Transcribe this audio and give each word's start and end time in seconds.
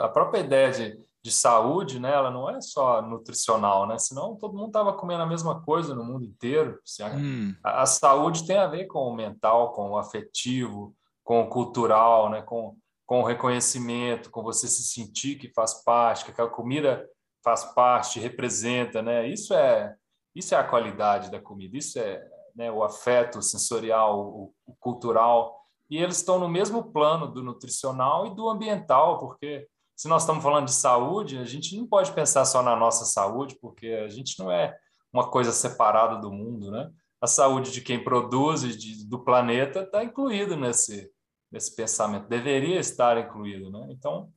A 0.00 0.08
própria 0.08 0.40
ideia 0.40 0.70
de, 0.70 1.00
de 1.22 1.32
saúde, 1.32 1.98
né, 1.98 2.12
ela 2.12 2.30
não 2.30 2.48
é 2.48 2.60
só 2.60 3.02
nutricional, 3.02 3.86
né? 3.86 3.98
Senão 3.98 4.36
todo 4.36 4.56
mundo 4.56 4.68
estava 4.68 4.92
comendo 4.92 5.22
a 5.22 5.26
mesma 5.26 5.62
coisa 5.62 5.94
no 5.94 6.04
mundo 6.04 6.24
inteiro. 6.24 6.78
Hum. 7.16 7.54
A, 7.62 7.82
a, 7.82 7.86
saúde 7.86 8.46
tem 8.46 8.58
a 8.58 8.66
ver 8.66 8.86
com 8.86 9.00
o 9.00 9.14
mental, 9.14 9.72
com 9.72 9.92
o 9.92 9.98
afetivo, 9.98 10.94
com 11.22 11.42
o 11.42 11.48
cultural, 11.48 12.30
né? 12.30 12.42
Com, 12.42 12.76
com 13.06 13.20
o 13.20 13.24
reconhecimento, 13.24 14.30
com 14.30 14.42
você 14.42 14.68
se 14.68 14.82
sentir 14.82 15.36
que 15.36 15.52
faz 15.52 15.82
parte, 15.84 16.24
que 16.24 16.30
aquela 16.30 16.50
comida 16.50 17.08
faz 17.42 17.64
parte, 17.64 18.20
representa, 18.20 19.02
né? 19.02 19.26
Isso 19.28 19.54
é 19.54 19.94
isso 20.34 20.54
é 20.54 20.58
a 20.58 20.64
qualidade 20.64 21.30
da 21.30 21.40
comida, 21.40 21.76
isso 21.76 21.98
é 21.98 22.24
né, 22.54 22.70
o 22.70 22.84
afeto 22.84 23.40
sensorial, 23.42 24.20
o, 24.20 24.54
o 24.66 24.74
cultural, 24.78 25.58
e 25.90 25.96
eles 25.96 26.18
estão 26.18 26.38
no 26.38 26.48
mesmo 26.48 26.92
plano 26.92 27.26
do 27.26 27.42
nutricional 27.42 28.26
e 28.26 28.34
do 28.34 28.48
ambiental, 28.48 29.18
porque 29.18 29.66
se 29.98 30.06
nós 30.06 30.22
estamos 30.22 30.44
falando 30.44 30.66
de 30.66 30.74
saúde, 30.74 31.38
a 31.38 31.44
gente 31.44 31.76
não 31.76 31.84
pode 31.84 32.12
pensar 32.12 32.44
só 32.44 32.62
na 32.62 32.76
nossa 32.76 33.04
saúde, 33.04 33.58
porque 33.60 33.88
a 33.88 34.08
gente 34.08 34.38
não 34.38 34.48
é 34.50 34.78
uma 35.12 35.28
coisa 35.28 35.50
separada 35.50 36.20
do 36.20 36.30
mundo, 36.30 36.70
né? 36.70 36.88
A 37.20 37.26
saúde 37.26 37.72
de 37.72 37.80
quem 37.80 38.04
produz 38.04 38.62
e 38.62 38.76
de, 38.76 39.04
do 39.08 39.24
planeta 39.24 39.80
está 39.80 40.04
incluído 40.04 40.56
nesse 40.56 41.10
nesse 41.50 41.74
pensamento, 41.74 42.28
deveria 42.28 42.78
estar 42.78 43.18
incluído, 43.18 43.70
né? 43.70 43.88
Então 43.90 44.30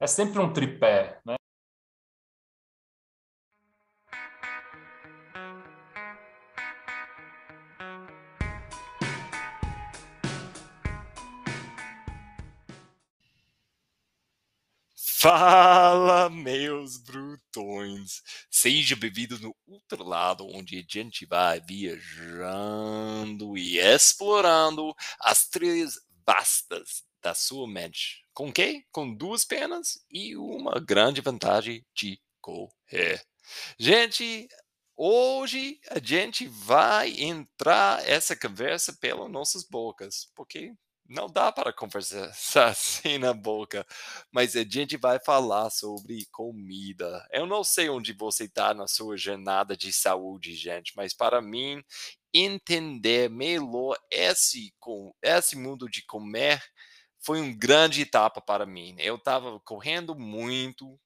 é 0.00 0.06
sempre 0.06 0.38
um 0.38 0.50
tripé, 0.50 1.20
né? 1.26 1.34
Fala, 15.22 16.28
meus 16.28 16.96
brutões! 16.96 18.22
Seja 18.50 18.96
bem-vindo 18.96 19.38
no 19.38 19.54
outro 19.68 20.02
lado, 20.02 20.44
onde 20.48 20.80
a 20.80 20.82
gente 20.84 21.24
vai 21.24 21.60
viajando 21.60 23.56
e 23.56 23.78
explorando 23.78 24.92
as 25.20 25.48
trilhas 25.48 25.94
vastas 26.26 27.04
da 27.22 27.36
sua 27.36 27.68
mente. 27.68 28.24
Com 28.34 28.52
quê? 28.52 28.84
Com 28.90 29.14
duas 29.14 29.44
pernas 29.44 30.04
e 30.10 30.36
uma 30.36 30.80
grande 30.80 31.20
vantagem 31.20 31.86
de 31.94 32.20
correr. 32.40 33.24
Gente, 33.78 34.48
hoje 34.96 35.78
a 35.88 36.00
gente 36.00 36.48
vai 36.48 37.10
entrar 37.20 38.04
essa 38.08 38.34
conversa 38.34 38.92
pelas 38.94 39.30
nossas 39.30 39.62
bocas, 39.62 40.32
porque 40.34 40.74
não 41.08 41.26
dá 41.26 41.52
para 41.52 41.72
conversar 41.72 42.32
assim 42.70 43.18
na 43.18 43.32
boca, 43.32 43.86
mas 44.30 44.56
a 44.56 44.64
gente 44.64 44.96
vai 44.96 45.18
falar 45.18 45.70
sobre 45.70 46.26
comida. 46.32 47.26
Eu 47.30 47.46
não 47.46 47.64
sei 47.64 47.88
onde 47.88 48.12
você 48.12 48.44
está 48.44 48.72
na 48.74 48.86
sua 48.86 49.16
jornada 49.16 49.76
de 49.76 49.92
saúde, 49.92 50.54
gente, 50.54 50.92
mas 50.96 51.14
para 51.14 51.40
mim, 51.42 51.82
entender 52.34 53.28
melhor 53.30 53.96
esse, 54.10 54.72
esse 55.22 55.56
mundo 55.56 55.88
de 55.88 56.04
comer 56.06 56.62
foi 57.24 57.40
uma 57.40 57.54
grande 57.54 58.02
etapa 58.02 58.40
para 58.40 58.66
mim. 58.66 58.96
Eu 58.98 59.16
estava 59.16 59.60
correndo 59.60 60.14
muito, 60.18 60.98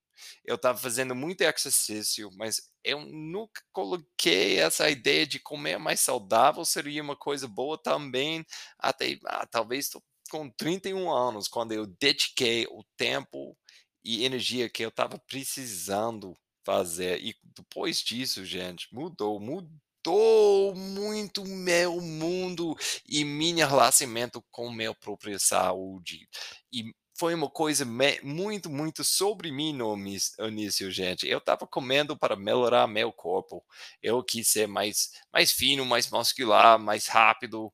eu 0.44 0.56
estava 0.56 0.78
fazendo 0.78 1.14
muito 1.14 1.40
exercício, 1.42 2.30
mas 2.36 2.60
eu 2.84 3.00
nunca 3.04 3.62
coloquei 3.72 4.58
essa 4.58 4.88
ideia 4.88 5.26
de 5.26 5.40
comer 5.40 5.78
mais 5.78 6.00
saudável 6.00 6.64
seria 6.64 7.02
uma 7.02 7.16
coisa 7.16 7.48
boa 7.48 7.76
também, 7.76 8.44
até 8.78 9.18
ah, 9.26 9.46
talvez 9.46 9.90
com 10.30 10.50
31 10.50 11.10
anos, 11.10 11.48
quando 11.48 11.72
eu 11.72 11.86
dediquei 12.00 12.66
o 12.66 12.84
tempo 12.96 13.56
e 14.04 14.24
energia 14.24 14.70
que 14.70 14.84
eu 14.84 14.88
estava 14.88 15.18
precisando 15.18 16.36
fazer. 16.64 17.20
E 17.20 17.34
depois 17.56 18.02
disso, 18.02 18.44
gente, 18.44 18.88
mudou, 18.92 19.40
mudou 19.40 20.74
muito 20.74 21.44
meu 21.44 22.00
mundo 22.00 22.76
e 23.08 23.24
meu 23.24 23.66
relacionamento 23.66 24.44
com 24.50 24.70
minha 24.70 24.94
própria 24.94 25.38
saúde. 25.38 26.28
E 26.72 26.92
foi 27.18 27.34
uma 27.34 27.48
coisa 27.48 27.84
muito, 28.22 28.70
muito 28.70 29.02
sobre 29.02 29.50
mim 29.50 29.72
no 29.72 29.96
início, 29.96 30.90
gente. 30.90 31.26
Eu 31.26 31.38
estava 31.38 31.66
comendo 31.66 32.16
para 32.16 32.36
melhorar 32.36 32.86
meu 32.86 33.12
corpo. 33.12 33.64
Eu 34.02 34.22
quis 34.22 34.48
ser 34.48 34.66
mais, 34.66 35.10
mais 35.32 35.50
fino, 35.52 35.84
mais 35.84 36.10
muscular, 36.10 36.78
mais 36.78 37.06
rápido. 37.06 37.72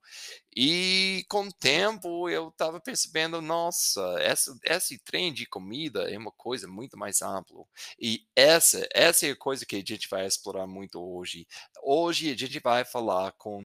E 0.54 1.25
com 1.28 1.47
o 1.47 1.53
tempo 1.53 2.28
eu 2.28 2.48
estava 2.48 2.80
percebendo, 2.80 3.41
nossa, 3.41 4.00
essa, 4.20 4.54
esse 4.64 4.98
trem 4.98 5.32
de 5.32 5.47
comida 5.47 6.10
é 6.10 6.16
uma 6.16 6.32
coisa 6.32 6.69
muito 6.69 6.97
mais 6.97 7.22
ampla. 7.22 7.64
E 7.98 8.20
essa, 8.36 8.86
essa 8.94 9.26
é 9.26 9.30
a 9.30 9.36
coisa 9.36 9.66
que 9.66 9.76
a 9.76 9.78
gente 9.80 10.09
vai 10.09 10.26
explorar 10.26 10.66
muito 10.66 11.00
hoje. 11.00 11.47
Hoje 11.82 12.30
a 12.30 12.36
gente 12.36 12.60
vai 12.60 12.84
falar 12.84 13.32
com 13.32 13.62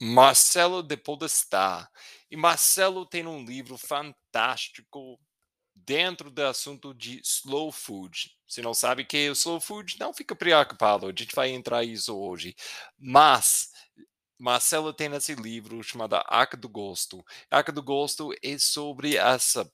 Marcelo 0.00 0.82
de 0.82 0.96
Podestá. 0.96 1.90
E 2.30 2.36
Marcelo 2.36 3.04
tem 3.04 3.26
um 3.26 3.44
livro 3.44 3.76
fantástico 3.76 5.20
dentro 5.74 6.30
do 6.30 6.42
assunto 6.42 6.94
de 6.94 7.20
slow 7.22 7.70
food. 7.70 8.30
Se 8.46 8.62
não 8.62 8.72
sabe 8.72 9.02
o 9.02 9.06
que 9.06 9.16
é 9.18 9.30
o 9.30 9.32
slow 9.32 9.60
food, 9.60 9.98
não 9.98 10.14
fica 10.14 10.34
preocupado, 10.34 11.06
a 11.06 11.10
gente 11.10 11.34
vai 11.34 11.50
entrar 11.50 11.84
isso 11.84 12.16
hoje. 12.16 12.54
Mas 12.98 13.70
Marcelo 14.38 14.92
tem 14.92 15.12
esse 15.14 15.34
livro 15.34 15.82
chamado 15.82 16.14
Arca 16.26 16.56
do 16.56 16.68
Gosto. 16.68 17.24
Arca 17.50 17.70
do 17.70 17.82
Gosto 17.82 18.32
é 18.42 18.58
sobre 18.58 19.16
essa 19.16 19.70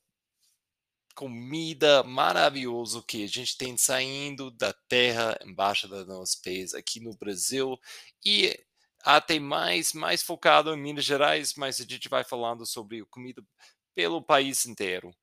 comida 1.14 2.02
maravilhosa 2.02 3.02
que 3.06 3.24
a 3.24 3.28
gente 3.28 3.56
tem 3.56 3.76
saindo 3.76 4.50
da 4.50 4.74
terra 4.86 5.38
embaixo 5.42 5.88
dos 5.88 6.06
nossos 6.06 6.34
pés 6.34 6.74
aqui 6.74 7.00
no 7.00 7.16
Brasil 7.16 7.78
e 8.24 8.65
até 9.06 9.38
mais, 9.38 9.92
mais 9.92 10.20
focado 10.20 10.74
em 10.74 10.76
Minas 10.76 11.04
Gerais, 11.04 11.54
mas 11.54 11.80
a 11.80 11.84
gente 11.84 12.08
vai 12.08 12.24
falando 12.24 12.66
sobre 12.66 13.04
comida 13.06 13.40
pelo 13.94 14.20
país 14.20 14.66
inteiro. 14.66 15.14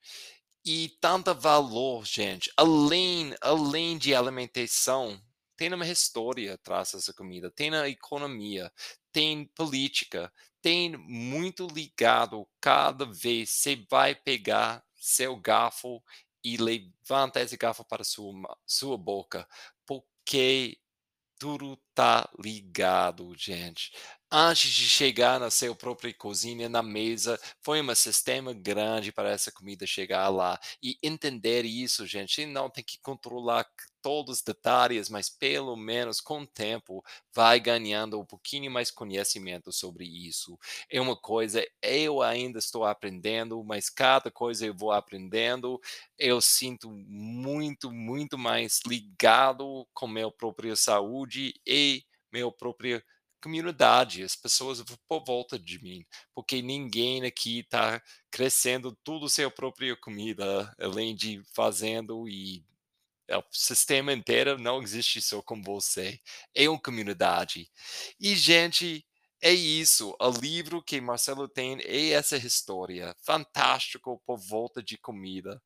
E 0.66 0.90
tanta 1.02 1.34
valor, 1.34 2.06
gente, 2.06 2.50
além, 2.56 3.36
além 3.42 3.98
de 3.98 4.16
alimentação, 4.16 5.22
tem 5.58 5.74
uma 5.74 5.86
história 5.86 6.54
atrás 6.54 6.94
dessa 6.94 7.14
comida, 7.14 7.52
tem 7.52 7.76
a 7.76 7.90
economia, 7.90 8.72
tem 9.12 9.46
política, 9.48 10.32
tem 10.62 10.96
muito 10.96 11.68
ligado 11.68 12.48
cada 12.62 13.06
vez 13.06 13.50
você 13.50 13.86
vai 13.92 14.16
pegar 14.16 14.82
seu 14.96 15.36
garfo 15.36 16.02
e 16.42 16.56
levanta 16.56 17.42
esse 17.42 17.58
garfo 17.58 17.84
para 17.84 18.06
sua, 18.06 18.34
sua 18.66 18.98
boca, 18.98 19.46
porque 19.86 20.78
tudo 21.44 21.78
tá 21.94 22.30
ligado, 22.40 23.36
gente. 23.38 23.92
Antes 24.32 24.72
de 24.72 24.88
chegar 24.88 25.42
na 25.42 25.52
sua 25.52 25.76
própria 25.76 26.14
cozinha, 26.14 26.70
na 26.70 26.82
mesa, 26.82 27.38
foi 27.62 27.82
um 27.82 27.94
sistema 27.94 28.54
grande 28.54 29.12
para 29.12 29.30
essa 29.30 29.52
comida 29.52 29.86
chegar 29.86 30.30
lá. 30.30 30.58
E 30.82 30.98
entender 31.04 31.66
isso, 31.66 32.08
gente, 32.08 32.46
não 32.46 32.70
tem 32.70 32.82
que 32.82 32.98
controlar 33.02 33.66
todos 34.04 34.38
os 34.38 34.44
detalhes, 34.44 35.10
mas 35.10 35.30
pelo 35.30 35.76
menos 35.78 36.20
com 36.20 36.42
o 36.42 36.48
tempo 36.48 37.04
vai 37.34 37.60
ganhando 37.60 38.20
um 38.20 38.26
pouquinho 38.26 38.70
mais 38.70 38.92
conhecimento 38.92 39.72
sobre 39.72 40.06
isso. 40.06 40.60
É 40.90 41.00
uma 41.00 41.16
coisa, 41.16 41.66
eu 41.82 42.22
ainda 42.22 42.60
estou 42.60 42.84
aprendendo, 42.84 43.64
mas 43.64 43.90
cada 43.90 44.30
coisa 44.30 44.66
eu 44.66 44.76
vou 44.76 44.92
aprendendo, 44.92 45.80
eu 46.20 46.42
sinto 46.42 46.92
muito, 46.92 47.92
muito 47.92 48.38
mais 48.38 48.82
ligado 48.86 49.88
com 49.94 50.08
minha 50.08 50.30
própria 50.30 50.76
saúde 50.76 51.54
e 51.66 52.04
minha 52.32 52.52
própria 52.52 53.04
comunidade, 53.42 54.24
as 54.24 54.36
pessoas 54.36 54.82
por 55.08 55.24
volta 55.26 55.60
de 55.60 55.82
mim, 55.84 56.06
porque 56.34 56.62
ninguém 56.62 57.26
aqui 57.26 57.60
está 57.60 58.02
crescendo 58.32 58.98
tudo 59.04 59.30
seu 59.30 59.52
própria 59.52 59.96
comida, 59.98 60.74
além 60.80 61.14
de 61.14 61.42
fazendo 61.54 62.28
e 62.28 62.64
é, 63.28 63.38
o 63.38 63.44
sistema 63.52 64.14
inteiro 64.14 64.58
não 64.58 64.82
existe 64.82 65.22
só 65.22 65.42
com 65.42 65.62
você. 65.62 66.20
É 66.54 66.70
uma 66.70 66.80
comunidade. 66.80 67.70
E, 68.20 68.36
gente, 68.36 69.06
é 69.42 69.52
isso. 69.52 70.16
O 70.22 70.30
livro 70.30 70.82
que 70.82 71.02
Marcelo 71.02 71.48
tem 71.48 71.80
é 71.82 72.12
essa 72.12 72.38
história. 72.38 73.16
Fantástico 73.26 74.22
por 74.26 74.38
volta 74.38 74.82
de 74.82 74.98
comida. 74.98 75.62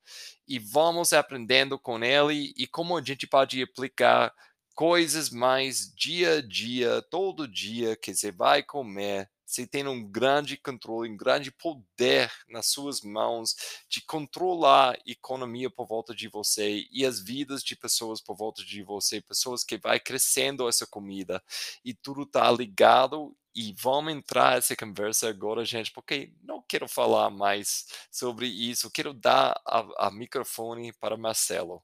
E 0.48 0.60
vamos 0.60 1.14
aprendendo 1.14 1.78
com 1.80 2.04
ele 2.04 2.54
e 2.58 2.66
como 2.68 2.98
a 2.98 3.04
gente 3.04 3.28
pode 3.28 3.62
aplicar 3.62 4.34
coisas 4.76 5.30
mais 5.30 5.92
dia 5.96 6.38
a 6.38 6.42
dia, 6.42 7.02
todo 7.10 7.48
dia 7.48 7.96
que 7.96 8.14
você 8.14 8.32
vai 8.32 8.62
comer 8.64 9.30
você 9.48 9.66
tem 9.66 9.88
um 9.88 10.04
grande 10.04 10.58
controle, 10.58 11.10
um 11.10 11.16
grande 11.16 11.52
poder 11.52 12.30
nas 12.50 12.66
suas 12.66 13.00
mãos 13.00 13.56
de 13.88 14.02
controlar 14.02 14.96
a 14.96 14.98
economia 15.06 15.70
por 15.70 15.88
volta 15.88 16.14
de 16.14 16.28
você 16.28 16.86
e 16.92 17.06
as 17.06 17.22
vidas 17.22 17.64
de 17.64 17.74
pessoas 17.74 18.20
por 18.20 18.36
volta 18.36 18.62
de 18.62 18.84
você, 18.84 19.22
pessoas 19.22 19.64
que 19.64 19.78
vai 19.78 20.02
crescendo 20.02 20.68
essa 20.68 20.86
comida 20.86 21.42
e 21.84 21.94
tudo 21.94 22.24
está 22.24 22.52
ligado 22.52 23.34
e 23.56 23.74
vamos 23.80 24.12
entrar 24.12 24.56
nessa 24.56 24.76
conversa 24.76 25.30
agora, 25.30 25.64
gente, 25.64 25.92
porque 25.94 26.34
não 26.44 26.62
quero 26.62 26.88
falar 26.88 27.30
mais 27.30 27.86
sobre 28.12 28.48
isso. 28.48 28.92
Quero 28.92 29.14
dar 29.14 29.60
a, 29.66 30.08
a 30.08 30.12
microfone 30.12 30.92
para 30.92 31.16
Marcelo. 31.16 31.82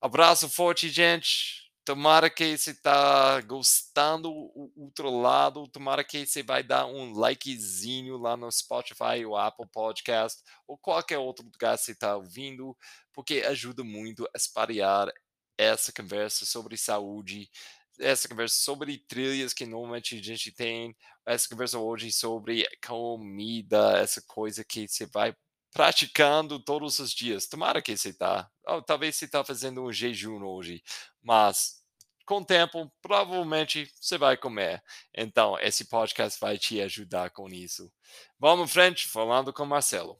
Abraço 0.00 0.48
forte, 0.48 0.88
gente. 0.88 1.69
Tomara 1.90 2.30
que 2.30 2.56
você 2.56 2.70
está 2.70 3.40
gostando 3.40 4.30
o 4.30 4.70
outro 4.76 5.10
lado. 5.10 5.66
Tomara 5.66 6.04
que 6.04 6.24
você 6.24 6.40
vai 6.40 6.62
dar 6.62 6.86
um 6.86 7.12
likezinho 7.18 8.16
lá 8.16 8.36
no 8.36 8.48
Spotify 8.48 9.24
ou 9.26 9.36
Apple 9.36 9.66
Podcast 9.72 10.40
ou 10.68 10.78
qualquer 10.78 11.18
outro 11.18 11.44
lugar 11.44 11.76
que 11.76 11.82
você 11.82 11.90
está 11.90 12.14
ouvindo, 12.14 12.76
porque 13.12 13.42
ajuda 13.44 13.82
muito 13.82 14.24
a 14.26 14.36
espalhar 14.36 15.12
essa 15.58 15.92
conversa 15.92 16.46
sobre 16.46 16.76
saúde, 16.76 17.50
essa 17.98 18.28
conversa 18.28 18.54
sobre 18.54 18.96
trilhas 18.96 19.52
que 19.52 19.66
normalmente 19.66 20.16
a 20.16 20.22
gente 20.22 20.52
tem, 20.52 20.96
essa 21.26 21.48
conversa 21.48 21.76
hoje 21.76 22.12
sobre 22.12 22.68
comida, 22.86 23.98
essa 23.98 24.22
coisa 24.28 24.62
que 24.64 24.86
você 24.86 25.06
vai 25.06 25.34
praticando 25.72 26.60
todos 26.60 27.00
os 27.00 27.10
dias. 27.10 27.48
Tomara 27.48 27.82
que 27.82 27.96
você. 27.96 28.16
Oh, 28.64 28.80
talvez 28.80 29.16
você 29.16 29.24
está 29.24 29.44
fazendo 29.44 29.82
um 29.82 29.92
jejum 29.92 30.40
hoje, 30.44 30.84
mas 31.20 31.79
com 32.30 32.38
o 32.38 32.44
tempo, 32.44 32.88
provavelmente 33.02 33.92
você 34.00 34.16
vai 34.16 34.36
comer. 34.36 34.80
Então, 35.12 35.58
esse 35.58 35.86
podcast 35.86 36.38
vai 36.38 36.56
te 36.56 36.80
ajudar 36.80 37.30
com 37.30 37.48
isso. 37.48 37.92
Vamos 38.38 38.70
em 38.70 38.72
frente, 38.72 39.08
falando 39.08 39.52
com 39.52 39.66
Marcelo. 39.66 40.16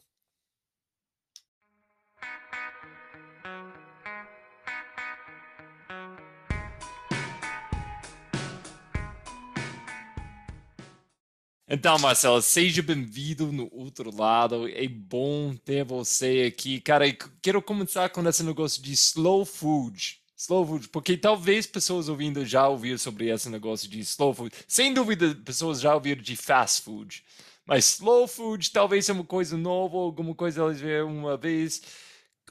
Então, 11.69 11.97
Marcelo, 12.01 12.43
seja 12.43 12.83
bem-vindo 12.83 13.53
no 13.53 13.69
outro 13.73 14.13
lado. 14.13 14.67
É 14.67 14.89
bom 14.89 15.55
ter 15.55 15.85
você 15.85 16.53
aqui. 16.53 16.81
Cara, 16.81 17.05
quero 17.41 17.63
começar 17.63 18.09
com 18.11 18.29
esse 18.29 18.43
negócio 18.43 18.83
de 18.83 18.93
slow 18.95 19.45
food. 19.45 20.20
Slow 20.41 20.67
food, 20.67 20.89
porque 20.89 21.19
talvez 21.19 21.67
pessoas 21.67 22.09
ouvindo 22.09 22.47
já 22.47 22.67
ouviram 22.67 22.97
sobre 22.97 23.29
esse 23.29 23.51
negócio 23.51 23.87
de 23.91 24.01
slow 24.01 24.33
food. 24.33 24.55
Sem 24.67 24.95
dúvida, 24.95 25.35
pessoas 25.45 25.83
já 25.83 25.95
ouviram 25.95 26.23
de 26.23 26.35
fast 26.35 26.81
food. 26.81 27.23
Mas 27.67 27.97
slow 27.97 28.27
food 28.27 28.73
talvez 28.73 29.05
seja 29.05 29.19
uma 29.19 29.27
coisa 29.27 29.55
nova, 29.59 29.99
alguma 29.99 30.35
coisa 30.35 30.63
elas 30.63 30.81
viram 30.81 31.09
uma 31.09 31.37
vez. 31.37 31.83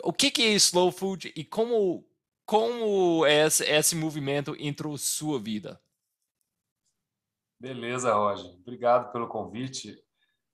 O 0.04 0.14
que, 0.14 0.30
que 0.30 0.44
é 0.44 0.54
slow 0.54 0.92
food 0.92 1.34
e 1.36 1.44
como, 1.44 2.08
como 2.46 3.26
esse, 3.26 3.64
esse 3.64 3.96
movimento 3.96 4.56
entrou 4.60 4.96
sua 4.96 5.40
vida? 5.40 5.82
Beleza, 7.60 8.14
Roger. 8.14 8.52
Obrigado 8.52 9.12
pelo 9.12 9.28
convite. 9.28 10.00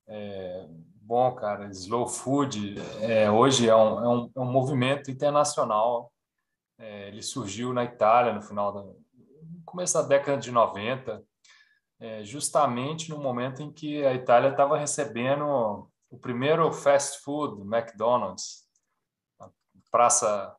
É, 0.07 0.69
bom, 1.01 1.35
cara, 1.35 1.67
Slow 1.67 2.07
Food 2.07 2.75
é, 3.01 3.29
hoje 3.29 3.67
é 3.67 3.75
um, 3.75 4.03
é, 4.03 4.07
um, 4.07 4.31
é 4.33 4.39
um 4.39 4.51
movimento 4.51 5.11
internacional. 5.11 6.14
É, 6.77 7.07
ele 7.07 7.21
surgiu 7.21 7.73
na 7.73 7.83
Itália 7.83 8.33
no 8.33 8.41
final 8.41 8.73
da 8.73 8.83
começo 9.65 9.95
da 9.95 10.03
década 10.03 10.37
de 10.37 10.51
90, 10.51 11.21
é, 11.99 12.23
justamente 12.23 13.09
no 13.09 13.17
momento 13.17 13.61
em 13.61 13.73
que 13.73 14.05
a 14.05 14.13
Itália 14.13 14.49
estava 14.49 14.77
recebendo 14.77 15.89
o 16.09 16.17
primeiro 16.17 16.71
fast 16.71 17.21
food, 17.23 17.61
McDonald's, 17.61 18.65
na 19.37 19.49
praça 19.91 20.55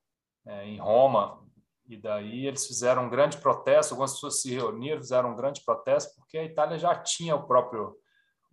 é, 0.46 0.66
em 0.66 0.78
Roma, 0.78 1.42
e 1.88 1.96
daí 1.96 2.46
eles 2.46 2.66
fizeram 2.66 3.06
um 3.06 3.08
grande 3.08 3.38
protesto, 3.38 3.94
algumas 3.94 4.12
pessoas 4.12 4.42
se 4.42 4.52
reuniram, 4.52 5.00
fizeram 5.00 5.32
um 5.32 5.36
grande 5.36 5.62
protesto, 5.64 6.14
porque 6.16 6.36
a 6.36 6.44
Itália 6.44 6.78
já 6.78 6.94
tinha 6.94 7.34
o 7.36 7.46
próprio, 7.46 7.96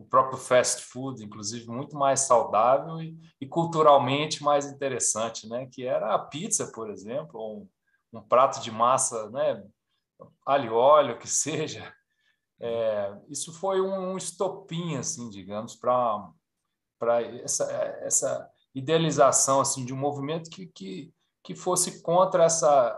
o 0.03 0.05
próprio 0.05 0.37
fast 0.37 0.83
food, 0.83 1.23
inclusive 1.23 1.67
muito 1.67 1.97
mais 1.97 2.21
saudável 2.21 3.01
e, 3.01 3.17
e 3.39 3.47
culturalmente 3.47 4.43
mais 4.43 4.65
interessante, 4.65 5.47
né? 5.47 5.67
que 5.71 5.85
era 5.85 6.13
a 6.13 6.19
pizza, 6.19 6.71
por 6.71 6.89
exemplo, 6.89 7.39
um, 8.11 8.19
um 8.19 8.21
prato 8.21 8.61
de 8.61 8.69
massa, 8.69 9.29
né? 9.29 9.63
alho 10.45 10.65
e 10.65 10.69
óleo, 10.69 11.17
que 11.17 11.27
seja. 11.27 11.93
É, 12.59 13.17
isso 13.29 13.53
foi 13.53 13.81
um, 13.81 14.11
um 14.11 14.17
estopim, 14.17 14.97
assim, 14.97 15.29
digamos, 15.29 15.75
para 15.75 17.21
essa, 17.41 17.71
essa 18.01 18.49
idealização 18.75 19.61
assim, 19.61 19.85
de 19.85 19.93
um 19.93 19.97
movimento 19.97 20.49
que, 20.49 20.67
que, 20.67 21.13
que 21.43 21.55
fosse 21.55 22.01
contra 22.01 22.43
essa 22.43 22.97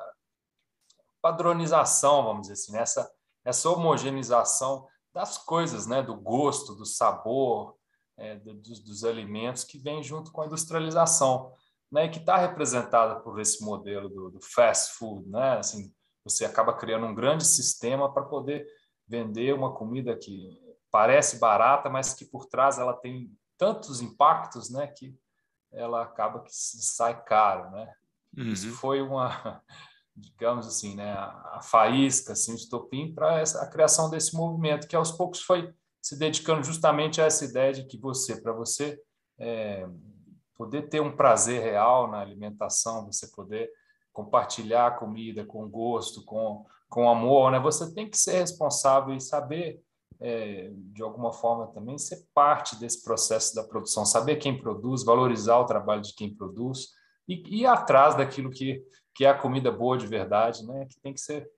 padronização, 1.21 2.23
vamos 2.23 2.41
dizer 2.43 2.53
assim, 2.53 2.71
né? 2.73 2.81
essa, 2.81 3.11
essa 3.43 3.69
homogeneização 3.69 4.87
das 5.15 5.37
coisas, 5.37 5.87
né? 5.87 6.03
do 6.03 6.13
gosto, 6.13 6.75
do 6.75 6.85
sabor, 6.85 7.77
é, 8.17 8.35
dos, 8.35 8.81
dos, 8.81 9.05
alimentos 9.05 9.63
que 9.63 9.79
vem 9.79 10.03
junto 10.03 10.29
com 10.29 10.41
a 10.41 10.45
industrialização, 10.45 11.53
né? 11.89 12.05
e 12.05 12.09
que 12.09 12.19
está 12.19 12.35
representada 12.35 13.21
por 13.21 13.39
esse 13.39 13.63
modelo 13.63 14.09
do, 14.09 14.29
do, 14.31 14.41
fast 14.41 14.93
food. 14.97 15.25
Né? 15.29 15.57
Assim, 15.57 15.89
você 16.21 16.43
acaba 16.43 16.73
criando 16.73 17.05
um 17.05 17.15
grande 17.15 17.45
sistema 17.45 18.13
para 18.13 18.23
poder 18.23 18.67
vender 19.07 19.53
uma 19.53 19.73
comida 19.73 20.17
que 20.17 20.59
parece 20.91 21.39
barata, 21.39 21.89
mas 21.89 22.13
que 22.13 22.25
por 22.25 22.47
trás 22.47 22.77
ela 22.77 22.93
tem 22.93 23.31
tantos 23.57 24.01
impactos 24.01 24.69
né? 24.69 24.85
que 24.87 25.17
ela 25.71 26.03
acaba 26.03 26.41
que 26.41 26.51
sai 26.51 27.23
caro. 27.23 27.71
Né? 27.71 27.93
Uhum. 28.37 28.49
Isso 28.49 28.69
foi 28.73 29.01
uma 29.01 29.63
digamos 30.15 30.65
assim, 30.65 30.95
né, 30.95 31.11
a, 31.11 31.59
faísca, 31.61 32.33
assim, 32.33 32.53
o 32.53 32.55
estopim 32.55 33.13
para 33.13 33.41
a 33.41 33.67
criação 33.67 34.09
desse 34.09 34.35
movimento, 34.35 34.87
que 34.87 34.95
aos 34.95 35.11
poucos 35.11 35.41
foi 35.41 35.73
se 36.01 36.17
dedicando 36.17 36.63
justamente 36.63 37.19
a 37.19 37.25
essa 37.25 37.43
ideia 37.43 37.73
de 37.73 37.85
que 37.85 37.97
você, 37.97 38.39
para 38.39 38.53
você 38.53 38.99
é, 39.37 39.87
poder 40.55 40.83
ter 40.83 41.01
um 41.01 41.15
prazer 41.15 41.61
real 41.61 42.09
na 42.09 42.19
alimentação, 42.19 43.05
você 43.05 43.27
poder 43.27 43.69
compartilhar 44.13 44.87
a 44.87 44.91
comida 44.91 45.43
com 45.43 45.67
gosto, 45.67 46.23
com, 46.23 46.65
com 46.87 47.09
amor, 47.09 47.51
né, 47.51 47.59
você 47.59 47.93
tem 47.93 48.09
que 48.09 48.17
ser 48.17 48.39
responsável 48.39 49.13
e 49.13 49.19
saber, 49.19 49.81
é, 50.21 50.71
de 50.73 51.03
alguma 51.03 51.33
forma 51.33 51.67
também, 51.73 51.97
ser 51.97 52.23
parte 52.33 52.77
desse 52.77 53.03
processo 53.03 53.53
da 53.53 53.63
produção, 53.63 54.05
saber 54.05 54.37
quem 54.37 54.57
produz, 54.57 55.03
valorizar 55.03 55.57
o 55.57 55.65
trabalho 55.65 56.01
de 56.01 56.13
quem 56.13 56.33
produz 56.33 56.91
e 57.27 57.61
ir 57.61 57.65
atrás 57.65 58.15
daquilo 58.15 58.49
que 58.49 58.81
que 59.15 59.23
é 59.23 59.29
a 59.29 59.37
comida 59.37 59.71
boa 59.71 59.97
de 59.97 60.05
verdade, 60.05 60.65
né? 60.67 60.85
Que 60.85 60.99
tem 60.99 61.13
que 61.13 61.21
ser 61.21 61.49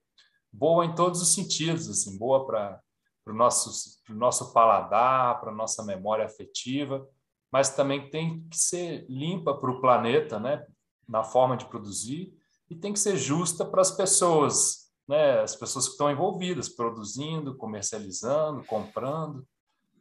boa 0.54 0.86
em 0.86 0.94
todos 0.94 1.22
os 1.22 1.34
sentidos, 1.34 1.90
assim, 1.90 2.18
boa 2.18 2.46
para 2.46 2.80
o 3.26 3.34
nosso, 3.34 4.00
nosso 4.10 4.54
paladar, 4.54 5.42
para 5.42 5.52
nossa 5.52 5.84
memória 5.84 6.24
afetiva, 6.24 7.06
mas 7.52 7.76
também 7.76 8.10
tem 8.10 8.48
que 8.48 8.58
ser 8.58 9.06
limpa 9.10 9.56
para 9.56 9.72
o 9.72 9.82
planeta, 9.82 10.40
né? 10.40 10.66
Na 11.10 11.24
forma 11.24 11.58
de 11.58 11.66
produzir 11.66 12.32
e 12.70 12.76
tem 12.76 12.94
que 12.94 13.00
ser 13.00 13.18
justa 13.18 13.66
para 13.66 13.82
as 13.82 13.92
pessoas, 13.92 14.92
né? 15.08 15.42
As 15.42 15.56
pessoas 15.56 15.86
que 15.86 15.94
estão 15.94 16.12
envolvidas, 16.12 16.70
produzindo, 16.70 17.58
comercializando, 17.58 18.64
comprando. 18.66 19.48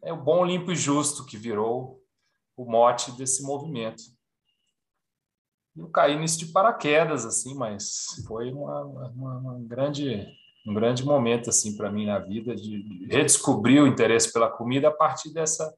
É 0.02 0.12
o 0.12 0.22
bom, 0.22 0.44
limpo 0.44 0.72
e 0.72 0.76
justo 0.76 1.24
que 1.24 1.38
virou 1.38 2.02
o 2.54 2.64
mote 2.64 3.12
desse 3.12 3.42
movimento 3.42 4.15
eu 5.76 5.88
caí 5.88 6.18
nisso 6.18 6.38
de 6.38 6.46
paraquedas 6.46 7.24
assim, 7.24 7.54
mas 7.54 8.06
foi 8.26 8.52
uma, 8.52 8.84
uma, 8.84 9.38
uma 9.38 9.58
grande 9.60 10.26
um 10.66 10.74
grande 10.74 11.04
momento 11.04 11.50
assim 11.50 11.76
para 11.76 11.92
mim 11.92 12.06
na 12.06 12.18
vida 12.18 12.54
de 12.54 13.06
redescobrir 13.08 13.82
o 13.82 13.86
interesse 13.86 14.32
pela 14.32 14.50
comida 14.50 14.88
a 14.88 14.92
partir 14.92 15.32
dessa 15.32 15.72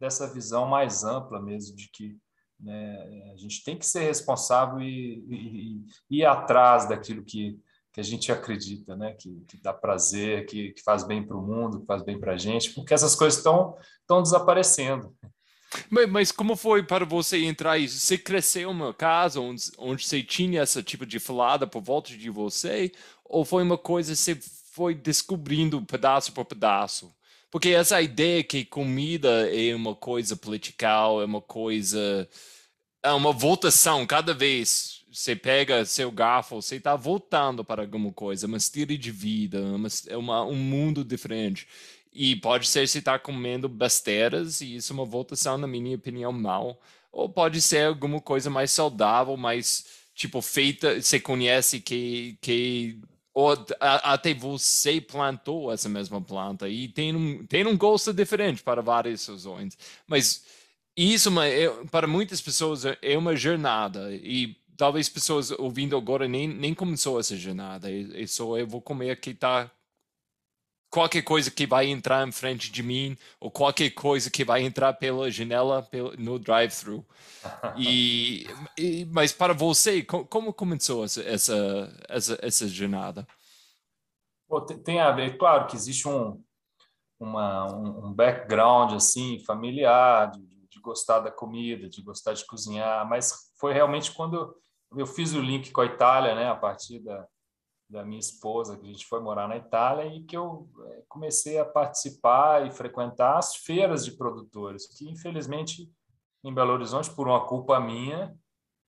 dessa 0.00 0.32
visão 0.32 0.66
mais 0.66 1.04
ampla 1.04 1.40
mesmo 1.40 1.76
de 1.76 1.88
que 1.88 2.16
né, 2.58 3.30
a 3.32 3.36
gente 3.36 3.62
tem 3.64 3.76
que 3.76 3.84
ser 3.84 4.04
responsável 4.04 4.80
e, 4.80 5.24
e, 5.28 5.84
e, 6.10 6.18
ir 6.18 6.24
atrás 6.24 6.88
daquilo 6.88 7.24
que, 7.24 7.58
que 7.92 8.00
a 8.00 8.04
gente 8.04 8.30
acredita, 8.30 8.94
né? 8.96 9.12
que, 9.14 9.44
que 9.48 9.56
dá 9.60 9.72
prazer, 9.72 10.46
que, 10.46 10.70
que 10.70 10.82
faz 10.82 11.04
bem 11.04 11.26
para 11.26 11.36
o 11.36 11.42
mundo, 11.42 11.80
que 11.80 11.86
faz 11.86 12.02
bem 12.02 12.18
para 12.18 12.34
a 12.34 12.36
gente, 12.36 12.72
porque 12.72 12.94
essas 12.94 13.14
coisas 13.16 13.38
estão 13.38 13.76
estão 14.00 14.22
desaparecendo. 14.22 15.14
Mas, 15.90 16.10
mas, 16.10 16.32
como 16.32 16.56
foi 16.56 16.82
para 16.82 17.04
você 17.04 17.44
entrar 17.44 17.78
isso? 17.78 17.98
Você 17.98 18.18
cresceu 18.18 18.72
numa 18.72 18.94
casa 18.94 19.40
onde, 19.40 19.70
onde 19.78 20.04
você 20.04 20.22
tinha 20.22 20.60
essa 20.60 20.82
tipo 20.82 21.06
de 21.06 21.18
falada 21.18 21.66
por 21.66 21.82
volta 21.82 22.16
de 22.16 22.30
você? 22.30 22.92
Ou 23.24 23.44
foi 23.44 23.62
uma 23.62 23.78
coisa 23.78 24.12
que 24.12 24.18
você 24.18 24.38
foi 24.72 24.94
descobrindo 24.94 25.82
pedaço 25.82 26.32
por 26.32 26.44
pedaço? 26.44 27.12
Porque 27.50 27.68
essa 27.68 28.00
ideia 28.00 28.42
que 28.42 28.64
comida 28.64 29.48
é 29.54 29.74
uma 29.74 29.94
coisa 29.94 30.34
political, 30.34 31.20
é 31.20 31.26
uma 31.26 31.42
coisa. 31.42 32.28
É 33.02 33.12
uma 33.12 33.32
votação. 33.32 34.06
Cada 34.06 34.32
vez 34.32 35.02
você 35.12 35.36
pega 35.36 35.84
seu 35.84 36.10
garfo, 36.10 36.62
você 36.62 36.76
está 36.76 36.96
voltando 36.96 37.62
para 37.62 37.82
alguma 37.82 38.10
coisa, 38.12 38.46
uma 38.46 38.56
estilo 38.56 38.96
de 38.96 39.10
vida, 39.10 39.60
uma, 39.60 39.88
é 40.08 40.16
uma, 40.16 40.44
um 40.44 40.54
mundo 40.54 41.04
diferente. 41.04 41.68
E 42.12 42.36
pode 42.36 42.68
ser 42.68 42.86
se 42.88 42.98
está 42.98 43.18
comendo 43.18 43.68
besteiras, 43.68 44.60
e 44.60 44.76
isso 44.76 44.92
é 44.92 44.94
uma 44.94 45.04
votação, 45.04 45.56
na 45.56 45.66
minha 45.66 45.96
opinião, 45.96 46.32
mal. 46.32 46.80
Ou 47.10 47.28
pode 47.28 47.60
ser 47.62 47.86
alguma 47.86 48.20
coisa 48.20 48.50
mais 48.50 48.70
saudável, 48.70 49.36
mais, 49.36 49.86
tipo, 50.14 50.42
feita, 50.42 51.00
você 51.00 51.18
conhece 51.20 51.80
que, 51.80 52.38
que 52.40 53.00
ou 53.34 53.52
até 53.80 54.34
você 54.34 55.00
plantou 55.00 55.72
essa 55.72 55.88
mesma 55.88 56.20
planta 56.20 56.68
e 56.68 56.88
tem 56.88 57.16
um, 57.16 57.46
tem 57.46 57.66
um 57.66 57.76
gosto 57.76 58.12
diferente 58.12 58.62
para 58.62 58.82
várias 58.82 59.26
razões. 59.26 59.76
Mas 60.06 60.44
isso, 60.96 61.30
é, 61.40 61.68
para 61.90 62.06
muitas 62.06 62.40
pessoas, 62.42 62.84
é 63.00 63.16
uma 63.16 63.34
jornada 63.34 64.12
e 64.12 64.54
talvez 64.76 65.08
pessoas 65.08 65.50
ouvindo 65.52 65.96
agora 65.96 66.28
nem, 66.28 66.46
nem 66.46 66.74
começou 66.74 67.18
essa 67.18 67.36
jornada. 67.36 67.90
E 67.90 68.26
só 68.28 68.58
eu 68.58 68.66
vou 68.66 68.82
comer 68.82 69.10
aqui 69.10 69.32
tá 69.32 69.70
qualquer 70.92 71.22
coisa 71.22 71.50
que 71.50 71.66
vai 71.66 71.86
entrar 71.86 72.28
em 72.28 72.30
frente 72.30 72.70
de 72.70 72.82
mim 72.82 73.16
ou 73.40 73.50
qualquer 73.50 73.90
coisa 73.90 74.30
que 74.30 74.44
vai 74.44 74.62
entrar 74.62 74.92
pela 74.92 75.30
janela 75.30 75.88
no 76.18 76.38
drive-thru. 76.38 77.04
E, 77.78 78.46
e, 78.76 79.06
mas 79.06 79.32
para 79.32 79.54
você, 79.54 80.02
como 80.02 80.52
começou 80.52 81.04
essa 81.04 81.22
essa 81.22 82.04
essa, 82.08 82.38
essa 82.42 82.68
jornada? 82.68 83.26
tem 84.84 85.00
a 85.00 85.10
ver, 85.10 85.38
claro 85.38 85.66
que 85.66 85.74
existe 85.74 86.06
um 86.06 86.38
uma, 87.18 87.72
um 87.72 88.12
background 88.12 88.92
assim 88.94 89.38
familiar 89.46 90.30
de, 90.30 90.44
de 90.68 90.80
gostar 90.80 91.20
da 91.20 91.30
comida, 91.30 91.88
de 91.88 92.02
gostar 92.02 92.34
de 92.34 92.44
cozinhar, 92.44 93.08
mas 93.08 93.32
foi 93.58 93.72
realmente 93.72 94.12
quando 94.12 94.54
eu 94.94 95.06
fiz 95.06 95.32
o 95.32 95.40
link 95.40 95.70
com 95.70 95.80
a 95.80 95.86
Itália, 95.86 96.34
né, 96.34 96.48
a 96.48 96.56
partir 96.56 96.98
da 96.98 97.26
da 97.92 98.04
minha 98.04 98.18
esposa, 98.18 98.76
que 98.76 98.86
a 98.86 98.88
gente 98.88 99.06
foi 99.06 99.20
morar 99.20 99.46
na 99.46 99.58
Itália, 99.58 100.06
e 100.06 100.24
que 100.24 100.34
eu 100.34 100.66
eh, 100.86 101.02
comecei 101.08 101.58
a 101.58 101.64
participar 101.64 102.66
e 102.66 102.72
frequentar 102.72 103.36
as 103.36 103.54
feiras 103.54 104.02
de 104.02 104.12
produtores, 104.12 104.86
que 104.86 105.08
infelizmente 105.08 105.92
em 106.42 106.52
Belo 106.52 106.72
Horizonte, 106.72 107.10
por 107.10 107.28
uma 107.28 107.46
culpa 107.46 107.78
minha, 107.78 108.34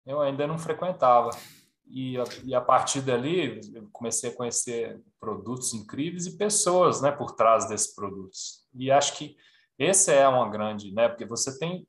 eu 0.07 0.21
ainda 0.21 0.47
não 0.47 0.57
frequentava. 0.57 1.31
E 1.87 2.17
a, 2.17 2.25
e 2.45 2.55
a 2.55 2.61
partir 2.61 3.03
dali, 3.03 3.61
eu 3.75 3.89
comecei 3.93 4.31
a 4.31 4.35
conhecer 4.35 5.03
produtos 5.21 5.75
incríveis 5.75 6.27
e 6.27 6.39
pessoas 6.39 7.03
né, 7.03 7.11
por 7.11 7.33
trás 7.33 7.69
desses 7.69 7.95
produtos. 7.95 8.67
E 8.73 8.91
acho 8.91 9.19
que 9.19 9.37
esse 9.79 10.13
é 10.13 10.27
uma 10.27 10.49
grande, 10.49 10.93
né, 10.93 11.09
porque 11.09 11.27
você 11.27 11.59
tem 11.59 11.87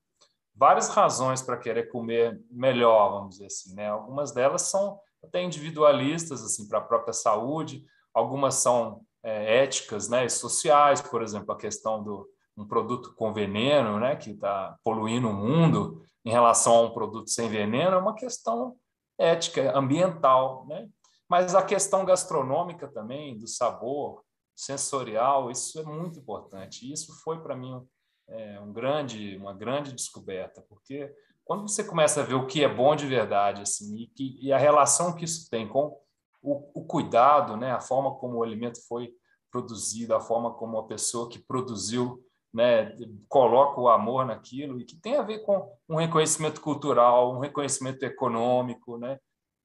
várias 0.55 0.89
razões 0.89 1.41
para 1.41 1.57
querer 1.57 1.89
comer 1.89 2.41
melhor, 2.51 3.11
vamos 3.11 3.35
dizer 3.35 3.45
assim. 3.45 3.73
Né? 3.75 3.87
Algumas 3.87 4.33
delas 4.33 4.63
são 4.63 4.99
até 5.23 5.41
individualistas 5.41 6.43
assim 6.43 6.67
para 6.67 6.79
a 6.79 6.83
própria 6.83 7.13
saúde, 7.13 7.85
algumas 8.13 8.55
são 8.55 9.01
é, 9.23 9.63
éticas, 9.63 10.09
né, 10.09 10.25
e 10.25 10.29
sociais, 10.29 11.01
por 11.01 11.21
exemplo, 11.21 11.53
a 11.53 11.57
questão 11.57 12.03
do 12.03 12.29
um 12.55 12.67
produto 12.67 13.15
com 13.15 13.33
veneno, 13.33 13.99
né, 13.99 14.15
que 14.15 14.31
está 14.31 14.77
poluindo 14.83 15.27
o 15.27 15.33
mundo, 15.33 16.05
em 16.23 16.29
relação 16.29 16.75
a 16.75 16.81
um 16.81 16.93
produto 16.93 17.29
sem 17.29 17.49
veneno, 17.49 17.95
é 17.95 17.99
uma 17.99 18.13
questão 18.13 18.75
ética, 19.17 19.77
ambiental, 19.77 20.65
né? 20.67 20.87
Mas 21.27 21.55
a 21.55 21.63
questão 21.63 22.05
gastronômica 22.05 22.87
também, 22.87 23.37
do 23.37 23.47
sabor 23.47 24.23
sensorial, 24.55 25.49
isso 25.49 25.79
é 25.79 25.83
muito 25.83 26.19
importante. 26.19 26.91
Isso 26.91 27.13
foi 27.23 27.41
para 27.41 27.55
mim 27.55 27.85
é, 28.27 28.59
um 28.59 28.71
grande, 28.71 29.35
uma 29.37 29.53
grande 29.53 29.93
descoberta, 29.93 30.63
porque 30.69 31.13
quando 31.45 31.67
você 31.67 31.83
começa 31.83 32.21
a 32.21 32.23
ver 32.23 32.35
o 32.35 32.47
que 32.47 32.63
é 32.63 32.73
bom 32.73 32.95
de 32.95 33.05
verdade, 33.05 33.61
assim, 33.61 33.97
e, 33.97 34.07
que, 34.07 34.37
e 34.41 34.51
a 34.51 34.57
relação 34.57 35.15
que 35.15 35.25
isso 35.25 35.49
tem 35.49 35.67
com 35.67 35.97
o, 36.41 36.81
o, 36.81 36.85
cuidado, 36.85 37.57
né, 37.57 37.71
a 37.71 37.79
forma 37.79 38.15
como 38.15 38.37
o 38.37 38.43
alimento 38.43 38.79
foi 38.87 39.13
produzido, 39.51 40.15
a 40.15 40.19
forma 40.19 40.53
como 40.53 40.77
a 40.77 40.87
pessoa 40.87 41.29
que 41.29 41.39
produziu, 41.39 42.19
né, 42.53 42.95
coloca 43.27 43.79
o 43.79 43.89
amor 43.89 44.25
naquilo 44.25 44.79
e 44.79 44.85
que 44.85 44.95
tem 44.95 45.15
a 45.15 45.21
ver 45.21 45.39
com 45.39 45.71
um 45.87 45.95
reconhecimento 45.95 46.61
cultural, 46.61 47.33
um 47.35 47.39
reconhecimento 47.39 48.03
econômico, 48.03 48.97
né, 48.97 49.19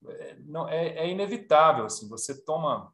é, 0.07 0.37
não 0.41 0.69
é, 0.69 0.89
é 0.99 1.09
inevitável, 1.09 1.85
assim, 1.85 2.09
você 2.09 2.45
toma 2.45 2.93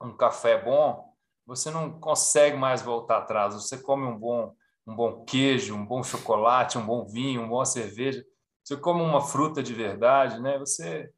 um 0.00 0.16
café 0.16 0.62
bom, 0.62 1.08
você 1.48 1.70
não 1.70 1.98
consegue 1.98 2.58
mais 2.58 2.82
voltar 2.82 3.18
atrás. 3.18 3.54
Você 3.54 3.78
come 3.78 4.04
um 4.04 4.18
bom 4.18 4.54
um 4.88 4.96
bom 4.96 5.22
queijo, 5.24 5.74
um 5.74 5.84
bom 5.84 6.02
chocolate, 6.02 6.78
um 6.78 6.86
bom 6.86 7.04
vinho, 7.06 7.42
uma 7.42 7.48
boa 7.48 7.66
cerveja, 7.66 8.24
você 8.64 8.74
come 8.74 9.02
uma 9.02 9.20
fruta 9.20 9.62
de 9.62 9.74
verdade, 9.74 10.40
né? 10.40 10.58
Você 10.58 11.10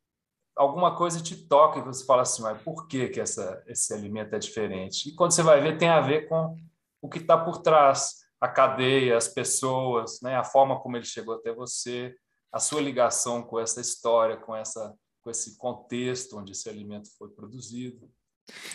alguma 0.56 0.96
coisa 0.96 1.22
te 1.22 1.46
toca 1.46 1.78
e 1.78 1.82
você 1.82 2.04
fala 2.04 2.22
assim, 2.22 2.42
mas 2.42 2.60
por 2.62 2.88
que 2.88 3.08
que 3.08 3.20
essa 3.20 3.62
esse 3.68 3.94
alimento 3.94 4.34
é 4.34 4.38
diferente? 4.38 5.08
E 5.08 5.14
quando 5.14 5.30
você 5.30 5.42
vai 5.42 5.60
ver 5.60 5.78
tem 5.78 5.88
a 5.88 6.00
ver 6.00 6.28
com 6.28 6.56
o 7.00 7.08
que 7.08 7.18
está 7.18 7.38
por 7.38 7.58
trás, 7.58 8.16
a 8.40 8.48
cadeia, 8.48 9.16
as 9.16 9.28
pessoas, 9.28 10.20
né? 10.20 10.36
A 10.36 10.44
forma 10.44 10.80
como 10.80 10.96
ele 10.96 11.06
chegou 11.06 11.34
até 11.34 11.54
você, 11.54 12.14
a 12.52 12.58
sua 12.58 12.80
ligação 12.80 13.40
com 13.42 13.60
essa 13.60 13.80
história, 13.80 14.36
com 14.36 14.54
essa 14.54 14.92
com 15.22 15.30
esse 15.30 15.56
contexto 15.58 16.38
onde 16.38 16.52
esse 16.52 16.68
alimento 16.68 17.08
foi 17.16 17.28
produzido. 17.28 18.10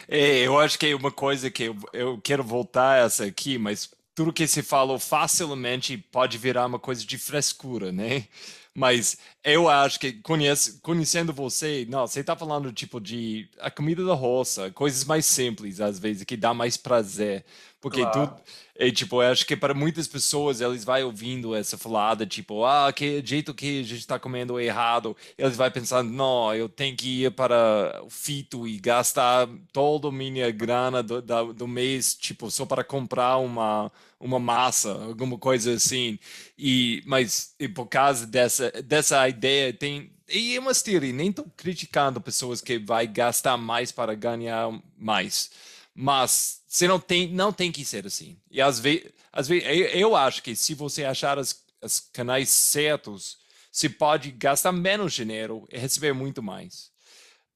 É, 0.07 0.39
eu 0.45 0.57
acho 0.57 0.79
que 0.79 0.85
é 0.85 0.95
uma 0.95 1.11
coisa 1.11 1.51
que 1.51 1.63
eu, 1.63 1.75
eu 1.91 2.21
quero 2.21 2.43
voltar 2.43 2.91
a 2.91 3.05
essa 3.05 3.25
aqui, 3.25 3.57
mas 3.57 3.89
tudo 4.15 4.33
que 4.33 4.47
se 4.47 4.63
falou 4.63 4.97
facilmente 4.97 5.97
pode 5.97 6.37
virar 6.37 6.65
uma 6.65 6.79
coisa 6.79 7.05
de 7.05 7.17
frescura, 7.17 7.91
né? 7.91 8.25
Mas 8.73 9.17
eu 9.43 9.69
acho 9.69 9.99
que 9.99 10.13
conhece, 10.13 10.79
conhecendo 10.81 11.31
você, 11.31 11.85
não, 11.89 12.07
você 12.07 12.21
está 12.21 12.35
falando 12.35 12.73
tipo 12.73 12.99
de 12.99 13.49
a 13.59 13.71
comida 13.71 14.03
da 14.05 14.13
roça, 14.13 14.71
coisas 14.71 15.05
mais 15.05 15.25
simples 15.25 15.79
às 15.79 15.99
vezes 15.99 16.23
que 16.25 16.35
dá 16.35 16.53
mais 16.53 16.75
prazer, 16.77 17.45
porque 17.85 18.01
claro. 18.01 18.29
tudo 18.29 18.41
é, 18.75 18.89
tipo, 18.89 19.21
eu 19.21 19.31
acho 19.31 19.45
que 19.45 19.55
para 19.55 19.75
muitas 19.75 20.07
pessoas 20.07 20.59
eles 20.59 20.83
vai 20.83 21.03
ouvindo 21.03 21.53
essa 21.53 21.77
falada 21.77 22.25
tipo, 22.25 22.65
ah, 22.65 22.91
que 22.91 23.21
jeito 23.23 23.53
que 23.53 23.81
a 23.81 23.83
gente 23.83 23.99
está 23.99 24.17
comendo 24.17 24.59
errado, 24.59 25.15
eles 25.37 25.55
vai 25.55 25.69
pensando, 25.69 26.09
não, 26.11 26.51
eu 26.55 26.67
tenho 26.67 26.97
que 26.97 27.25
ir 27.25 27.31
para 27.31 28.01
o 28.03 28.09
fito 28.09 28.67
e 28.67 28.79
gastar 28.79 29.47
toda 29.71 30.07
a 30.07 30.11
minha 30.11 30.49
grana 30.49 31.03
do, 31.03 31.21
do, 31.21 31.53
do 31.53 31.67
mês 31.67 32.15
tipo 32.15 32.49
só 32.49 32.65
para 32.65 32.83
comprar 32.83 33.37
uma 33.37 33.91
uma 34.19 34.39
massa, 34.39 34.91
alguma 34.91 35.37
coisa 35.37 35.73
assim. 35.73 36.17
E 36.57 37.03
mas 37.05 37.53
e 37.59 37.67
por 37.67 37.85
causa 37.85 38.25
dessa 38.25 38.71
dessa 38.81 39.29
ideia 39.29 39.71
tem 39.71 40.11
e 40.27 40.55
é 40.55 40.59
uma 40.59 40.73
teoria, 40.73 41.13
nem 41.13 41.29
estou 41.29 41.45
criticando 41.55 42.19
pessoas 42.19 42.61
que 42.61 42.79
vai 42.79 43.05
gastar 43.05 43.57
mais 43.57 43.91
para 43.91 44.15
ganhar 44.15 44.71
mais, 44.97 45.51
mas 45.95 46.61
você 46.67 46.87
não 46.87 46.99
tem 46.99 47.29
não 47.29 47.53
tem 47.53 47.71
que 47.71 47.85
ser 47.85 48.05
assim. 48.05 48.37
E 48.51 48.61
às 48.61 48.79
vezes, 48.79 49.11
às 49.31 49.47
vezes 49.47 49.65
eu 49.93 50.15
acho 50.15 50.43
que 50.43 50.55
se 50.55 50.73
você 50.73 51.05
achar 51.05 51.39
as 51.39 51.99
canais 52.11 52.49
certos, 52.49 53.37
você 53.71 53.87
pode 53.87 54.31
gastar 54.31 54.71
menos 54.71 55.13
dinheiro 55.13 55.65
e 55.71 55.77
receber 55.77 56.13
muito 56.13 56.43
mais. 56.43 56.91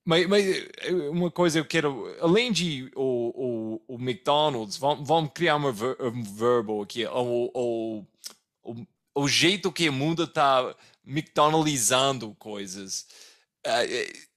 Mas, 0.06 0.28
mas, 0.28 0.68
uma 1.12 1.30
coisa 1.30 1.60
eu 1.60 1.66
quero, 1.66 2.16
além 2.20 2.52
de 2.52 2.90
o, 2.96 3.80
o, 3.88 3.96
o 3.96 4.02
McDonald's, 4.02 4.78
vamos, 4.78 5.08
vamos 5.08 5.32
criar 5.34 5.56
uma 5.56 5.72
ver, 5.72 5.96
um 6.02 6.24
verbo 6.24 6.82
aqui, 6.82 7.06
o, 7.06 8.06
o, 8.64 8.86
o, 9.14 9.28
jeito 9.28 9.72
que 9.72 9.88
o 9.88 9.94
mundo 9.94 10.24
está 10.24 10.76
McDonaldizando 11.06 12.36
coisas. 12.40 13.06
Uh, 13.68 14.29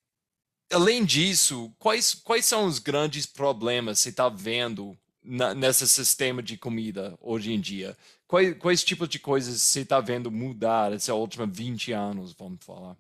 além 0.73 1.05
disso, 1.05 1.73
quais, 1.79 2.15
quais 2.15 2.47
são 2.47 2.67
os 2.67 2.79
grandes 2.79 3.27
problemas 3.27 3.99
que 3.99 4.05
você 4.05 4.09
está 4.09 4.29
vendo 4.29 4.97
na, 5.23 5.55
nesse 5.55 5.87
sistema 5.87 6.43
de 6.43 6.57
comida 6.57 7.17
hoje 7.21 7.53
em 7.53 7.61
dia? 7.61 7.97
Quais, 8.27 8.57
quais 8.59 8.83
tipos 8.83 9.09
de 9.09 9.19
coisas 9.19 9.61
você 9.61 9.81
está 9.81 10.01
vendo 10.01 10.31
mudar 10.31 10.93
esses 10.93 11.09
últimos 11.09 11.57
20 11.57 11.93
anos, 11.93 12.33
vamos 12.33 12.65
falar? 12.65 12.97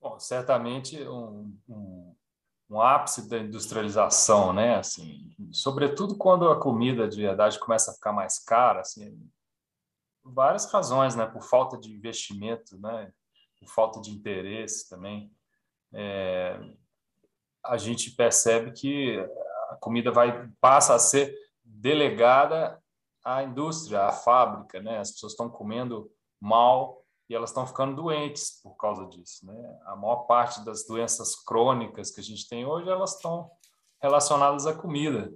Bom, 0.00 0.18
certamente 0.18 1.02
um, 1.02 1.56
um, 1.68 2.14
um, 2.70 2.80
ápice 2.80 3.28
da 3.28 3.38
industrialização, 3.38 4.52
né? 4.52 4.76
Assim, 4.76 5.34
sobretudo 5.52 6.16
quando 6.16 6.48
a 6.48 6.60
comida 6.60 7.08
de 7.08 7.20
verdade 7.20 7.58
começa 7.58 7.90
a 7.90 7.94
ficar 7.94 8.12
mais 8.12 8.38
cara, 8.38 8.80
assim, 8.80 9.18
várias 10.22 10.70
razões, 10.70 11.14
né? 11.14 11.26
Por 11.26 11.42
falta 11.42 11.76
de 11.78 11.92
investimento, 11.92 12.78
né? 12.78 13.12
Por 13.58 13.68
falta 13.68 14.00
de 14.00 14.10
interesse 14.10 14.88
também. 14.88 15.30
É, 15.94 16.58
a 17.64 17.76
gente 17.78 18.10
percebe 18.10 18.72
que 18.72 19.18
a 19.70 19.76
comida 19.76 20.10
vai 20.10 20.48
passa 20.60 20.94
a 20.94 20.98
ser 20.98 21.34
delegada 21.64 22.78
à 23.24 23.42
indústria, 23.42 24.02
à 24.02 24.12
fábrica, 24.12 24.80
né? 24.80 24.98
As 24.98 25.12
pessoas 25.12 25.32
estão 25.32 25.48
comendo 25.48 26.10
mal 26.40 27.04
e 27.28 27.34
elas 27.34 27.50
estão 27.50 27.66
ficando 27.66 27.96
doentes 27.96 28.60
por 28.62 28.76
causa 28.76 29.06
disso. 29.06 29.46
Né? 29.46 29.80
A 29.86 29.96
maior 29.96 30.26
parte 30.26 30.64
das 30.64 30.86
doenças 30.86 31.34
crônicas 31.34 32.10
que 32.10 32.20
a 32.20 32.24
gente 32.24 32.46
tem 32.48 32.66
hoje, 32.66 32.88
elas 32.88 33.14
estão 33.16 33.50
relacionadas 34.00 34.66
à 34.66 34.74
comida. 34.74 35.32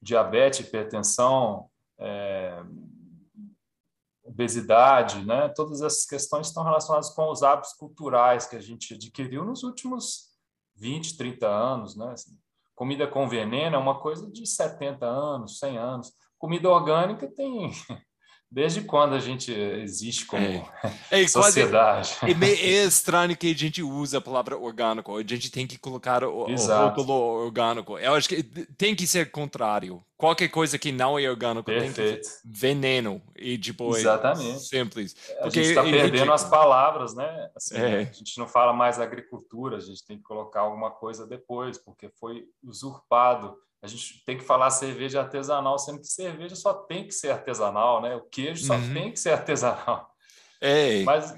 Diabetes, 0.00 0.60
hipertensão, 0.60 1.68
é, 1.98 2.62
obesidade, 4.38 5.26
né? 5.26 5.48
todas 5.48 5.82
essas 5.82 6.06
questões 6.06 6.46
estão 6.46 6.62
relacionadas 6.62 7.10
com 7.10 7.28
os 7.28 7.42
hábitos 7.42 7.72
culturais 7.72 8.46
que 8.46 8.54
a 8.54 8.60
gente 8.60 8.94
adquiriu 8.94 9.44
nos 9.44 9.64
últimos 9.64 10.28
20, 10.76 11.16
30 11.16 11.48
anos. 11.48 11.96
Né? 11.96 12.12
Assim, 12.12 12.38
comida 12.76 13.08
com 13.08 13.28
veneno 13.28 13.74
é 13.74 13.78
uma 13.78 13.98
coisa 13.98 14.30
de 14.30 14.46
70 14.46 15.04
anos, 15.04 15.58
100 15.58 15.78
anos. 15.78 16.12
Comida 16.38 16.70
orgânica 16.70 17.26
tem 17.26 17.72
Desde 18.50 18.80
quando 18.80 19.14
a 19.14 19.18
gente 19.18 19.52
existe 19.52 20.24
como 20.24 20.42
é. 20.42 20.64
É, 21.10 21.26
sociedade? 21.28 22.16
É, 22.22 22.30
é, 22.30 22.84
estranho 22.86 23.36
que 23.36 23.50
a 23.50 23.54
gente 23.54 23.82
usa 23.82 24.18
a 24.18 24.20
palavra 24.20 24.56
orgânico. 24.56 25.14
A 25.16 25.22
gente 25.22 25.50
tem 25.50 25.66
que 25.66 25.78
colocar 25.78 26.24
o, 26.24 26.46
o 26.46 26.56
rótulo 26.56 27.12
orgânico. 27.12 27.98
Eu 27.98 28.14
acho 28.14 28.28
que 28.28 28.42
tem 28.42 28.94
que 28.94 29.06
ser 29.06 29.30
contrário. 29.30 30.02
Qualquer 30.16 30.48
coisa 30.48 30.78
que 30.78 30.90
não 30.90 31.18
é 31.18 31.28
orgânico 31.28 31.64
Perfeito. 31.64 31.94
tem 31.94 32.16
que 32.16 32.24
ser 32.24 32.40
veneno. 32.44 33.22
E, 33.36 33.58
tipo, 33.58 33.94
Exatamente. 33.94 34.60
Simples. 34.60 35.14
Porque 35.42 35.60
a 35.60 35.62
gente 35.62 35.68
está 35.68 35.82
perdendo 35.82 36.32
as 36.32 36.44
palavras, 36.44 37.14
né? 37.14 37.50
Assim, 37.54 37.76
é. 37.76 38.00
A 38.00 38.12
gente 38.12 38.38
não 38.38 38.48
fala 38.48 38.72
mais 38.72 38.98
agricultura, 38.98 39.76
a 39.76 39.80
gente 39.80 40.04
tem 40.04 40.16
que 40.16 40.24
colocar 40.24 40.60
alguma 40.60 40.90
coisa 40.90 41.26
depois, 41.26 41.76
porque 41.76 42.08
foi 42.18 42.46
usurpado 42.64 43.56
a 43.80 43.86
gente 43.86 44.24
tem 44.24 44.36
que 44.36 44.44
falar 44.44 44.70
cerveja 44.70 45.20
artesanal, 45.20 45.78
sendo 45.78 46.00
que 46.00 46.08
cerveja 46.08 46.56
só 46.56 46.74
tem 46.74 47.06
que 47.06 47.12
ser 47.12 47.30
artesanal, 47.30 48.02
né? 48.02 48.16
O 48.16 48.22
queijo 48.22 48.64
só 48.64 48.74
uhum. 48.74 48.92
tem 48.92 49.12
que 49.12 49.20
ser 49.20 49.30
artesanal. 49.30 50.12
Ei. 50.60 51.04
Mas, 51.04 51.32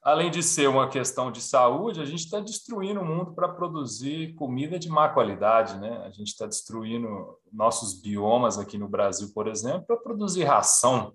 além 0.00 0.30
de 0.30 0.42
ser 0.42 0.68
uma 0.68 0.88
questão 0.88 1.32
de 1.32 1.40
saúde, 1.40 2.00
a 2.00 2.04
gente 2.04 2.24
está 2.24 2.38
destruindo 2.38 3.00
o 3.00 3.04
mundo 3.04 3.34
para 3.34 3.48
produzir 3.48 4.34
comida 4.34 4.78
de 4.78 4.88
má 4.88 5.08
qualidade, 5.08 5.76
né? 5.78 6.02
A 6.04 6.10
gente 6.10 6.28
está 6.28 6.46
destruindo 6.46 7.36
nossos 7.52 8.00
biomas 8.00 8.58
aqui 8.58 8.78
no 8.78 8.88
Brasil, 8.88 9.32
por 9.34 9.48
exemplo, 9.48 9.84
para 9.86 9.96
produzir 9.96 10.44
ração, 10.44 11.14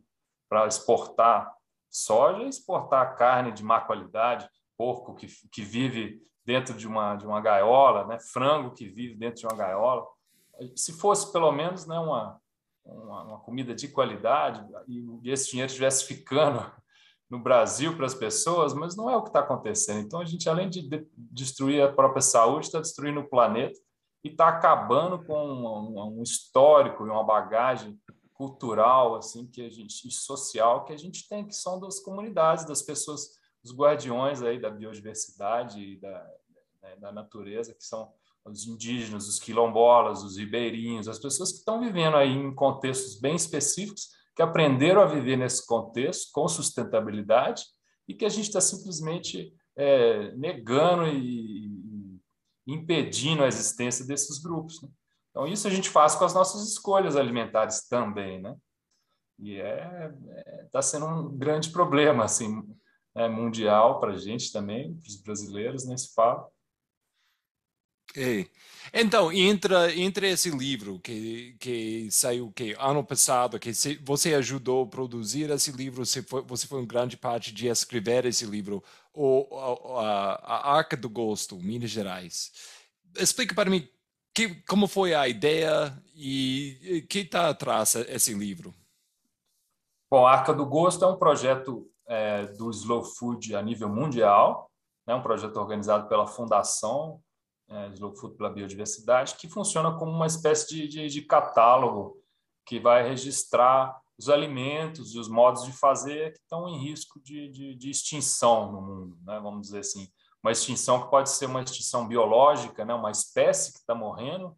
para 0.50 0.68
exportar 0.68 1.50
soja 1.90 2.44
e 2.44 2.50
exportar 2.50 3.16
carne 3.16 3.54
de 3.54 3.64
má 3.64 3.80
qualidade, 3.80 4.50
porco 4.78 5.16
que, 5.16 5.28
que 5.50 5.62
vive 5.62 6.22
dentro 6.46 6.74
de 6.74 6.88
uma, 6.88 7.16
de 7.16 7.26
uma 7.26 7.40
gaiola, 7.40 8.06
né? 8.06 8.18
frango 8.20 8.72
que 8.72 8.88
vive 8.90 9.16
dentro 9.16 9.42
de 9.42 9.46
uma 9.46 9.56
gaiola 9.56 10.06
se 10.76 10.94
fosse 10.94 11.32
pelo 11.32 11.52
menos 11.52 11.86
né, 11.86 11.98
uma, 11.98 12.40
uma, 12.86 13.24
uma 13.24 13.40
comida 13.40 13.74
de 13.74 13.88
qualidade 13.88 14.66
e, 14.88 15.30
esse 15.32 15.52
dinheiro 15.52 15.70
estivesse 15.70 16.06
ficando 16.06 16.72
no 17.30 17.40
Brasil 17.40 17.96
para 17.96 18.06
as 18.06 18.14
pessoas, 18.14 18.74
mas 18.74 18.96
não 18.96 19.10
é 19.10 19.16
o 19.16 19.22
que 19.22 19.30
está 19.30 19.40
acontecendo. 19.40 20.00
Então, 20.02 20.20
a 20.20 20.26
gente, 20.26 20.50
além 20.50 20.70
de, 20.70 20.82
de 20.82 21.08
destruir 21.16 21.82
a 21.82 21.92
própria 21.92 22.22
saúde, 22.22 22.66
está 22.66 22.80
destruindo 22.80 23.22
o 23.22 23.30
planeta 23.30 23.80
e 24.24 24.30
está 24.30 24.50
acabando 24.50 25.24
com 25.24 25.48
um, 25.48 26.20
um, 26.20 26.24
histórico 26.24 27.06
e 27.06 27.10
uma 27.10 27.24
bagagem 27.24 28.00
cultural 28.34 29.16
assim 29.16 29.46
que 29.46 29.62
a 29.62 29.70
gente 29.70 30.08
e 30.08 30.12
social 30.12 30.84
que 30.84 30.94
a 30.94 30.98
gente 30.98 31.28
tem 31.28 31.46
que 31.46 31.56
são 31.56 31.80
das 31.80 32.00
comunidades 32.00 32.66
das 32.66 32.82
pessoas 32.82 33.40
os 33.64 33.72
guardiões 33.72 34.42
aí 34.42 34.60
da 34.60 34.70
biodiversidade 34.70 35.80
e 35.80 36.00
da, 36.00 36.28
né, 36.82 36.96
da 36.96 37.12
natureza 37.12 37.74
que 37.74 37.84
são 37.84 38.12
os 38.46 38.66
indígenas, 38.68 39.28
os 39.28 39.40
quilombolas, 39.40 40.24
os 40.24 40.38
ribeirinhos, 40.38 41.08
as 41.08 41.20
pessoas 41.20 41.52
que 41.52 41.60
estão 41.60 41.80
vivendo 41.80 42.18
aí 42.18 42.32
em 42.32 42.54
contextos 42.54 43.20
bem 43.20 43.36
específicos, 43.36 44.10
que 44.36 44.42
aprenderam 44.42 45.02
a 45.02 45.06
viver 45.06 45.38
nesse 45.38 45.66
contexto 45.66 46.32
com 46.32 46.48
sustentabilidade 46.48 47.64
e 48.08 48.14
que 48.14 48.26
a 48.26 48.30
gente 48.30 48.48
está 48.48 48.62
simplesmente 48.62 49.54
é, 49.76 50.32
negando 50.36 51.08
e, 51.08 51.70
impedindo 52.68 53.44
a 53.44 53.48
existência 53.48 54.06
desses 54.06 54.40
grupos. 54.40 54.82
Né? 54.82 54.90
Então, 55.30 55.48
isso 55.48 55.68
a 55.68 55.72
gente 55.72 55.90
faz 55.90 56.16
com 56.16 56.26
as 56.26 56.34
nossas 56.34 56.68
escolhas 56.68 57.16
alimentares 57.16 57.88
também, 57.88 58.42
né? 58.42 58.56
E 59.40 59.56
está 59.56 59.66
é, 59.68 60.14
é, 60.30 60.68
tá 60.72 60.82
sendo 60.82 61.06
um 61.08 61.38
grande 61.38 61.72
problema 61.72 62.24
assim, 62.24 62.64
é, 63.16 63.28
mundial 63.28 64.00
para 64.00 64.14
a 64.14 64.18
gente 64.18 64.52
também, 64.52 64.94
para 64.94 65.08
os 65.08 65.22
brasileiros, 65.22 65.88
nesse 65.88 66.10
né, 66.10 66.14
fala. 66.16 66.48
É. 68.16 68.46
Então, 68.94 69.32
entre, 69.32 69.74
entre 70.02 70.30
esse 70.30 70.50
livro 70.50 71.00
que, 71.00 71.56
que 71.60 72.12
saiu 72.12 72.52
que 72.52 72.76
ano 72.78 73.04
passado, 73.04 73.58
que 73.58 73.72
você 74.04 74.34
ajudou 74.34 74.84
a 74.84 74.88
produzir 74.88 75.50
esse 75.50 75.72
livro, 75.72 76.06
você 76.06 76.22
foi, 76.22 76.42
você 76.42 76.68
foi 76.68 76.80
uma 76.80 76.88
grande 76.88 77.16
parte 77.16 77.54
de 77.54 77.68
escrever 77.68 78.26
esse 78.26 78.46
livro, 78.46 78.84
o, 79.14 79.48
a, 79.98 80.34
a 80.44 80.74
Arca 80.74 80.98
do 80.98 81.10
Gosto, 81.10 81.56
Minas 81.56 81.90
Gerais. 81.90 82.52
Explica 83.18 83.56
para 83.56 83.70
mim 83.70 83.88
que, 84.34 84.56
como 84.68 84.88
foi 84.88 85.14
a 85.14 85.28
ideia 85.28 85.98
e 86.14 87.06
que 87.10 87.20
está 87.20 87.50
atrás 87.50 87.94
desse 87.94 88.34
livro. 88.34 88.74
Bom, 90.10 90.26
a 90.28 90.32
Arca 90.34 90.54
do 90.54 90.66
Gosto 90.66 91.06
é 91.06 91.08
um 91.08 91.16
projeto 91.16 91.90
é, 92.06 92.46
do 92.48 92.70
Slow 92.72 93.04
Food 93.06 93.56
a 93.56 93.62
nível 93.62 93.88
mundial, 93.88 94.70
é 95.08 95.12
né, 95.12 95.18
um 95.18 95.22
projeto 95.22 95.56
organizado 95.56 96.10
pela 96.10 96.28
Fundação 96.28 97.22
é, 97.72 97.88
Slow 97.94 98.14
Food 98.16 98.36
pela 98.36 98.50
Biodiversidade, 98.50 99.36
que 99.36 99.50
funciona 99.50 99.98
como 99.98 100.12
uma 100.12 100.28
espécie 100.28 100.68
de, 100.68 100.88
de, 100.88 101.08
de 101.08 101.22
catálogo 101.22 102.22
que 102.66 102.80
vai 102.80 103.08
registrar 103.08 104.00
os 104.18 104.30
alimentos 104.30 105.16
e 105.16 105.20
os 105.20 105.28
modos 105.28 105.64
de 105.64 105.72
fazer 105.72 106.34
que 106.34 106.40
estão 106.40 106.68
em 106.68 106.78
risco 106.78 107.20
de, 107.20 107.50
de, 107.50 107.76
de 107.76 107.90
extinção 107.90 108.72
no 108.72 108.82
mundo, 108.82 109.18
né? 109.24 109.40
vamos 109.40 109.62
dizer 109.62 109.80
assim. 109.80 110.08
Uma 110.44 110.52
extinção 110.52 111.04
que 111.04 111.10
pode 111.10 111.30
ser 111.30 111.46
uma 111.46 111.62
extinção 111.62 112.08
biológica, 112.08 112.84
né? 112.84 112.94
uma 112.94 113.12
espécie 113.12 113.72
que 113.72 113.80
está 113.80 113.96
morrendo, 113.96 114.56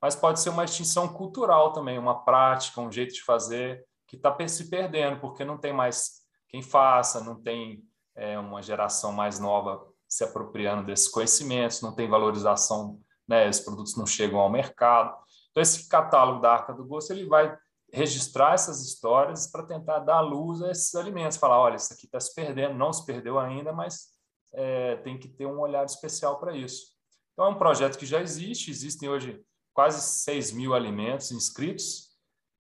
mas 0.00 0.16
pode 0.16 0.40
ser 0.40 0.50
uma 0.50 0.64
extinção 0.64 1.08
cultural 1.08 1.72
também, 1.72 1.98
uma 1.98 2.24
prática, 2.24 2.80
um 2.80 2.90
jeito 2.90 3.14
de 3.14 3.22
fazer 3.22 3.84
que 4.06 4.16
está 4.16 4.36
se 4.48 4.68
perdendo, 4.68 5.20
porque 5.20 5.44
não 5.44 5.58
tem 5.58 5.72
mais 5.72 6.22
quem 6.48 6.62
faça, 6.62 7.22
não 7.22 7.40
tem 7.40 7.82
é, 8.14 8.38
uma 8.38 8.62
geração 8.62 9.12
mais 9.12 9.38
nova 9.38 9.93
se 10.14 10.22
apropriando 10.22 10.86
desses 10.86 11.08
conhecimentos, 11.08 11.80
não 11.80 11.94
tem 11.94 12.08
valorização, 12.08 13.00
né, 13.26 13.48
os 13.48 13.60
produtos 13.60 13.96
não 13.96 14.06
chegam 14.06 14.38
ao 14.38 14.50
mercado. 14.50 15.16
Então, 15.50 15.62
esse 15.62 15.88
catálogo 15.88 16.40
da 16.40 16.52
Arca 16.52 16.72
do 16.72 16.84
Gosto 16.84 17.12
ele 17.12 17.26
vai 17.26 17.56
registrar 17.92 18.54
essas 18.54 18.80
histórias 18.80 19.46
para 19.46 19.64
tentar 19.64 20.00
dar 20.00 20.20
luz 20.20 20.62
a 20.62 20.70
esses 20.70 20.94
alimentos, 20.94 21.36
falar, 21.36 21.58
olha, 21.58 21.76
isso 21.76 21.92
aqui 21.92 22.06
está 22.06 22.20
se 22.20 22.34
perdendo, 22.34 22.74
não 22.74 22.92
se 22.92 23.04
perdeu 23.04 23.38
ainda, 23.38 23.72
mas 23.72 24.08
é, 24.52 24.96
tem 24.96 25.18
que 25.18 25.28
ter 25.28 25.46
um 25.46 25.58
olhar 25.58 25.84
especial 25.84 26.38
para 26.38 26.56
isso. 26.56 26.94
Então, 27.32 27.46
é 27.46 27.48
um 27.48 27.58
projeto 27.58 27.98
que 27.98 28.06
já 28.06 28.20
existe, 28.20 28.70
existem 28.70 29.08
hoje 29.08 29.42
quase 29.72 30.00
6 30.00 30.52
mil 30.52 30.74
alimentos 30.74 31.32
inscritos, 31.32 32.14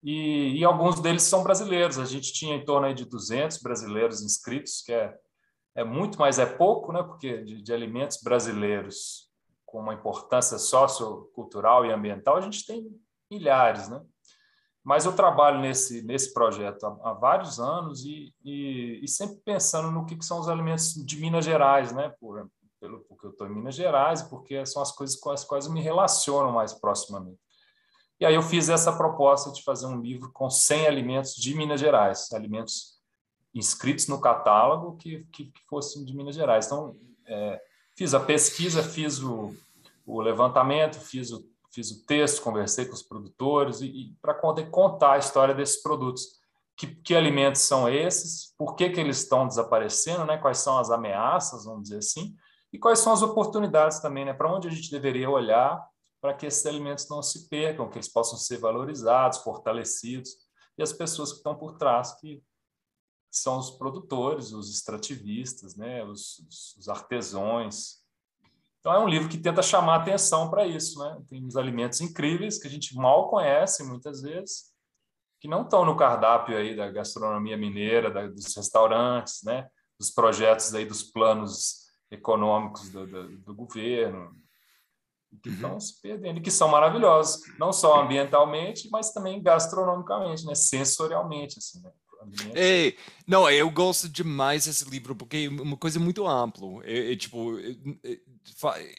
e, 0.03 0.59
e, 0.59 0.65
alguns 0.65 0.99
deles 0.99 1.23
são 1.23 1.43
brasileiros. 1.43 1.97
A 1.97 2.03
gente 2.03 2.33
tinha 2.33 2.55
em 2.55 2.65
torno 2.65 2.93
de 2.93 3.05
200 3.05 3.59
brasileiros 3.59 4.21
inscritos, 4.21 4.81
que 4.81 4.91
é 4.91 5.15
é 5.75 5.83
muito, 5.83 6.19
mas 6.19 6.39
é 6.39 6.45
pouco, 6.45 6.91
né? 6.91 7.01
porque 7.01 7.43
de, 7.43 7.61
de 7.61 7.73
alimentos 7.73 8.21
brasileiros 8.21 9.31
com 9.65 9.79
uma 9.79 9.93
importância 9.93 10.59
sociocultural 10.59 11.85
e 11.85 11.91
ambiental, 11.91 12.37
a 12.37 12.41
gente 12.41 12.65
tem 12.65 12.87
milhares. 13.29 13.89
Né? 13.89 13.99
Mas 14.83 15.05
eu 15.05 15.15
trabalho 15.15 15.59
nesse, 15.59 16.03
nesse 16.03 16.31
projeto 16.31 16.85
há, 16.85 17.09
há 17.09 17.13
vários 17.13 17.59
anos 17.59 18.05
e, 18.05 18.31
e, 18.43 18.99
e, 19.01 19.07
sempre 19.07 19.37
pensando 19.43 19.89
no 19.89 20.05
que, 20.05 20.15
que, 20.15 20.25
são 20.25 20.39
os 20.39 20.47
alimentos 20.47 20.93
de 20.93 21.19
Minas 21.19 21.45
Gerais, 21.45 21.91
né? 21.91 22.13
Por, 22.19 22.47
pelo, 22.79 22.99
porque 23.05 23.25
eu 23.25 23.31
estou 23.31 23.47
em 23.47 23.55
Minas 23.55 23.73
Gerais 23.73 24.21
porque 24.21 24.63
são 24.65 24.81
as 24.81 24.91
coisas 24.91 25.15
com 25.15 25.31
as 25.31 25.43
quais 25.43 25.65
eu 25.65 25.71
me 25.71 25.81
relaciono 25.81 26.51
mais 26.51 26.73
proximamente. 26.73 27.39
E 28.19 28.25
aí 28.25 28.35
eu 28.35 28.43
fiz 28.43 28.69
essa 28.69 28.95
proposta 28.95 29.51
de 29.51 29.63
fazer 29.63 29.87
um 29.87 29.99
livro 29.99 30.31
com 30.31 30.49
100 30.49 30.87
alimentos 30.87 31.33
de 31.33 31.55
Minas 31.55 31.79
Gerais, 31.79 32.31
alimentos 32.31 32.92
inscritos 33.53 34.07
no 34.07 34.19
catálogo 34.19 34.97
que, 34.97 35.25
que, 35.31 35.45
que 35.45 35.61
fossem 35.67 36.03
de 36.03 36.15
Minas 36.15 36.35
Gerais. 36.35 36.65
Então, 36.65 36.95
é, 37.25 37.61
fiz 37.95 38.13
a 38.13 38.19
pesquisa, 38.19 38.81
fiz 38.81 39.21
o, 39.21 39.55
o 40.05 40.21
levantamento, 40.21 40.99
fiz 40.99 41.31
o, 41.31 41.43
fiz 41.71 41.91
o 41.91 42.05
texto, 42.05 42.41
conversei 42.41 42.85
com 42.85 42.93
os 42.93 43.03
produtores 43.03 43.81
e, 43.81 43.87
e 43.87 44.17
para 44.21 44.33
contar 44.33 45.13
a 45.13 45.17
história 45.17 45.53
desses 45.53 45.81
produtos. 45.81 46.41
Que, 46.75 46.87
que, 46.87 47.15
alimentos 47.15 47.61
são 47.61 47.87
esses? 47.87 48.53
Por 48.57 48.75
que, 48.75 48.89
que 48.89 48.99
eles 48.99 49.19
estão 49.19 49.47
desaparecendo? 49.47 50.25
Né? 50.25 50.37
Quais 50.37 50.57
são 50.57 50.79
as 50.79 50.89
ameaças, 50.89 51.65
vamos 51.65 51.83
dizer 51.83 51.99
assim? 51.99 52.35
E 52.71 52.79
quais 52.79 52.97
são 52.97 53.13
as 53.13 53.21
oportunidades 53.21 53.99
também? 53.99 54.25
Né? 54.25 54.33
Para 54.33 54.51
onde 54.51 54.67
a 54.67 54.71
gente 54.71 54.89
deveria 54.89 55.29
olhar 55.29 55.79
para 56.19 56.33
que 56.33 56.47
esses 56.47 56.65
alimentos 56.65 57.07
não 57.09 57.21
se 57.21 57.47
percam, 57.47 57.89
que 57.89 57.97
eles 57.97 58.07
possam 58.07 58.37
ser 58.37 58.57
valorizados, 58.57 59.39
fortalecidos, 59.39 60.31
e 60.77 60.81
as 60.81 60.93
pessoas 60.93 61.31
que 61.31 61.37
estão 61.37 61.53
por 61.53 61.77
trás 61.77 62.15
que 62.19 62.41
são 63.37 63.57
os 63.57 63.71
produtores, 63.71 64.51
os 64.51 64.69
extrativistas, 64.69 65.75
né, 65.75 66.03
os, 66.03 66.45
os, 66.77 66.87
artesãos. 66.87 68.03
Então 68.79 68.93
é 68.93 68.99
um 68.99 69.07
livro 69.07 69.27
que 69.27 69.39
tenta 69.39 69.63
chamar 69.63 69.95
atenção 69.95 70.51
para 70.51 70.67
isso, 70.67 70.99
né? 70.99 71.19
Tem 71.27 71.43
uns 71.43 71.55
alimentos 71.55 71.99
incríveis 71.99 72.59
que 72.59 72.67
a 72.67 72.69
gente 72.69 72.95
mal 72.95 73.29
conhece 73.29 73.83
muitas 73.83 74.21
vezes, 74.21 74.71
que 75.39 75.47
não 75.47 75.63
estão 75.63 75.83
no 75.83 75.97
cardápio 75.97 76.55
aí 76.55 76.75
da 76.75 76.91
gastronomia 76.91 77.57
mineira, 77.57 78.11
da, 78.11 78.27
dos 78.27 78.55
restaurantes, 78.55 79.41
né? 79.43 79.67
Dos 79.97 80.11
projetos 80.11 80.73
aí 80.75 80.85
dos 80.85 81.01
planos 81.01 81.87
econômicos 82.11 82.89
do, 82.89 83.07
do, 83.07 83.37
do 83.39 83.55
governo, 83.55 84.35
que 85.41 85.49
uhum. 85.49 85.55
estão 85.55 85.79
se 85.79 85.99
perdendo, 86.01 86.37
e 86.37 86.41
que 86.41 86.51
são 86.51 86.67
maravilhosos, 86.67 87.41
não 87.57 87.73
só 87.73 87.99
ambientalmente, 87.99 88.89
mas 88.91 89.11
também 89.11 89.41
gastronomicamente, 89.41 90.45
né? 90.45 90.53
Sensorialmente, 90.53 91.57
assim, 91.57 91.81
né? 91.81 91.91
É, 92.53 92.93
não, 93.27 93.49
eu 93.49 93.69
gosto 93.69 94.09
demais 94.09 94.65
desse 94.65 94.89
livro 94.89 95.15
porque 95.15 95.49
é 95.49 95.61
uma 95.61 95.77
coisa 95.77 95.99
muito 95.99 96.27
ampla. 96.27 96.83
É, 96.83 97.13
é 97.13 97.15
tipo, 97.15 97.57
é, 98.03 98.19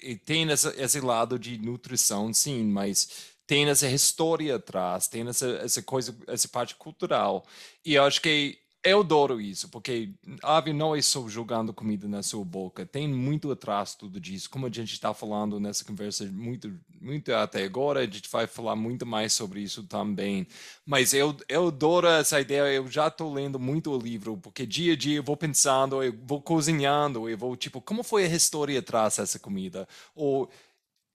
é 0.02 0.14
tem 0.24 0.50
essa, 0.50 0.74
esse 0.76 1.00
lado 1.00 1.38
de 1.38 1.58
nutrição, 1.58 2.32
sim, 2.32 2.64
mas 2.64 3.34
tem 3.46 3.66
essa 3.66 3.88
história 3.88 4.56
atrás, 4.56 5.06
tem 5.06 5.28
essa, 5.28 5.48
essa 5.62 5.82
coisa, 5.82 6.16
essa 6.26 6.48
parte 6.48 6.74
cultural. 6.74 7.46
E 7.84 7.94
eu 7.94 8.04
acho 8.04 8.20
que 8.20 8.58
eu 8.84 9.00
adoro 9.00 9.40
isso, 9.40 9.68
porque 9.70 10.10
ave 10.42 10.74
não 10.74 10.94
é 10.94 11.00
só 11.00 11.26
jogando 11.26 11.72
comida 11.72 12.06
na 12.06 12.22
sua 12.22 12.44
boca, 12.44 12.84
tem 12.84 13.08
muito 13.08 13.50
atrás 13.50 13.94
tudo 13.94 14.20
disso. 14.20 14.50
Como 14.50 14.66
a 14.66 14.70
gente 14.70 14.92
está 14.92 15.14
falando 15.14 15.58
nessa 15.58 15.82
conversa 15.84 16.26
muito, 16.26 16.70
muito 17.00 17.32
até 17.32 17.64
agora, 17.64 18.00
a 18.00 18.04
gente 18.04 18.28
vai 18.30 18.46
falar 18.46 18.76
muito 18.76 19.06
mais 19.06 19.32
sobre 19.32 19.60
isso 19.60 19.84
também. 19.84 20.46
Mas 20.84 21.14
eu, 21.14 21.34
eu 21.48 21.68
adoro 21.68 22.06
essa 22.06 22.38
ideia, 22.38 22.74
eu 22.74 22.86
já 22.86 23.08
estou 23.08 23.32
lendo 23.32 23.58
muito 23.58 23.90
o 23.90 23.98
livro, 23.98 24.36
porque 24.36 24.66
dia 24.66 24.92
a 24.92 24.96
dia 24.96 25.16
eu 25.16 25.22
vou 25.22 25.36
pensando, 25.36 26.02
eu 26.02 26.14
vou 26.22 26.42
cozinhando, 26.42 27.26
eu 27.26 27.38
vou 27.38 27.56
tipo, 27.56 27.80
como 27.80 28.02
foi 28.02 28.24
a 28.24 28.28
história 28.28 28.78
atrás 28.78 29.16
dessa 29.16 29.38
comida? 29.38 29.88
Ou 30.14 30.50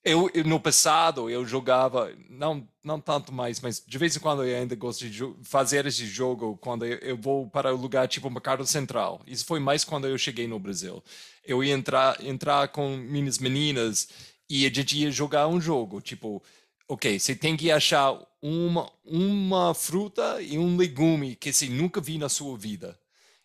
eu, 0.04 0.30
no 0.46 0.60
passado 0.60 1.30
eu 1.30 1.46
jogava 1.46 2.14
não 2.30 2.68
não 2.84 3.00
tanto 3.00 3.34
mais 3.34 3.60
mas 3.60 3.84
de 3.86 3.98
vez 3.98 4.16
em 4.16 4.20
quando 4.20 4.44
eu 4.44 4.58
ainda 4.58 4.76
gosto 4.76 5.10
de 5.10 5.22
fazer 5.44 5.86
esse 5.86 6.06
jogo 6.06 6.58
quando 6.58 6.86
eu, 6.86 6.98
eu, 7.00 7.18
vou 7.18 7.50
para 7.50 7.74
o 7.74 7.78
lugar 7.78 8.08
tipo 8.08 8.30
mercado 8.30 8.66
central. 8.66 9.22
Isso 9.28 9.46
foi 9.46 9.60
mais 9.60 9.84
quando 9.84 10.08
eu 10.08 10.18
cheguei 10.18 10.48
no 10.48 10.60
Brasil. 10.60 11.04
Eu 11.46 11.64
ia 11.64 11.74
entrar 11.74 12.24
entrar 12.24 12.70
com 12.70 12.96
minhas 12.98 13.40
meninas 13.40 14.08
e 14.50 14.66
a 14.66 14.70
gente 14.70 14.98
ia 14.98 15.12
jogar 15.12 15.48
um 15.48 15.60
jogo 15.60 16.02
tipo 16.02 16.42
ok 16.88 17.20
você 17.20 17.36
tem 17.36 17.58
que 17.58 17.72
achar 17.72 18.18
uma 18.42 18.92
uma 19.06 19.74
fruta 19.74 20.42
e 20.42 20.58
um 20.58 20.78
legume 20.78 21.36
que 21.36 21.52
você 21.52 21.68
nunca 21.68 22.00
viu 22.02 22.20
na 22.20 22.30
sua 22.30 22.58
vida 22.58 22.98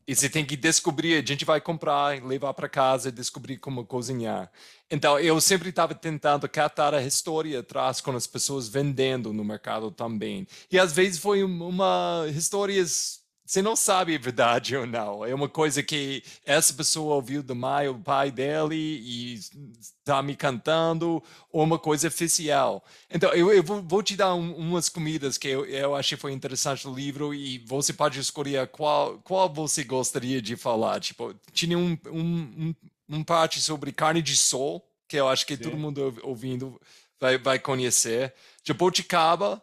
e 0.07 0.15
você 0.15 0.29
tem 0.29 0.45
que 0.45 0.57
descobrir, 0.57 1.23
a 1.23 1.27
gente 1.27 1.45
vai 1.45 1.61
comprar, 1.61 2.23
levar 2.23 2.53
para 2.55 2.69
casa, 2.69 3.11
descobrir 3.11 3.59
como 3.59 3.87
cozinhar. 3.87 4.51
Então, 4.91 5.19
eu 5.19 5.41
sempre 5.41 5.71
estava 5.71 5.95
tentando 5.95 6.49
catar 6.49 6.95
a 6.95 7.03
história 7.03 7.61
atrás 7.61 8.01
com 8.01 8.11
as 8.13 8.27
pessoas 8.27 8.69
vendendo 8.69 9.33
no 9.33 9.45
mercado 9.45 9.91
também. 9.91 10.47
E 10.71 10.79
às 10.79 10.93
vezes 10.93 11.19
foi 11.19 11.43
uma 11.43 12.27
histórias 12.29 13.24
você 13.45 13.61
não 13.61 13.77
sabe 13.77 14.15
a 14.15 14.19
verdade 14.19 14.75
ou 14.75 14.87
não. 14.87 15.25
É 15.25 15.35
uma 15.35 15.49
coisa 15.49 15.83
que 15.83 16.23
essa 16.47 16.73
pessoa 16.73 17.17
ouviu 17.17 17.43
do 17.43 17.55
mai, 17.55 17.89
o 17.89 17.99
pai 17.99 18.31
dele, 18.31 18.75
e 18.75 19.35
está 19.35 20.23
me 20.23 20.35
cantando, 20.35 21.23
ou 21.53 21.63
uma 21.63 21.79
coisa 21.79 22.09
oficial. 22.09 22.83
Então, 23.11 23.31
eu, 23.35 23.53
eu 23.53 23.63
vou, 23.63 23.83
vou, 23.83 24.03
te 24.03 24.17
dar 24.17 24.35
um, 24.35 24.57
umas 24.57 24.89
comidas 24.89 25.37
que 25.37 25.49
eu, 25.49 25.67
eu 25.67 25.95
achei 25.95 26.17
foi 26.17 26.33
interessante 26.33 26.87
no 26.87 26.95
livro, 26.95 27.35
e 27.35 27.59
você 27.67 27.93
pode 27.93 28.19
escolher 28.19 28.67
qual, 28.69 29.19
qual 29.19 29.53
você 29.53 29.85
gostaria 29.85 30.41
de 30.41 30.57
falar. 30.57 31.01
Tipo, 31.01 31.35
tinha 31.53 31.77
um, 31.77 31.99
um, 32.07 32.21
um, 32.21 32.75
um 33.11 33.23
parte 33.23 33.61
sobre 33.61 33.93
carne 33.93 34.23
de 34.23 34.37
sol, 34.37 34.83
que 35.07 35.17
eu 35.17 35.29
acho 35.29 35.47
que 35.47 35.57
Sim. 35.57 35.65
todo 35.65 35.77
mundo 35.77 36.19
ouvindo 36.23 36.81
vai, 37.21 37.37
vai 37.37 37.59
conhecer. 37.59 38.33
Jaboticaba, 38.65 39.63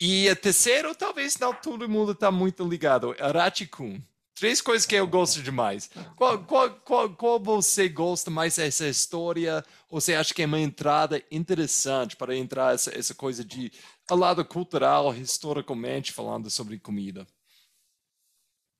e 0.00 0.28
a 0.28 0.34
terceiro, 0.34 0.94
talvez 0.94 1.38
não 1.38 1.52
todo 1.52 1.88
mundo 1.88 2.12
está 2.12 2.30
muito 2.30 2.64
ligado, 2.66 3.14
Aratikun. 3.20 4.00
Três 4.34 4.62
coisas 4.62 4.86
que 4.86 4.94
eu 4.94 5.06
gosto 5.06 5.42
demais. 5.42 5.90
Qual, 6.16 6.42
qual, 6.44 6.70
qual, 6.70 7.14
qual 7.14 7.38
você 7.38 7.90
gosta 7.90 8.30
mais 8.30 8.56
dessa 8.56 8.88
história? 8.88 9.62
Ou 9.90 10.00
você 10.00 10.14
acha 10.14 10.32
que 10.32 10.42
é 10.42 10.46
uma 10.46 10.58
entrada 10.58 11.22
interessante 11.30 12.16
para 12.16 12.34
entrar 12.34 12.72
essa, 12.74 12.96
essa 12.98 13.14
coisa 13.14 13.44
de 13.44 13.70
lado 14.10 14.42
cultural, 14.42 15.14
historicamente, 15.14 16.10
falando 16.10 16.48
sobre 16.48 16.78
comida? 16.78 17.26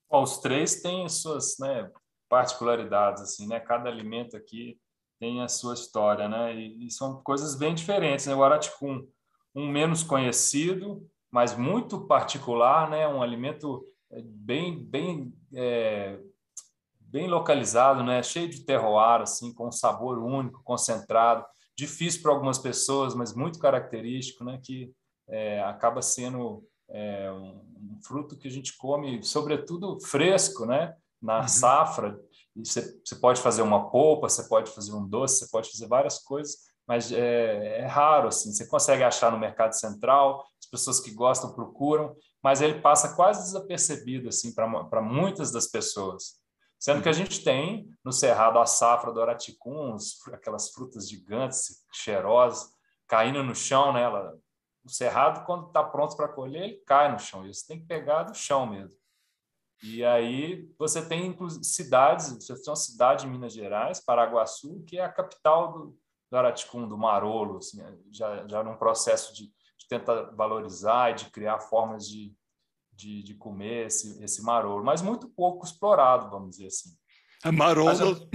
Bom, 0.09 0.23
os 0.23 0.39
três 0.39 0.81
têm 0.81 1.07
suas 1.07 1.59
né, 1.59 1.87
particularidades, 2.27 3.21
assim, 3.21 3.45
né? 3.45 3.59
Cada 3.59 3.87
alimento 3.87 4.35
aqui 4.35 4.79
tem 5.19 5.43
a 5.43 5.47
sua 5.47 5.75
história, 5.75 6.27
né? 6.27 6.55
E, 6.55 6.87
e 6.87 6.91
são 6.91 7.21
coisas 7.21 7.55
bem 7.55 7.75
diferentes, 7.75 8.25
né? 8.25 8.33
O 8.33 8.43
Aratikun, 8.43 9.07
um 9.53 9.67
menos 9.67 10.03
conhecido, 10.03 11.05
mas 11.29 11.55
muito 11.55 12.05
particular, 12.07 12.89
né? 12.89 13.07
Um 13.07 13.21
alimento 13.21 13.85
é, 14.11 14.21
bem, 14.21 14.83
bem, 14.83 15.33
é, 15.53 16.19
bem 16.99 17.27
localizado, 17.27 18.03
né? 18.03 18.21
Cheio 18.23 18.49
de 18.49 18.61
terroir, 18.65 19.21
assim, 19.21 19.53
com 19.53 19.67
um 19.67 19.71
sabor 19.71 20.17
único, 20.19 20.63
concentrado, 20.63 21.45
difícil 21.75 22.21
para 22.21 22.31
algumas 22.31 22.57
pessoas, 22.57 23.15
mas 23.15 23.33
muito 23.33 23.59
característico, 23.59 24.43
né? 24.43 24.59
Que 24.63 24.91
é, 25.27 25.61
acaba 25.63 26.01
sendo 26.01 26.63
é, 26.89 27.31
um, 27.31 27.61
fruto 28.03 28.37
que 28.37 28.47
a 28.47 28.51
gente 28.51 28.75
come, 28.77 29.23
sobretudo 29.23 29.99
fresco, 30.01 30.65
né? 30.65 30.95
Na 31.21 31.41
uhum. 31.41 31.47
safra. 31.47 32.19
Você, 32.55 32.99
você 33.05 33.15
pode 33.15 33.39
fazer 33.39 33.61
uma 33.61 33.89
polpa, 33.89 34.27
você 34.27 34.43
pode 34.49 34.71
fazer 34.71 34.93
um 34.93 35.07
doce, 35.07 35.39
você 35.39 35.49
pode 35.49 35.71
fazer 35.71 35.87
várias 35.87 36.19
coisas 36.19 36.70
mas 36.91 37.09
é, 37.09 37.79
é, 37.79 37.85
raro 37.85 38.27
assim. 38.27 38.51
Você 38.51 38.67
consegue 38.67 39.01
achar 39.01 39.31
no 39.31 39.39
mercado 39.39 39.71
central, 39.71 40.45
as 40.59 40.69
pessoas 40.69 40.99
que 40.99 41.09
gostam 41.11 41.55
procuram, 41.55 42.13
mas 42.43 42.59
ele 42.59 42.81
passa 42.81 43.15
quase 43.15 43.43
desapercebido 43.43 44.27
assim 44.27 44.53
para 44.53 45.01
muitas 45.01 45.53
das 45.53 45.67
pessoas. 45.67 46.41
Sendo 46.77 47.01
que 47.01 47.07
a 47.07 47.13
gente 47.13 47.45
tem 47.45 47.87
no 48.03 48.11
cerrado 48.11 48.59
a 48.59 48.65
safra 48.65 49.13
do 49.13 49.21
araticum, 49.21 49.95
aquelas 50.33 50.71
frutas 50.71 51.07
gigantes, 51.07 51.81
cheirosas, 51.93 52.73
caindo 53.07 53.41
no 53.41 53.55
chão, 53.55 53.93
né? 53.93 54.01
Ela, 54.01 54.37
o 54.83 54.89
cerrado, 54.89 55.45
quando 55.45 55.67
está 55.67 55.81
pronto 55.81 56.17
para 56.17 56.27
colher, 56.27 56.63
ele 56.63 56.83
cai 56.85 57.09
no 57.09 57.19
chão. 57.19 57.47
E 57.47 57.53
você 57.53 57.67
tem 57.67 57.79
que 57.79 57.85
pegar 57.87 58.23
do 58.23 58.35
chão 58.35 58.67
mesmo. 58.67 58.99
E 59.81 60.03
aí 60.03 60.69
você 60.77 61.01
tem 61.07 61.37
cidades, 61.63 62.33
você 62.33 62.53
tem 62.53 62.69
uma 62.69 62.75
cidade 62.75 63.25
em 63.25 63.29
Minas 63.29 63.53
Gerais, 63.53 64.03
Paraguaçu, 64.03 64.83
que 64.85 64.97
é 64.97 65.05
a 65.05 65.09
capital 65.09 65.71
do, 65.71 66.00
do 66.31 66.37
Araticum, 66.37 66.87
do 66.87 66.97
Marolo, 66.97 67.57
assim, 67.57 67.83
já, 68.09 68.47
já 68.47 68.63
num 68.63 68.77
processo 68.77 69.35
de, 69.35 69.47
de 69.77 69.87
tentar 69.89 70.31
valorizar 70.31 71.11
e 71.11 71.15
de 71.15 71.25
criar 71.25 71.59
formas 71.59 72.07
de, 72.07 72.33
de, 72.93 73.21
de, 73.21 73.35
comer 73.35 73.87
esse, 73.87 74.23
esse 74.23 74.41
marolo, 74.41 74.83
mas 74.83 75.01
muito 75.01 75.27
pouco 75.27 75.65
explorado, 75.65 76.29
vamos 76.29 76.51
dizer 76.51 76.67
assim. 76.67 76.89
A 77.43 77.51
marolo... 77.51 78.29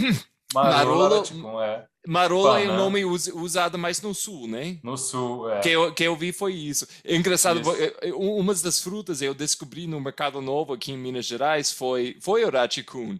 Marolo, 0.54 1.02
Araticum, 1.02 1.61
é. 1.61 1.87
Marolo 2.06 2.56
é 2.56 2.70
um 2.70 2.76
nome 2.76 3.04
usado 3.04 3.76
mais 3.76 4.00
no 4.00 4.14
sul, 4.14 4.46
né? 4.46 4.78
No 4.82 4.96
sul, 4.96 5.50
é. 5.50 5.61
Que 5.61 5.70
eu, 5.70 5.92
que 5.92 6.04
eu 6.04 6.14
vi 6.16 6.32
foi 6.32 6.54
isso. 6.54 6.87
É 7.04 7.16
engraçado, 7.16 7.61
isso. 7.61 8.16
uma 8.16 8.54
das 8.54 8.80
frutas 8.80 9.20
eu 9.20 9.35
descobri 9.35 9.88
no 9.88 10.00
Mercado 10.00 10.40
Novo 10.40 10.72
aqui 10.72 10.92
em 10.92 10.96
Minas 10.96 11.26
Gerais 11.26 11.72
foi, 11.72 12.16
foi 12.20 12.44
o 12.44 12.50
Raticun. 12.50 13.18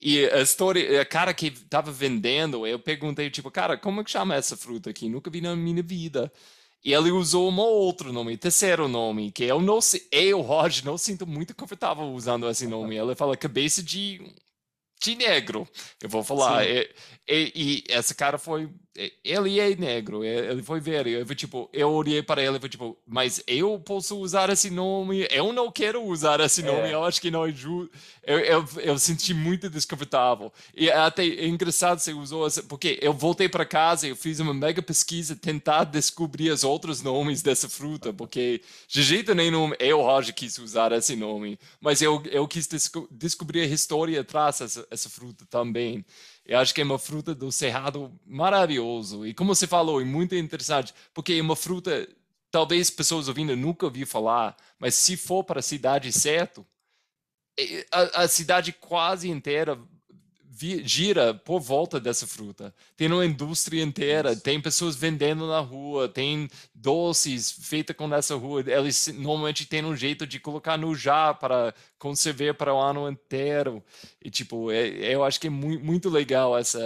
E 0.00 0.24
a 0.26 0.40
história, 0.40 1.00
a 1.00 1.04
cara 1.04 1.32
que 1.32 1.46
estava 1.46 1.90
vendendo, 1.90 2.66
eu 2.66 2.78
perguntei, 2.78 3.30
tipo, 3.30 3.50
cara, 3.50 3.76
como 3.76 4.00
é 4.00 4.04
que 4.04 4.10
chama 4.10 4.34
essa 4.34 4.56
fruta 4.56 4.90
aqui? 4.90 5.08
Nunca 5.08 5.30
vi 5.30 5.40
na 5.40 5.56
minha 5.56 5.82
vida. 5.82 6.30
E 6.84 6.92
ele 6.92 7.10
usou 7.10 7.50
um 7.50 7.58
outro 7.58 8.12
nome, 8.12 8.36
terceiro 8.36 8.86
nome, 8.86 9.32
que 9.32 9.42
eu 9.42 9.60
não 9.60 9.80
sei, 9.80 10.06
eu, 10.12 10.40
Roger, 10.40 10.84
não 10.84 10.96
sinto 10.96 11.26
muito 11.26 11.54
confortável 11.54 12.04
usando 12.04 12.48
esse 12.48 12.66
nome. 12.66 12.96
Ele 12.96 13.14
fala 13.16 13.36
cabeça 13.36 13.82
de, 13.82 14.20
de 15.02 15.16
negro, 15.16 15.66
eu 16.00 16.08
vou 16.08 16.22
falar. 16.22 16.64
E, 16.64 16.88
e, 17.28 17.52
e, 17.56 17.84
esse 17.88 18.14
cara 18.14 18.38
foi 18.38 18.70
ele 19.24 19.60
é 19.60 19.76
negro, 19.76 20.24
ele 20.24 20.62
foi 20.62 20.80
ver, 20.80 21.06
eu 21.06 21.24
tipo, 21.34 21.68
eu 21.72 21.90
olhei 21.90 22.22
para 22.22 22.42
ele 22.42 22.56
e 22.62 22.68
tipo, 22.68 22.96
mas 23.06 23.42
eu 23.46 23.78
posso 23.78 24.18
usar 24.18 24.50
esse 24.50 24.70
nome? 24.70 25.26
Eu 25.30 25.52
não 25.52 25.70
quero 25.70 26.02
usar 26.02 26.40
esse 26.40 26.62
nome, 26.62 26.88
é. 26.88 26.94
eu 26.94 27.04
acho 27.04 27.20
que 27.20 27.30
não 27.30 27.44
é 27.44 27.52
justo. 27.52 27.90
Eu, 28.22 28.38
eu, 28.40 28.68
eu, 28.78 28.98
senti 28.98 29.32
muito 29.32 29.70
desconfortável. 29.70 30.52
E 30.74 30.90
até 30.90 31.24
é 31.24 31.46
engraçado 31.46 32.00
você 32.00 32.12
usou 32.12 32.46
essa, 32.46 32.62
porque 32.62 32.98
eu 33.00 33.12
voltei 33.12 33.48
para 33.48 33.64
casa, 33.64 34.08
eu 34.08 34.16
fiz 34.16 34.40
uma 34.40 34.52
mega 34.52 34.82
pesquisa 34.82 35.36
tentar 35.36 35.84
descobrir 35.84 36.50
os 36.50 36.64
outros 36.64 37.02
nomes 37.02 37.40
dessa 37.40 37.68
fruta, 37.68 38.12
porque 38.12 38.60
de 38.88 39.02
jeito 39.02 39.32
nenhum 39.34 39.72
eu, 39.78 40.00
Roger, 40.00 40.34
quis 40.34 40.58
usar 40.58 40.90
esse 40.92 41.14
nome, 41.14 41.58
mas 41.80 42.02
eu, 42.02 42.20
eu 42.30 42.48
quis 42.48 42.66
desco 42.66 43.06
descobrir 43.10 43.60
a 43.60 43.66
história 43.66 44.20
atrás 44.20 44.58
dessa 44.58 44.86
essa 44.90 45.08
fruta 45.08 45.44
também. 45.48 46.04
Eu 46.46 46.58
acho 46.60 46.72
que 46.72 46.80
é 46.80 46.84
uma 46.84 46.98
fruta 46.98 47.34
do 47.34 47.50
cerrado 47.50 48.12
maravilhoso. 48.24 49.26
E 49.26 49.34
como 49.34 49.54
você 49.54 49.66
falou, 49.66 50.00
é 50.00 50.04
muito 50.04 50.34
interessante, 50.34 50.94
porque 51.12 51.34
é 51.34 51.42
uma 51.42 51.56
fruta, 51.56 52.08
talvez 52.50 52.88
pessoas 52.88 53.26
ouvindo 53.26 53.56
nunca 53.56 53.84
ouviram 53.84 54.06
falar, 54.06 54.56
mas 54.78 54.94
se 54.94 55.16
for 55.16 55.42
para 55.42 55.58
a 55.58 55.62
cidade 55.62 56.12
certo, 56.12 56.64
é, 57.58 57.86
a, 57.90 58.22
a 58.22 58.28
cidade 58.28 58.72
quase 58.72 59.28
inteira 59.28 59.78
gira 60.84 61.34
por 61.34 61.60
volta 61.60 62.00
dessa 62.00 62.26
fruta. 62.26 62.74
Tem 62.96 63.10
uma 63.10 63.24
indústria 63.24 63.82
inteira, 63.82 64.32
Isso. 64.32 64.42
tem 64.42 64.60
pessoas 64.60 64.96
vendendo 64.96 65.46
na 65.46 65.60
rua, 65.60 66.08
tem 66.08 66.48
doces 66.74 67.50
feitos 67.50 67.94
com 67.96 68.12
essa 68.14 68.34
rua. 68.34 68.64
Eles 68.66 69.08
normalmente 69.14 69.66
têm 69.66 69.84
um 69.84 69.96
jeito 69.96 70.26
de 70.26 70.40
colocar 70.40 70.76
no 70.76 70.94
já 70.94 71.34
para 71.34 71.74
conservar 71.98 72.54
para 72.54 72.74
o 72.74 72.80
ano 72.80 73.08
inteiro. 73.08 73.82
E 74.22 74.30
tipo, 74.30 74.70
é, 74.70 74.88
eu 75.14 75.24
acho 75.24 75.40
que 75.40 75.48
é 75.48 75.50
muito, 75.50 75.84
muito 75.84 76.08
legal 76.08 76.56
essa 76.56 76.80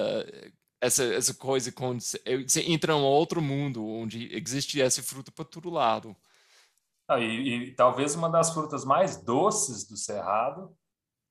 essa, 0.80 1.04
essa 1.04 1.34
coisa 1.34 1.70
quando 1.70 2.00
você 2.00 2.60
entra 2.66 2.94
em 2.94 3.02
outro 3.02 3.42
mundo 3.42 3.86
onde 3.86 4.34
existe 4.34 4.80
essa 4.80 5.02
fruta 5.02 5.30
para 5.30 5.44
todo 5.44 5.68
lado. 5.68 6.16
Ah, 7.06 7.20
e, 7.20 7.68
e, 7.68 7.74
talvez 7.74 8.14
uma 8.14 8.30
das 8.30 8.52
frutas 8.54 8.84
mais 8.84 9.16
doces 9.16 9.84
do 9.84 9.96
cerrado 9.96 10.74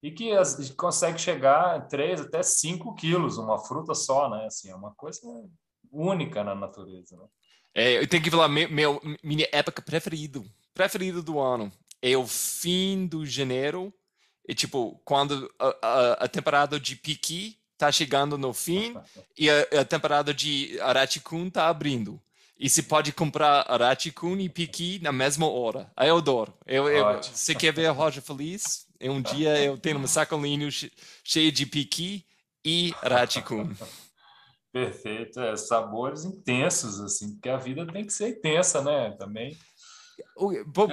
e 0.01 0.11
que 0.11 0.31
as, 0.31 0.69
consegue 0.71 1.19
chegar 1.19 1.75
a 1.75 1.81
3 1.81 2.21
até 2.21 2.41
5 2.41 2.95
quilos, 2.95 3.37
uma 3.37 3.57
fruta 3.57 3.93
só, 3.93 4.29
né? 4.29 4.45
Assim, 4.45 4.69
é 4.69 4.75
uma 4.75 4.93
coisa 4.93 5.21
única 5.91 6.43
na 6.43 6.55
natureza. 6.55 7.17
Né? 7.17 7.25
É, 7.73 7.97
eu 7.97 8.07
tenho 8.07 8.23
que 8.23 8.31
falar, 8.31 8.47
meu, 8.47 8.69
meu, 8.69 9.01
minha 9.23 9.47
época 9.51 9.81
preferida, 9.81 10.41
preferida 10.73 11.21
do 11.21 11.39
ano 11.39 11.71
é 12.01 12.15
o 12.15 12.25
fim 12.25 13.05
do 13.05 13.25
janeiro, 13.25 13.93
e 14.47 14.55
tipo, 14.55 14.99
quando 15.03 15.51
a, 15.59 15.75
a, 15.81 16.11
a 16.25 16.27
temporada 16.27 16.79
de 16.79 16.95
piqui 16.95 17.59
está 17.73 17.91
chegando 17.91 18.37
no 18.37 18.53
fim 18.53 18.93
e 19.37 19.49
a, 19.49 19.81
a 19.81 19.85
temporada 19.85 20.33
de 20.33 20.79
Araticun 20.81 21.47
está 21.47 21.67
abrindo. 21.67 22.21
E 22.59 22.69
se 22.69 22.83
pode 22.83 23.13
comprar 23.13 23.65
Araticun 23.71 24.35
e 24.37 24.49
Piqui 24.49 24.99
na 25.01 25.13
mesma 25.13 25.49
hora. 25.49 25.89
Aí 25.95 26.09
eu 26.09 26.17
adoro. 26.17 26.53
Eu, 26.67 26.89
eu, 26.89 27.23
você 27.23 27.55
quer 27.55 27.71
ver 27.71 27.85
a 27.85 27.91
Roja 27.93 28.21
feliz? 28.21 28.85
É 28.99 29.09
um 29.09 29.21
dia 29.21 29.57
eu 29.63 29.77
tenho 29.77 29.97
um 29.97 30.07
sacolinho 30.07 30.69
cheio 31.23 31.51
de 31.51 31.65
Piqui 31.65 32.25
e 32.65 32.93
Araticun. 33.01 33.73
Perfeito. 34.71 35.39
É, 35.39 35.55
sabores 35.55 36.25
intensos, 36.25 36.99
assim, 36.99 37.33
porque 37.33 37.49
a 37.49 37.57
vida 37.57 37.87
tem 37.87 38.05
que 38.05 38.13
ser 38.13 38.29
intensa, 38.29 38.81
né? 38.81 39.11
Também. 39.11 39.57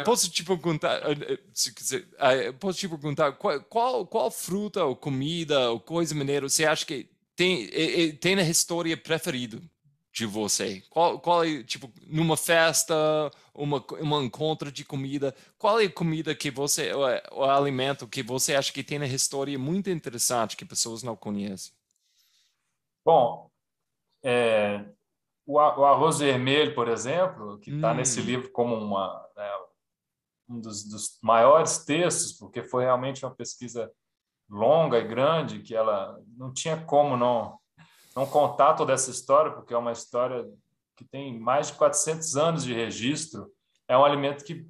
Posso 0.05 0.31
te 0.31 0.45
perguntar, 0.45 0.99
eh, 1.11 1.35
eh, 1.35 1.39
se 1.53 1.75
quiser, 1.75 2.07
eh, 2.19 2.53
posso 2.53 2.79
te 2.79 2.89
perguntar 2.89 3.33
qual, 3.33 3.61
qual, 3.65 4.07
qual 4.07 4.31
fruta 4.31 4.85
ou 4.85 4.95
comida 4.95 5.71
ou 5.71 5.81
coisa 5.81 6.15
maneira 6.15 6.49
você 6.49 6.65
acha 6.65 6.87
que 6.87 7.11
tem, 7.35 8.17
tem 8.17 8.37
na 8.37 8.43
história 8.43 8.97
preferida 8.97 9.61
de 10.17 10.25
você? 10.25 10.83
Qual, 10.89 11.21
qual 11.21 11.45
é, 11.45 11.63
tipo, 11.63 11.93
numa 12.07 12.39
festa, 12.39 12.95
uma, 13.55 13.85
uma 14.01 14.25
encontro 14.25 14.73
de 14.73 14.83
comida, 14.83 15.35
qual 15.59 15.79
é 15.79 15.85
a 15.85 15.93
comida 15.93 16.35
que 16.35 16.51
você, 16.51 16.91
o, 16.95 17.41
o 17.41 17.45
alimento 17.45 18.09
que 18.09 18.23
você 18.23 18.55
acha 18.55 18.73
que 18.73 18.83
tem 18.83 18.99
na 18.99 19.07
história 19.07 19.59
muito 19.59 19.91
interessante 19.91 20.57
que 20.57 20.65
pessoas 20.65 21.03
não 21.03 21.15
conhecem? 21.15 21.75
Bom, 23.05 23.51
é, 24.25 24.87
o, 25.47 25.61
arroz 25.61 26.19
vermelho, 26.19 26.75
por 26.75 26.89
exemplo, 26.89 27.59
que 27.59 27.71
está 27.71 27.93
hum. 27.93 27.97
nesse 27.97 28.23
livro 28.23 28.51
como 28.51 28.75
uma, 28.75 29.23
né, 29.37 29.51
um 30.49 30.59
dos, 30.59 30.83
dos, 30.89 31.19
maiores 31.23 31.85
textos, 31.85 32.33
porque 32.33 32.63
foi 32.63 32.85
realmente 32.85 33.23
uma 33.23 33.35
pesquisa 33.35 33.93
longa 34.49 34.99
e 34.99 35.07
grande, 35.07 35.61
que 35.61 35.75
ela 35.75 36.19
não 36.39 36.55
tinha 36.55 36.83
como 36.85 37.19
não, 37.19 37.59
não 38.17 38.27
contar 38.27 38.75
toda 38.75 38.95
essa 38.95 39.11
história, 39.11 39.53
porque 39.53 39.75
é 39.75 39.79
uma 39.79 39.93
história 39.93 40.49
que 40.97 41.05
tem 41.05 41.39
mais 41.39 41.69
de 41.69 41.75
400 41.75 42.37
anos 42.37 42.65
de 42.65 42.73
registro. 42.73 43.53
É 43.87 43.97
um 43.97 44.05
alimento 44.05 44.43
que 44.43 44.67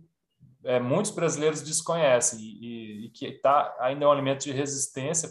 é, 0.65 0.81
muitos 0.81 1.13
brasileiros 1.13 1.63
desconhecem 1.63 2.41
e, 2.41 3.07
e, 3.07 3.11
que 3.11 3.31
tá, 3.39 3.75
ainda 3.79 4.05
é 4.05 4.09
um 4.09 4.13
alimento 4.13 4.43
de 4.43 4.53
resistência 4.53 5.31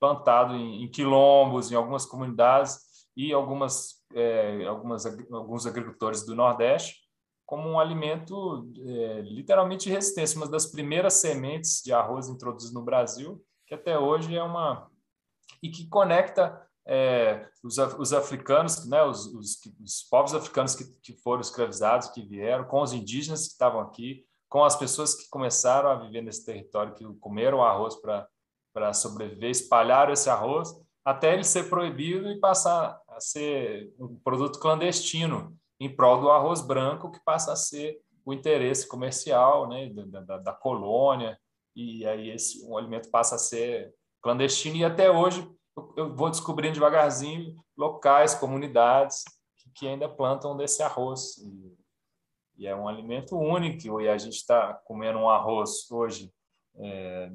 plantado 0.00 0.54
em, 0.54 0.82
em 0.82 0.88
quilombos, 0.88 1.70
em 1.70 1.74
algumas 1.74 2.06
comunidades 2.06 2.78
e 3.14 3.32
algumas 3.32 3.96
é, 4.14 4.64
algumas, 4.66 5.04
alguns 5.30 5.66
agricultores 5.66 6.24
do 6.24 6.34
Nordeste 6.34 7.06
como 7.46 7.68
um 7.68 7.78
alimento 7.78 8.68
é, 8.76 9.20
literalmente 9.20 9.84
de 9.84 9.90
resistência, 9.90 10.36
uma 10.36 10.48
das 10.48 10.66
primeiras 10.66 11.14
sementes 11.14 11.80
de 11.80 11.92
arroz 11.92 12.28
introduzidas 12.28 12.74
no 12.74 12.82
Brasil, 12.82 13.40
que 13.64 13.74
até 13.74 13.96
hoje 13.96 14.36
é 14.36 14.42
uma 14.42 14.90
e 15.62 15.70
que 15.70 15.88
conecta 15.88 16.65
é, 16.86 17.48
os, 17.64 17.78
os, 17.78 18.12
africanos, 18.12 18.86
né, 18.88 19.02
os, 19.02 19.26
os, 19.26 19.60
os 19.82 20.02
povos 20.08 20.34
africanos 20.34 20.74
que, 20.76 20.84
que, 21.02 21.12
foram 21.14 21.40
escravizados, 21.40 22.08
que 22.08 22.22
vieram, 22.22 22.64
com 22.64 22.80
os 22.80 22.92
indígenas 22.92 23.46
que 23.46 23.52
estavam 23.52 23.80
aqui, 23.80 24.24
com 24.48 24.64
as 24.64 24.76
pessoas 24.76 25.14
que 25.14 25.28
começaram 25.28 25.90
a 25.90 25.96
viver 25.96 26.22
nesse 26.22 26.46
território, 26.46 26.94
que 26.94 27.04
comeram 27.18 27.64
arroz 27.64 27.96
para 27.96 28.92
sobreviver, 28.94 29.50
espalharam 29.50 30.12
esse 30.12 30.30
arroz 30.30 30.70
até 31.04 31.32
ele 31.32 31.44
ser 31.44 31.70
proibido 31.70 32.28
e 32.28 32.40
passar 32.40 33.00
a 33.08 33.20
ser 33.20 33.94
um 33.96 34.18
produto 34.18 34.58
clandestino 34.58 35.56
em 35.78 35.94
prol 35.94 36.20
do 36.20 36.30
arroz 36.30 36.60
branco, 36.60 37.12
que 37.12 37.20
passa 37.24 37.52
a 37.52 37.56
ser 37.56 38.00
o 38.24 38.32
interesse 38.32 38.88
comercial 38.88 39.68
né, 39.68 39.88
da, 39.88 40.20
da, 40.20 40.38
da 40.38 40.52
colônia, 40.52 41.38
e 41.76 42.04
aí 42.06 42.30
esse 42.30 42.60
o 42.66 42.76
alimento 42.76 43.08
passa 43.08 43.36
a 43.36 43.38
ser 43.38 43.94
clandestino, 44.20 44.76
e 44.76 44.84
até 44.84 45.08
hoje 45.08 45.48
eu 45.96 46.14
vou 46.14 46.30
descobrindo 46.30 46.74
devagarzinho 46.74 47.54
locais, 47.76 48.34
comunidades 48.34 49.24
que, 49.74 49.86
ainda 49.86 50.08
plantam 50.08 50.56
desse 50.56 50.82
arroz. 50.82 51.36
E, 51.38 51.76
e, 52.58 52.66
é 52.66 52.74
um 52.74 52.88
alimento 52.88 53.36
único, 53.36 54.00
e 54.00 54.08
a 54.08 54.16
gente 54.16 54.36
está 54.36 54.72
comendo 54.72 55.18
um 55.18 55.28
arroz 55.28 55.90
hoje 55.90 56.32
é, 56.76 57.30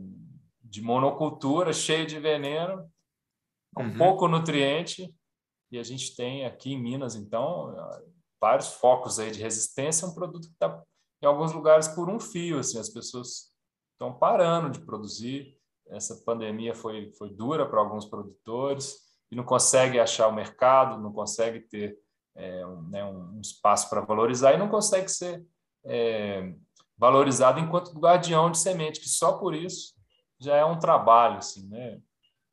de 0.64 0.82
monocultura, 0.82 1.72
cheio 1.72 2.08
de 2.08 2.20
veneno, 2.20 2.90
com 3.76 3.84
uhum. 3.84 3.98
pouco 3.98 4.28
nutriente, 4.28 5.14
e 5.72 5.78
a 5.78 5.84
gente 5.84 6.16
tem 6.16 6.46
aqui 6.46 6.74
em 6.74 6.82
Minas, 6.82 7.16
então, 7.16 7.74
vários 8.40 8.74
focos 8.74 9.20
aí 9.20 9.32
de 9.32 9.42
resistência, 9.42 10.08
um 10.08 10.14
produto 10.14 10.48
que 10.48 10.54
está 10.54 10.84
em 11.22 11.26
alguns 11.26 11.54
lugares 11.54 11.88
por 11.88 12.10
um 12.10 12.20
fio, 12.20 12.60
assim, 12.60 12.80
as 12.80 12.90
pessoas 12.90 13.52
estão 13.94 14.18
parando 14.18 14.72
de 14.72 14.84
produzir, 14.84 15.56
essa 15.92 16.16
pandemia 16.26 16.74
foi, 16.74 17.12
foi 17.18 17.30
dura 17.30 17.68
para 17.68 17.80
alguns 17.80 18.06
produtores, 18.06 18.96
e 19.32 19.36
não 19.36 19.44
consegue 19.44 20.00
achar 20.00 20.28
o 20.28 20.34
mercado, 20.34 21.02
não 21.02 21.12
consegue 21.12 21.62
ter 21.62 21.98
é, 22.36 22.66
um, 22.66 22.82
né, 22.90 23.06
um, 23.06 23.40
espaço 23.40 23.90
para 23.90 24.02
valorizar, 24.02 24.54
e 24.54 24.58
não 24.58 24.70
consegue 24.70 25.10
ser 25.10 25.46
é, 25.86 26.54
valorizado 26.98 27.60
enquanto 27.60 27.98
guardião 27.98 28.52
de 28.52 28.58
semente, 28.58 29.00
que 29.00 29.10
só 29.10 29.38
por 29.38 29.54
isso 29.54 29.94
já 30.40 30.56
é 30.56 30.66
um 30.66 30.80
trabalho, 30.80 31.38
assim, 31.38 31.68
né? 31.68 32.02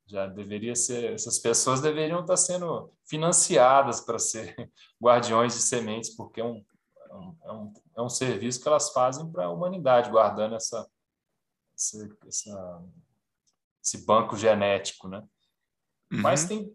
já 0.09 0.27
deveria 0.27 0.74
ser, 0.74 1.12
essas 1.12 1.38
pessoas 1.38 1.83
deveriam 1.83 2.20
estar 2.20 2.37
sendo 2.37 2.90
financiadas 3.05 4.01
para 4.01 4.18
ser 4.18 4.55
guardiões 5.01 5.55
de 5.55 5.61
sementes, 5.61 6.16
porque 6.16 6.40
é 6.40 6.44
um, 6.44 6.64
é 7.11 7.53
um, 7.53 7.72
é 7.96 8.03
um 8.03 8.07
é 8.07 8.11
serviço 8.11 8.61
que 8.61 8.68
elas 8.68 8.90
fazem 8.90 9.31
para 9.31 9.44
a 9.44 9.51
humanidade, 9.51 10.11
guardando 10.11 10.55
essa, 10.55 10.88
essa, 11.74 12.09
essa, 12.27 12.85
esse 13.82 14.04
banco 14.04 14.36
genético, 14.36 15.08
né? 15.08 15.18
Uhum. 16.12 16.22
Mas 16.22 16.44
tem, 16.44 16.74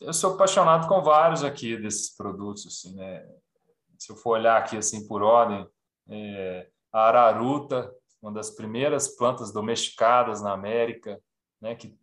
eu 0.00 0.12
sou 0.12 0.34
apaixonado 0.34 0.88
com 0.88 1.02
vários 1.02 1.44
aqui 1.44 1.76
desses 1.76 2.14
produtos, 2.16 2.66
assim, 2.66 2.94
né? 2.94 3.26
Se 3.98 4.10
eu 4.10 4.16
for 4.16 4.30
olhar 4.30 4.56
aqui 4.56 4.76
assim 4.76 5.06
por 5.06 5.22
ordem, 5.22 5.66
é, 6.08 6.68
a 6.92 7.06
araruta, 7.06 7.94
uma 8.20 8.32
das 8.32 8.50
primeiras 8.50 9.08
plantas 9.08 9.52
domesticadas 9.52 10.42
na 10.42 10.52
América, 10.52 11.20
né? 11.60 11.74
Que 11.74 11.96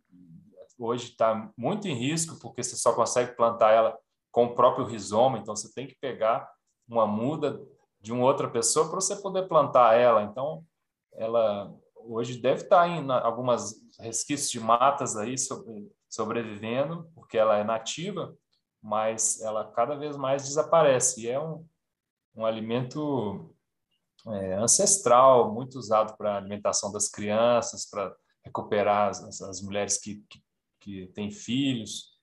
hoje 0.78 1.10
está 1.10 1.52
muito 1.56 1.86
em 1.86 1.94
risco, 1.94 2.38
porque 2.40 2.62
você 2.62 2.76
só 2.76 2.94
consegue 2.94 3.36
plantar 3.36 3.72
ela 3.72 3.98
com 4.30 4.46
o 4.46 4.54
próprio 4.54 4.86
rizoma, 4.86 5.38
então 5.38 5.54
você 5.54 5.72
tem 5.72 5.86
que 5.86 5.96
pegar 5.96 6.48
uma 6.88 7.06
muda 7.06 7.60
de 8.00 8.12
uma 8.12 8.24
outra 8.24 8.48
pessoa 8.48 8.88
para 8.88 9.00
você 9.00 9.16
poder 9.16 9.46
plantar 9.46 9.94
ela. 9.94 10.22
Então, 10.22 10.64
ela 11.12 11.72
hoje 12.12 12.38
deve 12.38 12.62
estar 12.62 12.82
tá 12.82 12.88
em 12.88 13.10
algumas 13.10 13.74
resquícios 13.98 14.50
de 14.50 14.60
matas 14.60 15.16
aí 15.16 15.36
sobre, 15.38 15.90
sobrevivendo, 16.08 17.10
porque 17.14 17.38
ela 17.38 17.56
é 17.56 17.64
nativa, 17.64 18.34
mas 18.82 19.40
ela 19.42 19.70
cada 19.72 19.94
vez 19.94 20.16
mais 20.16 20.44
desaparece. 20.44 21.22
E 21.22 21.28
é 21.28 21.40
um, 21.40 21.66
um 22.34 22.44
alimento 22.44 23.54
é, 24.26 24.54
ancestral, 24.54 25.52
muito 25.52 25.78
usado 25.78 26.16
para 26.16 26.36
alimentação 26.36 26.90
das 26.90 27.08
crianças, 27.08 27.88
para 27.88 28.14
recuperar 28.44 29.10
as, 29.10 29.40
as 29.42 29.60
mulheres 29.60 29.98
que, 29.98 30.24
que 30.28 30.42
que 30.80 31.06
tem 31.08 31.30
filhos 31.30 32.18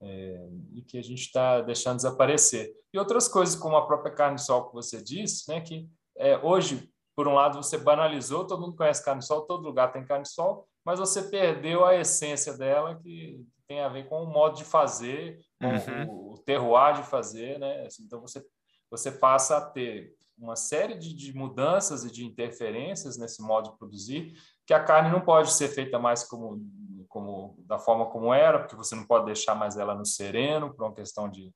é, 0.00 0.48
e 0.74 0.82
que 0.82 0.98
a 0.98 1.02
gente 1.02 1.22
está 1.22 1.62
deixando 1.62 1.96
desaparecer. 1.96 2.72
E 2.92 2.98
outras 2.98 3.26
coisas, 3.26 3.56
como 3.56 3.76
a 3.76 3.86
própria 3.86 4.14
carne 4.14 4.36
de 4.36 4.44
sol 4.44 4.68
que 4.68 4.74
você 4.74 5.02
disse, 5.02 5.48
né, 5.48 5.60
que 5.60 5.88
é, 6.16 6.38
hoje, 6.38 6.92
por 7.16 7.26
um 7.26 7.32
lado, 7.32 7.62
você 7.62 7.78
banalizou, 7.78 8.46
todo 8.46 8.60
mundo 8.60 8.76
conhece 8.76 9.02
carne 9.02 9.20
de 9.20 9.26
sol, 9.26 9.46
todo 9.46 9.64
lugar 9.64 9.90
tem 9.90 10.04
carne 10.04 10.24
de 10.24 10.30
sol, 10.30 10.68
mas 10.84 10.98
você 10.98 11.22
perdeu 11.22 11.84
a 11.84 11.96
essência 11.96 12.56
dela, 12.56 12.94
que 12.96 13.42
tem 13.66 13.80
a 13.80 13.88
ver 13.88 14.06
com 14.06 14.22
o 14.22 14.26
modo 14.26 14.56
de 14.56 14.64
fazer, 14.64 15.40
com 15.58 15.66
uhum. 15.66 16.08
o, 16.08 16.34
o 16.34 16.38
terroir 16.38 16.96
de 16.96 17.02
fazer. 17.04 17.58
Né? 17.58 17.86
Assim, 17.86 18.04
então, 18.04 18.20
você, 18.20 18.44
você 18.90 19.10
passa 19.10 19.56
a 19.56 19.60
ter 19.62 20.14
uma 20.38 20.54
série 20.54 20.94
de, 20.94 21.14
de, 21.14 21.34
mudanças 21.34 22.04
e 22.04 22.10
de 22.12 22.24
interferências 22.24 23.16
nesse 23.16 23.40
modo 23.42 23.70
de 23.70 23.78
produzir, 23.78 24.34
que 24.66 24.74
a 24.74 24.84
carne 24.84 25.10
não 25.10 25.22
pode 25.22 25.50
ser 25.52 25.68
feita 25.68 25.98
mais 25.98 26.22
como 26.22 26.60
como 27.08 27.56
da 27.60 27.78
forma 27.78 28.10
como 28.10 28.34
era, 28.34 28.58
porque 28.58 28.76
você 28.76 28.94
não 28.94 29.06
pode 29.06 29.24
deixar 29.24 29.54
mais 29.54 29.78
ela 29.78 29.94
no 29.94 30.04
sereno 30.04 30.74
por 30.74 30.84
uma 30.84 30.94
questão 30.94 31.30
de 31.30 31.50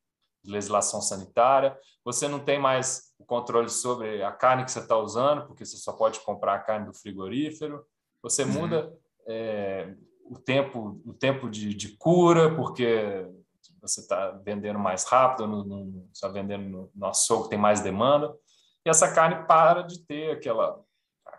legislação 0.44 1.00
sanitária. 1.00 1.76
Você 2.04 2.28
não 2.28 2.40
tem 2.40 2.58
mais 2.58 3.14
o 3.18 3.24
controle 3.24 3.68
sobre 3.68 4.22
a 4.22 4.32
carne 4.32 4.64
que 4.64 4.72
você 4.72 4.80
está 4.80 4.96
usando, 4.96 5.46
porque 5.46 5.64
você 5.64 5.76
só 5.76 5.92
pode 5.92 6.20
comprar 6.20 6.54
a 6.54 6.58
carne 6.58 6.86
do 6.86 6.94
frigorífero. 6.94 7.84
Você 8.22 8.42
uhum. 8.44 8.52
muda 8.52 8.92
é, 9.26 9.94
o 10.24 10.38
tempo, 10.38 11.00
o 11.04 11.12
tempo 11.12 11.50
de, 11.50 11.74
de 11.74 11.96
cura, 11.96 12.54
porque 12.54 13.26
você 13.80 14.00
está 14.00 14.30
vendendo 14.30 14.78
mais 14.78 15.04
rápido, 15.04 15.46
no, 15.46 16.06
está 16.12 16.28
vendendo 16.28 16.68
no, 16.68 16.90
no 16.94 17.06
açougue, 17.06 17.50
tem 17.50 17.58
mais 17.58 17.80
demanda. 17.80 18.34
E 18.84 18.90
essa 18.90 19.12
carne 19.12 19.46
para 19.46 19.82
de 19.82 20.04
ter 20.06 20.32
aquela 20.32 20.82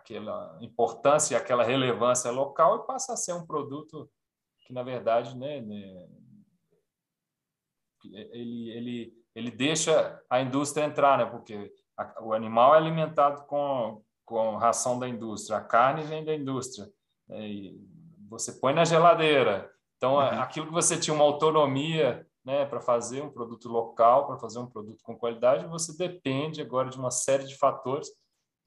aquela 0.02 0.58
importância 0.60 1.34
e 1.34 1.36
aquela 1.36 1.62
relevância 1.62 2.30
local 2.30 2.76
e 2.76 2.86
passa 2.86 3.12
a 3.12 3.16
ser 3.16 3.32
um 3.34 3.46
produto 3.46 4.10
que, 4.66 4.72
na 4.72 4.82
verdade, 4.82 5.36
né, 5.36 5.60
né 5.60 6.08
ele, 8.04 8.70
ele, 8.70 9.12
ele 9.34 9.50
deixa 9.50 10.20
a 10.28 10.40
indústria 10.40 10.84
entrar, 10.84 11.18
né? 11.18 11.24
Porque 11.24 11.72
a, 11.96 12.22
o 12.22 12.32
animal 12.32 12.74
é 12.74 12.78
alimentado 12.78 13.44
com, 13.46 14.02
com 14.24 14.56
ração 14.56 14.98
da 14.98 15.08
indústria, 15.08 15.58
a 15.58 15.64
carne 15.64 16.02
vem 16.02 16.24
da 16.24 16.34
indústria. 16.34 16.88
Né? 17.28 17.74
Você 18.28 18.52
põe 18.52 18.72
na 18.72 18.84
geladeira. 18.84 19.70
Então, 19.96 20.14
uhum. 20.14 20.20
aquilo 20.20 20.66
que 20.66 20.72
você 20.72 20.98
tinha 20.98 21.14
uma 21.14 21.24
autonomia 21.24 22.26
né, 22.44 22.64
para 22.64 22.80
fazer 22.80 23.22
um 23.22 23.30
produto 23.30 23.68
local, 23.68 24.26
para 24.26 24.38
fazer 24.38 24.58
um 24.58 24.66
produto 24.66 25.02
com 25.04 25.16
qualidade, 25.16 25.66
você 25.66 25.96
depende 25.96 26.60
agora 26.60 26.90
de 26.90 26.98
uma 26.98 27.10
série 27.10 27.44
de 27.44 27.56
fatores 27.56 28.08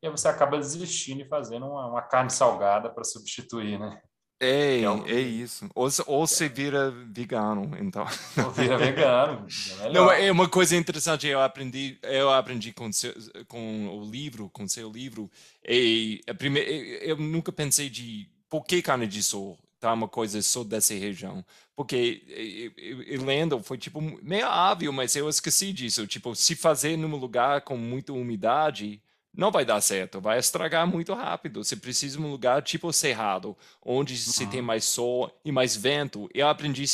e 0.01 0.07
aí 0.07 0.11
você 0.11 0.27
acaba 0.27 0.57
desistindo 0.57 1.21
e 1.21 1.27
fazendo 1.27 1.65
uma, 1.65 1.87
uma 1.87 2.01
carne 2.01 2.29
salgada 2.29 2.89
para 2.89 3.03
substituir, 3.03 3.79
né? 3.79 4.01
É, 4.39 4.81
é, 4.81 5.11
é, 5.11 5.19
isso. 5.19 5.69
Ou, 5.73 5.87
ou 6.07 6.27
você 6.27 6.49
vira 6.49 6.91
vegano, 6.91 7.71
então. 7.79 8.05
Ou 8.43 8.51
vira 8.51 8.77
vegano. 8.77 9.47
É 9.81 9.89
Não, 9.93 10.11
é 10.11 10.31
uma 10.31 10.49
coisa 10.49 10.75
interessante. 10.75 11.27
Eu 11.27 11.41
aprendi, 11.41 11.97
eu 12.03 12.31
aprendi 12.31 12.73
com, 12.73 12.91
seu, 12.91 13.13
com 13.47 13.87
o 13.87 14.09
livro, 14.09 14.49
com 14.49 14.67
seu 14.67 14.91
livro. 14.91 15.31
E 15.65 16.21
a 16.27 16.33
primeira, 16.33 16.69
eu 16.69 17.15
nunca 17.17 17.51
pensei 17.51 17.89
de 17.89 18.29
por 18.49 18.65
que 18.65 18.81
carne 18.81 19.07
de 19.07 19.23
sol 19.23 19.57
tá 19.79 19.93
uma 19.93 20.07
coisa 20.07 20.41
só 20.41 20.63
dessa 20.63 20.93
região. 20.93 21.45
Porque 21.75 22.73
eu, 23.07 23.23
lendo 23.23 23.61
foi 23.61 23.77
tipo 23.77 24.01
meio 24.01 24.47
óbvio, 24.47 24.91
mas 24.91 25.15
eu 25.15 25.29
esqueci 25.29 25.71
disso. 25.71 26.07
Tipo, 26.07 26.35
se 26.35 26.55
fazer 26.55 26.97
num 26.97 27.15
lugar 27.15 27.61
com 27.61 27.77
muita 27.77 28.11
umidade, 28.11 29.01
não 29.37 29.51
vai 29.51 29.65
dar 29.65 29.81
certo, 29.81 30.21
vai 30.21 30.39
estragar 30.39 30.87
muito 30.87 31.13
rápido. 31.13 31.63
Você 31.63 31.75
precisa 31.75 32.17
de 32.17 32.23
um 32.23 32.31
lugar 32.31 32.61
tipo 32.61 32.91
cerrado, 32.93 33.57
onde 33.81 34.13
uhum. 34.13 34.19
você 34.19 34.45
tem 34.45 34.61
mais 34.61 34.85
sol 34.85 35.31
e 35.43 35.51
mais 35.51 35.75
vento. 35.75 36.29
Eu 36.33 36.47
aprendi 36.47 36.85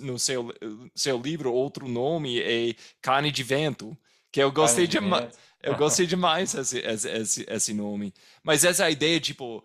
no 0.00 0.18
seu, 0.18 0.52
seu 0.94 1.18
livro, 1.20 1.52
outro 1.52 1.88
nome 1.88 2.40
é 2.40 2.74
carne 3.00 3.30
de 3.30 3.42
vento, 3.42 3.96
que 4.30 4.42
eu 4.42 4.52
gostei 4.52 4.86
demais. 4.86 5.34
Eu 5.62 5.74
gostei 5.74 6.06
demais 6.06 6.54
esse, 6.54 6.78
esse, 6.78 7.46
esse, 7.48 7.74
nome. 7.74 8.14
Mas 8.42 8.64
essa 8.64 8.88
ideia, 8.88 9.18
tipo, 9.18 9.64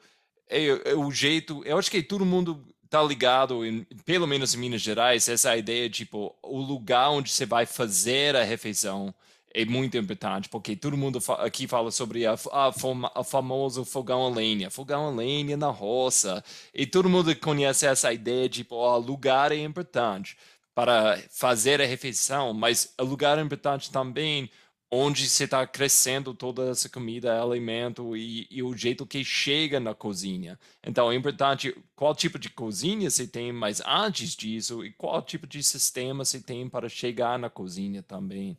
é, 0.50 0.66
é, 0.92 0.96
o 0.96 1.12
jeito. 1.12 1.62
Eu 1.64 1.78
acho 1.78 1.92
que 1.92 2.02
todo 2.02 2.26
mundo 2.26 2.66
tá 2.90 3.04
ligado, 3.04 3.66
em, 3.66 3.84
pelo 4.04 4.26
menos 4.26 4.54
em 4.54 4.58
Minas 4.58 4.82
Gerais, 4.82 5.30
essa 5.30 5.56
ideia, 5.56 5.90
tipo, 5.90 6.36
o 6.42 6.60
lugar 6.60 7.10
onde 7.10 7.30
você 7.30 7.46
vai 7.46 7.66
fazer 7.66 8.36
a 8.36 8.44
refeição 8.44 9.14
é 9.54 9.66
muito 9.66 9.98
importante, 9.98 10.50
porque 10.50 10.76
todo 10.76 10.98
mundo 10.98 11.20
aqui 11.40 11.68
fala 11.68 11.92
sobre 11.92 12.26
a, 12.26 12.34
a, 12.52 12.72
a 13.16 13.24
famoso 13.24 13.86
fogão 13.86 14.26
a 14.26 14.30
lenha, 14.30 14.70
fogão 14.70 15.08
a 15.08 15.12
lenha 15.12 15.58
na 15.58 15.70
roça, 15.70 16.44
e 16.74 16.86
todo 16.86 17.10
mundo 17.10 17.36
conhece 17.36 17.86
essa 17.86 18.12
ideia 18.14 18.48
de 18.50 18.64
tipo, 18.64 18.76
o 18.76 18.98
lugar 18.98 19.52
é 19.52 19.58
importante 19.58 20.38
para 20.74 21.18
fazer 21.30 21.82
a 21.82 21.86
refeição, 21.86 22.54
mas 22.54 22.94
o 23.00 23.04
lugar 23.04 23.38
é 23.38 23.42
importante 23.42 23.92
também 23.92 24.50
onde 24.94 25.30
você 25.30 25.46
está 25.46 25.66
crescendo 25.66 26.34
toda 26.34 26.70
essa 26.70 26.90
comida, 26.90 27.42
alimento 27.42 28.16
e, 28.16 28.46
e, 28.52 28.62
o 28.62 28.76
jeito 28.76 29.06
que 29.06 29.24
chega 29.24 29.80
na 29.80 29.96
cozinha. 29.96 30.60
Então 30.86 31.10
é 31.10 31.16
importante 31.16 31.74
qual 31.96 32.14
tipo 32.14 32.38
de 32.38 32.50
cozinha 32.50 33.10
você 33.10 33.26
tem, 33.26 33.54
mas 33.54 33.82
antes 33.86 34.36
disso, 34.36 34.84
e 34.86 34.92
qual 34.92 35.22
tipo 35.22 35.48
de 35.48 35.64
sistema 35.64 36.26
você 36.26 36.42
tem 36.42 36.68
para 36.68 36.90
chegar 36.90 37.40
na 37.40 37.50
cozinha 37.50 38.04
também. 38.04 38.58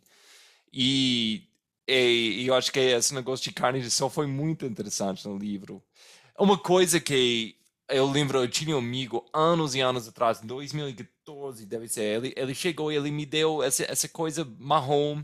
E, 0.73 1.47
e, 1.87 2.43
e, 2.43 2.47
eu 2.47 2.55
acho 2.55 2.73
que 2.73 2.81
esse 2.81 3.15
negócio 3.15 3.45
de 3.45 3.53
carne 3.53 3.81
de 3.81 3.91
sol 3.91 4.09
foi 4.09 4.27
muito 4.27 4.65
interessante 4.65 5.27
no 5.29 5.37
livro. 5.37 5.83
Uma 6.39 6.59
coisa 6.59 6.99
que 6.99 7.57
eu 7.89 8.07
lembro, 8.07 8.39
eu 8.39 8.49
tinha 8.49 8.75
um 8.75 8.79
amigo 8.79 9.25
anos 9.33 9.75
e 9.75 9.81
anos 9.81 10.09
atrás, 10.09 10.43
em 10.43 10.47
2014, 10.47 11.67
deve 11.67 11.89
ser, 11.89 12.03
ele, 12.03 12.33
ele 12.37 12.55
chegou 12.55 12.91
e 12.91 12.97
ele 12.97 13.11
me 13.11 13.27
deu 13.27 13.63
essa, 13.63 13.85
essa 13.85 14.09
coisa 14.09 14.45
marrom. 14.59 15.23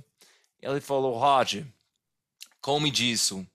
Ele 0.61 0.81
falou, 0.81 1.19
Roger, 1.19 1.67
come 2.61 2.91
disso. 2.91 3.47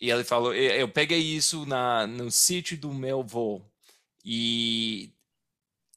E 0.00 0.10
ele 0.10 0.24
falou, 0.24 0.54
eu 0.54 0.88
peguei 0.88 1.20
isso 1.20 1.64
na, 1.66 2.06
no 2.06 2.30
sítio 2.30 2.76
do 2.76 2.92
meu 2.92 3.20
avô. 3.20 3.62
E 4.24 5.10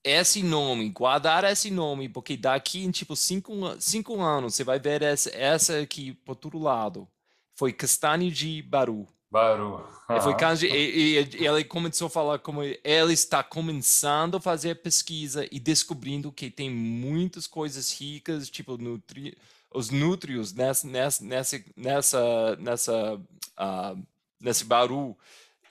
esse 0.09 0.41
nome, 0.43 0.89
guardar 0.89 1.43
esse 1.43 1.69
nome, 1.69 2.09
porque 2.09 2.35
daqui 2.35 2.83
em 2.83 2.91
tipo 2.91 3.15
cinco, 3.15 3.53
cinco 3.79 4.21
anos 4.21 4.55
você 4.55 4.63
vai 4.63 4.79
ver 4.79 5.01
essa, 5.01 5.29
essa 5.35 5.79
aqui 5.79 6.13
por 6.13 6.35
todo 6.35 6.57
lado. 6.57 7.07
Foi 7.55 7.73
Castanho 7.73 8.31
de 8.31 8.61
Baru. 8.61 9.07
Baru. 9.31 9.85
E, 10.09 10.21
foi, 10.21 10.33
e, 10.67 11.19
e, 11.19 11.45
ele 11.45 11.63
começou 11.63 12.07
a 12.07 12.09
falar 12.09 12.39
como 12.39 12.63
ele 12.63 13.13
está 13.13 13.43
começando 13.43 14.37
a 14.37 14.41
fazer 14.41 14.81
pesquisa 14.81 15.47
e 15.51 15.59
descobrindo 15.59 16.31
que 16.31 16.49
tem 16.49 16.69
muitas 16.69 17.45
coisas 17.45 17.91
ricas, 17.91 18.49
tipo 18.49 18.75
nutri, 18.77 19.37
os 19.71 19.91
nútrios 19.91 20.51
nessa 20.51 20.87
nessa 20.87 21.23
nessa 21.23 21.63
nessa, 21.77 22.55
nessa 22.55 23.13
uh, 23.15 24.07
nesse 24.39 24.65
Baru 24.65 25.15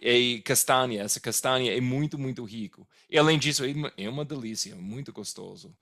e 0.01 0.41
castanha. 0.43 1.03
Essa 1.03 1.21
castanha 1.21 1.77
é 1.77 1.81
muito, 1.81 2.19
muito 2.19 2.45
rico. 2.45 2.87
E 3.09 3.19
além 3.19 3.39
disso, 3.39 3.65
é 3.65 4.09
uma, 4.09 4.23
é 4.23 4.25
delícia, 4.25 4.77
muito 4.77 5.13
gostoso. 5.13 5.75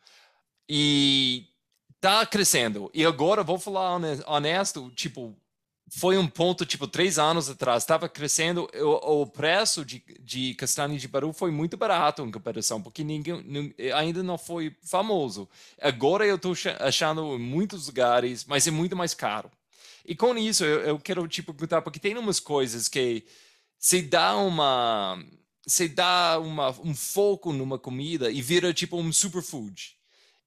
E 0.69 1.47
tá 2.01 2.25
crescendo. 2.27 2.91
E 2.95 3.05
agora, 3.05 3.43
vou 3.43 3.59
falar 3.59 4.01
honesto, 4.27 4.91
tipo, 4.91 5.37
foi 5.89 6.19
um 6.19 6.27
ponto, 6.27 6.67
tipo, 6.67 6.87
três 6.89 7.19
anos 7.19 7.49
atrás, 7.49 7.83
estava 7.83 8.09
crescendo, 8.09 8.69
o, 8.75 9.23
o, 9.23 9.27
preço 9.27 9.85
de, 9.85 10.03
de 10.21 10.55
castanha 10.55 10.99
de 10.99 11.07
baru 11.07 11.33
foi 11.33 11.51
muito 11.51 11.77
barato 11.77 12.23
em 12.23 12.31
comparação, 12.31 12.83
porque 12.83 13.05
ninguém, 13.05 13.73
ainda 13.95 14.23
não 14.23 14.37
foi 14.37 14.75
famoso. 14.83 15.49
Agora 15.81 16.27
eu 16.27 16.37
estou 16.37 16.55
achando 16.81 17.37
em 17.37 17.39
muitos 17.39 17.87
lugares, 17.87 18.45
mas 18.45 18.67
é 18.67 18.71
muito 18.71 18.97
mais 18.97 19.15
caro. 19.15 19.51
E 20.05 20.15
com 20.15 20.37
isso, 20.37 20.65
eu, 20.65 20.81
eu 20.81 20.99
quero, 20.99 21.27
tipo, 21.29 21.55
perguntar, 21.55 21.83
porque 21.83 22.01
tem 22.01 22.17
umas 22.17 22.41
coisas 22.41 22.89
que 22.89 23.25
se 23.87 24.03
dá 24.03 24.37
uma 24.37 25.17
se 25.65 25.89
dá 25.89 26.41
uma, 26.41 26.71
um 26.81 26.93
foco 26.93 27.53
numa 27.53 27.79
comida 27.79 28.33
e 28.33 28.43
vira 28.43 28.75
tipo 28.75 28.97
um 28.97 29.13
superfood. 29.13 29.97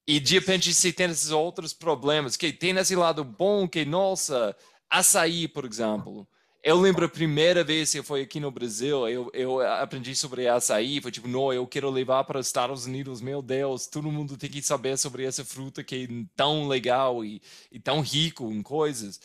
E 0.05 0.19
de 0.19 0.33
repente 0.33 0.73
você 0.73 0.91
tem 0.91 1.09
esses 1.09 1.31
outros 1.31 1.71
problemas, 1.71 2.35
que 2.35 2.51
tem 2.51 2.75
esse 2.75 2.97
lado 2.97 3.23
bom, 3.23 3.65
que, 3.65 3.85
nossa, 3.85 4.53
açaí, 4.89 5.47
por 5.47 5.63
exemplo. 5.63 6.27
Eu 6.61 6.81
lembro 6.81 7.05
a 7.05 7.09
primeira 7.09 7.63
vez 7.63 7.93
que 7.93 7.99
eu 7.99 8.03
fui 8.03 8.21
aqui 8.21 8.41
no 8.41 8.51
Brasil, 8.51 9.07
eu, 9.07 9.31
eu 9.33 9.61
aprendi 9.61 10.13
sobre 10.17 10.49
açaí, 10.49 10.99
foi 10.99 11.11
tipo, 11.11 11.27
não, 11.29 11.53
eu 11.53 11.65
quero 11.65 11.89
levar 11.89 12.25
para 12.25 12.39
os 12.39 12.47
Estados 12.47 12.85
Unidos, 12.85 13.21
meu 13.21 13.41
Deus, 13.41 13.87
todo 13.87 14.11
mundo 14.11 14.35
tem 14.35 14.49
que 14.49 14.61
saber 14.61 14.97
sobre 14.97 15.23
essa 15.23 15.45
fruta 15.45 15.81
que 15.81 15.95
é 15.95 16.25
tão 16.35 16.67
legal 16.67 17.23
e, 17.23 17.41
e 17.71 17.79
tão 17.79 18.01
rico 18.01 18.51
em 18.51 18.61
coisas. 18.61 19.21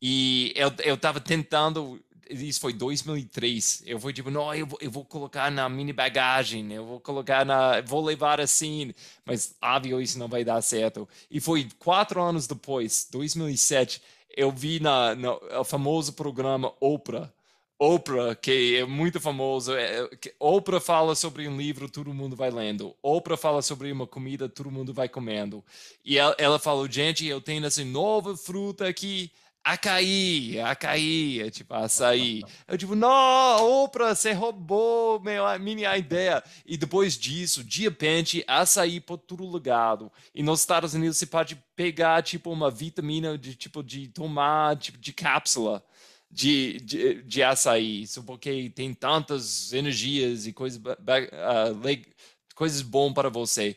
E 0.00 0.54
eu 0.84 0.94
estava 0.94 1.20
tentando 1.20 2.00
isso 2.30 2.60
foi 2.60 2.72
2003. 2.72 3.82
Eu 3.86 3.98
fui 3.98 4.12
tipo, 4.12 4.30
não, 4.30 4.54
eu 4.54 4.66
vou, 4.66 4.78
eu 4.80 4.90
vou 4.90 5.04
colocar 5.04 5.50
na 5.50 5.68
mini 5.68 5.92
bagagem, 5.92 6.72
eu 6.72 6.84
vou 6.84 7.00
colocar 7.00 7.44
na, 7.44 7.80
vou 7.80 8.04
levar 8.04 8.40
assim, 8.40 8.92
mas 9.24 9.54
óbvio 9.62 10.00
isso 10.00 10.18
não 10.18 10.28
vai 10.28 10.44
dar 10.44 10.60
certo. 10.62 11.08
E 11.30 11.40
foi 11.40 11.68
quatro 11.78 12.22
anos 12.22 12.46
depois, 12.46 13.08
2007, 13.10 14.02
eu 14.36 14.50
vi 14.50 14.80
na, 14.80 15.14
no 15.14 15.40
famoso 15.64 16.12
programa 16.12 16.72
Oprah. 16.80 17.32
Oprah, 17.78 18.34
que 18.34 18.76
é 18.76 18.86
muito 18.86 19.20
famoso. 19.20 19.74
É, 19.74 20.08
Oprah 20.38 20.80
fala 20.80 21.14
sobre 21.14 21.46
um 21.46 21.58
livro, 21.58 21.90
todo 21.90 22.12
mundo 22.12 22.34
vai 22.34 22.50
lendo. 22.50 22.94
Oprah 23.02 23.36
fala 23.36 23.60
sobre 23.60 23.92
uma 23.92 24.06
comida, 24.06 24.48
todo 24.48 24.70
mundo 24.70 24.94
vai 24.94 25.08
comendo. 25.08 25.62
E 26.04 26.16
ela, 26.16 26.34
ela 26.38 26.58
falou, 26.58 26.90
gente, 26.90 27.26
eu 27.26 27.40
tenho 27.40 27.64
essa 27.66 27.84
nova 27.84 28.36
fruta 28.36 28.88
aqui 28.88 29.30
Acaí, 29.66 30.60
Acaí, 30.60 31.40
é 31.40 31.50
tipo 31.50 31.74
açaí. 31.74 32.44
Eu 32.68 32.78
tipo, 32.78 32.94
não, 32.94 33.82
Oprah, 33.82 34.14
você 34.14 34.32
roubou 34.32 35.18
minha, 35.18 35.58
minha 35.58 35.98
ideia. 35.98 36.40
E 36.64 36.76
depois 36.76 37.18
disso, 37.18 37.64
de 37.64 37.82
repente, 37.82 38.44
açaí 38.46 39.00
por 39.00 39.18
todo 39.18 39.44
lugar. 39.44 39.98
E 40.32 40.40
nos 40.40 40.60
Estados 40.60 40.94
Unidos 40.94 41.16
você 41.16 41.26
pode 41.26 41.60
pegar 41.74 42.22
tipo 42.22 42.52
uma 42.52 42.70
vitamina 42.70 43.36
de 43.36 43.56
tipo 43.56 43.82
de 43.82 44.06
tomar 44.06 44.76
tipo 44.76 44.98
de 44.98 45.12
cápsula 45.12 45.82
de, 46.30 46.78
de, 46.78 47.22
de 47.22 47.42
açaí, 47.42 48.04
porque 48.24 48.70
tem 48.70 48.94
tantas 48.94 49.72
energias 49.72 50.46
e 50.46 50.52
coisas, 50.52 50.80
uh, 50.80 52.06
coisas 52.54 52.82
bom 52.82 53.12
para 53.12 53.28
você. 53.28 53.76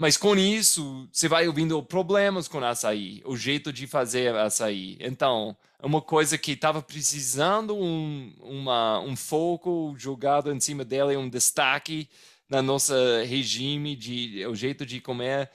Mas 0.00 0.16
com 0.16 0.34
isso, 0.34 1.06
você 1.12 1.28
vai 1.28 1.46
ouvindo 1.46 1.82
problemas 1.82 2.48
com 2.48 2.58
açaí, 2.64 3.20
o 3.26 3.36
jeito 3.36 3.70
de 3.70 3.86
fazer 3.86 4.34
açaí. 4.34 4.96
Então, 4.98 5.54
é 5.78 5.84
uma 5.84 6.00
coisa 6.00 6.38
que 6.38 6.52
estava 6.52 6.80
precisando 6.80 7.76
um, 7.76 8.32
uma, 8.40 8.98
um 9.00 9.14
foco 9.14 9.94
jogado 9.98 10.50
em 10.50 10.58
cima 10.58 10.86
dela, 10.86 11.12
um 11.18 11.28
destaque 11.28 12.08
na 12.48 12.62
nossa 12.62 12.94
regime, 13.26 13.94
de, 13.94 14.42
o 14.46 14.54
jeito 14.54 14.86
de 14.86 15.02
comer, 15.02 15.50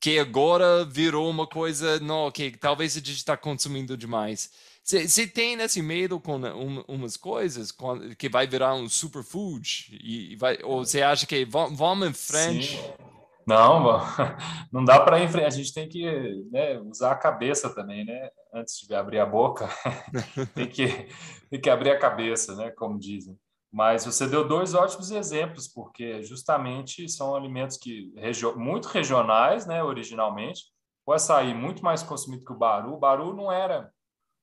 que 0.00 0.20
agora 0.20 0.84
virou 0.84 1.28
uma 1.28 1.48
coisa 1.48 1.98
não, 1.98 2.30
que 2.30 2.52
talvez 2.52 2.92
a 2.96 3.00
gente 3.00 3.16
está 3.16 3.36
consumindo 3.36 3.96
demais. 3.96 4.52
Você 4.84 5.26
tem 5.26 5.54
esse 5.54 5.82
medo 5.82 6.20
com 6.20 6.36
um, 6.36 6.84
umas 6.86 7.16
coisas 7.16 7.74
que 8.16 8.28
vai 8.28 8.46
virar 8.46 8.76
um 8.76 8.88
superfood? 8.88 9.98
E 10.00 10.36
vai, 10.36 10.56
ou 10.62 10.84
você 10.84 11.02
acha 11.02 11.26
que 11.26 11.44
vamos 11.44 12.08
em 12.08 12.12
frente? 12.12 12.76
Sim. 12.76 13.08
Não, 13.48 13.80
não 14.70 14.84
dá 14.84 15.00
para 15.00 15.22
enfrentar. 15.22 15.46
A 15.46 15.50
gente 15.50 15.72
tem 15.72 15.88
que 15.88 16.04
né, 16.50 16.78
usar 16.80 17.12
a 17.12 17.16
cabeça 17.16 17.74
também, 17.74 18.04
né? 18.04 18.30
Antes 18.52 18.86
de 18.86 18.94
abrir 18.94 19.20
a 19.20 19.24
boca, 19.24 19.66
tem, 20.54 20.68
que, 20.68 21.08
tem 21.48 21.58
que 21.58 21.70
abrir 21.70 21.90
a 21.90 21.98
cabeça, 21.98 22.54
né? 22.54 22.70
Como 22.70 22.98
dizem. 22.98 23.38
Mas 23.72 24.04
você 24.04 24.26
deu 24.26 24.46
dois 24.46 24.74
ótimos 24.74 25.10
exemplos, 25.10 25.66
porque 25.66 26.22
justamente 26.22 27.08
são 27.08 27.34
alimentos 27.34 27.78
que 27.78 28.12
muito 28.54 28.86
regionais, 28.88 29.64
né? 29.64 29.82
Originalmente, 29.82 30.64
o 31.06 31.12
açaí 31.14 31.54
muito 31.54 31.82
mais 31.82 32.02
consumido 32.02 32.44
que 32.44 32.52
o 32.52 32.58
baru. 32.58 32.92
O 32.92 32.98
baru 32.98 33.34
não 33.34 33.50
era 33.50 33.90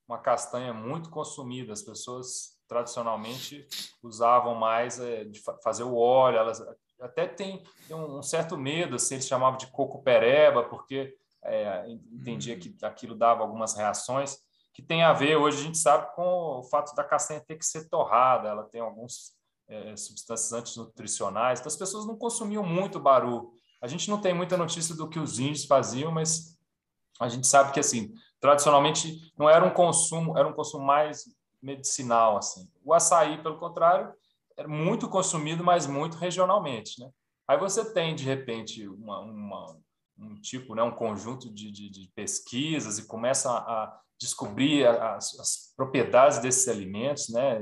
uma 0.08 0.18
castanha 0.18 0.74
muito 0.74 1.12
consumida. 1.12 1.74
As 1.74 1.84
pessoas 1.84 2.56
tradicionalmente 2.68 3.68
usavam 4.02 4.56
mais 4.56 5.00
é, 5.00 5.26
de 5.26 5.40
fazer 5.64 5.84
o 5.84 5.96
óleo. 5.96 6.40
Elas 6.40 6.60
até 7.00 7.28
têm 7.28 7.64
um 7.90 8.22
certo 8.22 8.58
medo, 8.58 8.96
assim, 8.96 9.16
eles 9.16 9.28
chamavam 9.28 9.58
de 9.58 9.68
coco 9.68 10.02
pereba, 10.02 10.64
porque 10.64 11.16
é, 11.44 11.90
entendia 11.90 12.58
que 12.58 12.76
aquilo 12.82 13.16
dava 13.16 13.42
algumas 13.42 13.76
reações 13.76 14.38
que 14.76 14.82
tem 14.82 15.04
a 15.04 15.14
ver, 15.14 15.38
hoje 15.38 15.60
a 15.60 15.64
gente 15.64 15.78
sabe, 15.78 16.14
com 16.14 16.60
o 16.60 16.64
fato 16.64 16.94
da 16.96 17.04
castanha 17.04 17.40
ter 17.40 17.56
que 17.56 17.66
ser 17.66 17.88
torrada, 17.88 18.50
ela 18.50 18.66
tem 18.66 18.82
alguns 18.82 19.34
é, 19.70 19.96
substâncias 19.96 20.52
antinutricionais, 20.52 21.62
então 21.62 21.70
as 21.70 21.78
pessoas 21.78 22.06
não 22.06 22.18
consumiam 22.18 22.62
muito 22.62 23.00
baru. 23.00 23.54
A 23.82 23.88
gente 23.88 24.10
não 24.10 24.20
tem 24.20 24.34
muita 24.34 24.58
notícia 24.58 24.94
do 24.94 25.08
que 25.08 25.18
os 25.18 25.40
índios 25.40 25.64
faziam, 25.64 26.12
mas 26.12 26.60
a 27.22 27.30
gente 27.30 27.48
sabe 27.48 27.72
que 27.72 27.80
assim, 27.80 28.14
tradicionalmente 28.42 29.32
não 29.38 29.50
era 29.50 29.64
um 29.64 29.70
consumo, 29.70 30.38
era 30.38 30.46
um 30.46 30.54
consumo 30.54 30.86
mais 30.86 31.24
medicinal 31.62 32.36
assim. 32.36 32.70
O 32.84 32.94
açaí, 32.94 33.42
pelo 33.42 33.58
contrário, 33.58 34.14
muito 34.68 35.10
consumido, 35.10 35.64
mas 35.64 35.88
muito 35.88 36.18
regionalmente, 36.18 37.00
né? 37.00 37.10
Aí 37.48 37.58
você 37.58 37.94
tem 37.94 38.16
de 38.16 38.24
repente 38.24 38.88
uma, 38.88 39.20
uma 39.20 39.78
um 40.18 40.36
tipo, 40.40 40.74
né, 40.74 40.82
um 40.82 40.92
conjunto 40.92 41.54
de, 41.54 41.72
de, 41.72 41.90
de 41.90 42.10
pesquisas 42.16 42.98
e 42.98 43.06
começa 43.06 43.52
a, 43.52 44.00
descobrir 44.20 44.88
as, 44.88 45.38
as, 45.40 45.74
propriedades 45.76 46.40
desses 46.40 46.68
alimentos, 46.68 47.30
né, 47.30 47.60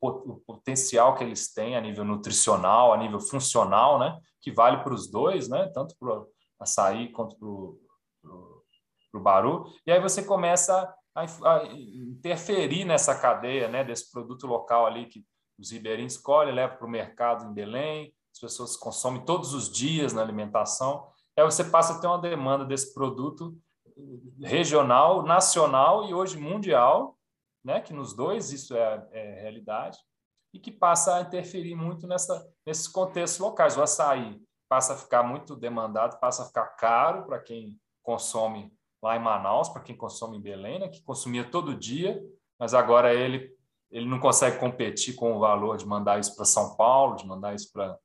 o, 0.00 0.08
o, 0.08 0.40
potencial 0.46 1.16
que 1.16 1.24
eles 1.24 1.52
têm 1.52 1.76
a 1.76 1.80
nível 1.80 2.04
nutricional, 2.04 2.92
a 2.92 2.96
nível 2.96 3.18
funcional, 3.18 3.98
né, 3.98 4.16
que 4.40 4.52
vale 4.52 4.82
para 4.84 4.94
os 4.94 5.10
dois, 5.10 5.48
né, 5.48 5.68
tanto 5.74 5.96
para 5.98 6.20
o 6.20 6.28
açaí 6.60 7.10
quanto 7.10 7.36
para 7.36 7.48
o 7.48 9.20
baru. 9.20 9.64
E 9.84 9.90
aí 9.90 10.00
você 10.00 10.22
começa 10.22 10.94
a, 11.14 11.24
a, 11.24 11.64
interferir 11.72 12.84
nessa 12.84 13.18
cadeia, 13.18 13.68
né, 13.68 13.82
desse 13.82 14.10
produto 14.12 14.46
local 14.46 14.86
ali 14.86 15.06
que 15.06 15.24
os 15.58 15.70
ribeirinhos 15.70 16.14
escolhem, 16.14 16.54
levam 16.54 16.76
para 16.76 16.86
o 16.86 16.90
mercado 16.90 17.44
em 17.44 17.52
Belém, 17.54 18.14
as 18.32 18.40
pessoas 18.40 18.76
consomem 18.76 19.24
todos 19.24 19.54
os 19.54 19.70
dias 19.70 20.12
na 20.12 20.20
alimentação. 20.20 21.08
Aí 21.36 21.44
você 21.44 21.64
passa 21.64 21.94
a 21.94 22.00
ter 22.00 22.06
uma 22.06 22.18
demanda 22.18 22.64
desse 22.64 22.92
produto 22.92 23.56
regional, 24.40 25.22
nacional 25.22 26.08
e 26.08 26.14
hoje 26.14 26.36
mundial, 26.36 27.16
né? 27.64 27.80
que 27.80 27.92
nos 27.92 28.12
dois 28.12 28.52
isso 28.52 28.76
é, 28.76 29.08
é 29.12 29.40
realidade, 29.40 29.98
e 30.52 30.58
que 30.58 30.70
passa 30.70 31.16
a 31.16 31.20
interferir 31.22 31.74
muito 31.74 32.06
nessa, 32.06 32.48
nesses 32.66 32.88
contextos 32.88 33.40
locais. 33.40 33.76
O 33.76 33.82
açaí 33.82 34.40
passa 34.68 34.94
a 34.94 34.96
ficar 34.96 35.22
muito 35.22 35.56
demandado, 35.56 36.18
passa 36.18 36.42
a 36.42 36.46
ficar 36.46 36.66
caro 36.76 37.24
para 37.26 37.40
quem 37.40 37.78
consome 38.02 38.72
lá 39.02 39.16
em 39.16 39.20
Manaus, 39.20 39.68
para 39.68 39.82
quem 39.82 39.96
consome 39.96 40.36
em 40.36 40.42
Belém, 40.42 40.78
né? 40.78 40.88
que 40.88 41.02
consumia 41.02 41.44
todo 41.44 41.76
dia, 41.76 42.22
mas 42.58 42.74
agora 42.74 43.12
ele, 43.12 43.54
ele 43.94 44.08
não 44.08 44.18
consegue 44.18 44.58
competir 44.58 45.14
com 45.14 45.36
o 45.36 45.38
valor 45.38 45.76
de 45.76 45.86
mandar 45.86 46.18
isso 46.18 46.34
para 46.34 46.44
São 46.44 46.76
Paulo, 46.76 47.14
de 47.14 47.24
mandar 47.26 47.54
isso 47.54 47.72
para 47.72 47.96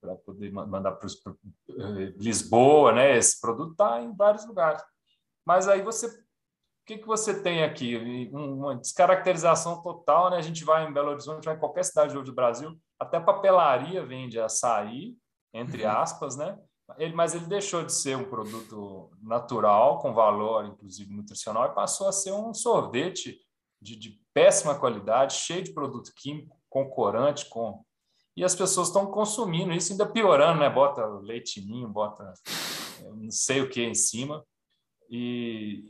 para 0.00 0.16
poder 0.16 0.50
mandar 0.50 0.90
para 0.92 1.08
eh, 1.08 2.12
Lisboa, 2.16 2.90
né? 2.90 3.16
Esse 3.16 3.40
produto 3.40 3.70
está 3.70 4.02
em 4.02 4.12
vários 4.16 4.44
lugares. 4.44 4.82
Mas 5.46 5.68
aí 5.68 5.80
você, 5.80 6.08
o 6.08 6.10
que, 6.84 6.98
que 6.98 7.06
você 7.06 7.40
tem 7.40 7.62
aqui? 7.62 8.28
Uma 8.32 8.74
descaracterização 8.74 9.80
total, 9.80 10.30
né? 10.30 10.38
A 10.38 10.42
gente 10.42 10.64
vai 10.64 10.84
em 10.84 10.92
Belo 10.92 11.10
Horizonte, 11.10 11.44
vai 11.44 11.54
em 11.54 11.60
qualquer 11.60 11.84
cidade 11.84 12.20
do 12.20 12.34
Brasil, 12.34 12.76
até 12.98 13.20
papelaria 13.20 14.04
vende 14.04 14.40
açaí, 14.40 15.16
entre 15.54 15.84
uhum. 15.84 15.90
aspas, 15.90 16.36
né? 16.36 16.58
Ele, 16.98 17.14
mas 17.14 17.32
ele 17.32 17.46
deixou 17.46 17.84
de 17.84 17.92
ser 17.92 18.16
um 18.16 18.28
produto 18.28 19.08
natural, 19.22 20.00
com 20.00 20.12
valor, 20.12 20.64
inclusive 20.64 21.14
nutricional, 21.14 21.66
e 21.66 21.74
passou 21.74 22.08
a 22.08 22.12
ser 22.12 22.32
um 22.32 22.52
sorvete 22.52 23.38
de, 23.80 23.94
de 23.94 24.21
péssima 24.34 24.78
qualidade, 24.78 25.34
cheio 25.34 25.62
de 25.62 25.72
produto 25.72 26.12
químico, 26.16 26.56
com 26.68 26.88
corante, 26.88 27.48
com 27.48 27.84
e 28.34 28.42
as 28.42 28.54
pessoas 28.54 28.88
estão 28.88 29.06
consumindo 29.06 29.74
isso, 29.74 29.92
ainda 29.92 30.06
piorando, 30.06 30.60
né? 30.60 30.70
Bota 30.70 31.04
leitinho, 31.04 31.86
bota 31.88 32.32
não 33.14 33.30
sei 33.30 33.60
o 33.60 33.68
que 33.68 33.82
em 33.82 33.94
cima 33.94 34.42
e 35.10 35.84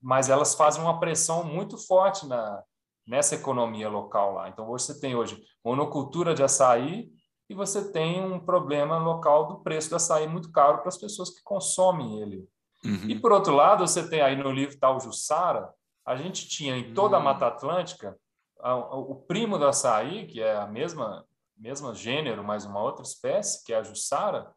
mas 0.00 0.28
elas 0.28 0.54
fazem 0.54 0.82
uma 0.82 1.00
pressão 1.00 1.42
muito 1.42 1.78
forte 1.78 2.26
na, 2.26 2.62
nessa 3.06 3.34
economia 3.34 3.88
local 3.88 4.34
lá. 4.34 4.48
Então 4.48 4.66
você 4.66 5.00
tem 5.00 5.16
hoje 5.16 5.42
monocultura 5.64 6.34
de 6.34 6.42
açaí 6.42 7.10
e 7.48 7.54
você 7.54 7.90
tem 7.90 8.22
um 8.22 8.38
problema 8.38 8.98
local 8.98 9.46
do 9.46 9.62
preço 9.62 9.88
do 9.90 9.96
açaí 9.96 10.28
muito 10.28 10.52
caro 10.52 10.78
para 10.78 10.88
as 10.88 10.98
pessoas 10.98 11.30
que 11.30 11.42
consomem 11.42 12.20
ele. 12.20 12.46
Uhum. 12.84 13.08
E 13.08 13.18
por 13.18 13.32
outro 13.32 13.54
lado, 13.54 13.86
você 13.86 14.08
tem 14.08 14.20
aí 14.20 14.36
no 14.36 14.52
livro 14.52 14.78
tal 14.78 15.00
Jussara, 15.00 15.68
a 16.06 16.16
gente 16.16 16.48
tinha 16.48 16.76
em 16.76 16.94
toda 16.94 17.16
a 17.16 17.18
uhum. 17.18 17.24
Mata 17.24 17.48
Atlântica 17.48 18.16
a, 18.60 18.70
a, 18.70 18.96
o 18.96 19.16
primo 19.16 19.58
do 19.58 19.66
açaí, 19.66 20.26
que 20.26 20.40
é 20.40 20.56
a 20.56 20.66
mesma 20.66 21.26
mesma 21.56 21.94
gênero, 21.94 22.44
mas 22.44 22.64
uma 22.66 22.82
outra 22.82 23.02
espécie, 23.02 23.64
que 23.64 23.72
é 23.72 23.76
a 23.78 23.82
Jussara, 23.82 24.52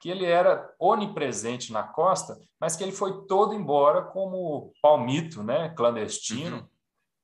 que 0.00 0.08
ele 0.08 0.24
era 0.24 0.72
onipresente 0.78 1.72
na 1.72 1.82
costa, 1.82 2.38
mas 2.60 2.76
que 2.76 2.84
ele 2.84 2.92
foi 2.92 3.26
todo 3.26 3.54
embora 3.54 4.02
como 4.02 4.72
palmito, 4.80 5.42
né, 5.42 5.70
clandestino, 5.70 6.58
uhum. 6.58 6.68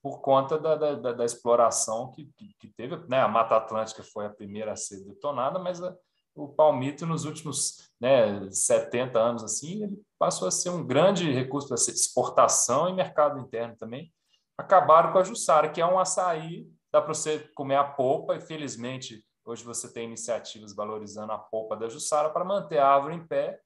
por 0.02 0.20
conta 0.20 0.58
da, 0.58 0.74
da, 0.74 1.12
da 1.12 1.24
exploração 1.24 2.10
que, 2.10 2.24
que, 2.36 2.54
que, 2.58 2.68
teve. 2.68 2.96
Né, 3.08 3.20
a 3.20 3.28
Mata 3.28 3.56
Atlântica 3.56 4.02
foi 4.02 4.26
a 4.26 4.30
primeira 4.30 4.72
a 4.72 4.76
ser 4.76 5.04
detonada, 5.04 5.58
mas 5.58 5.82
a, 5.82 5.94
o 6.34 6.48
palmito 6.48 7.06
nos 7.06 7.24
últimos 7.24 7.90
né, 8.00 8.50
70 8.50 9.18
anos 9.18 9.44
assim, 9.44 9.82
ele 9.84 10.02
passou 10.18 10.48
a 10.48 10.50
ser 10.50 10.70
um 10.70 10.86
grande 10.86 11.30
recurso 11.30 11.68
para 11.68 11.76
exportação 11.76 12.88
e 12.88 12.94
mercado 12.94 13.38
interno 13.38 13.76
também. 13.76 14.12
Acabaram 14.56 15.12
com 15.12 15.18
a 15.18 15.24
Jussara, 15.24 15.70
que 15.70 15.80
é 15.80 15.86
um 15.86 15.98
açaí, 15.98 16.66
dá 16.92 17.00
para 17.00 17.14
você 17.14 17.38
comer 17.54 17.76
a 17.76 17.84
polpa, 17.84 18.36
e 18.36 18.40
felizmente 18.40 19.24
Hoje 19.50 19.64
você 19.64 19.92
tem 19.92 20.04
iniciativas 20.04 20.74
valorizando 20.74 21.32
a 21.32 21.38
polpa 21.38 21.76
da 21.76 21.88
Jussara 21.88 22.30
para 22.30 22.44
manter 22.44 22.78
a 22.78 22.86
árvore 22.86 23.16
em 23.16 23.26
pé, 23.26 23.60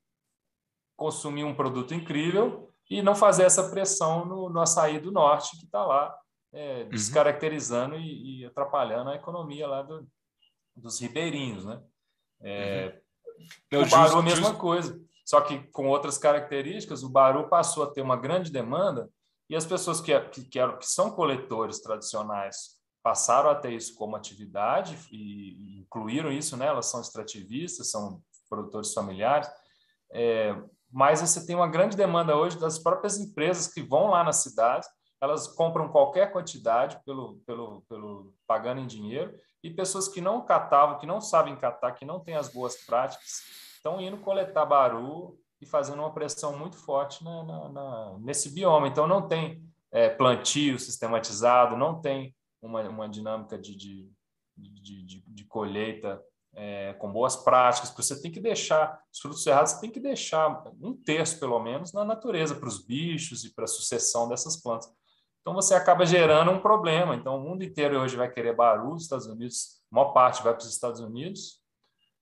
consumir 0.97 1.45
um 1.45 1.55
produto 1.55 1.93
incrível 1.93 2.73
e 2.89 3.03
não 3.03 3.15
fazer 3.15 3.43
essa 3.43 3.71
pressão 3.71 4.25
no, 4.25 4.49
no 4.49 4.61
açaí 4.61 5.01
do 5.01 5.11
norte 5.11 5.59
que 5.59 5.67
está 5.67 5.85
lá 5.85 6.17
é, 6.53 6.85
uhum. 6.85 6.89
descaracterizando 6.89 7.97
uhum. 7.97 8.01
e, 8.01 8.41
e, 8.41 8.47
atrapalhando 8.47 9.11
a 9.11 9.17
economia 9.17 9.67
lá 9.67 9.83
do, 9.83 10.07
dos 10.77 11.01
ribeirinhos, 11.01 11.65
né? 11.65 11.83
É, 12.43 13.01
uhum. 13.73 13.83
o 13.83 13.89
Baru, 13.89 14.19
a 14.19 14.23
mesma 14.23 14.55
coisa, 14.55 14.99
só 15.25 15.41
que 15.41 15.59
com 15.73 15.89
outras 15.89 16.19
características, 16.19 17.03
o 17.03 17.09
Baru 17.09 17.49
passou 17.49 17.83
a 17.83 17.91
ter 17.91 18.03
uma 18.03 18.17
grande 18.17 18.51
demanda 18.51 19.09
e 19.49 19.57
as 19.57 19.65
pessoas 19.65 20.01
que, 20.01 20.19
que, 20.31 20.45
que, 20.45 20.59
eram, 20.59 20.79
que 20.79 20.87
são 20.87 21.11
coletores 21.11 21.81
tradicionais 21.81 22.75
passaram 23.03 23.51
a 23.51 23.55
ter 23.55 23.73
isso 23.73 23.95
como 23.95 24.17
atividade 24.17 24.99
e 25.13 25.81
incluíram 25.81 26.33
isso, 26.33 26.57
né? 26.57 26.67
Elas 26.67 26.87
são 26.87 27.01
extrativistas, 27.01 27.91
são 27.91 28.23
produtores 28.49 28.95
familiares, 28.95 29.49
é, 30.13 30.57
mas 30.91 31.21
você 31.21 31.45
tem 31.45 31.57
uma 31.57 31.69
grande 31.69 31.97
demanda 31.97 32.37
hoje 32.37 32.59
das 32.59 32.79
próprias 32.79 33.19
empresas 33.19 33.67
que 33.67 33.83
vão 33.83 34.09
lá 34.09 34.23
na 34.23 34.33
cidade, 34.33 34.87
elas 35.21 35.49
compram 35.49 35.89
qualquer 35.89 36.33
quantidade 36.33 36.99
pelo, 37.05 37.41
pelo, 37.47 37.83
pelo 37.89 38.35
pagando 38.47 38.81
em 38.81 38.87
dinheiro 38.87 39.35
e 39.65 39.71
pessoas 39.71 40.07
que 40.07 40.21
não 40.21 40.45
catavam, 40.45 40.99
que 40.99 41.07
não 41.07 41.23
sabem 41.23 41.57
catar, 41.57 41.93
que 41.93 42.05
não 42.05 42.21
têm 42.21 42.37
as 42.37 42.51
boas 42.51 42.77
práticas, 42.85 43.43
estão 43.77 43.99
indo 43.99 44.19
coletar 44.19 44.67
baru 44.67 45.39
e 45.59 45.65
fazendo 45.65 46.01
uma 46.01 46.13
pressão 46.13 46.55
muito 46.59 46.77
forte 46.77 47.25
na, 47.25 47.43
na, 47.43 47.69
na, 47.71 48.19
nesse 48.19 48.51
bioma. 48.51 48.87
Então 48.87 49.07
não 49.07 49.27
tem 49.27 49.65
é, 49.91 50.11
plantio 50.11 50.79
sistematizado, 50.79 51.79
não 51.79 51.99
tem 51.99 52.37
uma, 52.61 52.83
uma 52.83 53.09
dinâmica 53.09 53.59
de, 53.59 53.75
de, 53.75 54.13
de, 54.55 55.25
de, 55.27 55.45
colheita 55.47 56.23
é, 56.55 56.93
com 56.95 57.11
boas 57.11 57.35
práticas, 57.35 57.89
porque 57.89 58.03
você 58.03 58.21
tem 58.21 58.31
que 58.31 58.41
deixar 58.41 59.01
os 59.11 59.19
frutos 59.19 59.43
cerrados, 59.43 59.73
você 59.73 59.81
tem 59.81 59.91
que 59.91 60.01
deixar 60.01 60.63
um 60.79 60.95
terço, 60.95 61.41
pelo 61.41 61.59
menos, 61.59 61.91
na 61.91 62.05
natureza, 62.05 62.55
para 62.55 62.69
os 62.69 62.85
bichos 62.85 63.45
e 63.45 63.55
para 63.55 63.65
a 63.65 63.69
sucessão 63.69 64.29
dessas 64.29 64.61
plantas. 64.61 64.93
Então, 65.45 65.53
você 65.53 65.75
acaba 65.75 66.07
gerando 66.07 66.51
um 66.51 66.59
problema. 66.59 67.15
Então, 67.15 67.37
o 67.37 67.41
mundo 67.41 67.63
inteiro 67.63 68.01
hoje 68.01 68.17
vai 68.17 68.31
querer 68.31 68.57
barulho, 68.57 68.95
os 68.95 69.03
Estados 69.03 69.27
Unidos, 69.27 69.83
a 69.93 69.95
maior 69.95 70.13
parte 70.13 70.43
vai 70.43 70.55
para 70.55 70.63
os 70.63 70.73
Estados 70.73 71.01
Unidos, 71.01 71.63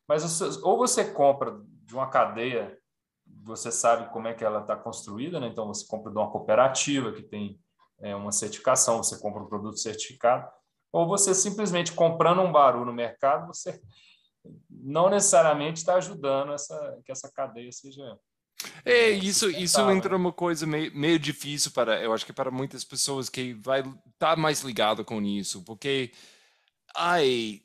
mas 0.08 0.40
ou 0.60 0.76
você 0.76 1.04
compra 1.12 1.56
de 1.86 1.94
uma 1.94 2.10
cadeia, 2.10 2.76
você 3.44 3.70
sabe 3.70 4.12
como 4.12 4.26
é 4.26 4.34
que 4.34 4.44
ela 4.44 4.62
está 4.62 4.74
construída, 4.74 5.38
né? 5.38 5.46
então 5.46 5.68
você 5.68 5.86
compra 5.86 6.10
de 6.10 6.18
uma 6.18 6.32
cooperativa 6.32 7.12
que 7.12 7.22
tem 7.22 7.60
é, 8.00 8.14
uma 8.16 8.32
certificação, 8.32 9.00
você 9.00 9.16
compra 9.20 9.40
um 9.40 9.46
produto 9.46 9.78
certificado, 9.78 10.50
ou 10.90 11.06
você 11.06 11.32
simplesmente 11.32 11.92
comprando 11.92 12.42
um 12.42 12.50
baru 12.50 12.84
no 12.84 12.92
mercado, 12.92 13.46
você 13.46 13.80
não 14.68 15.08
necessariamente 15.08 15.78
está 15.78 15.94
ajudando 15.94 16.52
essa, 16.52 17.00
que 17.04 17.12
essa 17.12 17.30
cadeia 17.32 17.70
seja. 17.70 18.18
É, 18.84 19.10
isso, 19.10 19.50
isso 19.50 19.80
entra 19.90 20.16
uma 20.16 20.32
coisa 20.32 20.66
meio, 20.66 20.94
meio 20.94 21.18
difícil 21.18 21.70
para, 21.70 22.00
eu 22.02 22.12
acho 22.12 22.26
que 22.26 22.32
para 22.32 22.50
muitas 22.50 22.84
pessoas 22.84 23.28
que 23.28 23.54
vai 23.54 23.80
estar 23.80 23.96
tá 24.18 24.36
mais 24.36 24.60
ligado 24.62 25.04
com 25.04 25.20
isso, 25.22 25.62
porque, 25.62 26.10
ai, 26.96 27.62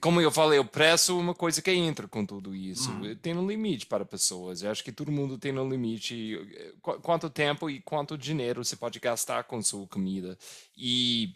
como 0.00 0.20
eu 0.20 0.32
falei, 0.32 0.58
o 0.58 0.64
preço 0.64 1.12
é 1.12 1.14
uma 1.14 1.34
coisa 1.34 1.62
que 1.62 1.70
entra 1.70 2.08
com 2.08 2.26
tudo 2.26 2.54
isso. 2.54 2.90
Hum. 2.90 3.14
Tem 3.22 3.36
um 3.36 3.46
limite 3.46 3.86
para 3.86 4.04
pessoas. 4.04 4.62
Eu 4.62 4.70
acho 4.70 4.82
que 4.82 4.90
todo 4.90 5.12
mundo 5.12 5.38
tem 5.38 5.56
um 5.56 5.68
limite. 5.68 6.40
Eh, 6.56 6.72
quanto 6.82 7.30
tempo 7.30 7.70
e 7.70 7.80
quanto 7.80 8.18
dinheiro 8.18 8.64
você 8.64 8.74
pode 8.74 8.98
gastar 8.98 9.44
com 9.44 9.62
sua 9.62 9.86
comida. 9.86 10.36
E 10.76 11.34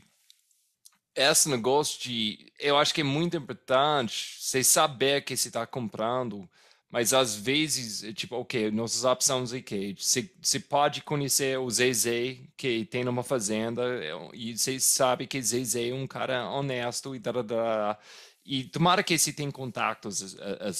esse 1.15 1.49
negócio 1.49 2.01
de. 2.03 2.53
Eu 2.59 2.77
acho 2.77 2.93
que 2.93 3.03
é 3.03 3.05
muito 3.05 3.37
importante 3.37 4.37
você 4.41 4.65
saber 4.65 5.23
que 5.23 5.37
você 5.37 5.49
está 5.49 5.65
comprando, 5.65 6.49
mas 6.91 7.13
às 7.13 7.35
vezes, 7.37 8.03
é 8.05 8.13
tipo, 8.13 8.37
ok, 8.37 8.71
nossas 8.71 9.05
opções 9.05 9.53
aqui. 9.53 9.95
Você, 9.99 10.31
você 10.41 10.59
pode 10.61 11.03
conhecer 11.03 11.59
o 11.59 11.71
Zezé, 11.71 12.39
que 12.57 12.85
tem 12.87 13.07
uma 13.09 13.23
fazenda, 13.23 13.83
é 14.05 14.11
e 14.35 14.57
você 14.57 14.79
sabe 14.81 15.27
que 15.27 15.41
Zezé 15.43 15.89
é 15.91 15.95
um 15.95 16.07
cara 16.07 16.51
honesto 16.51 17.15
e 17.15 17.19
da, 17.19 17.99
E 18.45 18.65
tomara 18.65 19.03
que 19.03 19.17
você 19.19 19.33
tenha 19.33 19.53
contatos 19.53 20.37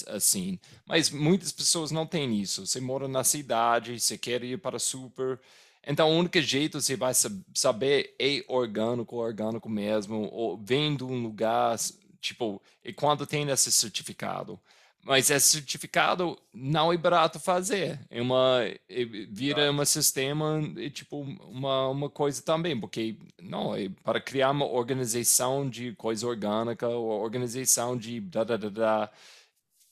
assim, 0.07 0.59
mas 0.85 1.09
muitas 1.09 1.51
pessoas 1.51 1.91
não 1.91 2.05
têm 2.05 2.39
isso. 2.41 2.65
Você 2.67 2.81
mora 2.81 3.07
na 3.07 3.23
cidade, 3.23 3.99
você 3.99 4.17
quer 4.17 4.43
ir 4.43 4.57
para 4.59 4.79
super, 4.79 5.39
então, 5.85 6.11
o 6.11 6.17
único 6.17 6.39
jeito 6.41 6.79
você 6.79 6.95
vai 6.95 7.13
saber 7.53 8.15
é 8.19 8.43
orgânico, 8.47 9.15
orgânico 9.15 9.67
mesmo, 9.69 10.29
ou 10.31 10.57
vem 10.57 10.95
de 10.95 11.03
um 11.03 11.23
lugar, 11.23 11.75
tipo, 12.19 12.61
e 12.83 12.93
quando 12.93 13.25
tem 13.25 13.49
esse 13.49 13.71
certificado. 13.71 14.59
Mas 15.03 15.29
esse 15.31 15.47
certificado 15.47 16.37
não 16.53 16.93
é 16.93 16.97
barato 16.97 17.39
fazer. 17.39 17.99
É 18.09 18.21
uma, 18.21 18.59
é, 18.87 19.05
vira 19.29 19.71
um 19.71 19.83
sistema, 19.83 20.61
é 20.77 20.89
tipo, 20.89 21.21
uma, 21.21 21.87
uma 21.89 22.09
coisa 22.09 22.41
também, 22.43 22.79
porque, 22.79 23.17
não, 23.41 23.75
é 23.75 23.89
para 24.03 24.21
criar 24.21 24.51
uma 24.51 24.65
organização 24.65 25.67
de 25.67 25.93
coisa 25.95 26.27
orgânica, 26.27 26.87
ou 26.87 27.21
organização 27.21 27.97
de 27.97 28.19
da, 28.19 28.43
da, 28.43 28.57
da, 28.57 28.69
da 28.69 29.11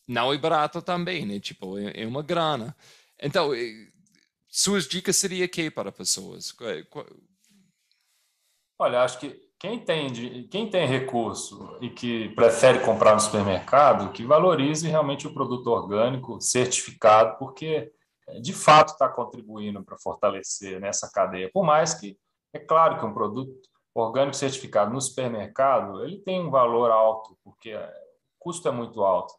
não 0.07 0.33
é 0.33 0.37
barato 0.37 0.81
também, 0.81 1.25
né? 1.25 1.39
Tipo, 1.39 1.77
é, 1.79 2.01
é 2.03 2.07
uma 2.07 2.21
grana. 2.21 2.75
Então, 3.19 3.53
é, 3.53 3.87
suas 4.47 4.87
dicas 4.87 5.15
seria 5.17 5.47
que 5.47 5.71
para 5.71 5.91
pessoas? 5.91 6.55
Olha, 8.77 9.03
acho 9.03 9.19
que 9.19 9.48
quem 9.59 9.77
tem, 9.77 10.47
quem 10.47 10.69
tem 10.69 10.87
recurso 10.87 11.77
e 11.81 11.89
que 11.89 12.29
prefere 12.29 12.79
comprar 12.79 13.13
no 13.13 13.19
supermercado, 13.19 14.13
que 14.13 14.23
valorize 14.23 14.87
realmente 14.87 15.27
o 15.27 15.33
produto 15.33 15.67
orgânico 15.67 16.39
certificado, 16.39 17.37
porque 17.37 17.91
eh, 18.27 18.39
de 18.39 18.53
fato 18.53 18.93
está 18.93 19.09
contribuindo 19.09 19.83
para 19.83 19.97
fortalecer 19.97 20.79
nessa 20.79 21.11
cadeia. 21.11 21.51
Por 21.53 21.65
mais 21.65 21.93
que, 21.93 22.17
é 22.53 22.59
claro 22.59 22.97
que 22.97 23.05
um 23.05 23.13
produto 23.13 23.51
orgânico 23.93 24.37
certificado 24.37 24.93
no 24.93 25.01
supermercado, 25.01 26.05
ele 26.05 26.19
tem 26.19 26.39
um 26.39 26.49
valor 26.49 26.89
alto, 26.89 27.37
porque 27.43 27.71
eh, 27.71 27.93
o 28.39 28.43
custo 28.45 28.69
é 28.69 28.71
muito 28.71 29.03
alto. 29.03 29.33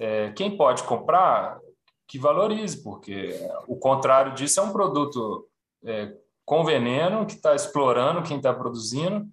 É, 0.00 0.32
quem 0.32 0.56
pode 0.56 0.82
comprar 0.82 1.60
que 2.08 2.18
valorize, 2.18 2.82
porque 2.82 3.38
o 3.68 3.76
contrário 3.76 4.34
disso 4.34 4.58
é 4.58 4.62
um 4.64 4.72
produto 4.72 5.48
é, 5.84 6.12
com 6.44 6.64
veneno 6.64 7.24
que 7.24 7.34
está 7.34 7.54
explorando 7.54 8.24
quem 8.24 8.38
está 8.38 8.52
produzindo 8.52 9.24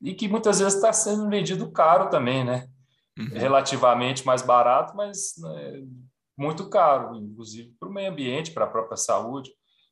e 0.00 0.14
que, 0.14 0.28
muitas 0.28 0.58
vezes 0.58 0.74
está 0.74 0.92
sendo 0.92 1.28
vendido 1.28 1.70
caro 1.70 2.10
também, 2.10 2.44
né? 2.44 2.68
Uhum. 3.18 3.28
Relativamente 3.32 4.26
mais 4.26 4.42
barato, 4.42 4.96
mas 4.96 5.34
né, 5.38 5.84
muito 6.36 6.68
caro, 6.68 7.14
inclusive 7.16 7.74
para 7.78 7.88
o 7.88 7.92
meio 7.92 8.10
ambiente, 8.10 8.50
para 8.50 8.64
a 8.64 8.70
própria 8.70 8.96
saúde. 8.96 9.50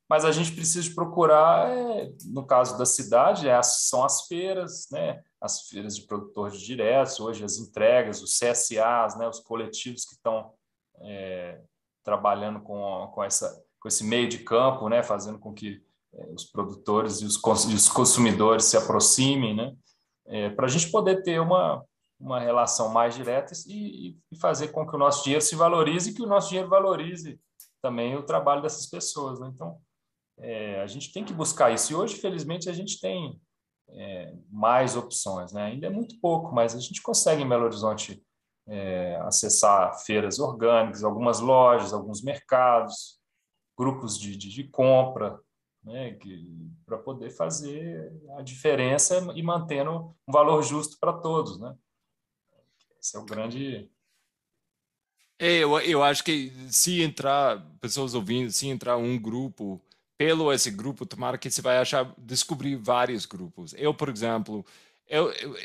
Mas 0.08 0.24
a 0.24 0.32
gente 0.32 0.52
precisa 0.52 0.92
procurar, 0.94 1.70
é, 1.70 2.10
no 2.26 2.44
caso 2.44 2.76
da 2.76 2.84
cidade, 2.84 3.48
é, 3.48 3.62
são 3.62 4.04
as 4.04 4.26
feiras, 4.26 4.86
né? 4.90 5.22
As 5.40 5.62
feiras 5.68 5.96
de 5.96 6.06
produtores 6.06 6.60
diretos, 6.60 7.18
hoje 7.18 7.44
as 7.44 7.56
entregas, 7.58 8.22
os 8.22 8.38
CSAs, 8.38 9.16
né? 9.16 9.26
Os 9.28 9.40
coletivos 9.40 10.04
que 10.04 10.14
estão 10.14 10.52
é, 11.00 11.60
trabalhando 12.04 12.60
com, 12.60 13.10
com, 13.14 13.24
essa, 13.24 13.62
com 13.80 13.88
esse 13.88 14.04
meio 14.04 14.28
de 14.28 14.38
campo, 14.38 14.88
né, 14.88 15.02
fazendo 15.02 15.38
com 15.38 15.52
que 15.52 15.82
os 16.34 16.44
produtores 16.44 17.20
e 17.20 17.24
os, 17.24 17.40
e 17.68 17.74
os, 17.74 17.88
consumidores 17.88 18.66
se 18.66 18.76
aproximem, 18.76 19.54
né, 19.54 19.74
é, 20.26 20.50
para 20.50 20.66
a 20.66 20.68
gente 20.68 20.90
poder 20.90 21.22
ter 21.22 21.40
uma, 21.40 21.84
uma 22.20 22.38
relação 22.38 22.88
mais 22.88 23.14
direta 23.14 23.52
e, 23.66 24.16
e, 24.30 24.38
fazer 24.38 24.68
com 24.68 24.86
que 24.86 24.94
o 24.94 24.98
nosso 24.98 25.24
dinheiro 25.24 25.44
se 25.44 25.56
valorize 25.56 26.10
e 26.10 26.14
que 26.14 26.22
o 26.22 26.26
nosso 26.26 26.48
dinheiro 26.48 26.68
valorize 26.68 27.40
também 27.82 28.14
o 28.14 28.22
trabalho 28.22 28.62
dessas 28.62 28.86
pessoas. 28.86 29.40
Né? 29.40 29.50
Então, 29.52 29.78
é, 30.38 30.80
a 30.80 30.86
gente 30.86 31.12
tem 31.12 31.24
que 31.24 31.32
buscar 31.32 31.72
isso. 31.72 31.92
E 31.92 31.96
hoje, 31.96 32.16
felizmente, 32.16 32.68
a 32.68 32.72
gente 32.72 33.00
tem 33.00 33.40
é, 33.90 34.34
mais 34.48 34.96
opções. 34.96 35.52
Né? 35.52 35.64
Ainda 35.64 35.88
é 35.88 35.90
muito 35.90 36.18
pouco, 36.20 36.54
mas 36.54 36.74
a 36.74 36.80
gente 36.80 37.02
consegue 37.02 37.42
em 37.42 37.48
Belo 37.48 37.64
Horizonte 37.64 38.22
é, 38.68 39.16
acessar 39.22 39.98
feiras 40.04 40.38
orgânicas, 40.38 41.02
algumas 41.02 41.40
lojas, 41.40 41.92
alguns 41.92 42.22
mercados, 42.22 43.20
grupos 43.76 44.18
de, 44.18 44.36
de, 44.36 44.48
de 44.48 44.64
compra, 44.68 45.40
né, 45.82 46.16
para 46.86 46.98
poder 46.98 47.30
fazer 47.30 48.12
a 48.36 48.42
diferença 48.42 49.18
e 49.34 49.42
mantendo 49.42 50.14
um 50.26 50.32
valor 50.32 50.62
justo 50.62 50.98
para 50.98 51.12
todos. 51.12 51.58
Né? 51.58 51.76
Esse 53.00 53.16
é 53.16 53.20
o 53.20 53.24
grande. 53.24 53.90
É, 55.38 55.58
eu, 55.58 55.78
eu 55.80 56.02
acho 56.02 56.22
que 56.22 56.52
se 56.70 57.02
entrar, 57.02 57.60
pessoas 57.80 58.14
ouvindo, 58.14 58.50
se 58.52 58.68
entrar 58.68 58.96
um 58.96 59.18
grupo, 59.18 59.80
pelo 60.16 60.52
esse 60.52 60.70
grupo, 60.70 61.04
tomara 61.04 61.36
que 61.36 61.50
você 61.50 61.60
vai 61.60 61.78
achar, 61.78 62.14
descobrir 62.16 62.76
vários 62.76 63.26
grupos. 63.26 63.74
Eu, 63.76 63.92
por 63.92 64.08
exemplo, 64.08 64.64
eu, 65.08 65.30
eu, 65.32 65.56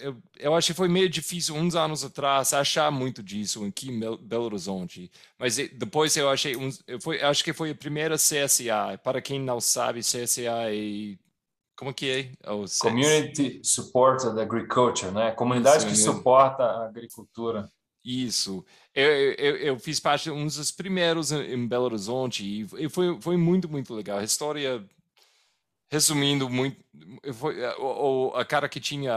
eu, 0.00 0.22
eu 0.38 0.54
acho 0.54 0.68
que 0.68 0.74
foi 0.74 0.88
meio 0.88 1.08
difícil 1.08 1.54
uns 1.54 1.74
anos 1.74 2.04
atrás 2.04 2.52
achar 2.52 2.90
muito 2.90 3.22
disso 3.22 3.64
aqui 3.64 3.90
em 3.90 3.98
Belo 3.98 4.44
Horizonte, 4.44 5.10
mas 5.38 5.56
depois 5.56 6.16
eu 6.16 6.28
achei, 6.28 6.56
uns, 6.56 6.82
eu 6.86 7.00
foi, 7.00 7.20
acho 7.20 7.44
que 7.44 7.52
foi 7.52 7.70
a 7.70 7.74
primeira 7.74 8.16
CSA. 8.16 8.98
Para 9.02 9.20
quem 9.20 9.40
não 9.40 9.60
sabe, 9.60 10.00
CSA 10.00 10.72
é 10.72 11.16
como 11.76 11.92
que 11.92 12.10
é? 12.10 12.50
Oh, 12.50 12.64
Community 12.80 13.60
Supported 13.62 14.40
Agriculture, 14.40 15.10
né? 15.10 15.32
Comunidade 15.32 15.78
Isso, 15.78 15.88
que 15.88 15.96
suporta 15.96 16.62
a 16.62 16.86
agricultura. 16.86 17.68
Isso. 18.04 18.64
Eu, 18.94 19.10
eu, 19.10 19.56
eu, 19.56 19.78
fiz 19.78 19.98
parte 19.98 20.24
de 20.24 20.30
um 20.30 20.46
dos 20.46 20.70
primeiros 20.70 21.32
em 21.32 21.66
Belo 21.66 21.86
Horizonte 21.86 22.44
e 22.44 22.88
foi, 22.88 23.20
foi 23.20 23.36
muito, 23.36 23.68
muito 23.68 23.92
legal. 23.94 24.18
A 24.18 24.24
história 24.24 24.84
resumindo 25.94 26.50
muito, 26.50 26.76
é, 27.22 28.40
a 28.40 28.44
cara 28.44 28.68
que 28.68 28.80
tinha 28.80 29.14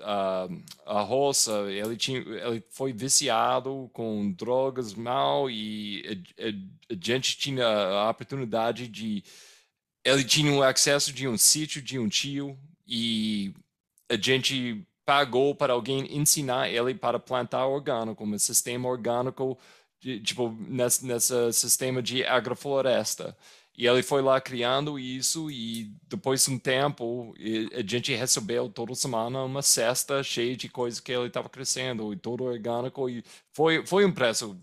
a, 0.00 0.48
a 0.86 1.00
roça, 1.00 1.52
ele, 1.68 1.96
tinha, 1.96 2.20
ele 2.20 2.62
foi 2.70 2.92
viciado 2.92 3.90
com 3.92 4.30
drogas 4.30 4.94
mal 4.94 5.50
e 5.50 6.24
a, 6.38 6.46
a, 6.48 6.96
gente 7.00 7.36
tinha 7.36 7.66
a 7.66 8.08
oportunidade 8.08 8.86
de 8.86 9.24
ele 10.04 10.22
tinha 10.22 10.52
o 10.52 10.62
acesso 10.62 11.12
de 11.12 11.26
um 11.26 11.36
sítio 11.36 11.82
de 11.82 11.98
um 11.98 12.08
tio 12.08 12.56
e 12.86 13.52
a 14.08 14.16
gente 14.16 14.86
pagou 15.04 15.56
para 15.56 15.72
alguém 15.72 16.16
ensinar 16.16 16.70
ele 16.70 16.94
para 16.94 17.18
plantar 17.18 17.66
orgânico, 17.66 18.24
um 18.24 18.38
sistema 18.38 18.88
orgânico, 18.88 19.58
de, 20.00 20.20
tipo, 20.20 20.56
nesse, 20.68 21.04
nesse 21.04 21.52
sistema 21.52 22.00
de 22.00 22.24
agrofloresta. 22.24 23.36
E 23.76 23.86
ele 23.86 24.02
foi 24.02 24.20
lá 24.20 24.40
criando 24.40 24.98
isso 24.98 25.50
e 25.50 25.90
depois 26.06 26.44
de 26.44 26.50
um 26.50 26.58
tempo 26.58 27.34
a 27.72 27.82
gente 27.82 28.14
recebeu 28.14 28.68
toda 28.68 28.94
semana 28.94 29.42
uma 29.44 29.62
cesta 29.62 30.22
cheia 30.22 30.54
de 30.56 30.68
coisas 30.68 31.00
que 31.00 31.10
ele 31.10 31.28
estava 31.28 31.48
crescendo 31.48 32.12
e 32.12 32.16
todo 32.16 32.44
orgânico. 32.44 33.08
E 33.08 33.24
foi 33.52 33.84
foi 33.86 34.04
um 34.04 34.12
preço 34.12 34.60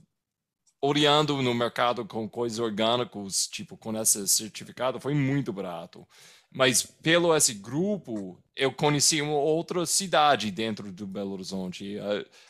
olhando 0.81 1.41
no 1.41 1.53
mercado 1.53 2.05
com 2.05 2.29
coisas 2.29 2.59
orgânicas 2.59 3.47
tipo 3.47 3.75
com 3.75 3.97
esse 3.99 4.27
certificado 4.27 4.99
foi 4.99 5.15
muito 5.15 5.51
barato. 5.51 6.07
Mas 6.51 6.83
pelo 6.83 7.35
esse 7.35 7.53
grupo 7.55 8.41
eu 8.55 8.71
conheci 8.71 9.21
uma 9.21 9.33
outra 9.33 9.85
cidade 9.85 10.51
dentro 10.51 10.91
do 10.91 11.07
Belo 11.07 11.33
Horizonte. 11.33 11.97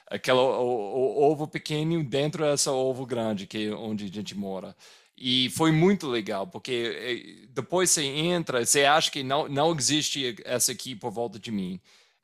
Aquela 0.08 0.42
o, 0.42 1.20
o, 1.20 1.24
ovo 1.32 1.48
pequeno 1.48 2.04
dentro 2.04 2.44
dessa 2.44 2.72
ovo 2.72 3.06
grande 3.06 3.48
que 3.48 3.70
onde 3.72 4.06
a 4.06 4.08
gente 4.08 4.36
mora 4.36 4.76
e 5.20 5.50
foi 5.50 5.72
muito 5.72 6.08
legal, 6.08 6.48
porque 6.48 7.46
eh, 7.46 7.48
depois 7.50 7.92
você 7.92 8.04
entra, 8.06 8.66
você 8.66 8.86
acha 8.86 9.12
que 9.12 9.22
não, 9.22 9.50
não 9.50 9.76
existe 9.76 10.38
essa 10.46 10.72
aqui 10.72 10.96
por 10.96 11.12
volta 11.12 11.38
de 11.38 11.52
mim. 11.52 11.82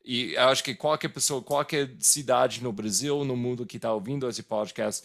E 0.08 0.38
acho 0.38 0.64
que 0.64 0.76
qualquer 0.76 1.10
pessoa, 1.10 1.41
qualquer 1.41 1.96
cidade 2.00 2.64
no 2.64 2.72
Brasil, 2.72 3.26
no 3.26 3.36
mundo 3.36 3.66
que 3.66 3.78
está 3.78 3.91
ouvindo 3.91 4.30
esse 4.30 4.43
podcast, 4.43 5.04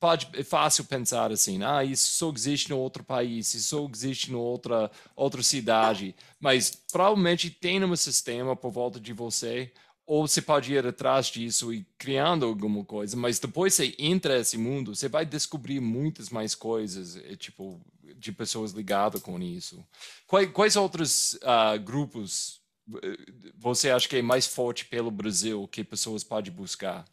pode, 0.00 0.28
é 0.34 0.42
fácil 0.42 0.84
pensar 0.84 1.30
assim, 1.30 1.62
ah, 1.62 1.84
isso 1.84 2.10
só 2.16 2.32
existe 2.34 2.68
no 2.68 2.78
outro 2.78 3.04
país, 3.04 3.54
isso 3.54 3.68
só 3.68 3.88
existe 3.90 4.32
em 4.32 4.34
outra, 4.34 4.90
outra 5.14 5.40
cidade. 5.42 6.16
Mas 6.40 6.70
provavelmente 6.90 7.48
tem 7.48 7.82
um 7.84 7.96
sistema 7.96 8.56
por 8.56 8.72
volta 8.72 8.98
de 8.98 9.12
você 9.12 9.72
ou 10.06 10.26
você 10.26 10.42
pode 10.42 10.72
ir 10.72 10.86
atrás 10.86 11.26
disso 11.26 11.72
e 11.72 11.84
criando 11.98 12.44
alguma 12.44 12.84
coisa, 12.84 13.16
mas 13.16 13.38
depois 13.38 13.74
você 13.74 13.94
entra 13.98 14.38
nesse 14.38 14.58
mundo, 14.58 14.94
você 14.94 15.08
vai 15.08 15.24
descobrir 15.24 15.80
muitas 15.80 16.28
mais 16.28 16.54
coisas, 16.54 17.16
é, 17.16 17.34
tipo, 17.36 17.80
de 18.16 18.32
pessoas 18.32 18.72
ligadas 18.72 19.22
com 19.22 19.38
isso. 19.40 19.84
Quais, 20.26 20.50
quais 20.52 20.76
outros 20.76 21.34
uh, 21.34 21.78
grupos 21.82 22.60
eh, 23.02 23.16
você 23.56 23.90
acha 23.90 24.08
que 24.08 24.16
é 24.16 24.22
mais 24.22 24.46
forte 24.46 24.84
pelo 24.84 25.10
Brasil 25.10 25.66
que 25.68 25.82
pessoas 25.82 26.22
podem 26.22 26.52
buscar? 26.52 27.04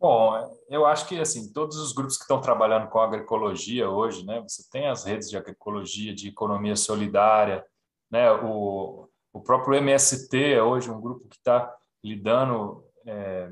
Bom, 0.00 0.56
eu 0.68 0.86
acho 0.86 1.08
que 1.08 1.18
assim 1.18 1.52
todos 1.52 1.76
os 1.76 1.92
grupos 1.92 2.16
que 2.16 2.22
estão 2.22 2.40
trabalhando 2.40 2.88
com 2.88 3.00
agroecologia 3.00 3.90
hoje, 3.90 4.24
né? 4.24 4.40
Você 4.42 4.62
tem 4.70 4.86
as 4.86 5.04
redes 5.04 5.28
de 5.28 5.36
agroecologia, 5.36 6.14
de 6.14 6.28
economia 6.28 6.76
solidária, 6.76 7.66
né? 8.08 8.30
O, 8.30 9.07
o 9.38 9.42
próprio 9.42 9.76
MST 9.76 10.36
é 10.54 10.62
hoje 10.62 10.90
um 10.90 11.00
grupo 11.00 11.28
que 11.28 11.36
está 11.36 11.74
lidando 12.02 12.84
é, 13.06 13.50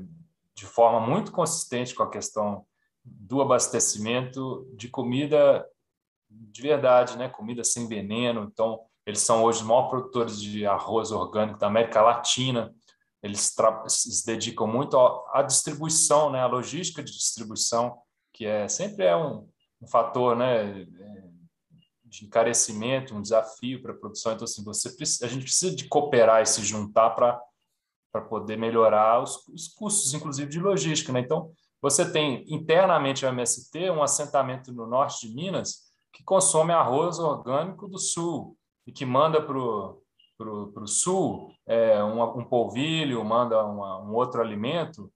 de 0.55 0.65
forma 0.65 0.99
muito 0.99 1.31
consistente 1.31 1.95
com 1.95 2.03
a 2.03 2.09
questão 2.09 2.65
do 3.03 3.41
abastecimento 3.41 4.67
de 4.75 4.89
comida 4.89 5.65
de 6.29 6.61
verdade, 6.61 7.17
né? 7.17 7.29
Comida 7.29 7.63
sem 7.63 7.87
veneno. 7.87 8.49
Então, 8.51 8.81
eles 9.05 9.21
são 9.21 9.43
hoje 9.43 9.61
os 9.61 9.65
maiores 9.65 9.89
produtores 9.89 10.41
de 10.41 10.65
arroz 10.65 11.11
orgânico 11.11 11.59
da 11.59 11.67
América 11.67 12.01
Latina 12.01 12.73
eles 13.21 13.53
se 13.87 14.25
dedicam 14.25 14.67
muito 14.67 14.97
à 15.33 15.41
distribuição, 15.41 16.31
né, 16.31 16.39
à 16.39 16.47
logística 16.47 17.03
de 17.03 17.11
distribuição, 17.11 17.97
que 18.31 18.45
é 18.45 18.67
sempre 18.67 19.05
é 19.05 19.15
um, 19.15 19.49
um 19.81 19.87
fator, 19.87 20.35
né, 20.35 20.85
de 22.07 22.25
encarecimento, 22.25 23.15
um 23.15 23.21
desafio 23.21 23.81
para 23.81 23.91
a 23.91 23.95
produção. 23.95 24.33
Então, 24.33 24.45
assim, 24.45 24.63
você 24.63 24.89
a 25.23 25.27
gente 25.27 25.43
precisa 25.43 25.75
de 25.75 25.87
cooperar 25.87 26.41
e 26.41 26.45
se 26.45 26.63
juntar 26.63 27.11
para 27.11 27.39
para 28.09 28.21
poder 28.21 28.57
melhorar 28.57 29.21
os, 29.21 29.47
os, 29.49 29.67
custos, 29.67 30.13
inclusive 30.13 30.49
de 30.49 30.59
logística. 30.59 31.11
Né? 31.11 31.19
Então, 31.19 31.51
você 31.81 32.09
tem 32.09 32.43
internamente 32.47 33.25
o 33.25 33.29
MST 33.29 33.91
um 33.91 34.01
assentamento 34.01 34.71
no 34.71 34.87
norte 34.87 35.27
de 35.27 35.35
Minas 35.35 35.87
que 36.11 36.23
consome 36.23 36.73
arroz 36.73 37.19
orgânico 37.19 37.87
do 37.87 37.99
sul 37.99 38.57
e 38.87 38.91
que 38.91 39.05
manda 39.05 39.39
para 39.41 39.57
o 39.59 40.87
sul, 40.87 41.51
é, 41.67 42.03
um, 42.03 42.23
um, 42.39 42.43
polvilho, 42.43 43.23
manda 43.23 43.63
uma, 43.63 44.01
um 44.01 44.15
outro 44.15 44.41
alimento, 44.41 45.11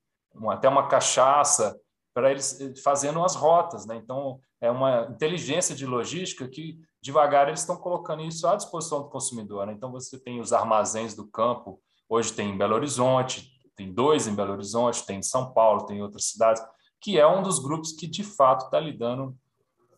até 0.49 0.69
uma 0.69 0.87
cachaça, 0.87 1.75
para 2.13 2.29
eles 2.29 2.59
eh, 2.59 2.73
fazendo 2.83 3.23
as 3.23 3.35
rotas. 3.35 3.85
Né? 3.85 3.95
Então, 3.95 4.39
é 4.62 4.70
uma 4.70 5.07
inteligência 5.09 5.76
de 5.76 5.86
logística 5.86 6.47
que, 6.47 6.80
devagar, 7.01 7.47
eles 7.47 7.62
estão 7.62 7.76
colocando 7.76 8.22
isso 8.22 8.47
à 8.47 8.55
disposição 8.55 9.01
do 9.01 9.09
consumidor. 9.09 9.66
Né? 9.66 9.74
Então, 9.74 9.91
você 9.91 10.20
tem 10.20 10.39
os 10.39 10.53
armazéns 10.53 11.16
do 11.16 11.28
campo, 11.28 11.82
hoje 12.07 12.32
tem 12.32 12.51
em 12.51 12.57
Belo 12.57 12.76
Horizonte, 12.76 13.51
tem 13.76 13.91
dois 13.91 14.28
em 14.28 14.36
Belo 14.36 14.53
Horizonte, 14.53 15.05
tem 15.05 15.18
em 15.18 15.24
São 15.24 15.51
Paulo, 15.51 15.88
tem 15.88 15.97
em 15.97 16.01
outras 16.01 16.26
cidades, 16.26 16.62
que 17.01 17.20
é 17.20 17.28
um 17.28 17.41
dos 17.41 17.57
grupos 17.57 17.93
que, 17.93 18.05
de 18.05 18.24
fato, 18.24 18.66
está 18.66 18.80
lidando 18.80 19.36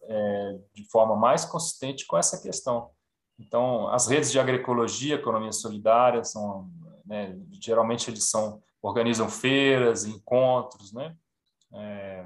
é, 0.04 0.60
de 0.74 0.90
forma 0.90 1.16
mais 1.16 1.44
consistente 1.44 2.08
com 2.08 2.18
essa 2.18 2.42
questão. 2.42 2.90
Então, 3.38 3.90
as 3.90 4.08
redes 4.08 4.32
de 4.32 4.40
agroecologia, 4.40 5.16
economia 5.16 5.52
solidária, 5.52 6.24
são, 6.24 6.70
né, 7.06 7.38
geralmente 7.60 8.10
eles 8.10 8.30
são, 8.30 8.62
organizam 8.82 9.28
feiras, 9.28 10.06
encontros, 10.06 10.94
né? 10.94 11.16
É, 11.74 12.26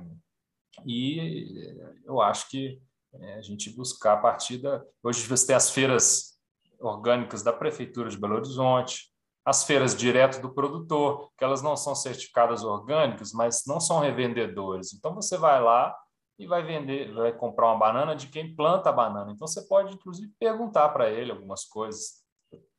e 0.86 1.80
eu 2.06 2.22
acho 2.22 2.50
que 2.50 2.82
é, 3.14 3.36
a 3.36 3.42
gente 3.42 3.70
buscar 3.70 4.14
a 4.14 4.18
partir 4.18 4.58
da... 4.60 4.84
Hoje 5.04 5.26
você 5.28 5.48
tem 5.48 5.56
as 5.56 5.72
feiras 5.72 6.38
orgânicas 6.80 7.42
da 7.42 7.54
Prefeitura 7.54 8.10
de 8.10 8.18
Belo 8.18 8.36
Horizonte, 8.36 9.12
as 9.46 9.64
feiras 9.64 9.96
direto 9.96 10.42
do 10.42 10.54
produtor, 10.54 11.32
que 11.38 11.44
elas 11.44 11.62
não 11.62 11.76
são 11.76 11.96
certificadas 11.96 12.64
orgânicas, 12.64 13.32
mas 13.32 13.64
não 13.66 13.80
são 13.80 14.00
revendedores. 14.00 14.94
Então, 14.94 15.16
você 15.16 15.38
vai 15.38 15.62
lá, 15.62 15.96
e 16.40 16.46
vai 16.46 16.64
vender, 16.64 17.12
vai 17.14 17.34
comprar 17.36 17.68
uma 17.68 17.80
banana 17.80 18.16
de 18.16 18.28
quem 18.28 18.56
planta 18.56 18.90
a 18.90 18.94
banana. 18.94 19.32
Então 19.32 19.48
você 19.48 19.62
pode 19.64 19.94
inclusive 19.94 20.32
perguntar 20.40 20.90
para 20.90 21.10
ele 21.10 21.32
algumas 21.32 21.66
coisas. 21.66 22.24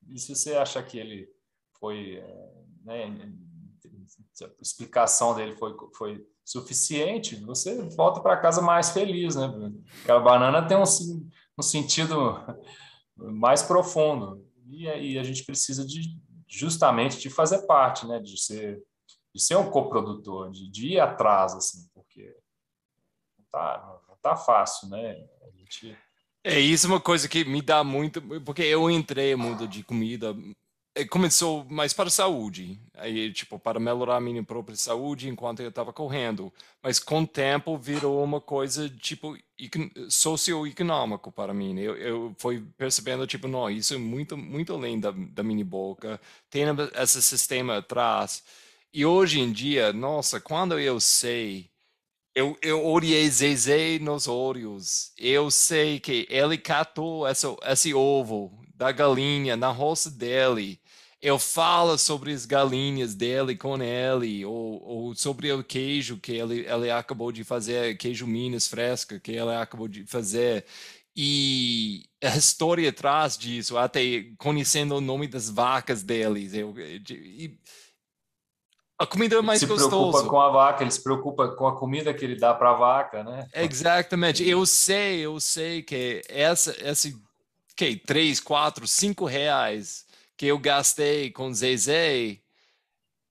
E 0.09 0.19
se 0.19 0.35
você 0.35 0.55
achar 0.55 0.83
que 0.85 0.99
ele 0.99 1.29
foi, 1.79 2.17
é, 2.17 2.55
né, 2.85 3.33
a 4.43 4.63
explicação 4.63 5.35
dele 5.35 5.57
foi, 5.57 5.75
foi 5.97 6.27
suficiente, 6.49 7.37
você 7.45 7.83
volta 7.91 8.21
para 8.21 8.39
casa 8.39 8.63
mais 8.63 8.91
feliz, 8.91 9.37
né? 9.37 9.53
Aquela 10.03 10.21
banana 10.21 10.67
tem 10.67 10.79
um, 10.79 10.83
um 11.59 11.63
sentido 11.63 12.41
mais 13.17 13.63
profundo 13.63 14.47
e 14.67 14.89
aí 14.89 15.19
a 15.19 15.23
gente 15.23 15.45
precisa 15.45 15.87
de 15.87 16.19
justamente 16.49 17.19
de 17.19 17.29
fazer 17.29 17.67
parte, 17.67 18.07
né? 18.07 18.19
De 18.19 18.41
ser 18.41 18.83
de 19.35 19.43
ser 19.43 19.57
um 19.57 19.71
coprodutor, 19.71 20.51
de, 20.51 20.71
de 20.71 20.95
ir 20.95 21.01
atrás, 21.01 21.55
assim, 21.55 21.87
porque 21.95 22.35
tá, 23.53 24.01
não 24.09 24.17
tá 24.17 24.35
fácil, 24.35 24.89
né? 24.89 25.17
A 25.43 25.51
gente... 25.57 25.97
É 26.43 26.59
isso 26.59 26.89
uma 26.89 27.01
coisa 27.01 27.29
que 27.29 27.45
me 27.45 27.61
dá 27.61 27.85
muito, 27.85 28.23
porque 28.41 28.63
eu 28.63 28.91
entrei 28.91 29.37
no 29.37 29.43
mundo 29.45 29.69
de 29.69 29.85
comida, 29.85 30.35
começou 31.07 31.65
mais 31.65 31.93
para 31.93 32.09
a 32.09 32.11
saúde, 32.11 32.79
aí 32.95 33.33
tipo 33.33 33.59
para 33.59 33.79
melhorar 33.79 34.17
a 34.17 34.21
minha 34.21 34.43
própria 34.43 34.77
saúde 34.77 35.29
enquanto 35.29 35.61
eu 35.61 35.69
estava 35.69 35.93
correndo, 35.93 36.53
mas 36.83 36.99
com 36.99 37.23
o 37.23 37.27
tempo 37.27 37.77
virou 37.77 38.23
uma 38.23 38.41
coisa 38.41 38.89
tipo 38.89 39.37
socioeconômico 40.11 41.31
para 41.33 41.55
mim. 41.55 41.79
Eu, 41.79 41.97
eu 41.97 42.35
fui 42.39 42.65
percebendo 42.77 43.27
tipo 43.27 43.49
não, 43.49 43.71
isso 43.71 43.95
é 43.95 43.99
muito 43.99 44.37
muito 44.37 44.73
além 44.73 44.99
da, 45.01 45.13
da 45.13 45.43
minha 45.43 45.65
boca, 45.65 46.21
tem 46.51 46.65
esse 46.95 47.23
sistema 47.23 47.79
atrás. 47.79 48.43
E 48.93 49.05
hoje 49.05 49.41
em 49.41 49.53
dia, 49.53 49.93
nossa, 49.93 50.41
quando 50.41 50.79
eu 50.79 50.99
sei 51.01 51.71
eu, 52.39 52.57
eu 52.63 52.87
odiei 52.87 53.99
nos 53.99 54.29
olhos. 54.29 55.13
Eu 55.19 55.51
sei 55.51 55.99
que 55.99 56.25
ele 56.31 56.57
catou 56.57 57.27
essa, 57.27 57.49
esse 57.65 57.93
ovo 57.93 58.57
da 58.75 58.93
galinha 58.93 59.57
na 59.57 59.71
roça 59.71 60.09
dele. 60.09 60.81
Eu 61.21 61.39
falo 61.39 61.99
sobre 61.99 62.33
as 62.33 62.47
galinhas 62.47 63.13
dele 63.13 63.57
com 63.57 63.83
ele, 63.83 64.45
ou, 64.45 64.83
ou 64.83 65.15
sobre 65.17 65.53
o 65.53 65.65
queijo 65.65 66.17
que 66.17 66.33
ele, 66.33 66.61
ele 66.61 66.91
acabou 66.91 67.33
de 67.33 67.43
fazer, 67.43 67.97
queijo 67.97 68.27
Minas 68.27 68.69
fresca 68.69 69.19
que 69.19 69.33
ele 69.33 69.53
acabou 69.53 69.89
de 69.89 70.07
fazer. 70.07 70.65
E 71.17 72.05
a 72.23 72.37
história 72.37 72.89
atrás 72.89 73.37
disso, 73.37 73.77
até 73.77 74.27
conhecendo 74.39 74.95
o 74.95 75.01
nome 75.01 75.27
das 75.27 75.51
vacas 75.51 76.05
deles. 76.05 76.55
Eu, 76.55 76.73
e, 76.79 77.59
a 78.97 79.05
comida 79.05 79.37
é 79.37 79.43
mais 79.43 79.63
gostosa. 79.63 79.85
se 79.85 79.89
preocupa 79.91 80.25
com 80.29 80.41
a 80.41 80.51
vaca, 80.51 80.83
ele 80.83 80.91
se 80.91 81.03
preocupa 81.03 81.49
com 81.49 81.67
a 81.67 81.77
comida 81.77 82.15
que 82.15 82.25
ele 82.25 82.37
dá 82.37 82.55
para 82.55 82.71
a 82.71 82.75
vaca, 82.75 83.25
né? 83.25 83.49
Exatamente. 83.55 84.49
Eu 84.49 84.65
sei, 84.67 85.21
eu 85.21 85.39
sei 85.41 85.83
que 85.83 86.23
essa, 86.29 86.77
esse, 86.81 87.17
que 87.77 87.97
três, 87.97 88.41
quatro, 88.41 88.87
cinco 88.87 89.25
reais 89.25 90.08
que 90.39 90.47
eu 90.47 90.59
gastei 90.59 91.33
com 91.33 91.53
Zezé 91.53 92.39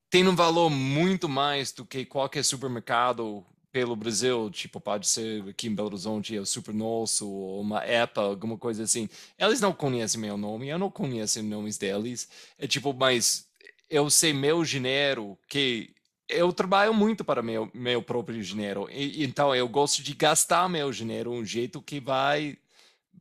tem 0.09 0.27
um 0.27 0.35
valor 0.35 0.69
muito 0.69 1.27
mais 1.27 1.71
do 1.71 1.85
que 1.85 2.05
qualquer 2.05 2.43
supermercado 2.43 3.45
pelo 3.71 3.95
Brasil, 3.95 4.49
tipo, 4.49 4.79
pode 4.79 5.07
ser 5.07 5.43
aqui 5.49 5.67
em 5.67 5.75
Belo 5.75 5.89
Horizonte, 5.89 6.35
é 6.35 6.39
o 6.39 6.45
Super 6.45 6.73
Nosso, 6.73 7.29
ou 7.29 7.61
uma 7.61 7.85
EPA, 7.85 8.21
alguma 8.21 8.57
coisa 8.57 8.83
assim. 8.83 9.07
Eles 9.37 9.61
não 9.61 9.71
conhecem 9.71 10.19
meu 10.19 10.37
nome, 10.37 10.67
eu 10.67 10.77
não 10.77 10.89
conheço 10.91 11.39
os 11.39 11.45
nomes 11.45 11.77
deles. 11.77 12.27
É 12.57 12.67
tipo, 12.67 12.93
mas 12.93 13.47
eu 13.89 14.09
sei 14.09 14.33
meu 14.33 14.63
dinheiro, 14.63 15.37
que 15.47 15.93
eu 16.27 16.51
trabalho 16.51 16.93
muito 16.93 17.23
para 17.23 17.41
meu, 17.41 17.69
meu 17.73 18.01
próprio 18.01 18.41
dinheiro. 18.41 18.89
E, 18.91 19.23
então, 19.23 19.55
eu 19.55 19.67
gosto 19.67 20.03
de 20.03 20.13
gastar 20.13 20.67
meu 20.67 20.91
dinheiro 20.91 21.31
um 21.31 21.45
jeito 21.45 21.81
que 21.81 21.99
vai, 21.99 22.57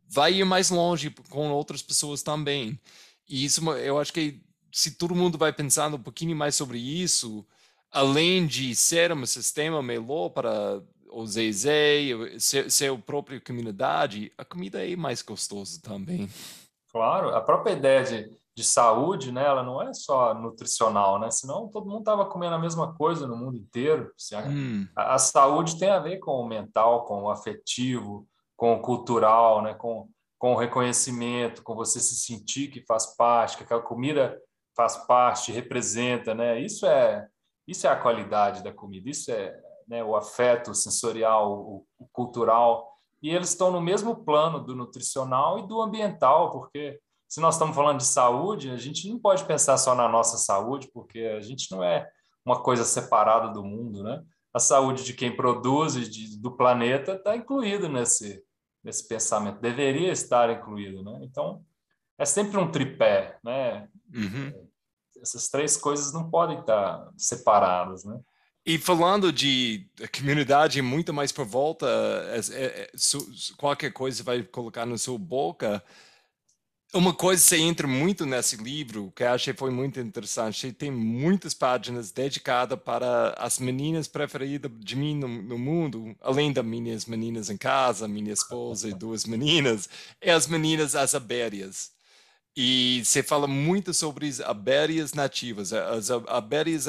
vai 0.09 0.34
ir 0.34 0.45
mais 0.45 0.70
longe 0.70 1.11
com 1.28 1.51
outras 1.51 1.82
pessoas 1.82 2.22
também. 2.22 2.80
E 3.29 3.45
isso, 3.45 3.62
eu 3.72 3.99
acho 3.99 4.12
que 4.12 4.41
se 4.72 4.93
todo 4.93 5.14
mundo 5.14 5.39
vai 5.39 5.53
pensando 5.53 5.97
um 5.97 6.03
pouquinho 6.03 6.37
mais 6.37 6.55
sobre 6.55 6.79
isso, 6.79 7.45
além 7.91 8.47
de 8.47 8.74
ser 8.74 9.12
um 9.12 9.27
sistema 9.27 9.83
melhor 9.83 10.31
para 10.31 10.83
o 11.11 11.27
Zezé, 11.27 12.01
ser 12.39 12.93
a 12.93 12.99
própria 12.99 13.41
comunidade, 13.41 14.33
a 14.37 14.45
comida 14.45 14.87
é 14.87 14.95
mais 14.97 15.22
gostosa 15.22 15.81
também. 15.81 16.29
Claro, 16.93 17.35
a 17.35 17.41
própria 17.41 17.72
ideia 17.72 18.05
de 18.05 18.37
de 18.57 18.64
saúde, 18.64 19.31
né, 19.31 19.45
ela 19.45 19.62
não 19.62 19.83
é 19.83 19.93
só 19.93 20.33
nutricional, 20.33 21.20
né? 21.20 21.31
Senão 21.31 21.68
todo 21.68 21.85
mundo 21.85 21.99
estava 21.99 22.24
comendo 22.24 22.55
a 22.55 22.59
mesma 22.59 22.95
coisa 22.95 23.27
no 23.27 23.37
mundo 23.37 23.59
inteiro. 23.59 24.11
Hum. 24.49 24.89
A, 24.97 25.14
a, 25.14 25.18
saúde 25.18 25.79
tem 25.79 25.91
a 25.91 25.99
ver 25.99 26.18
com 26.20 26.41
o 26.41 26.49
mental, 26.49 27.05
com 27.05 27.24
o 27.24 27.31
afetivo, 27.31 28.27
com 28.57 28.72
o 28.72 28.81
cultural, 28.81 29.61
né? 29.61 29.74
Com, 29.74 30.09
com 30.39 30.53
o 30.53 30.57
reconhecimento, 30.57 31.62
com 31.62 31.74
você 31.74 31.99
se 32.01 32.16
sentir 32.16 32.68
que 32.68 32.84
faz 32.84 33.16
parte, 33.16 33.57
que 33.57 33.62
aquela 33.62 33.82
comida 33.82 34.41
faz 34.76 34.97
parte, 34.97 35.53
representa, 35.53 36.34
né? 36.34 36.61
Isso 36.61 36.87
é 36.87 37.26
isso 37.66 37.87
é 37.87 37.91
a 37.91 38.01
qualidade 38.01 38.62
da 38.62 38.72
comida. 38.72 39.11
Isso 39.11 39.30
é 39.32 39.59
né, 39.89 40.05
o 40.05 40.14
afeto 40.14 40.74
sensorial, 40.74 41.53
o, 41.53 41.87
o 41.99 42.07
cultural. 42.12 42.93
E 43.22 43.30
eles 43.30 43.49
estão 43.49 43.70
no 43.70 43.80
mesmo 43.80 44.24
plano 44.24 44.61
do 44.61 44.76
nutricional 44.76 45.59
e 45.59 45.66
do 45.66 45.80
ambiental, 45.80 46.53
porque 46.53 47.01
se 47.28 47.41
nós 47.41 47.55
estamos 47.55 47.74
falando 47.74 47.99
de 47.99 48.07
saúde, 48.07 48.70
a 48.70 48.76
gente 48.76 49.09
não 49.09 49.18
pode 49.18 49.45
pensar 49.45 49.76
só 49.78 49.95
na 49.95 50.09
nossa 50.09 50.37
saúde, 50.39 50.89
porque 50.93 51.20
a 51.20 51.41
gente 51.41 51.70
não 51.72 51.82
é 51.82 52.09
uma 52.45 52.62
coisa 52.62 52.84
separada 52.84 53.53
do 53.53 53.64
mundo, 53.64 54.03
né? 54.03 54.22
A 54.55 54.61
saúde 54.61 55.05
de 55.05 55.12
quem 55.12 55.34
produz 55.34 55.97
e 55.97 56.09
de, 56.09 56.41
do 56.41 56.57
planeta 56.57 57.14
está 57.14 57.37
incluído 57.37 57.89
nesse, 57.89 58.43
nesse 58.87 59.09
pensamento, 59.09 59.61
deveria 59.61 60.12
estar 60.12 60.49
incluído, 60.49 61.03
né? 61.03 61.18
Então, 61.22 61.61
é 62.16 62.24
sempre 62.24 62.57
um 62.57 62.70
tripé, 62.70 63.37
né? 63.43 63.89
Uhum. 64.14 64.53
Essas 65.20 65.49
três 65.49 65.76
coisas 65.76 66.12
não 66.12 66.30
podem 66.30 66.61
estar 66.61 67.11
separadas, 67.16 68.05
né? 68.05 68.20
E 68.64 68.78
falando 68.78 69.32
de 69.32 69.89
comunidade 70.16 70.80
muito 70.82 71.12
mais 71.12 71.32
por 71.32 71.45
volta, 71.45 71.87
é, 72.30 72.64
é, 72.64 72.91
qualquer 73.57 73.93
coisa 73.93 74.22
vai 74.22 74.43
colocar 74.45 74.87
na 74.87 74.97
sua 74.97 75.18
boca, 75.18 75.82
uma 76.97 77.12
coisa 77.14 77.55
que 77.55 77.62
entra 77.62 77.86
muito 77.86 78.24
nesse 78.24 78.57
livro, 78.57 79.12
que 79.14 79.22
eu 79.22 79.30
achei 79.30 79.53
foi 79.53 79.70
muito 79.70 80.01
interessante, 80.01 80.72
tem 80.72 80.90
muitas 80.90 81.53
páginas 81.53 82.11
dedicadas 82.11 82.78
para 82.78 83.34
as 83.38 83.59
meninas 83.59 84.09
preferidas 84.09 84.70
de 84.78 84.97
mim 84.97 85.14
no, 85.14 85.28
no, 85.28 85.59
mundo, 85.59 86.16
além 86.20 86.53
das 86.53 86.64
minhas 86.64 87.07
meninas 87.07 87.51
em 87.51 87.57
casa, 87.57 88.09
minha 88.09 88.32
esposa 88.32 88.88
e 88.88 88.94
duas 88.94 89.24
meninas, 89.26 89.88
é 90.20 90.32
as 90.32 90.47
meninas 90.47 90.97
as 90.97 91.14
abérias. 91.14 91.92
E 92.57 93.03
você 93.05 93.22
fala 93.22 93.47
muito 93.47 93.92
sobre 93.92 94.26
as 94.26 94.40
abérias 94.40 95.12
nativas. 95.12 95.74
As 95.74 96.11
abérias, 96.11 96.86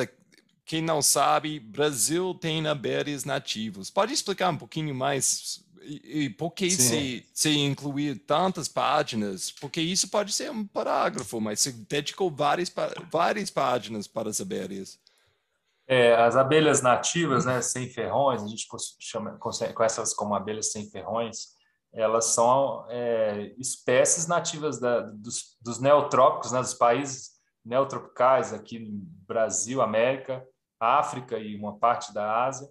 quem 0.66 0.82
não 0.82 1.02
sabe, 1.02 1.60
Brasil 1.60 2.34
tem 2.34 2.66
abérias 2.66 3.26
nativos. 3.26 3.90
Pode 3.90 4.14
explicar 4.14 4.50
um 4.50 4.58
pouquinho 4.58 4.96
mais 4.96 5.62
e, 5.82 6.24
e 6.24 6.30
por 6.30 6.52
que 6.52 6.70
se, 6.70 7.26
se 7.34 7.58
incluir 7.58 8.20
tantas 8.20 8.68
páginas? 8.68 9.52
Porque 9.52 9.82
isso 9.82 10.10
pode 10.10 10.34
ser 10.34 10.52
um 10.52 10.66
parágrafo, 10.66 11.40
mas 11.40 11.60
você 11.60 11.72
dedicou 11.72 12.30
várias, 12.30 12.74
várias 13.12 13.50
páginas 13.50 14.08
para 14.08 14.30
as 14.30 14.42
abelhas. 14.42 15.00
É, 15.88 16.16
as 16.16 16.36
abelhas 16.36 16.82
nativas, 16.82 17.46
né, 17.46 17.62
sem 17.62 17.90
ferrões, 17.90 18.44
a 18.44 18.48
gente 18.48 18.68
chama, 19.00 19.38
conhece 19.38 20.00
elas 20.00 20.14
como 20.14 20.36
abelhas 20.36 20.72
sem 20.72 20.90
ferrões, 20.90 21.56
elas 21.94 22.26
são 22.26 22.86
é, 22.90 23.54
espécies 23.58 24.28
nativas 24.28 24.80
da, 24.80 25.00
dos, 25.00 25.56
dos, 25.62 25.80
neotrópicos, 25.80 26.52
né, 26.52 26.60
dos 26.60 26.74
países 26.74 27.32
neotropicais, 27.64 28.54
aqui 28.54 28.80
no 28.80 29.00
Brasil, 29.26 29.82
América, 29.82 30.46
África 30.80 31.40
e 31.40 31.56
uma 31.56 31.80
parte 31.80 32.14
da 32.14 32.46
Ásia. 32.46 32.68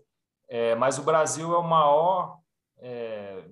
É, 0.48 0.74
mas 0.74 0.98
o 0.98 1.02
Brasil 1.02 1.52
é 1.54 1.58
o 1.58 1.62
maior 1.62 2.38
é, 2.78 3.44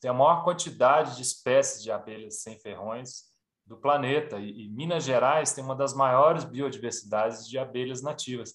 tem 0.00 0.10
a 0.10 0.14
maior 0.14 0.44
quantidade 0.44 1.16
de 1.16 1.22
espécies 1.22 1.82
de 1.82 1.90
abelhas 1.90 2.42
sem 2.42 2.58
ferrões 2.58 3.24
do 3.66 3.76
planeta 3.76 4.38
e, 4.38 4.66
e, 4.66 4.68
Minas 4.68 5.04
Gerais 5.04 5.52
tem 5.52 5.64
uma 5.64 5.74
das 5.74 5.94
maiores 5.94 6.44
biodiversidades 6.44 7.48
de 7.48 7.58
abelhas 7.58 8.02
nativas. 8.02 8.54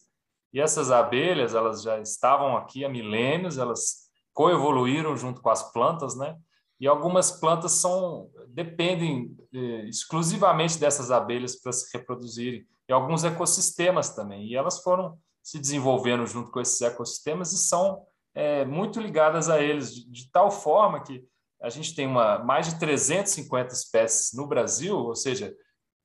E 0.53 0.59
essas 0.59 0.91
abelhas, 0.91 1.53
elas 1.53 1.81
já 1.81 1.99
estavam 1.99 2.55
aqui 2.57 2.85
há 2.85 2.89
milênios, 2.89 3.57
elas 3.57 4.09
coevoluíram 4.33 5.15
junto 5.15 5.41
com 5.41 5.49
as 5.49 5.71
plantas, 5.71 6.15
né? 6.15 6.37
E 6.79 6.87
algumas 6.87 7.31
plantas 7.31 7.73
são 7.73 8.29
dependem 8.47 9.35
eh, 9.53 9.85
exclusivamente 9.85 10.79
dessas 10.79 11.11
abelhas 11.11 11.55
para 11.55 11.71
se 11.71 11.95
reproduzirem. 11.95 12.65
E 12.87 12.93
alguns 12.93 13.23
ecossistemas 13.23 14.15
também. 14.15 14.47
E 14.47 14.55
elas 14.55 14.81
foram 14.81 15.17
se 15.43 15.59
desenvolvendo 15.59 16.25
junto 16.25 16.51
com 16.51 16.61
esses 16.61 16.81
ecossistemas 16.81 17.51
e 17.51 17.57
são 17.57 18.05
é, 18.33 18.65
muito 18.65 18.99
ligadas 18.99 19.49
a 19.49 19.61
eles, 19.61 19.93
de, 19.93 20.09
de, 20.09 20.31
tal 20.31 20.51
forma 20.51 21.03
que 21.03 21.25
a 21.61 21.69
gente 21.69 21.93
tem 21.93 22.07
uma, 22.07 22.39
mais 22.39 22.67
de 22.67 22.79
350 22.79 23.73
espécies 23.73 24.31
no 24.33 24.47
Brasil, 24.47 24.97
ou 24.97 25.15
seja, 25.15 25.53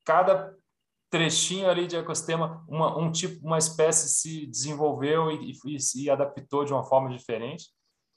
cada 0.04 0.52
trechinho 1.10 1.70
ali 1.70 1.86
de 1.86 1.96
ecossistema, 1.96 2.64
uma, 2.68 2.98
um 2.98 3.12
tipo, 3.12 3.46
uma 3.46 3.58
espécie 3.58 4.08
se 4.08 4.46
desenvolveu 4.46 5.30
e, 5.30 5.52
e, 5.66 5.80
se 5.80 6.10
adaptou 6.10 6.64
de 6.64 6.72
uma 6.72 6.82
forma 6.82 7.08
diferente. 7.08 7.66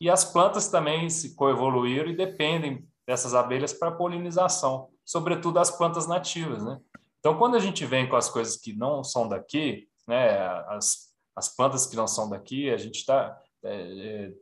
E 0.02 0.10
as 0.10 0.26
plantas 0.26 0.68
também 0.68 1.10
se 1.10 1.36
coevoluíram 1.36 2.10
e 2.10 2.16
dependem 2.16 2.88
dessas 3.06 3.34
abelhas 3.36 3.72
para 3.72 3.92
polinização, 3.92 4.90
sobretudo 5.06 5.60
as 5.60 5.70
plantas 5.72 6.08
nativas, 6.08 6.64
né? 6.64 6.80
Então, 7.20 7.38
quando 7.38 7.56
a 7.56 7.60
gente 7.60 7.86
vem 7.86 8.08
com 8.08 8.16
as 8.16 8.30
coisas 8.30 8.58
que 8.58 8.74
não 8.74 9.04
são 9.04 9.28
daqui, 9.28 9.88
né, 10.08 10.40
as, 10.68 11.14
as 11.36 11.54
plantas 11.56 11.86
que 11.86 11.96
não 11.96 12.08
são 12.08 12.30
daqui, 12.30 12.70
a 12.70 12.78
gente 12.78 12.96
está 12.96 13.38
é, 13.64 14.30
é, 14.30 14.34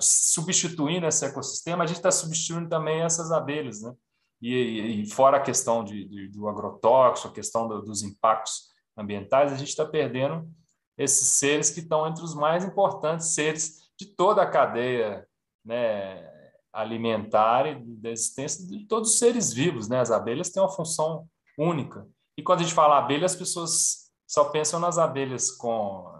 substituindo 0.00 1.06
esse 1.06 1.24
ecossistema, 1.24 1.84
a 1.84 1.86
gente 1.86 1.96
está 1.96 2.10
substituindo 2.10 2.68
também 2.68 3.02
essas 3.02 3.30
abelhas, 3.30 3.82
né? 3.82 3.94
E, 4.40 5.02
e 5.02 5.06
fora 5.06 5.36
a 5.36 5.42
questão 5.42 5.84
de, 5.84 6.08
de, 6.08 6.28
do 6.28 6.48
agrotóxico, 6.48 7.28
a 7.28 7.32
questão 7.32 7.68
do, 7.68 7.82
dos 7.82 8.02
impactos 8.02 8.70
ambientais, 8.96 9.52
a 9.52 9.56
gente 9.56 9.68
está 9.68 9.84
perdendo 9.84 10.48
esses 10.96 11.28
seres 11.38 11.70
que 11.70 11.80
estão 11.80 12.06
entre 12.06 12.24
os 12.24 12.34
mais 12.34 12.64
importantes 12.64 13.28
seres 13.28 13.90
de 13.98 14.06
toda 14.06 14.42
a 14.42 14.50
cadeia 14.50 15.26
né, 15.64 16.26
alimentar 16.72 17.66
e 17.66 17.74
da 17.96 18.10
existência 18.10 18.66
de 18.66 18.86
todos 18.86 19.10
os 19.10 19.18
seres 19.18 19.52
vivos. 19.52 19.88
Né? 19.88 20.00
As 20.00 20.10
abelhas 20.10 20.50
têm 20.50 20.62
uma 20.62 20.70
função 20.70 21.26
única. 21.58 22.06
E 22.36 22.42
quando 22.42 22.60
a 22.60 22.62
gente 22.62 22.74
fala 22.74 22.98
abelha, 22.98 23.26
as 23.26 23.36
pessoas 23.36 24.10
só 24.26 24.44
pensam 24.44 24.80
nas 24.80 24.96
abelhas 24.96 25.50
com 25.50 26.19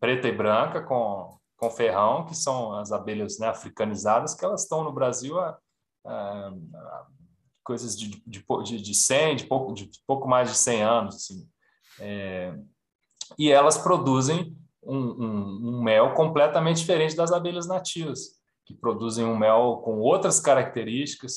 preta 0.00 0.28
e 0.28 0.32
branca 0.32 0.82
com, 0.82 1.38
com 1.56 1.70
ferrão, 1.70 2.26
que 2.26 2.34
são 2.34 2.74
as 2.74 2.92
abelhas 2.92 3.38
né, 3.38 3.48
africanizadas, 3.48 4.34
que 4.34 4.44
elas 4.44 4.62
estão 4.62 4.84
no 4.84 4.92
Brasil 4.92 5.38
há, 5.40 5.58
coisas 7.64 7.98
de, 7.98 8.22
de, 8.26 8.44
de, 8.64 8.82
de 8.82 8.94
100, 8.94 9.36
de 9.36 9.46
pouco, 9.46 9.72
de 9.72 9.90
pouco 10.06 10.28
mais 10.28 10.50
de 10.50 10.56
100 10.56 10.82
anos. 10.82 11.14
Assim. 11.16 11.48
É, 11.98 12.54
e 13.38 13.50
elas 13.50 13.78
produzem 13.78 14.54
um, 14.82 14.96
um, 14.96 15.68
um, 15.68 15.82
mel 15.82 16.12
completamente 16.14 16.76
diferente 16.78 17.16
das 17.16 17.32
abelhas 17.32 17.66
nativas, 17.66 18.38
que 18.66 18.74
produzem 18.74 19.24
um 19.24 19.36
mel 19.36 19.80
com 19.82 19.98
outras 19.98 20.38
características, 20.38 21.36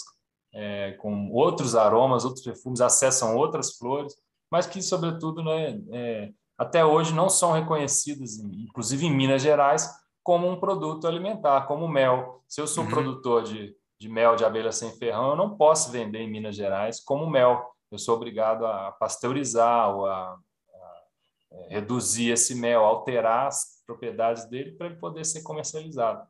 é, 0.54 0.94
com 0.94 1.32
outros 1.32 1.76
aromas, 1.76 2.26
outros 2.26 2.44
perfumes, 2.44 2.82
acessam 2.82 3.38
outras 3.38 3.78
flores, 3.78 4.14
mas 4.52 4.66
que, 4.66 4.82
sobretudo, 4.82 5.44
né, 5.44 5.80
é, 5.92 6.32
até 6.58 6.84
hoje 6.84 7.14
não 7.14 7.30
são 7.30 7.52
reconhecidas, 7.52 8.40
inclusive 8.40 9.06
em 9.06 9.16
Minas 9.16 9.42
Gerais, 9.42 9.90
como 10.24 10.50
um 10.50 10.60
produto 10.60 11.08
alimentar, 11.08 11.68
como 11.68 11.88
mel. 11.88 12.44
Se 12.48 12.60
eu 12.60 12.68
sou 12.68 12.84
uhum. 12.84 12.90
produtor 12.90 13.44
de, 13.44 13.76
de 14.00 14.10
mel 14.10 14.36
de 14.36 14.44
abelha 14.44 14.72
sem 14.72 14.92
ferrão, 14.98 15.30
eu 15.30 15.36
não 15.36 15.56
posso 15.56 15.92
vender 15.92 16.20
em 16.20 16.30
Minas 16.30 16.56
Gerais 16.56 17.00
como 17.00 17.30
mel. 17.30 17.64
Eu 17.92 17.98
sou 17.98 18.16
obrigado 18.16 18.66
a 18.66 18.92
pasteurizar 18.92 19.96
ou 19.96 20.06
a, 20.08 20.34
a 20.34 20.38
é, 21.52 21.76
reduzir 21.76 22.32
esse 22.32 22.56
mel, 22.56 22.84
alterar 22.84 23.48
as 23.48 23.84
propriedades 23.86 24.50
dele 24.50 24.72
para 24.72 24.88
ele 24.88 24.98
poder 24.98 25.26
ser 25.26 25.44
comercializado. 25.44 26.28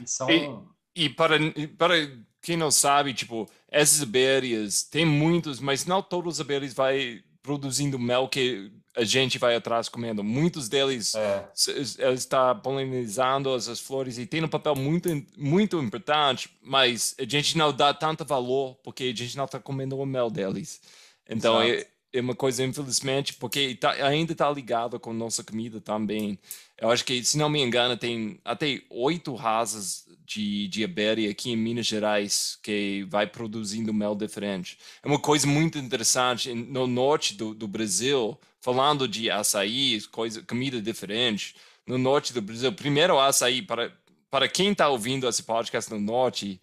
E, 0.00 0.08
são... 0.08 0.30
e, 0.30 1.04
e 1.04 1.08
para, 1.10 1.36
para 1.76 1.94
quem 2.40 2.56
não 2.56 2.70
sabe, 2.70 3.12
tipo, 3.12 3.46
essas 3.68 4.02
abelhas, 4.02 4.84
tem 4.84 5.04
muitos, 5.04 5.60
mas 5.60 5.84
não 5.84 6.00
todas 6.00 6.34
as 6.34 6.40
abelhas 6.40 6.72
vai 6.72 7.22
produzindo 7.42 7.98
mel 7.98 8.28
que 8.28 8.72
a 8.96 9.04
gente 9.04 9.38
vai 9.38 9.56
atrás 9.56 9.88
comendo. 9.88 10.22
Muitos 10.22 10.68
deles 10.68 11.14
é. 11.14 12.12
está 12.12 12.54
polinizando 12.54 13.52
as, 13.52 13.80
flores 13.80 14.18
e 14.18 14.26
tem 14.26 14.42
um 14.42 14.48
papel 14.48 14.76
muito 14.76 15.08
muito 15.36 15.80
importante, 15.82 16.48
mas 16.62 17.14
a 17.18 17.24
gente 17.24 17.58
não 17.58 17.72
dá 17.72 17.92
tanto 17.92 18.24
valor 18.24 18.76
porque 18.82 19.04
a 19.04 19.16
gente 19.16 19.36
não 19.36 19.44
está 19.44 19.58
comendo 19.58 19.98
o 19.98 20.06
mel 20.06 20.30
deles. 20.30 20.80
Então 21.28 21.60
é, 21.60 21.86
é, 22.12 22.20
uma 22.20 22.34
coisa 22.34 22.64
infelizmente 22.64 23.34
porque 23.34 23.74
tá, 23.74 23.90
ainda 24.06 24.32
está 24.32 24.48
ligado 24.50 25.00
com 25.00 25.12
nossa 25.12 25.42
comida 25.42 25.80
também. 25.80 26.38
Eu 26.78 26.90
acho 26.90 27.04
que 27.04 27.24
se 27.24 27.36
não 27.36 27.48
me 27.48 27.60
engano 27.60 27.96
tem 27.96 28.38
até 28.44 28.80
oito 28.90 29.34
raças 29.34 30.04
de, 30.24 30.84
abelha 30.84 31.30
aqui 31.30 31.50
em 31.50 31.56
Minas 31.56 31.86
Gerais 31.86 32.58
que 32.62 33.04
vai 33.08 33.26
produzindo 33.26 33.92
mel 33.92 34.14
diferente. 34.14 34.78
É 35.02 35.08
uma 35.08 35.18
coisa 35.18 35.46
muito 35.46 35.78
interessante 35.78 36.54
no 36.54 36.86
norte 36.86 37.34
do, 37.34 37.54
do 37.54 37.66
Brasil, 37.66 38.38
falando 38.64 39.06
de 39.06 39.30
açaí, 39.30 40.00
coisa, 40.10 40.42
comida 40.42 40.80
diferente. 40.80 41.54
No 41.86 41.98
norte 41.98 42.32
do 42.32 42.40
Brasil, 42.40 42.72
primeiro 42.72 43.20
açaí 43.20 43.60
para 43.60 43.92
para 44.30 44.48
quem 44.48 44.72
está 44.72 44.88
ouvindo 44.88 45.28
esse 45.28 45.44
podcast 45.44 45.92
no 45.92 46.00
norte, 46.00 46.60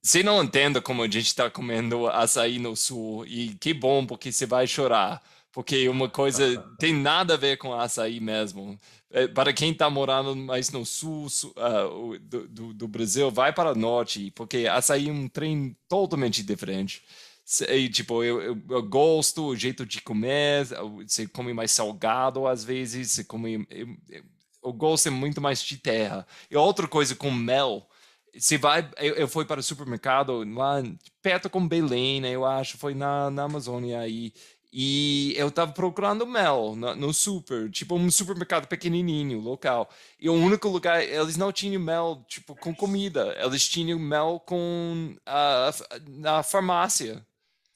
você 0.00 0.22
não 0.22 0.44
entenda 0.44 0.80
como 0.80 1.02
a 1.02 1.06
gente 1.06 1.26
está 1.26 1.50
comendo 1.50 2.06
açaí 2.06 2.60
no 2.60 2.76
sul 2.76 3.26
e 3.26 3.56
que 3.58 3.74
bom 3.74 4.06
porque 4.06 4.30
você 4.30 4.46
vai 4.46 4.68
chorar 4.68 5.20
porque 5.52 5.88
uma 5.88 6.08
coisa 6.08 6.58
tem 6.78 6.92
nada 6.94 7.34
a 7.34 7.36
ver 7.36 7.58
com 7.58 7.74
açaí 7.74 8.18
mesmo. 8.20 8.78
É, 9.10 9.28
para 9.28 9.52
quem 9.52 9.72
está 9.72 9.90
morando 9.90 10.34
mais 10.34 10.70
no 10.70 10.86
sul, 10.86 11.26
uh, 11.26 12.18
do, 12.18 12.48
do, 12.48 12.74
do, 12.74 12.88
Brasil, 12.88 13.30
vai 13.30 13.52
para 13.52 13.72
o 13.72 13.74
norte, 13.74 14.30
porque 14.34 14.66
açaí 14.66 15.08
é 15.08 15.12
um 15.12 15.28
trem 15.28 15.76
totalmente 15.86 16.42
diferente. 16.42 17.02
E, 17.68 17.88
tipo, 17.88 18.22
eu, 18.22 18.40
eu, 18.40 18.62
eu, 18.70 18.82
gosto 18.82 19.46
o 19.46 19.56
jeito 19.56 19.84
de 19.84 20.00
comer, 20.00 20.66
você 21.06 21.26
come 21.26 21.52
mais 21.52 21.70
salgado 21.72 22.46
às 22.46 22.64
vezes, 22.64 23.10
você 23.10 23.24
come... 23.24 23.66
Eu, 23.68 23.88
eu 24.64 24.72
gosto 24.72 25.10
muito 25.10 25.40
mais 25.40 25.62
de 25.62 25.76
terra. 25.76 26.26
E 26.50 26.56
outra 26.56 26.86
coisa 26.86 27.16
com 27.16 27.30
mel, 27.30 27.86
você 28.34 28.56
vai, 28.56 28.88
eu, 28.98 29.14
eu 29.16 29.28
fui 29.28 29.44
para 29.44 29.60
o 29.60 29.62
supermercado 29.62 30.44
lá 30.54 30.82
perto 31.20 31.50
com 31.50 31.66
Belém, 31.66 32.20
né, 32.20 32.30
eu 32.30 32.44
acho, 32.44 32.78
foi 32.78 32.94
na, 32.94 33.30
na 33.30 33.44
Amazônia 33.44 34.00
aí, 34.00 34.32
e 34.72 35.34
eu 35.36 35.50
tava 35.50 35.72
procurando 35.72 36.26
mel 36.26 36.74
no, 36.74 36.94
no, 36.96 37.12
super, 37.12 37.70
tipo 37.70 37.94
um 37.94 38.10
supermercado 38.10 38.66
pequenininho, 38.66 39.38
local. 39.38 39.90
E 40.18 40.30
o 40.30 40.32
único 40.32 40.66
lugar, 40.68 41.04
eles 41.04 41.36
não 41.36 41.52
tinham 41.52 41.82
mel, 41.82 42.24
tipo, 42.26 42.56
com 42.56 42.74
comida. 42.74 43.36
Eles 43.38 43.68
tinham 43.68 43.98
mel 43.98 44.42
com 44.46 45.14
a, 45.26 45.70
na 46.08 46.42
farmácia. 46.42 47.22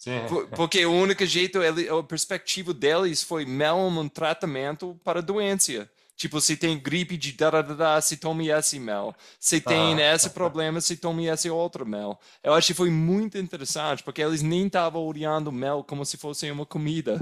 Sim. 0.07 0.21
Porque 0.55 0.87
o 0.87 0.93
único 0.93 1.27
jeito, 1.27 1.61
ele, 1.61 1.89
a 1.89 2.01
perspectiva 2.01 2.73
deles 2.73 3.25
foi 3.25 3.45
mel 3.45 3.77
um 3.77 4.09
tratamento 4.09 4.97
para 5.03 5.21
doença. 5.21 5.91
Tipo, 6.15 6.41
se 6.41 6.57
tem 6.57 6.79
gripe 6.79 7.17
de 7.17 7.33
da 7.33 8.01
se 8.01 8.17
tome 8.17 8.49
esse 8.49 8.79
mel. 8.79 9.13
Se 9.41 9.61
tem 9.61 10.01
ah. 10.01 10.15
esse 10.15 10.31
problema, 10.31 10.81
se 10.81 10.97
tome 10.97 11.27
esse 11.27 11.51
outro 11.51 11.85
mel. 11.85 12.21
Eu 12.41 12.55
acho 12.55 12.69
que 12.69 12.75
foi 12.75 12.89
muito 12.89 13.37
interessante, 13.37 14.05
porque 14.05 14.23
eles 14.23 14.43
nem 14.43 14.69
estavam 14.69 15.03
olhando 15.03 15.51
mel 15.51 15.83
como 15.83 16.07
se 16.07 16.17
fosse 16.17 16.49
uma 16.53 16.65
comida. 16.65 17.19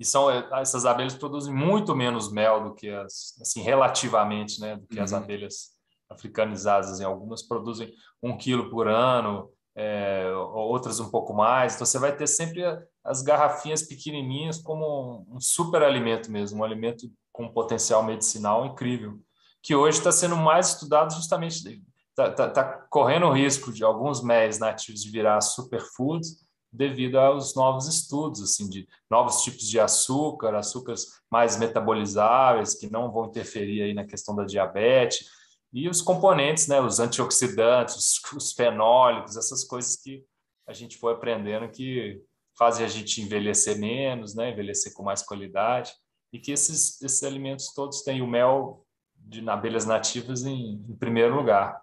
E 0.00 0.04
são 0.04 0.30
eh, 0.30 0.48
essas 0.54 0.86
abelhas 0.86 1.14
produzem 1.14 1.52
muito 1.52 1.94
menos 1.94 2.32
mel 2.32 2.64
do 2.64 2.74
que 2.74 2.88
as, 2.88 3.38
assim, 3.38 3.60
relativamente, 3.60 4.62
né, 4.62 4.76
do 4.76 4.86
que 4.86 4.96
uhum. 4.96 5.04
as 5.04 5.12
abelhas 5.12 5.72
africanizadas. 6.08 6.90
Assim, 6.92 7.04
algumas 7.04 7.42
produzem 7.42 7.92
um 8.22 8.34
quilo 8.34 8.70
por 8.70 8.88
ano, 8.88 9.52
é, 9.78 10.28
outras 10.34 10.98
um 10.98 11.08
pouco 11.08 11.32
mais. 11.32 11.74
Então 11.74 11.86
você 11.86 12.00
vai 12.00 12.14
ter 12.14 12.26
sempre 12.26 12.64
as 13.04 13.22
garrafinhas 13.22 13.82
pequenininhas 13.82 14.58
como 14.58 15.24
um, 15.30 15.40
super 15.40 15.84
alimento 15.84 16.32
mesmo, 16.32 16.58
um 16.58 16.64
alimento 16.64 17.08
com 17.32 17.48
potencial 17.48 18.02
medicinal 18.02 18.66
incrível, 18.66 19.20
que 19.62 19.76
hoje 19.76 19.98
está 19.98 20.10
sendo 20.10 20.36
mais 20.36 20.70
estudado 20.70 21.14
justamente, 21.14 21.80
está 22.10 22.32
tá, 22.32 22.50
tá 22.50 22.64
correndo 22.90 23.26
o 23.26 23.32
risco 23.32 23.72
de 23.72 23.84
alguns 23.84 24.20
méis 24.20 24.58
nativos 24.58 25.00
de 25.00 25.10
virar 25.10 25.40
superfoods 25.40 26.44
devido 26.72 27.16
aos 27.16 27.54
novos 27.54 27.86
estudos, 27.86 28.42
assim, 28.42 28.68
de 28.68 28.86
novos 29.08 29.42
tipos 29.42 29.68
de 29.68 29.78
açúcar, 29.78 30.56
açúcares 30.56 31.06
mais 31.30 31.56
metabolizáveis, 31.56 32.74
que 32.74 32.90
não 32.90 33.12
vão 33.12 33.26
interferir 33.26 33.82
aí 33.82 33.94
na 33.94 34.04
questão 34.04 34.34
da 34.34 34.44
diabetes, 34.44 35.28
e 35.72 35.88
os 35.88 36.00
componentes, 36.00 36.66
né, 36.66 36.80
os 36.80 36.98
antioxidantes, 36.98 37.94
os, 37.96 38.32
os 38.32 38.52
fenólicos, 38.52 39.36
essas 39.36 39.64
coisas 39.64 39.96
que 39.96 40.24
a 40.66 40.72
gente 40.72 40.96
foi 40.96 41.12
aprendendo 41.12 41.70
que 41.70 42.22
fazem 42.56 42.84
a 42.84 42.88
gente 42.88 43.22
envelhecer 43.22 43.78
menos, 43.78 44.34
né, 44.34 44.50
envelhecer 44.50 44.92
com 44.92 45.02
mais 45.02 45.22
qualidade, 45.22 45.92
e 46.32 46.38
que 46.38 46.52
esses, 46.52 47.00
esses 47.00 47.22
alimentos 47.22 47.72
todos 47.72 48.02
têm 48.02 48.20
o 48.20 48.26
mel 48.26 48.84
de 49.16 49.48
abelhas 49.48 49.84
nativas 49.84 50.44
em, 50.44 50.84
em 50.88 50.96
primeiro 50.96 51.34
lugar. 51.34 51.80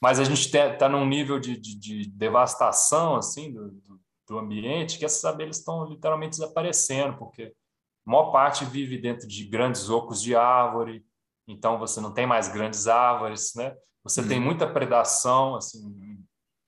Mas 0.00 0.20
a 0.20 0.24
gente 0.24 0.54
está 0.54 0.88
num 0.88 1.06
nível 1.06 1.38
de, 1.38 1.56
de, 1.56 1.74
de, 1.76 2.10
devastação 2.10 3.16
assim 3.16 3.52
do, 3.52 3.70
do, 3.70 4.00
do 4.28 4.38
ambiente 4.38 4.98
que 4.98 5.04
essas 5.04 5.24
abelhas 5.24 5.58
estão 5.58 5.86
literalmente 5.86 6.38
desaparecendo, 6.38 7.16
porque 7.16 7.54
a 8.06 8.10
maior 8.10 8.30
parte 8.30 8.64
vive 8.64 8.98
dentro 8.98 9.26
de 9.26 9.44
grandes 9.44 9.88
ocos 9.88 10.20
de 10.20 10.36
árvore, 10.36 11.04
então 11.46 11.78
você 11.78 12.00
não 12.00 12.12
tem 12.12 12.26
mais 12.26 12.48
grandes 12.48 12.86
árvores, 12.86 13.52
né? 13.54 13.76
Você 14.02 14.20
hum. 14.20 14.28
tem 14.28 14.38
uhum. 14.38 14.44
muita 14.44 14.66
predação, 14.66 15.56
assim, 15.56 16.18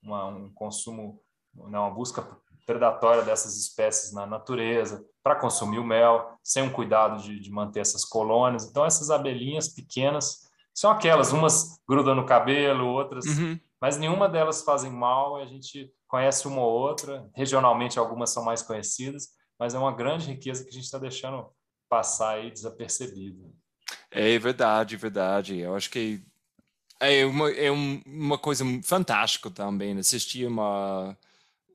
uma, 0.03 0.27
um 0.27 0.51
consumo, 0.53 1.21
né, 1.55 1.79
uma 1.79 1.91
busca 1.91 2.23
predatória 2.67 3.23
dessas 3.23 3.57
espécies 3.57 4.13
na 4.13 4.27
natureza 4.27 5.05
para 5.23 5.37
consumir 5.37 5.79
o 5.79 5.85
mel, 5.85 6.37
sem 6.43 6.63
um 6.63 6.73
cuidado 6.73 7.23
de, 7.23 7.39
de, 7.39 7.51
manter 7.51 7.81
essas 7.81 8.05
colônias. 8.05 8.69
Então 8.69 8.85
essas 8.85 9.11
abelhinhas 9.11 9.69
pequenas 9.69 10.47
são 10.75 10.91
aquelas, 10.91 11.33
umas 11.33 11.81
grudam 11.89 12.15
no 12.15 12.27
cabelo, 12.27 12.87
outras, 12.87 13.25
uhum. 13.25 13.59
mas 13.81 13.97
nenhuma 13.97 14.29
delas 14.29 14.63
fazem 14.63 14.91
mal. 14.91 15.37
A 15.37 15.47
gente 15.47 15.93
conhece 16.09 16.49
uma 16.49 16.61
ou 16.61 16.73
outra, 16.73 17.29
regionalmente 17.35 17.99
algumas 17.99 18.31
são 18.31 18.45
mais 18.45 18.63
conhecidas, 18.63 19.29
mas 19.59 19.75
é 19.75 19.79
uma 19.79 19.95
grande 19.95 20.27
riqueza 20.27 20.65
que 20.65 20.71
a 20.71 20.73
gente 20.73 20.85
está 20.85 20.99
deixando 20.99 21.49
passar 21.89 22.35
aí 22.35 22.51
desapercebido. 22.51 23.55
É 24.11 24.39
verdade, 24.39 24.97
verdade. 24.97 25.59
Eu 25.59 25.75
acho 25.77 25.91
que 25.91 26.21
é 27.01 27.25
uma, 27.27 27.51
é 27.51 27.71
uma 27.71 28.39
coisa 28.39 28.65
fantástica 28.83 29.51
também 29.51 29.99
assistir 29.99 30.47
uma 30.47 31.17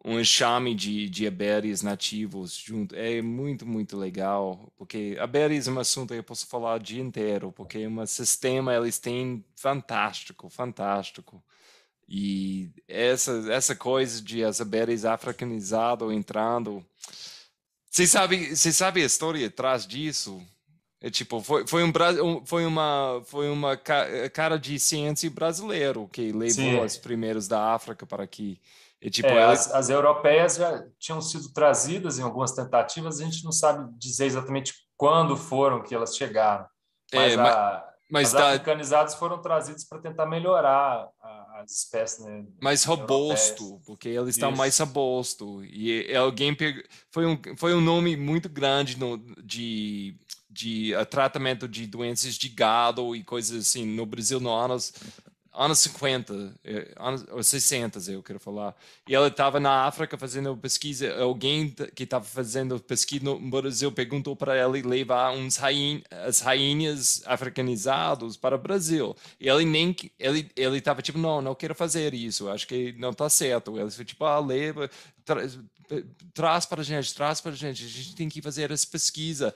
um 0.04 0.20
enxame 0.20 0.74
de, 0.74 1.10
de 1.10 1.28
abelhas 1.28 1.82
nativos 1.82 2.56
junto. 2.56 2.96
É 2.96 3.22
muito, 3.22 3.66
muito 3.66 3.98
legal, 3.98 4.72
porque 4.78 5.16
abelhas 5.20 5.68
é 5.68 5.72
um 5.72 5.80
assunto 5.80 6.14
que 6.14 6.20
eu 6.20 6.24
posso 6.24 6.48
falar 6.48 6.76
o 6.76 6.80
dia 6.80 7.02
inteiro, 7.02 7.52
porque 7.52 7.80
é 7.80 7.88
um 7.88 8.06
sistema 8.06 8.74
eles 8.76 8.98
têm 9.00 9.46
fantástico, 9.56 10.50
fantástico. 10.50 11.44
E 12.10 12.72
essa, 12.88 13.32
essa 13.54 13.76
coisa 13.76 14.22
de 14.22 14.44
as 14.44 14.60
abelhas 14.60 15.06
africanizadas 15.06 16.12
entrando. 16.12 16.86
Você 17.90 18.08
sabe, 18.08 18.56
você 18.56 18.74
sabe 18.74 19.04
a 19.04 19.06
história 19.06 19.48
atrás 19.48 19.86
disso? 19.86 20.42
É, 21.02 21.10
tipo, 21.10 21.42
foi, 21.42 21.66
foi, 21.66 21.84
um, 21.84 22.46
foi 22.46 22.66
uma, 22.66 23.24
foi 23.26 23.50
uma 23.50 23.76
cara 23.76 24.58
de 24.58 24.80
ciência 24.80 25.30
brasileiro 25.32 26.08
que 26.08 26.32
levou 26.32 26.84
os 26.84 26.96
primeiros 26.96 27.48
da 27.48 27.74
África 27.74 28.06
para 28.06 28.24
aqui. 28.24 28.62
Tipo, 29.10 29.30
é, 29.30 29.38
ela... 29.38 29.52
as, 29.52 29.72
as, 29.74 29.90
europeias 29.90 30.58
já 30.58 30.86
tinham 31.00 31.20
sido 31.20 31.52
trazidas 31.52 32.20
em 32.20 32.22
algumas 32.22 32.52
tentativas, 32.52 33.20
a 33.20 33.24
gente 33.24 33.44
não 33.44 33.52
sabe 33.52 33.92
dizer 33.98 34.26
exatamente 34.26 34.76
quando 34.96 35.36
foram 35.36 35.82
que 35.82 35.96
elas 35.96 36.16
chegaram. 36.16 36.68
Mas, 37.12 37.34
é, 37.34 37.38
mas, 37.38 37.56
a, 37.56 37.94
mas 38.12 38.28
as 38.28 38.34
da... 38.34 38.50
africanizadas 38.50 39.16
foram 39.16 39.42
trazidas 39.42 39.84
para 39.84 39.98
tentar 39.98 40.28
melhorar 40.28 41.10
a, 41.20 41.62
as 41.64 41.72
espécies. 41.72 42.24
Né, 42.24 42.46
mais 42.62 42.84
robusto, 42.84 43.64
europeias. 43.64 43.86
porque 43.88 44.10
eles 44.10 44.36
estão 44.36 44.52
mais 44.52 44.78
robusto. 44.78 45.66
E 45.66 46.16
alguém 46.16 46.54
pegou, 46.54 46.84
foi 47.10 47.26
um 47.26 47.42
foi 47.58 47.74
um 47.74 47.82
nome 47.82 48.16
muito 48.16 48.48
grande 48.48 49.00
no, 49.00 49.18
de 49.44 50.16
de 50.52 50.94
uh, 50.96 51.06
tratamento 51.06 51.68
de 51.68 51.88
doenças 51.88 52.36
de 52.36 52.50
gado 52.50 53.16
e 53.16 53.24
coisas 53.24 53.68
assim 53.68 53.86
no 53.86 54.06
Brasil 54.06 54.40
no 54.40 54.54
anos 54.54 54.94
anos 55.54 55.80
50, 55.80 56.54
eh, 56.64 56.94
anos 56.98 57.48
60, 57.48 58.00
eu 58.12 58.24
quero 58.24 58.40
falar. 58.40 58.76
E 59.08 59.14
ela 59.14 59.28
estava 59.28 59.60
na 59.60 59.86
África 59.86 60.18
fazendo 60.18 60.56
pesquisa. 60.56 61.14
Alguém 61.22 61.70
que 61.94 62.04
estava 62.04 62.24
fazendo 62.24 62.80
pesquisa 62.80 63.26
no 63.26 63.38
Brasil 63.50 63.92
perguntou 63.92 64.36
para 64.36 64.56
ela 64.56 64.72
levar 64.72 65.32
uns 65.32 65.58
rain, 65.58 66.02
as 66.10 66.40
rainhas 66.40 67.22
africanizados 67.26 68.38
para 68.38 68.56
o 68.56 68.60
Brasil. 68.60 69.16
E 69.40 69.50
ele 69.50 69.66
nem 69.66 69.96
ele 70.18 70.50
ele 70.56 70.78
estava 70.78 71.02
tipo 71.02 71.18
não, 71.18 71.42
não 71.42 71.56
quero 71.56 71.76
fazer 71.76 72.14
isso. 72.14 72.50
Acho 72.50 72.68
que 72.68 72.94
não 72.94 73.10
está 73.12 73.30
certo. 73.30 73.78
Ele 73.78 73.92
foi 73.92 74.06
tipo 74.06 74.24
ah, 74.24 74.40
leva 74.40 74.90
tra, 75.26 75.42
traz 76.34 76.66
para 76.66 76.82
a 76.82 76.84
gente, 76.84 77.14
traz 77.14 77.42
para 77.42 77.52
a 77.52 77.56
gente. 77.56 77.84
A 77.84 77.88
gente 77.88 78.16
tem 78.16 78.30
que 78.30 78.42
fazer 78.42 78.72
essa 78.72 78.88
pesquisa. 78.88 79.54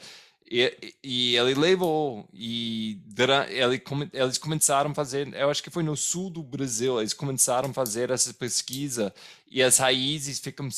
E, 0.47 0.93
e, 1.03 1.35
ele 1.35 1.55
levou 1.55 2.29
e 2.31 2.99
ele, 3.17 3.81
eles 4.13 4.37
começaram 4.37 4.91
a 4.91 4.93
fazer 4.93 5.33
eu 5.33 5.49
acho 5.49 5.63
que 5.63 5.71
foi 5.71 5.81
no 5.81 5.97
sul 5.97 6.29
do 6.29 6.43
Brasil 6.43 6.99
eles 6.99 7.15
começaram 7.15 7.71
a 7.71 7.73
fazer 7.73 8.11
essa 8.11 8.31
pesquisa 8.31 9.11
e 9.49 9.63
as 9.63 9.79
raízes 9.79 10.37
ficam 10.37 10.69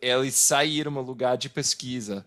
eles 0.00 0.34
saíram 0.36 0.94
do 0.94 1.02
lugar 1.02 1.36
de 1.36 1.50
pesquisa. 1.50 2.24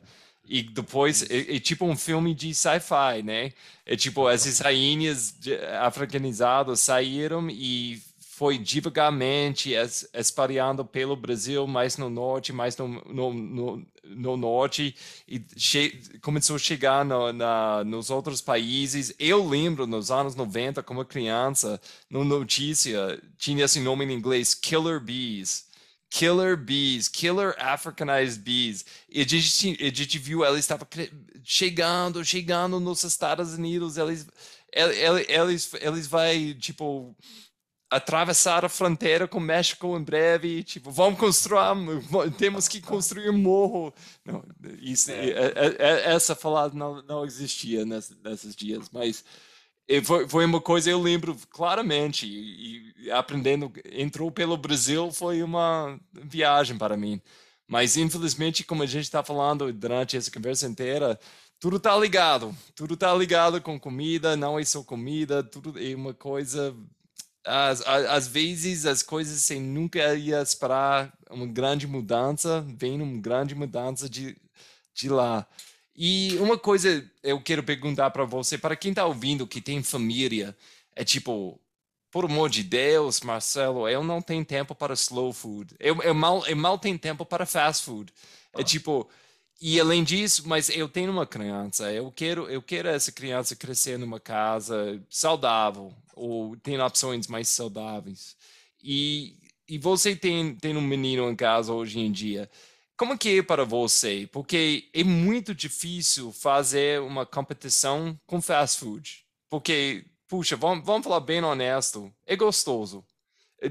E 0.47 0.61
depois 0.61 1.23
é, 1.31 1.55
é, 1.55 1.59
tipo 1.59 1.85
um 1.85 1.95
filme 1.95 2.35
de 2.35 2.53
sci-fi 2.53 3.23
né? 3.23 3.53
É 3.83 3.95
tipo 3.95 4.29
essas 4.29 4.59
rainhas 4.59 5.33
africanizadas 5.79 6.79
saíram 6.81 7.49
e 7.49 8.01
foi 8.41 8.57
devagarmente 8.57 9.73
espalhando 10.15 10.83
pelo 10.83 11.15
Brasil, 11.15 11.67
mais 11.67 11.95
no 11.95 12.09
norte, 12.09 12.51
mais 12.51 12.75
no, 12.75 12.87
no, 12.87 13.31
no, 13.31 13.85
no 14.03 14.35
norte, 14.35 14.95
e 15.27 15.39
começou 16.21 16.55
a 16.55 16.59
chegar 16.59 17.05
no, 17.05 17.31
na, 17.31 17.83
nos 17.83 18.09
outros 18.09 18.41
países. 18.41 19.13
Eu 19.19 19.47
lembro, 19.47 19.85
nos 19.85 20.11
anos 20.11 20.35
90, 20.35 20.81
como 20.83 21.05
criança, 21.05 21.79
no 22.09 22.23
notícia, 22.23 23.21
tinha 23.37 23.65
esse 23.65 23.79
nome 23.79 24.05
em 24.05 24.13
inglês, 24.13 24.53
Killer 24.53 24.99
Bees. 24.99 25.69
Killer 26.09 26.57
Bees, 26.57 27.07
Killer 27.07 27.55
Africanized 27.57 28.41
Bees. 28.41 28.85
E 29.09 29.21
a 29.21 29.25
gente, 29.25 29.77
a 29.81 29.93
gente 29.93 30.19
viu, 30.19 30.43
ela 30.43 30.59
estava 30.59 30.85
chegando, 31.43 32.23
chegando 32.25 32.79
nos 32.79 33.03
Estados 33.03 33.53
Unidos, 33.53 33.97
eles, 33.97 34.27
eles, 34.73 35.29
eles, 35.29 35.73
eles 35.79 36.07
vai, 36.07 36.53
tipo 36.55 37.15
atravessar 37.91 38.63
a 38.63 38.69
fronteira 38.69 39.27
com 39.27 39.37
o 39.37 39.41
México 39.41 39.97
em 39.97 40.03
breve, 40.03 40.63
tipo, 40.63 40.89
vamos 40.89 41.19
construir, 41.19 41.59
temos 42.37 42.67
que 42.69 42.79
construir 42.79 43.29
um 43.29 43.37
morro. 43.37 43.93
Não, 44.25 44.41
isso, 44.81 45.11
é. 45.11 45.29
É, 45.29 45.53
é, 45.55 45.75
é 45.79 46.13
essa 46.13 46.33
falada 46.33 46.73
não, 46.73 47.01
não 47.03 47.25
existia 47.25 47.85
ness, 47.85 48.15
nesses 48.23 48.55
dias, 48.55 48.89
mas 48.93 49.25
foi, 50.05 50.27
foi 50.27 50.45
uma 50.45 50.61
coisa 50.61 50.89
eu 50.89 51.01
lembro 51.01 51.35
claramente 51.49 52.25
e, 52.25 52.93
e, 52.97 53.11
aprendendo, 53.11 53.71
entrou 53.91 54.31
pelo 54.31 54.55
Brasil 54.55 55.11
foi 55.11 55.43
uma 55.43 55.99
viagem 56.13 56.77
para 56.77 56.95
mim. 56.95 57.21
Mas 57.67 57.97
infelizmente, 57.97 58.63
como 58.63 58.83
a 58.83 58.85
gente 58.85 59.03
está 59.03 59.23
falando 59.23 59.71
durante 59.73 60.15
essa 60.15 60.31
conversa 60.31 60.67
inteira, 60.67 61.19
tudo 61.59 61.79
tá 61.79 61.97
ligado, 61.97 62.55
tudo 62.75 62.95
tá 62.95 63.13
ligado 63.13 63.61
com 63.61 63.79
comida, 63.79 64.35
não 64.35 64.57
é 64.57 64.63
só 64.63 64.81
comida, 64.83 65.43
tudo 65.43 65.77
é 65.77 65.93
uma 65.95 66.13
coisa. 66.13 66.75
Às, 67.45 67.81
às 67.81 68.27
vezes 68.27 68.85
as 68.85 69.01
coisas 69.01 69.41
você 69.41 69.59
nunca 69.59 70.13
ia 70.15 70.41
esperar 70.41 71.11
uma 71.29 71.47
grande 71.47 71.87
mudança, 71.87 72.65
vem 72.77 73.01
uma 73.01 73.19
grande 73.19 73.55
mudança 73.55 74.09
de, 74.09 74.37
de 74.93 75.09
lá. 75.09 75.47
E 75.95 76.37
uma 76.39 76.57
coisa 76.57 77.09
eu 77.23 77.41
quero 77.41 77.63
perguntar 77.63 78.11
para 78.11 78.25
você, 78.25 78.57
para 78.57 78.75
quem 78.75 78.91
está 78.91 79.05
ouvindo 79.05 79.47
que 79.47 79.61
tem 79.61 79.81
família, 79.83 80.55
é 80.95 81.03
tipo, 81.03 81.59
por 82.11 82.25
amor 82.25 82.49
de 82.49 82.63
Deus, 82.63 83.21
Marcelo, 83.21 83.87
eu 83.87 84.03
não 84.03 84.21
tenho 84.21 84.43
tempo 84.45 84.75
para 84.75 84.93
slow 84.93 85.31
food. 85.33 85.75
Eu, 85.79 86.01
eu, 86.01 86.13
mal, 86.13 86.45
eu 86.45 86.55
mal 86.55 86.77
tenho 86.77 86.99
tempo 86.99 87.25
para 87.25 87.45
fast 87.45 87.85
food. 87.85 88.13
É 88.53 88.61
ah. 88.61 88.63
tipo, 88.63 89.09
e 89.61 89.79
além 89.79 90.03
disso, 90.03 90.43
mas 90.47 90.69
eu 90.69 90.89
tenho 90.89 91.11
uma 91.11 91.25
criança, 91.25 91.91
eu 91.91 92.11
quero, 92.11 92.49
eu 92.49 92.61
quero 92.61 92.89
essa 92.89 93.11
criança 93.11 93.55
crescer 93.55 93.97
numa 93.97 94.19
casa 94.19 94.99
saudável, 95.09 95.93
ou 96.15 96.55
tem 96.57 96.79
opções 96.79 97.27
mais 97.27 97.47
saudáveis. 97.49 98.35
E, 98.83 99.35
e 99.67 99.77
você 99.77 100.15
tem, 100.15 100.55
tem 100.55 100.75
um 100.75 100.81
menino 100.81 101.29
em 101.29 101.35
casa 101.35 101.73
hoje 101.73 101.99
em 101.99 102.11
dia. 102.11 102.49
Como 102.97 103.17
que 103.17 103.39
é 103.39 103.41
para 103.41 103.65
você? 103.65 104.29
Porque 104.31 104.89
é 104.93 105.03
muito 105.03 105.55
difícil 105.55 106.31
fazer 106.31 107.01
uma 107.01 107.25
competição 107.25 108.19
com 108.27 108.41
fast 108.41 108.79
food. 108.79 109.25
Porque, 109.49 110.05
puxa, 110.27 110.55
vamos, 110.55 110.85
vamos 110.85 111.03
falar 111.03 111.19
bem 111.19 111.43
honesto, 111.43 112.13
é 112.25 112.35
gostoso. 112.35 113.03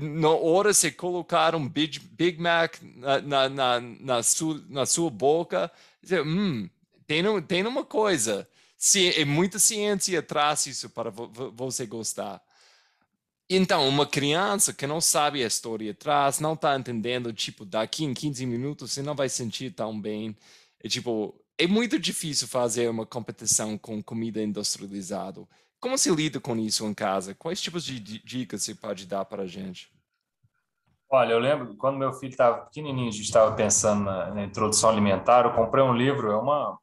Na 0.01 0.31
hora 0.31 0.73
você 0.73 0.91
colocar 0.91 1.55
um 1.55 1.69
Big, 1.69 1.99
Big 1.99 2.41
Mac 2.41 2.77
na, 2.83 3.21
na, 3.21 3.49
na, 3.49 3.81
na, 3.81 4.23
sua, 4.23 4.65
na 4.69 4.87
sua 4.87 5.11
boca, 5.11 5.71
você, 6.03 6.21
hum, 6.21 6.69
tem, 7.07 7.23
tem 7.43 7.67
uma 7.67 7.85
coisa. 7.85 8.49
É 9.19 9.25
muita 9.25 9.59
ciência 9.59 10.19
atrás 10.19 10.65
disso 10.65 10.89
para 10.89 11.11
você 11.11 11.87
gostar. 11.87 12.43
Então, 13.53 13.89
uma 13.89 14.07
criança 14.07 14.73
que 14.73 14.87
não 14.87 15.01
sabe 15.01 15.43
a 15.43 15.47
história 15.47 15.91
atrás, 15.91 16.39
não 16.39 16.55
está 16.55 16.79
entendendo, 16.79 17.33
tipo, 17.33 17.65
daqui 17.65 18.05
em 18.05 18.15
15 18.15 18.47
minutos 18.47 18.93
você 18.93 19.03
não 19.03 19.15
vai 19.15 19.29
sentir 19.29 19.73
tão 19.73 20.01
bem. 20.01 20.37
É, 20.83 20.89
tipo, 20.89 21.35
é 21.59 21.67
muito 21.67 21.99
difícil 21.99 22.47
fazer 22.47 22.89
uma 22.89 23.05
competição 23.05 23.77
com 23.77 24.03
comida 24.03 24.41
industrializada. 24.41 25.47
Como 25.81 25.99
se 25.99 26.11
lida 26.15 26.39
com 26.39 26.57
isso 26.57 26.87
em 26.87 26.95
casa? 26.95 27.35
Quais 27.35 27.61
tipos 27.61 27.85
de 27.85 27.99
dicas 27.99 28.63
você 28.63 28.75
pode 28.75 29.05
dar 29.05 29.25
para 29.25 29.43
a 29.43 29.47
gente? 29.47 29.93
Olha, 31.11 31.33
eu 31.33 31.39
lembro 31.41 31.77
quando 31.77 31.99
meu 31.99 32.13
filho 32.13 32.31
estava 32.31 32.67
pequenininho, 32.67 33.09
a 33.09 33.13
gente 33.13 33.25
estava 33.25 33.57
pensando 33.57 34.05
na, 34.05 34.33
na, 34.33 34.45
introdução 34.45 34.91
alimentar, 34.91 35.45
eu 35.45 35.53
comprei 35.53 35.83
um 35.83 35.93
livro, 35.93 36.31
é 36.31 36.37
uma, 36.37 36.79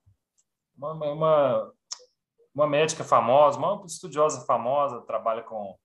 uma, 0.77 0.93
uma, 0.93 1.73
uma 2.57 2.67
médica 2.67 3.03
famosa, 3.03 3.59
uma 3.59 3.85
estudiosa 3.85 4.43
famosa, 4.45 5.01
trabalha 5.01 5.43
com 5.43 5.77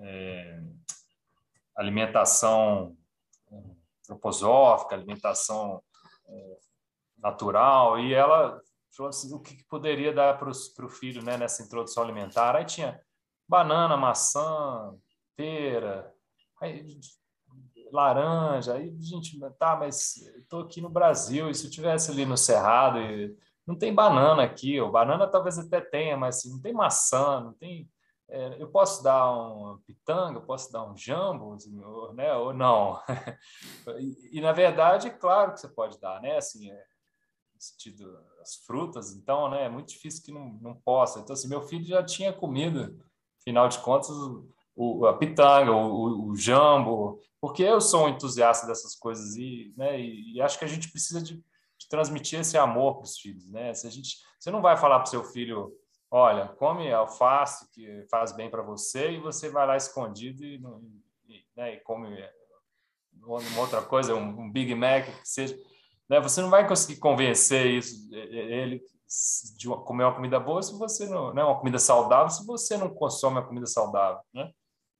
é, 0.00 0.62
alimentação 1.76 2.96
antroposófica, 4.02 4.94
alimentação 4.94 5.82
é, 6.26 6.56
natural, 7.18 7.98
e 7.98 8.14
ela 8.14 8.58
falou 8.96 9.10
assim, 9.10 9.34
o 9.34 9.40
que, 9.40 9.56
que 9.56 9.64
poderia 9.64 10.10
dar 10.10 10.38
para 10.38 10.48
o 10.48 10.88
filho 10.88 11.22
né, 11.22 11.36
nessa 11.36 11.62
introdução 11.62 12.02
alimentar. 12.02 12.56
Aí 12.56 12.64
tinha 12.64 12.98
banana, 13.46 13.94
maçã, 13.94 14.94
pera, 15.36 16.10
aí, 16.62 16.98
laranja, 17.92 18.72
aí 18.72 18.96
gente, 18.98 19.38
tá, 19.58 19.76
mas 19.76 20.16
estou 20.38 20.62
aqui 20.62 20.80
no 20.80 20.88
Brasil, 20.88 21.50
e 21.50 21.54
se 21.54 21.66
eu 21.66 21.70
tivesse 21.70 22.10
ali 22.10 22.24
no 22.24 22.38
Cerrado, 22.38 23.00
e, 23.00 23.36
não 23.66 23.76
tem 23.76 23.94
banana 23.94 24.42
aqui, 24.42 24.80
ou 24.80 24.90
banana 24.90 25.26
talvez 25.26 25.58
até 25.58 25.80
tenha, 25.80 26.16
mas 26.16 26.36
assim, 26.38 26.50
não 26.50 26.60
tem 26.60 26.72
maçã, 26.72 27.40
não 27.40 27.52
tem 27.52 27.88
é, 28.28 28.60
eu 28.60 28.68
posso 28.68 29.02
dar 29.04 29.30
um 29.32 29.78
pitanga, 29.86 30.38
eu 30.38 30.42
posso 30.42 30.72
dar 30.72 30.84
um 30.84 30.96
jambo, 30.96 31.54
assim, 31.54 31.78
ou, 31.80 32.12
né, 32.12 32.34
ou 32.34 32.52
não. 32.52 33.00
e, 34.00 34.38
e, 34.38 34.40
na 34.40 34.52
verdade, 34.52 35.06
é 35.06 35.10
claro 35.10 35.52
que 35.52 35.60
você 35.60 35.68
pode 35.68 36.00
dar, 36.00 36.20
né? 36.20 36.36
Assim, 36.36 36.68
é, 36.68 36.74
no 36.74 37.60
sentido, 37.60 38.18
as 38.40 38.56
frutas, 38.56 39.12
então, 39.12 39.48
né? 39.48 39.64
É 39.64 39.68
muito 39.68 39.88
difícil 39.88 40.24
que 40.24 40.32
não, 40.32 40.48
não 40.60 40.74
possa. 40.74 41.20
Então, 41.20 41.34
assim, 41.34 41.48
meu 41.48 41.62
filho 41.62 41.84
já 41.84 42.02
tinha 42.02 42.32
comido, 42.32 43.00
afinal 43.40 43.68
de 43.68 43.78
contas, 43.78 44.10
o, 44.74 45.06
a 45.06 45.16
pitanga, 45.16 45.70
o, 45.70 45.86
o, 45.86 46.30
o, 46.30 46.36
jambo, 46.36 47.20
porque 47.40 47.62
eu 47.62 47.80
sou 47.80 48.06
um 48.06 48.08
entusiasta 48.08 48.66
dessas 48.66 48.96
coisas 48.96 49.36
e, 49.36 49.72
né? 49.76 50.00
E, 50.00 50.34
e 50.34 50.40
acho 50.42 50.58
que 50.58 50.64
a 50.64 50.68
gente 50.68 50.90
precisa 50.90 51.22
de, 51.22 51.42
de 51.78 51.88
transmitir 51.88 52.40
esse 52.40 52.56
amor 52.56 52.96
para 52.96 53.04
os 53.04 53.18
filhos, 53.18 53.46
né? 53.48 53.74
Se 53.74 53.86
a 53.86 53.90
gente, 53.90 54.16
você 54.38 54.50
não 54.50 54.62
vai 54.62 54.76
falar 54.76 55.00
para 55.00 55.06
o 55.06 55.10
seu 55.10 55.24
filho 55.24 55.72
olha, 56.10 56.48
come 56.48 56.90
alface 56.92 57.70
que 57.72 58.06
faz 58.10 58.32
bem 58.32 58.50
para 58.50 58.62
você 58.62 59.12
e 59.12 59.20
você 59.20 59.48
vai 59.48 59.66
lá 59.66 59.76
escondido 59.76 60.44
e, 60.44 60.60
e, 61.28 61.44
né, 61.56 61.74
e 61.74 61.80
come 61.80 62.16
uma 63.16 63.60
outra 63.60 63.82
coisa, 63.82 64.14
um, 64.14 64.42
um, 64.42 64.50
Big 64.50 64.74
Mac 64.74 65.04
que 65.04 65.28
seja, 65.28 65.58
né, 66.08 66.20
você 66.20 66.40
não 66.40 66.50
vai 66.50 66.66
conseguir 66.66 67.00
convencer 67.00 67.66
isso 67.66 68.08
ele 68.12 68.82
de 69.56 69.68
comer 69.68 70.04
uma 70.04 70.14
comida 70.14 70.38
boa 70.38 70.62
se 70.62 70.76
você 70.78 71.06
não, 71.06 71.32
né, 71.32 71.42
uma 71.42 71.58
comida 71.58 71.78
saudável 71.78 72.30
se 72.30 72.46
você 72.46 72.76
não 72.76 72.88
consome 72.88 73.36
uma 73.36 73.46
comida 73.46 73.66
saudável, 73.66 74.20
né? 74.32 74.50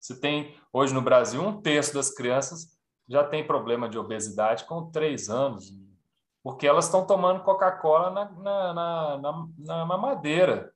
Você 0.01 0.21
tem 0.21 0.55
hoje 0.73 0.95
no 0.95 1.03
Brasil 1.03 1.43
um 1.43 1.61
terço 1.61 1.93
das 1.93 2.11
crianças 2.11 2.77
já 3.09 3.25
tem 3.25 3.45
problema 3.45 3.89
de 3.89 3.99
obesidade 3.99 4.65
com 4.65 4.91
três 4.91 5.29
anos, 5.29 5.73
porque 6.47 6.65
elas 6.65 6.85
estão 6.85 7.05
tomando 7.05 7.43
Coca-Cola 7.43 8.09
na, 8.09 8.31
na, 8.31 9.19
na, 9.19 9.49
na, 9.59 9.85
mamadeira 9.85 10.73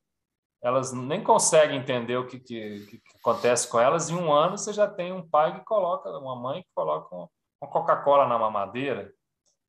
elas 0.60 0.92
nem 0.92 1.22
conseguem 1.22 1.78
entender 1.78 2.16
o 2.16 2.26
que, 2.26 2.40
que, 2.40 2.86
que, 2.86 3.00
acontece 3.20 3.68
com 3.68 3.78
elas. 3.78 4.10
Em 4.10 4.16
um 4.16 4.32
ano, 4.32 4.58
você 4.58 4.72
já 4.72 4.88
tem 4.88 5.12
um 5.12 5.26
pai 5.26 5.56
que 5.56 5.64
coloca, 5.64 6.10
uma 6.18 6.34
mãe 6.34 6.60
que 6.64 6.68
coloca 6.74 7.14
uma 7.14 7.70
Coca-Cola 7.70 8.26
na 8.26 8.36
mamadeira. 8.36 9.14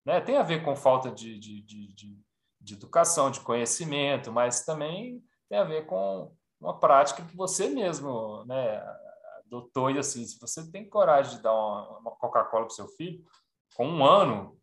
Né? 0.04 0.20
Tem 0.20 0.38
a 0.38 0.43
ver 0.43 0.66
com 0.66 0.76
falta 0.76 1.12
de, 1.12 1.38
de, 1.38 1.62
de, 1.62 1.93
de, 2.60 2.74
educação, 2.74 3.30
de 3.30 3.39
conhecimento, 3.39 4.32
mas 4.32 4.66
também 4.66 5.24
tem 5.47 5.60
a 5.60 5.64
ver 5.64 5.86
com 5.86 6.36
uma 6.60 6.80
prática 6.80 7.24
que 7.24 7.38
você 7.38 7.70
mesmo 7.70 8.43
né, 8.45 8.84
adotou. 9.45 9.91
E 9.91 9.99
assim, 9.99 10.26
se 10.26 10.39
você 10.39 10.68
tem 10.72 10.89
coragem 10.89 11.38
de 11.38 11.43
dar 11.43 11.54
uma, 11.54 11.99
uma 11.99 12.12
Coca-Cola 12.16 12.66
para 12.66 12.74
o 12.74 12.76
seu 12.76 12.88
filho, 12.88 13.24
com 13.76 13.88
um 13.88 14.04
ano, 14.04 14.60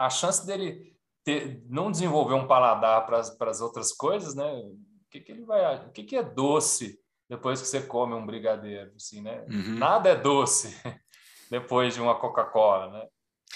a 0.00 0.08
chance 0.10 0.46
dele 0.46 0.96
ter, 1.22 1.62
não 1.68 1.90
desenvolver 1.90 2.34
um 2.34 2.46
paladar 2.46 3.06
para 3.06 3.18
as 3.18 3.60
outras 3.60 3.92
coisas, 3.92 4.34
né? 4.34 4.62
que, 5.10 5.20
que 5.20 5.32
ele 5.32 5.44
vai. 5.44 5.86
O 5.86 5.90
que, 5.90 6.04
que 6.04 6.16
é 6.16 6.22
doce 6.22 6.98
depois 7.28 7.60
que 7.60 7.66
você 7.66 7.82
come 7.82 8.14
um 8.14 8.24
brigadeiro? 8.24 8.92
Assim, 8.96 9.20
né? 9.20 9.44
Uhum. 9.50 9.76
Nada 9.76 10.10
é 10.10 10.16
doce 10.16 10.74
depois 11.50 11.94
de 11.94 12.00
uma 12.00 12.14
Coca-Cola, 12.14 12.90
né? 12.90 13.06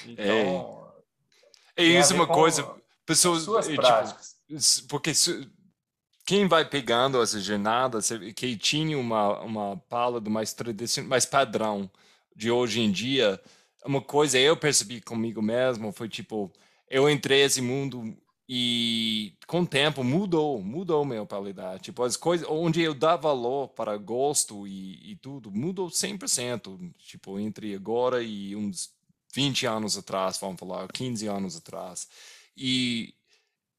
Então. 0.07 0.93
É, 1.77 1.85
é 1.85 1.87
isso 1.87 2.15
uma 2.15 2.27
coisa. 2.27 2.69
Pessoas. 3.07 3.45
Suas 3.45 3.69
é, 3.69 3.75
práticas. 3.77 4.37
Tipo, 4.49 4.89
porque 4.89 5.13
quem 6.27 6.49
vai 6.49 6.69
pegando 6.69 7.23
essa 7.23 7.41
jornada, 7.41 8.01
que 8.35 8.57
tinha 8.57 8.99
uma, 8.99 9.41
uma 9.41 9.77
pala 9.89 10.21
do 10.21 10.31
mais 10.31 10.53
tradicional, 10.53 11.09
mais 11.09 11.25
padrão 11.25 11.91
de 12.35 12.51
hoje 12.51 12.81
em 12.81 12.91
dia, 12.91 13.41
uma 13.85 14.01
coisa 14.01 14.39
eu 14.39 14.57
percebi 14.57 15.01
comigo 15.01 15.43
mesmo 15.43 15.93
foi 15.93 16.09
tipo, 16.09 16.51
eu 16.89 17.09
entrei 17.09 17.43
nesse 17.43 17.61
mundo 17.61 18.17
e 18.49 19.35
com 19.47 19.63
o 19.63 19.67
tempo 19.67 20.05
mudou, 20.05 20.63
mudou 20.63 21.05
minha 21.05 21.25
qualidade. 21.25 21.85
Tipo, 21.85 22.03
as 22.03 22.17
coisas 22.17 22.47
onde 22.49 22.83
eu 22.83 22.95
dava 22.95 23.29
valor 23.29 23.69
para 23.69 23.97
gosto 23.97 24.67
e, 24.67 25.13
e 25.13 25.17
tudo, 25.17 25.51
mudou 25.51 25.89
100%. 25.89 26.93
Tipo, 26.99 27.39
entre 27.39 27.75
agora 27.75 28.23
e 28.23 28.55
uns 28.55 28.91
20 29.35 29.67
anos 29.67 29.97
atrás, 29.97 30.39
vamos 30.39 30.61
falar, 30.61 30.89
15 30.93 31.27
anos 31.27 31.57
atrás. 31.57 32.07
E 32.57 33.15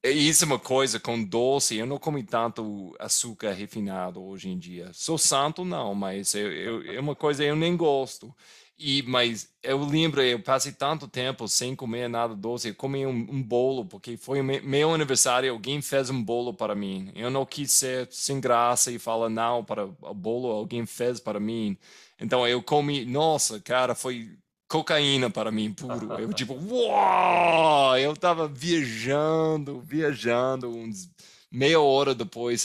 isso 0.04 0.44
é 0.44 0.46
uma 0.46 0.58
coisa 0.58 1.00
com 1.00 1.22
doce, 1.22 1.76
eu 1.76 1.86
não 1.86 1.98
como 1.98 2.22
tanto 2.22 2.94
açúcar 2.98 3.52
refinado 3.52 4.22
hoje 4.22 4.48
em 4.48 4.58
dia. 4.58 4.90
Sou 4.92 5.16
santo, 5.16 5.64
não, 5.64 5.94
mas 5.94 6.34
eu, 6.34 6.52
eu, 6.52 6.92
é 6.92 7.00
uma 7.00 7.14
coisa 7.14 7.44
eu 7.44 7.56
nem 7.56 7.76
gosto. 7.76 8.34
E, 8.78 9.02
mas 9.04 9.48
eu 9.62 9.82
lembro, 9.82 10.20
eu 10.22 10.38
passei 10.42 10.70
tanto 10.70 11.08
tempo 11.08 11.48
sem 11.48 11.74
comer 11.74 12.08
nada 12.08 12.34
doce. 12.34 12.68
Eu 12.68 12.74
comi 12.74 13.06
um, 13.06 13.10
um 13.10 13.42
bolo, 13.42 13.86
porque 13.86 14.16
foi 14.18 14.42
meu 14.42 14.92
aniversário, 14.92 15.50
alguém 15.50 15.80
fez 15.80 16.10
um 16.10 16.22
bolo 16.22 16.52
para 16.52 16.74
mim. 16.74 17.10
Eu 17.14 17.30
não 17.30 17.46
quis 17.46 17.72
ser 17.72 18.06
sem 18.10 18.38
graça 18.38 18.90
e 18.90 18.98
falar 18.98 19.30
não 19.30 19.64
para 19.64 19.86
o 19.86 20.14
bolo, 20.14 20.50
alguém 20.50 20.84
fez 20.84 21.18
para 21.18 21.40
mim. 21.40 21.76
Então 22.20 22.46
eu 22.46 22.62
comi, 22.62 23.04
nossa, 23.06 23.58
cara, 23.60 23.94
foi 23.94 24.36
cocaína 24.68 25.30
para 25.30 25.50
mim 25.50 25.72
puro. 25.72 26.12
Eu 26.18 26.32
tipo, 26.34 26.54
uau! 26.70 27.96
Eu 27.98 28.14
tava 28.14 28.46
viajando, 28.46 29.80
viajando 29.80 30.68
uns 30.68 31.08
meia 31.50 31.80
hora 31.80 32.14
depois, 32.14 32.64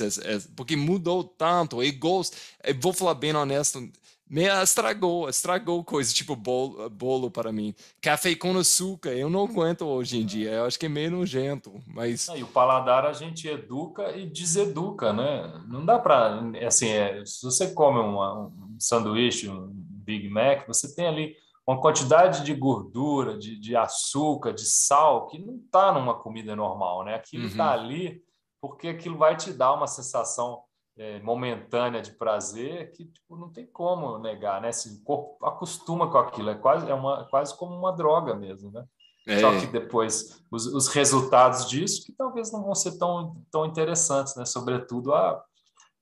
porque 0.55 0.75
mudou 0.75 1.23
tanto. 1.23 1.81
Eu 1.81 1.93
gosto, 1.97 2.35
eu 2.63 2.75
vou 2.79 2.91
falar 2.91 3.13
bem 3.13 3.33
honesto, 3.33 3.89
me 4.31 4.45
estragou, 4.63 5.27
estragou 5.27 5.83
coisa 5.83 6.13
tipo 6.13 6.37
bolo, 6.37 6.89
bolo 6.89 7.29
para 7.29 7.51
mim. 7.51 7.75
Café 8.01 8.33
com 8.33 8.57
açúcar, 8.57 9.09
eu 9.09 9.29
não 9.29 9.43
aguento 9.43 9.81
hoje 9.81 10.21
em 10.21 10.25
dia, 10.25 10.51
eu 10.51 10.65
acho 10.65 10.79
que 10.79 10.85
é 10.85 10.89
meio 10.89 11.11
nojento, 11.11 11.81
mas... 11.85 12.29
e 12.29 12.41
o 12.41 12.47
paladar 12.47 13.05
a 13.05 13.11
gente 13.11 13.45
educa 13.45 14.15
e 14.15 14.25
deseduca, 14.25 15.11
né? 15.11 15.61
Não 15.67 15.85
dá 15.85 15.99
para, 15.99 16.39
assim, 16.65 16.87
é, 16.87 17.25
se 17.25 17.43
você 17.43 17.73
come 17.73 17.99
uma, 17.99 18.47
um 18.47 18.77
sanduíche, 18.79 19.49
um 19.49 19.69
Big 19.73 20.29
Mac, 20.29 20.65
você 20.65 20.95
tem 20.95 21.07
ali 21.07 21.35
uma 21.67 21.81
quantidade 21.81 22.45
de 22.45 22.53
gordura, 22.53 23.37
de, 23.37 23.59
de 23.59 23.75
açúcar, 23.75 24.53
de 24.53 24.65
sal, 24.65 25.27
que 25.27 25.37
não 25.37 25.57
está 25.57 25.91
numa 25.91 26.13
comida 26.13 26.55
normal, 26.55 27.03
né? 27.03 27.15
Aquilo 27.15 27.47
está 27.47 27.75
uhum. 27.75 27.81
ali 27.81 28.23
porque 28.61 28.87
aquilo 28.87 29.17
vai 29.17 29.35
te 29.35 29.51
dar 29.51 29.73
uma 29.73 29.87
sensação 29.87 30.63
é, 30.97 31.19
momentânea 31.21 32.01
de 32.01 32.11
prazer 32.11 32.91
que 32.91 33.05
tipo, 33.05 33.35
não 33.35 33.51
tem 33.51 33.65
como 33.65 34.17
negar, 34.19 34.61
né? 34.61 34.71
Se 34.71 34.89
o 34.89 35.03
corpo 35.03 35.45
acostuma 35.45 36.09
com 36.09 36.17
aquilo, 36.17 36.49
é 36.49 36.55
quase, 36.55 36.89
é 36.89 36.93
uma, 36.93 37.27
quase 37.29 37.57
como 37.57 37.75
uma 37.75 37.91
droga 37.91 38.35
mesmo, 38.35 38.71
né? 38.71 38.85
É. 39.27 39.39
Só 39.39 39.59
que 39.59 39.67
depois 39.67 40.43
os, 40.49 40.65
os, 40.65 40.87
resultados 40.87 41.69
disso 41.69 42.03
que 42.03 42.11
talvez 42.11 42.51
não 42.51 42.63
vão 42.63 42.73
ser 42.73 42.97
tão, 42.97 43.39
tão 43.51 43.65
interessantes, 43.65 44.35
né? 44.35 44.45
Sobretudo 44.45 45.13
a, 45.13 45.43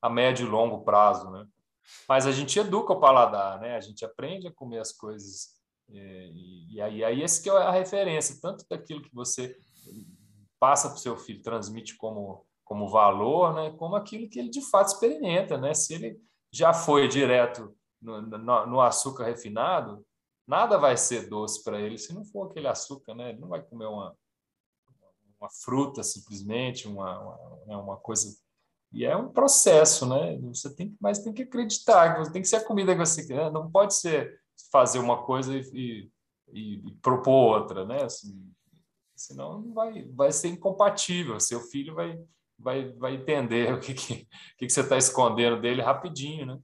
a 0.01 0.09
médio 0.09 0.47
e 0.47 0.49
longo 0.49 0.83
prazo, 0.83 1.29
né? 1.29 1.45
Mas 2.07 2.25
a 2.25 2.31
gente 2.31 2.57
educa 2.57 2.93
o 2.93 2.99
paladar, 2.99 3.59
né? 3.59 3.75
A 3.75 3.81
gente 3.81 4.05
aprende 4.05 4.47
a 4.47 4.53
comer 4.53 4.79
as 4.79 4.91
coisas 4.91 5.59
é, 5.91 6.29
e, 6.31 6.75
e 6.75 6.81
aí, 6.81 7.03
aí 7.03 7.21
esse 7.21 7.41
que 7.41 7.49
é 7.49 7.53
a 7.53 7.71
referência 7.71 8.39
tanto 8.41 8.65
daquilo 8.69 9.01
que 9.01 9.13
você 9.13 9.55
passa 10.59 10.89
para 10.89 10.97
o 10.97 10.99
seu 10.99 11.17
filho, 11.17 11.41
transmite 11.41 11.95
como 11.97 12.45
como 12.69 12.87
valor, 12.87 13.55
né, 13.55 13.71
como 13.71 13.95
aquilo 13.95 14.29
que 14.29 14.37
ele 14.37 14.49
de 14.49 14.61
fato 14.61 14.89
experimenta. 14.89 15.57
Né? 15.57 15.73
Se 15.73 15.95
ele 15.95 16.21
já 16.53 16.71
foi 16.71 17.07
direto 17.07 17.75
no, 17.99 18.21
no, 18.21 18.65
no 18.67 18.79
açúcar 18.79 19.23
refinado, 19.23 20.05
nada 20.47 20.77
vai 20.77 20.95
ser 20.95 21.27
doce 21.27 21.63
para 21.63 21.81
ele 21.81 21.97
se 21.97 22.13
não 22.13 22.23
for 22.23 22.45
aquele 22.45 22.67
açúcar. 22.67 23.15
Né? 23.15 23.31
Ele 23.31 23.39
não 23.39 23.47
vai 23.47 23.63
comer 23.63 23.87
uma, 23.87 24.15
uma 25.41 25.49
fruta 25.49 26.03
simplesmente, 26.03 26.87
uma, 26.87 27.19
uma, 27.19 27.65
né, 27.65 27.75
uma 27.75 27.97
coisa. 27.97 28.37
E 28.93 29.03
é 29.03 29.17
um 29.17 29.29
processo, 29.29 30.05
né? 30.07 30.37
Você 30.41 30.73
tem, 30.75 30.95
mas 31.01 31.19
tem 31.19 31.33
que 31.33 31.43
acreditar, 31.43 32.31
tem 32.31 32.41
que 32.41 32.47
ser 32.47 32.57
a 32.57 32.65
comida 32.65 32.93
que 32.93 32.99
você 32.99 33.25
quer. 33.25 33.51
Não 33.51 33.69
pode 33.69 33.95
ser 33.95 34.39
fazer 34.71 34.99
uma 34.99 35.23
coisa 35.23 35.55
e, 35.55 36.11
e, 36.51 36.87
e 36.87 36.91
propor 37.01 37.59
outra, 37.59 37.85
né? 37.85 38.03
Assim, 38.03 38.51
senão 39.15 39.71
vai, 39.73 40.03
vai 40.09 40.31
ser 40.31 40.49
incompatível. 40.49 41.39
Seu 41.39 41.61
filho 41.61 41.93
vai, 41.93 42.19
vai, 42.59 42.91
vai 42.93 43.15
entender 43.15 43.71
o 43.73 43.79
que, 43.79 43.93
que, 43.93 44.27
que 44.57 44.69
você 44.69 44.81
está 44.81 44.97
escondendo 44.97 45.59
dele 45.59 45.81
rapidinho, 45.81 46.45
né? 46.45 46.59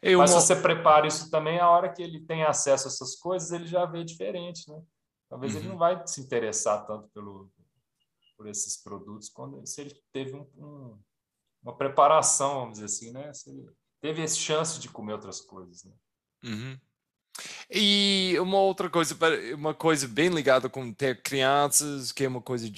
Eu 0.00 0.20
Mas 0.20 0.30
se 0.30 0.36
você 0.36 0.56
prepara 0.56 1.06
isso 1.06 1.30
também, 1.30 1.58
a 1.58 1.68
hora 1.68 1.92
que 1.92 2.02
ele 2.02 2.20
tem 2.20 2.42
acesso 2.42 2.88
a 2.88 2.90
essas 2.90 3.16
coisas, 3.16 3.52
ele 3.52 3.66
já 3.66 3.84
vê 3.84 4.02
diferente, 4.02 4.70
né? 4.70 4.80
Talvez 5.28 5.52
uhum. 5.54 5.60
ele 5.60 5.68
não 5.68 5.76
vai 5.76 6.02
se 6.06 6.22
interessar 6.22 6.86
tanto 6.86 7.08
pelo, 7.08 7.50
por 8.34 8.46
esses 8.46 8.82
produtos 8.82 9.28
quando 9.28 9.66
se 9.66 9.82
ele 9.82 9.94
teve 10.10 10.34
um, 10.34 10.48
um, 10.56 10.98
uma 11.62 11.76
preparação, 11.76 12.60
vamos 12.60 12.78
dizer 12.78 12.86
assim, 12.86 13.12
né? 13.12 13.32
Se 13.34 13.50
ele 13.50 13.68
teve 14.00 14.22
esse 14.22 14.38
chance 14.38 14.80
de 14.80 14.88
comer 14.88 15.12
outras 15.12 15.40
coisas, 15.40 15.84
né? 15.84 15.92
Uhum. 16.44 16.80
E 17.70 18.36
uma 18.40 18.58
outra 18.58 18.88
coisa, 18.88 19.16
uma 19.54 19.74
coisa 19.74 20.08
bem 20.08 20.28
ligada 20.28 20.68
com 20.68 20.92
ter 20.92 21.22
crianças, 21.22 22.12
que 22.12 22.24
é 22.24 22.28
uma 22.28 22.40
coisa 22.40 22.70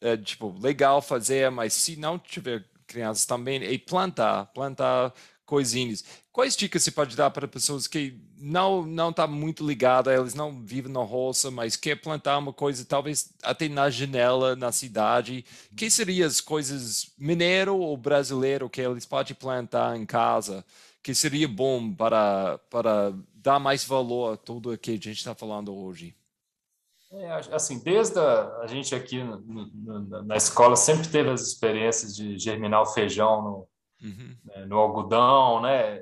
é, 0.00 0.16
tipo 0.16 0.54
legal 0.60 1.02
fazer, 1.02 1.50
mas 1.50 1.72
se 1.72 1.96
não 1.96 2.18
tiver 2.18 2.64
crianças 2.86 3.26
também, 3.26 3.62
é 3.64 3.78
plantar, 3.78 4.46
plantar 4.46 5.12
coisinhas. 5.46 6.04
Quais 6.32 6.56
dicas 6.56 6.82
você 6.82 6.90
pode 6.90 7.16
dar 7.16 7.30
para 7.30 7.48
pessoas 7.48 7.86
que 7.86 8.20
não 8.38 8.84
não 8.84 9.12
tá 9.12 9.26
muito 9.26 9.66
ligada, 9.66 10.14
eles 10.14 10.34
não 10.34 10.62
vivem 10.62 10.92
na 10.92 11.00
roça, 11.00 11.50
mas 11.50 11.76
quer 11.76 11.96
plantar 11.96 12.36
uma 12.36 12.52
coisa 12.52 12.84
talvez 12.84 13.32
até 13.42 13.68
na 13.68 13.88
janela 13.88 14.54
na 14.56 14.72
cidade? 14.72 15.44
Que 15.74 15.90
seriam 15.90 16.26
as 16.26 16.40
coisas 16.40 17.12
mineiro 17.16 17.78
ou 17.78 17.96
brasileiro 17.96 18.68
que 18.68 18.80
eles 18.82 19.06
podem 19.06 19.34
plantar 19.34 19.96
em 19.96 20.04
casa? 20.04 20.64
Que 21.02 21.14
seria 21.14 21.48
bom 21.48 21.92
para 21.94 22.58
para 22.68 23.14
dar 23.46 23.60
mais 23.60 23.84
valor 23.84 24.34
a 24.34 24.36
tudo 24.36 24.72
o 24.72 24.78
que 24.78 24.90
a 24.90 24.94
gente 24.94 25.12
está 25.12 25.32
falando 25.32 25.72
hoje? 25.72 26.16
É, 27.12 27.30
assim, 27.54 27.78
desde 27.78 28.18
a, 28.18 28.56
a 28.56 28.66
gente 28.66 28.92
aqui 28.92 29.22
no, 29.22 29.38
no, 29.38 30.22
na 30.24 30.36
escola 30.36 30.74
sempre 30.74 31.08
teve 31.08 31.30
as 31.30 31.42
experiências 31.42 32.16
de 32.16 32.36
germinar 32.36 32.82
o 32.82 32.86
feijão 32.86 33.42
no, 33.42 33.68
uhum. 34.02 34.36
né, 34.42 34.66
no 34.66 34.76
algodão, 34.76 35.62
né? 35.62 36.00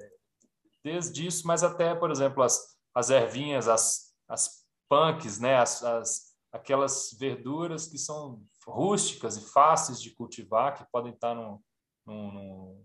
Desde 0.83 1.27
isso, 1.27 1.47
mas 1.47 1.63
até, 1.63 1.95
por 1.95 2.11
exemplo, 2.11 2.43
as, 2.43 2.79
as 2.95 3.11
ervinhas, 3.11 3.69
as, 3.69 4.15
as 4.27 4.65
punks, 4.89 5.39
né? 5.39 5.59
As, 5.59 5.83
as, 5.83 6.35
aquelas 6.51 7.15
verduras 7.21 7.87
que 7.87 7.99
são 7.99 8.43
rústicas 8.67 9.37
e 9.37 9.45
fáceis 9.53 10.01
de 10.01 10.15
cultivar, 10.15 10.79
que 10.79 10.91
podem 10.91 11.13
estar 11.13 11.35
no, 11.35 11.63
no, 12.07 12.33
num 12.33 12.85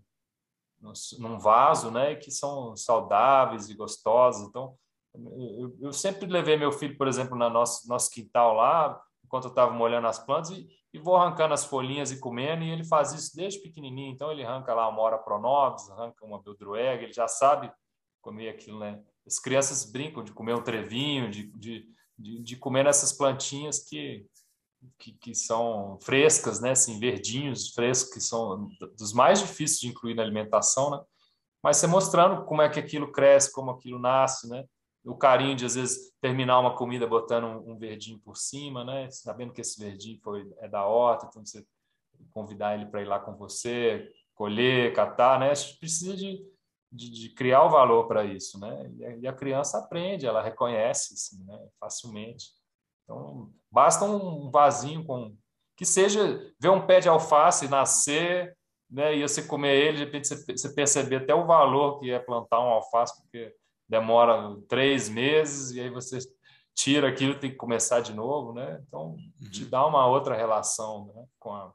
vaso, 1.38 1.90
né, 1.90 2.14
que 2.14 2.30
são 2.30 2.76
saudáveis 2.76 3.68
e 3.68 3.74
gostosos. 3.74 4.48
Então, 4.48 4.74
eu, 5.14 5.76
eu 5.80 5.92
sempre 5.92 6.26
levei 6.26 6.56
meu 6.56 6.72
filho, 6.72 6.96
por 6.96 7.08
exemplo, 7.08 7.36
no 7.36 7.50
nosso, 7.50 7.88
nosso 7.88 8.10
quintal 8.10 8.54
lá, 8.54 9.00
enquanto 9.24 9.44
eu 9.44 9.50
estava 9.50 9.72
molhando 9.72 10.06
as 10.06 10.18
plantas, 10.18 10.50
e, 10.50 10.68
e, 10.92 10.98
vou 10.98 11.16
arrancando 11.16 11.54
as 11.54 11.64
folhinhas 11.64 12.10
e 12.10 12.18
comendo, 12.18 12.64
e 12.64 12.70
ele 12.70 12.84
faz 12.84 13.12
isso 13.12 13.36
desde 13.36 13.60
pequenininho. 13.60 14.12
Então, 14.12 14.30
ele 14.30 14.44
arranca 14.44 14.74
lá 14.74 14.88
uma 14.88 15.02
hora 15.02 15.18
pronobis, 15.18 15.88
arranca 15.90 16.24
uma 16.24 16.42
beldroega, 16.42 17.04
ele 17.04 17.12
já 17.12 17.28
sabe 17.28 17.70
comer 18.20 18.50
aquilo, 18.50 18.78
né? 18.78 19.02
As 19.26 19.38
crianças 19.38 19.90
brincam 19.90 20.24
de 20.24 20.32
comer 20.32 20.54
um 20.54 20.62
trevinho, 20.62 21.30
de, 21.30 21.50
de, 21.52 21.86
de, 22.18 22.42
de 22.42 22.56
comer 22.56 22.84
nessas 22.84 23.12
plantinhas 23.12 23.80
que, 23.80 24.26
que, 24.98 25.12
que, 25.12 25.34
são 25.34 25.98
frescas, 26.00 26.60
né, 26.60 26.70
assim, 26.70 26.98
verdinhos, 26.98 27.70
frescos, 27.70 28.12
que 28.12 28.20
são 28.20 28.68
dos 28.96 29.12
mais 29.12 29.40
difíceis 29.40 29.80
de 29.80 29.88
incluir 29.88 30.14
na 30.14 30.22
alimentação, 30.22 30.90
né? 30.90 31.00
Mas 31.62 31.76
você 31.76 31.86
mostrando 31.86 32.44
como 32.44 32.62
é 32.62 32.68
que 32.68 32.80
aquilo 32.80 33.12
cresce, 33.12 33.52
como 33.52 33.70
aquilo 33.70 33.98
nasce, 33.98 34.48
né? 34.48 34.64
O 35.04 35.16
carinho 35.16 35.54
de 35.54 35.64
às 35.66 35.74
vezes 35.74 36.12
terminar 36.20 36.58
uma 36.58 36.74
comida 36.74 37.06
botando 37.06 37.44
um, 37.44 37.72
um 37.72 37.78
verdinho 37.78 38.18
por 38.20 38.36
cima, 38.36 38.84
né? 38.84 39.10
Sabendo 39.10 39.52
que 39.52 39.60
esse 39.60 39.78
verdinho 39.78 40.18
foi 40.22 40.50
é 40.58 40.68
da 40.68 40.86
horta, 40.86 41.26
então 41.26 41.44
você 41.44 41.64
convidar 42.32 42.74
ele 42.74 42.86
para 42.86 43.02
ir 43.02 43.06
lá 43.06 43.18
com 43.18 43.34
você, 43.36 44.10
colher, 44.34 44.94
catar, 44.94 45.38
né? 45.38 45.50
A 45.50 45.54
gente 45.54 45.78
precisa 45.78 46.16
de, 46.16 46.42
de, 46.90 47.10
de 47.10 47.28
criar 47.34 47.64
o 47.64 47.70
valor 47.70 48.06
para 48.06 48.24
isso, 48.24 48.58
né? 48.58 48.90
E 48.96 49.04
a, 49.04 49.16
e 49.16 49.26
a, 49.26 49.32
criança 49.32 49.78
aprende, 49.78 50.26
ela 50.26 50.42
reconhece, 50.42 51.14
assim, 51.14 51.44
né? 51.44 51.68
Facilmente. 51.78 52.46
Então, 53.10 53.50
basta 53.68 54.04
um 54.04 54.50
vasinho 54.50 55.04
com 55.04 55.36
que 55.76 55.84
seja 55.84 56.52
ver 56.60 56.68
um 56.68 56.86
pé 56.86 57.00
de 57.00 57.08
alface 57.08 57.66
nascer, 57.66 58.56
né, 58.88 59.16
e 59.16 59.22
você 59.22 59.42
comer 59.42 59.76
ele, 59.76 59.98
de 59.98 60.04
repente 60.04 60.28
você 60.28 60.72
perceber 60.72 61.16
até 61.16 61.34
o 61.34 61.46
valor 61.46 61.98
que 61.98 62.10
é 62.10 62.18
plantar 62.18 62.60
um 62.60 62.68
alface, 62.68 63.20
porque 63.20 63.52
demora 63.88 64.56
três 64.68 65.08
meses 65.08 65.72
e 65.72 65.80
aí 65.80 65.90
você 65.90 66.18
tira 66.74 67.08
aquilo 67.08 67.38
tem 67.38 67.50
que 67.50 67.56
começar 67.56 68.00
de 68.00 68.14
novo, 68.14 68.52
né? 68.52 68.80
Então 68.86 69.16
te 69.50 69.64
uhum. 69.64 69.70
dá 69.70 69.86
uma 69.86 70.06
outra 70.06 70.36
relação, 70.36 71.06
né, 71.06 71.24
com 71.38 71.52
a 71.52 71.72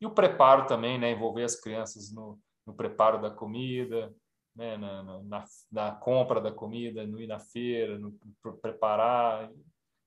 e 0.00 0.06
o 0.06 0.10
preparo 0.10 0.66
também, 0.66 0.98
né, 0.98 1.12
envolver 1.12 1.44
as 1.44 1.58
crianças 1.58 2.12
no, 2.12 2.38
no 2.66 2.74
preparo 2.74 3.20
da 3.22 3.30
comida, 3.30 4.14
né, 4.54 4.76
na, 4.76 5.02
na, 5.22 5.44
na, 5.72 5.92
compra 5.92 6.40
da 6.40 6.52
comida, 6.52 7.06
no 7.06 7.20
ir 7.20 7.26
na 7.26 7.38
feira, 7.38 7.98
no, 7.98 8.14
no 8.44 8.56
preparar 8.58 9.50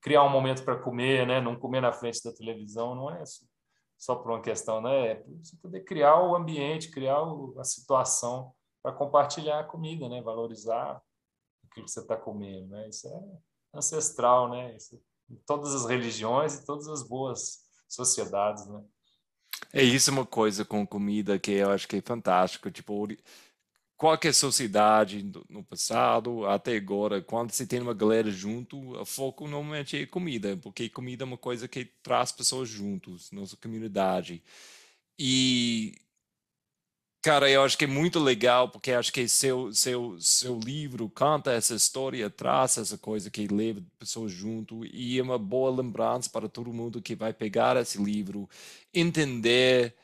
criar 0.01 0.23
um 0.23 0.29
momento 0.29 0.63
para 0.63 0.77
comer, 0.77 1.25
né? 1.25 1.41
Não 1.41 1.55
comer 1.55 1.81
na 1.81 1.91
frente 1.91 2.23
da 2.23 2.31
televisão, 2.31 2.95
não 2.95 3.09
é 3.09 3.23
só 3.97 4.15
por 4.15 4.31
uma 4.31 4.41
questão, 4.41 4.81
né? 4.81 5.11
É 5.11 5.23
você 5.41 5.55
poder 5.57 5.81
criar 5.81 6.21
o 6.21 6.35
ambiente, 6.35 6.91
criar 6.91 7.19
a 7.59 7.63
situação 7.63 8.53
para 8.81 8.93
compartilhar 8.93 9.59
a 9.59 9.63
comida, 9.63 10.07
né? 10.07 10.21
Valorizar 10.21 11.01
o 11.63 11.69
que 11.69 11.81
você 11.81 11.99
está 11.99 12.15
comendo, 12.15 12.67
né? 12.67 12.87
Isso 12.87 13.07
é 13.07 13.23
ancestral, 13.73 14.49
né? 14.49 14.75
Isso, 14.75 15.01
em 15.29 15.35
todas 15.45 15.73
as 15.73 15.85
religiões 15.85 16.55
e 16.55 16.65
todas 16.65 16.87
as 16.87 17.03
boas 17.03 17.59
sociedades, 17.87 18.65
né? 18.67 18.83
É 19.73 19.83
isso 19.83 20.11
uma 20.11 20.25
coisa 20.25 20.63
com 20.63 20.85
comida 20.85 21.37
que 21.39 21.51
eu 21.51 21.71
acho 21.71 21.87
que 21.87 21.97
é 21.97 22.01
fantástico, 22.01 22.71
tipo 22.71 22.93
qualquer 23.97 24.33
sociedade 24.33 25.23
no 25.49 25.63
passado 25.63 26.45
até 26.45 26.75
agora, 26.77 27.21
quando 27.21 27.51
se 27.51 27.65
tem 27.67 27.81
uma 27.81 27.93
galera 27.93 28.29
junto, 28.31 28.95
o 28.95 29.05
foco 29.05 29.47
normalmente 29.47 29.97
é 29.97 30.05
comida, 30.05 30.55
porque 30.57 30.87
comida 30.89 31.23
é 31.23 31.25
uma 31.25 31.37
coisa 31.37 31.67
que 31.67 31.85
traz 32.03 32.31
pessoas 32.31 32.69
juntos, 32.69 33.31
nossa 33.31 33.57
comunidade. 33.57 34.43
E 35.19 35.95
cara, 37.21 37.49
eu 37.49 37.63
acho 37.63 37.77
que 37.77 37.85
é 37.85 37.87
muito 37.87 38.19
legal, 38.19 38.69
porque 38.69 38.91
acho 38.93 39.11
que 39.11 39.27
seu 39.27 39.73
seu 39.73 40.19
seu 40.21 40.59
livro 40.59 41.09
canta 41.09 41.51
essa 41.51 41.75
história, 41.75 42.29
traz 42.29 42.77
essa 42.77 42.97
coisa 42.97 43.29
que 43.31 43.47
leva 43.47 43.81
pessoas 43.99 44.31
junto 44.31 44.85
e 44.85 45.19
é 45.19 45.23
uma 45.23 45.39
boa 45.39 45.71
lembrança 45.71 46.29
para 46.29 46.47
todo 46.49 46.73
mundo 46.73 47.01
que 47.01 47.15
vai 47.15 47.33
pegar 47.33 47.75
esse 47.77 48.01
livro, 48.01 48.49
entender 48.93 49.95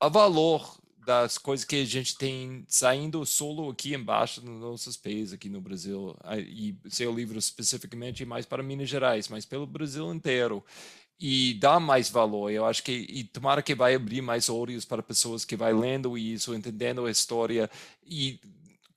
o 0.00 0.10
valor 0.10 0.81
das 1.04 1.36
coisas 1.36 1.64
que 1.64 1.76
a 1.76 1.84
gente 1.84 2.16
tem 2.16 2.64
saindo 2.68 3.24
solo 3.26 3.70
aqui 3.70 3.94
embaixo 3.94 4.44
nos 4.44 4.60
nossos 4.60 4.96
pés 4.96 5.32
aqui 5.32 5.48
no 5.48 5.60
Brasil 5.60 6.16
e 6.38 6.76
seu 6.88 7.12
livro 7.12 7.38
especificamente 7.38 8.24
mais 8.24 8.46
para 8.46 8.62
Minas 8.62 8.88
Gerais, 8.88 9.28
mas 9.28 9.44
pelo 9.44 9.66
Brasil 9.66 10.12
inteiro 10.14 10.64
e 11.18 11.54
dá 11.54 11.78
mais 11.78 12.08
valor. 12.08 12.50
Eu 12.50 12.64
acho 12.64 12.82
que 12.82 13.06
e 13.08 13.24
tomara 13.24 13.62
que 13.62 13.74
vai 13.74 13.94
abrir 13.94 14.22
mais 14.22 14.48
olhos 14.48 14.84
para 14.84 15.02
pessoas 15.02 15.44
que 15.44 15.56
vai 15.56 15.72
lendo 15.72 16.18
isso, 16.18 16.54
entendendo 16.54 17.06
a 17.06 17.10
história 17.10 17.70
e 18.04 18.40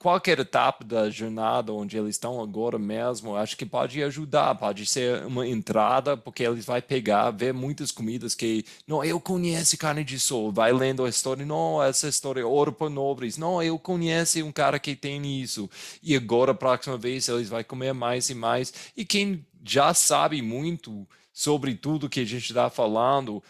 qualquer 0.06 0.38
etapa 0.38 0.84
da 0.84 1.10
jornada 1.10 1.74
onde 1.74 1.98
eles 1.98 2.12
estão 2.12 2.40
agora 2.40 2.78
mesmo, 2.78 3.36
acho 3.36 3.58
que 3.58 3.66
pode 3.66 4.04
ajudar, 4.04 4.54
pode 4.54 4.86
ser 4.86 5.26
uma 5.26 5.48
entrada, 5.48 6.16
porque 6.16 6.44
eles 6.44 6.64
vai 6.64 6.80
pegar, 6.80 7.32
ver 7.32 7.52
muitas 7.56 7.92
comidas 7.92 8.36
que, 8.36 8.64
não, 8.86 9.04
eu 9.04 9.20
conheço 9.20 9.76
carne 9.80 10.04
de 10.04 10.20
sol, 10.20 10.52
vai 10.52 10.72
lendo 10.72 11.04
a 11.04 11.10
história, 11.10 11.44
não, 11.44 11.82
essa 11.82 12.08
história 12.08 12.42
é 12.42 12.46
ouro 12.46 12.72
para 12.72 12.88
nobres, 12.88 13.36
não, 13.36 13.64
eu 13.64 13.80
conheço 13.80 14.46
um 14.46 14.52
cara 14.52 14.78
que 14.78 14.96
tem 14.96 15.42
isso, 15.42 15.68
e 16.04 16.16
agora, 16.16 16.52
a 16.52 16.56
próxima 16.56 17.00
vez, 17.00 17.28
eles 17.28 17.50
vai 17.50 17.64
comer 17.64 17.92
mais 17.92 18.30
e 18.30 18.36
mais, 18.36 18.72
e 18.96 19.04
quem 19.04 19.44
já 19.64 19.92
sabe 19.92 20.40
muito 20.40 21.08
sobre 21.34 21.74
tudo 21.74 22.08
que 22.08 22.20
a 22.20 22.26
gente 22.26 22.46
está 22.46 22.70
falando, 22.70 23.44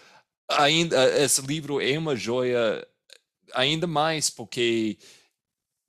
ainda, 0.50 1.22
esse 1.22 1.42
livro 1.42 1.82
é 1.82 2.00
uma 2.00 2.16
joia 2.16 2.88
ainda 3.54 3.86
mais, 3.86 4.30
porque 4.30 4.98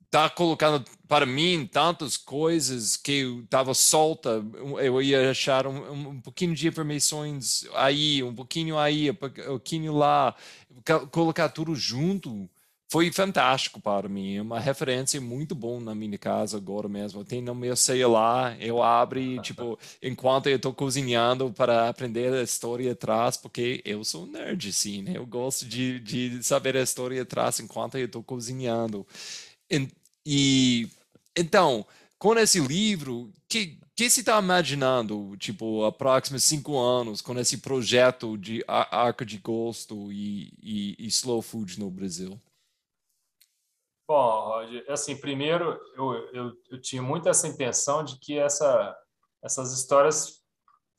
tá 0.09 0.29
colocando 0.29 0.83
para 1.07 1.25
mim 1.25 1.67
tantas 1.71 2.17
coisas 2.17 2.95
que 2.95 3.19
eu 3.19 3.41
estava 3.41 3.73
solta, 3.73 4.43
eu 4.81 5.01
ia 5.01 5.31
achar 5.31 5.67
um, 5.67 6.09
um, 6.09 6.21
pouquinho 6.21 6.55
de 6.55 6.67
informações 6.67 7.67
aí, 7.73 8.23
um 8.23 8.33
pouquinho 8.33 8.77
aí, 8.77 9.11
um 9.11 9.15
pouquinho 9.15 9.93
lá, 9.93 10.35
colocar 11.11 11.49
tudo 11.49 11.75
junto 11.75 12.49
foi 12.89 13.11
fantástico 13.11 13.81
para 13.81 14.07
mim, 14.07 14.37
é 14.37 14.41
uma 14.41 14.61
referência 14.61 15.19
muito 15.19 15.53
bom 15.53 15.79
na 15.81 15.93
minha 15.93 16.17
casa 16.17 16.55
agora 16.55 16.87
mesmo. 16.87 17.23
Tem 17.25 17.41
no 17.41 17.53
meu 17.53 17.75
celular, 17.75 18.55
eu 18.61 18.81
abro 18.81 19.19
tipo, 19.41 19.77
enquanto 20.01 20.47
eu 20.47 20.55
estou 20.55 20.73
cozinhando 20.73 21.51
para 21.51 21.89
aprender 21.89 22.33
a 22.33 22.41
história 22.41 22.93
atrás, 22.93 23.35
porque 23.35 23.81
eu 23.83 24.05
sou 24.05 24.25
nerd, 24.25 24.71
sim, 24.71 25.01
né? 25.01 25.13
Eu 25.15 25.25
gosto 25.25 25.65
de, 25.65 25.99
de 25.99 26.41
saber 26.41 26.77
a 26.77 26.81
história 26.81 27.21
atrás 27.21 27.59
enquanto 27.59 27.97
eu 27.97 28.05
estou 28.05 28.23
cozinhando. 28.23 29.05
E 30.25 30.89
então, 31.35 31.85
com 32.17 32.33
esse 32.35 32.59
livro, 32.59 33.31
que 33.47 33.79
que 33.97 34.11
se 34.11 34.19
está 34.19 34.37
imaginando, 34.37 35.35
tipo, 35.37 35.83
a 35.83 35.91
próximos 35.91 36.43
cinco 36.43 36.77
anos, 36.77 37.19
com 37.19 37.33
esse 37.39 37.57
projeto 37.57 38.37
de 38.37 38.63
Arca 38.67 39.25
de 39.25 39.39
Gosto 39.39 40.11
e, 40.11 40.53
e, 40.61 40.95
e 40.99 41.07
Slow 41.07 41.41
Food 41.41 41.79
no 41.79 41.89
Brasil? 41.89 42.39
Bom, 44.07 44.49
Roger, 44.49 44.85
assim, 44.87 45.17
primeiro, 45.17 45.81
eu, 45.95 46.13
eu, 46.31 46.53
eu 46.69 46.79
tinha 46.79 47.01
muito 47.01 47.27
essa 47.27 47.47
intenção 47.47 48.03
de 48.03 48.19
que 48.19 48.37
essa, 48.37 48.95
essas 49.43 49.73
histórias 49.73 50.43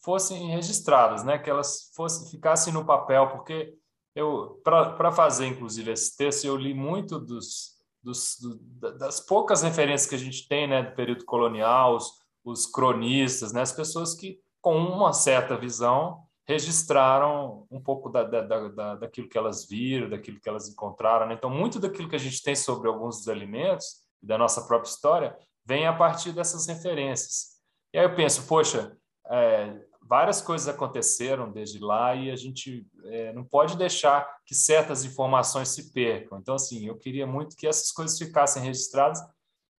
fossem 0.02 0.48
registradas, 0.48 1.22
né? 1.22 1.38
Que 1.38 1.48
elas 1.48 1.92
fossem 1.94 2.28
ficassem 2.28 2.72
no 2.72 2.84
papel, 2.84 3.30
porque 3.30 3.78
eu, 4.12 4.60
para 4.64 5.12
fazer, 5.12 5.46
inclusive, 5.46 5.92
esse 5.92 6.16
texto, 6.16 6.46
eu 6.46 6.56
li 6.56 6.74
muito 6.74 7.20
dos 7.20 7.77
dos, 8.08 8.38
do, 8.40 8.98
das 8.98 9.20
poucas 9.20 9.62
referências 9.62 10.08
que 10.08 10.14
a 10.14 10.18
gente 10.18 10.48
tem 10.48 10.66
né, 10.66 10.82
do 10.82 10.94
período 10.94 11.24
colonial, 11.26 11.96
os, 11.96 12.10
os 12.42 12.66
cronistas, 12.66 13.52
né, 13.52 13.60
as 13.60 13.72
pessoas 13.72 14.14
que, 14.14 14.40
com 14.62 14.76
uma 14.76 15.12
certa 15.12 15.56
visão, 15.56 16.22
registraram 16.46 17.66
um 17.70 17.80
pouco 17.80 18.08
da, 18.08 18.24
da, 18.24 18.40
da, 18.40 18.94
daquilo 18.94 19.28
que 19.28 19.36
elas 19.36 19.68
viram, 19.68 20.08
daquilo 20.08 20.40
que 20.40 20.48
elas 20.48 20.66
encontraram. 20.68 21.26
Né? 21.26 21.34
Então, 21.34 21.50
muito 21.50 21.78
daquilo 21.78 22.08
que 22.08 22.16
a 22.16 22.20
gente 22.20 22.42
tem 22.42 22.56
sobre 22.56 22.88
alguns 22.88 23.18
dos 23.18 23.28
alimentos, 23.28 24.08
da 24.22 24.38
nossa 24.38 24.66
própria 24.66 24.88
história, 24.88 25.36
vem 25.64 25.86
a 25.86 25.92
partir 25.92 26.32
dessas 26.32 26.66
referências. 26.66 27.58
E 27.92 27.98
aí 27.98 28.04
eu 28.06 28.14
penso, 28.14 28.46
poxa, 28.46 28.96
é, 29.30 29.78
várias 30.08 30.40
coisas 30.40 30.66
aconteceram 30.66 31.52
desde 31.52 31.78
lá 31.78 32.14
e 32.14 32.30
a 32.30 32.36
gente 32.36 32.86
é, 33.04 33.32
não 33.34 33.44
pode 33.44 33.76
deixar 33.76 34.26
que 34.46 34.54
certas 34.54 35.04
informações 35.04 35.68
se 35.68 35.92
percam. 35.92 36.38
Então, 36.38 36.54
assim, 36.54 36.86
eu 36.86 36.96
queria 36.96 37.26
muito 37.26 37.54
que 37.54 37.66
essas 37.66 37.92
coisas 37.92 38.18
ficassem 38.18 38.62
registradas, 38.62 39.20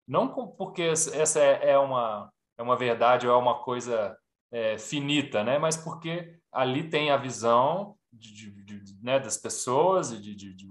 não 0.07 0.29
porque 0.29 0.83
essa 0.83 1.41
é, 1.41 1.71
é 1.71 1.79
uma, 1.79 2.31
é 2.59 2.63
uma 2.63 2.77
verdade 2.77 3.27
ou 3.27 3.35
é 3.35 3.37
uma 3.37 3.63
coisa 3.63 4.17
é, 4.53 4.77
finita, 4.77 5.43
né? 5.43 5.59
mas 5.59 5.77
porque 5.77 6.39
ali 6.53 6.89
tem 6.89 7.11
a 7.11 7.17
visão 7.17 7.97
de, 8.13 8.33
de, 8.33 8.81
de, 8.81 9.03
né, 9.03 9.19
das 9.19 9.37
pessoas 9.37 10.13
e 10.13 10.19
de, 10.19 10.69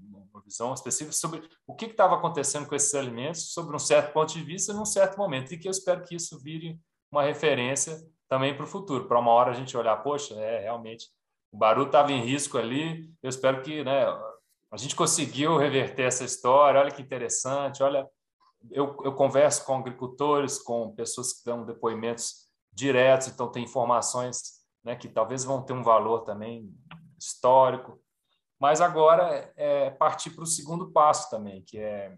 uma 0.00 0.42
visão 0.42 0.72
específica 0.72 1.12
sobre 1.12 1.42
o 1.66 1.74
que 1.74 1.86
estava 1.86 2.16
acontecendo 2.16 2.66
com 2.66 2.74
esses 2.74 2.94
alimentos, 2.94 3.52
sobre 3.52 3.74
um 3.74 3.78
certo 3.78 4.12
ponto 4.12 4.32
de 4.32 4.42
vista, 4.42 4.72
num 4.72 4.84
certo 4.84 5.18
momento, 5.18 5.52
e 5.52 5.58
que 5.58 5.68
eu 5.68 5.72
espero 5.72 6.04
que 6.04 6.14
isso 6.14 6.38
vire 6.38 6.78
uma 7.10 7.22
referência 7.22 7.98
também 8.28 8.54
para 8.54 8.64
o 8.64 8.68
futuro, 8.68 9.06
para 9.06 9.18
uma 9.18 9.30
hora 9.30 9.50
a 9.50 9.54
gente 9.54 9.76
olhar, 9.76 9.96
poxa, 9.96 10.34
é 10.34 10.60
realmente 10.60 11.06
o 11.50 11.56
Baru 11.56 11.84
estava 11.84 12.12
em 12.12 12.20
risco 12.20 12.58
ali. 12.58 13.10
Eu 13.22 13.30
espero 13.30 13.62
que, 13.62 13.82
né, 13.82 14.04
a 14.70 14.76
gente 14.76 14.94
conseguiu 14.94 15.56
reverter 15.56 16.02
essa 16.02 16.24
história. 16.24 16.80
Olha 16.80 16.90
que 16.90 17.00
interessante. 17.00 17.82
Olha, 17.82 18.06
eu, 18.70 18.96
eu 19.02 19.14
converso 19.14 19.64
com 19.64 19.76
agricultores, 19.76 20.58
com 20.58 20.94
pessoas 20.94 21.32
que 21.32 21.44
dão 21.44 21.64
depoimentos 21.64 22.48
diretos, 22.72 23.28
então 23.28 23.50
tem 23.50 23.64
informações, 23.64 24.40
né, 24.84 24.94
que 24.94 25.08
talvez 25.08 25.44
vão 25.44 25.62
ter 25.62 25.72
um 25.72 25.82
valor 25.82 26.20
também 26.20 26.70
histórico. 27.18 27.98
Mas 28.60 28.80
agora 28.80 29.52
é 29.56 29.90
partir 29.90 30.30
para 30.30 30.44
o 30.44 30.46
segundo 30.46 30.90
passo 30.90 31.30
também, 31.30 31.62
que 31.62 31.78
é 31.78 32.14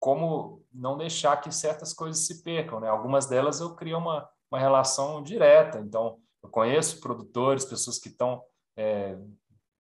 como 0.00 0.64
não 0.72 0.96
deixar 0.96 1.36
que 1.40 1.52
certas 1.52 1.92
coisas 1.92 2.26
se 2.26 2.42
percam. 2.42 2.80
Né? 2.80 2.88
Algumas 2.88 3.26
delas 3.26 3.60
eu 3.60 3.74
crio 3.74 3.98
uma 3.98 4.28
uma 4.50 4.58
relação 4.58 5.22
direta. 5.22 5.78
Então, 5.78 6.18
eu 6.42 6.48
conheço 6.48 7.00
produtores, 7.00 7.64
pessoas 7.64 7.98
que 7.98 8.08
estão 8.08 8.42
é, 8.76 9.18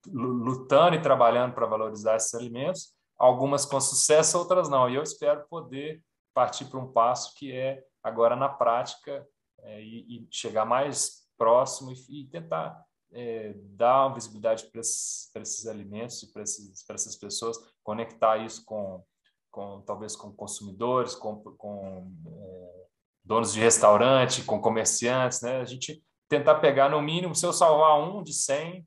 lutando 0.08 0.96
e 0.96 1.02
trabalhando 1.02 1.54
para 1.54 1.66
valorizar 1.66 2.16
esses 2.16 2.34
alimentos, 2.34 2.94
algumas 3.18 3.66
com 3.66 3.80
sucesso, 3.80 4.38
outras 4.38 4.70
não. 4.70 4.90
E 4.90 4.96
eu 4.96 5.04
espero 5.04 5.46
poder 5.50 6.04
partir 6.34 6.66
para 6.66 6.80
um 6.80 6.92
passo 6.92 7.34
que 7.36 7.52
é 7.52 7.84
agora 8.04 8.36
na 8.36 8.50
prática 8.50 9.28
é, 9.62 9.82
e, 9.82 10.18
e, 10.18 10.28
chegar 10.32 10.66
mais 10.66 11.28
próximo 11.38 11.92
e, 11.92 12.22
e 12.22 12.28
tentar 12.28 12.84
é, 13.12 13.54
dar 13.58 14.08
uma 14.08 14.16
visibilidade 14.16 14.66
para 14.68 14.82
esses, 14.82 15.32
esses 15.36 15.68
alimentos 15.68 16.24
e 16.24 16.32
para, 16.32 16.44
para 16.86 16.96
essas 16.96 17.16
pessoas, 17.16 17.58
conectar 17.84 18.38
isso 18.38 18.64
com, 18.66 19.04
com 19.52 19.82
talvez 19.82 20.16
com 20.16 20.32
consumidores, 20.32 21.16
com, 21.16 21.42
com 21.42 22.12
é, 22.28 22.79
donos 23.30 23.54
de 23.54 23.60
restaurante, 23.60 24.44
com 24.44 24.60
comerciantes, 24.60 25.42
né? 25.42 25.62
A 25.62 25.66
gente 25.66 26.04
tentar 26.28 26.56
pegar 26.56 26.90
no 26.90 27.00
mínimo, 27.00 27.36
se 27.36 27.46
eu 27.46 27.54
salvar 27.54 28.02
um 28.02 28.24
de 28.24 28.34
100, 28.34 28.84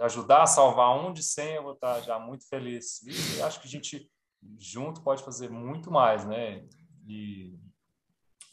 ajudar 0.00 0.42
a 0.42 0.46
salvar 0.46 0.98
um 0.98 1.12
de 1.12 1.22
100, 1.22 1.54
eu 1.54 1.62
vou 1.62 1.74
estar 1.74 2.00
já 2.00 2.18
muito 2.18 2.44
feliz. 2.48 3.00
E 3.04 3.40
acho 3.40 3.60
que 3.60 3.68
a 3.68 3.70
gente 3.70 4.10
junto 4.58 5.00
pode 5.00 5.22
fazer 5.22 5.48
muito 5.48 5.92
mais, 5.92 6.24
né? 6.24 6.66
E, 7.06 7.56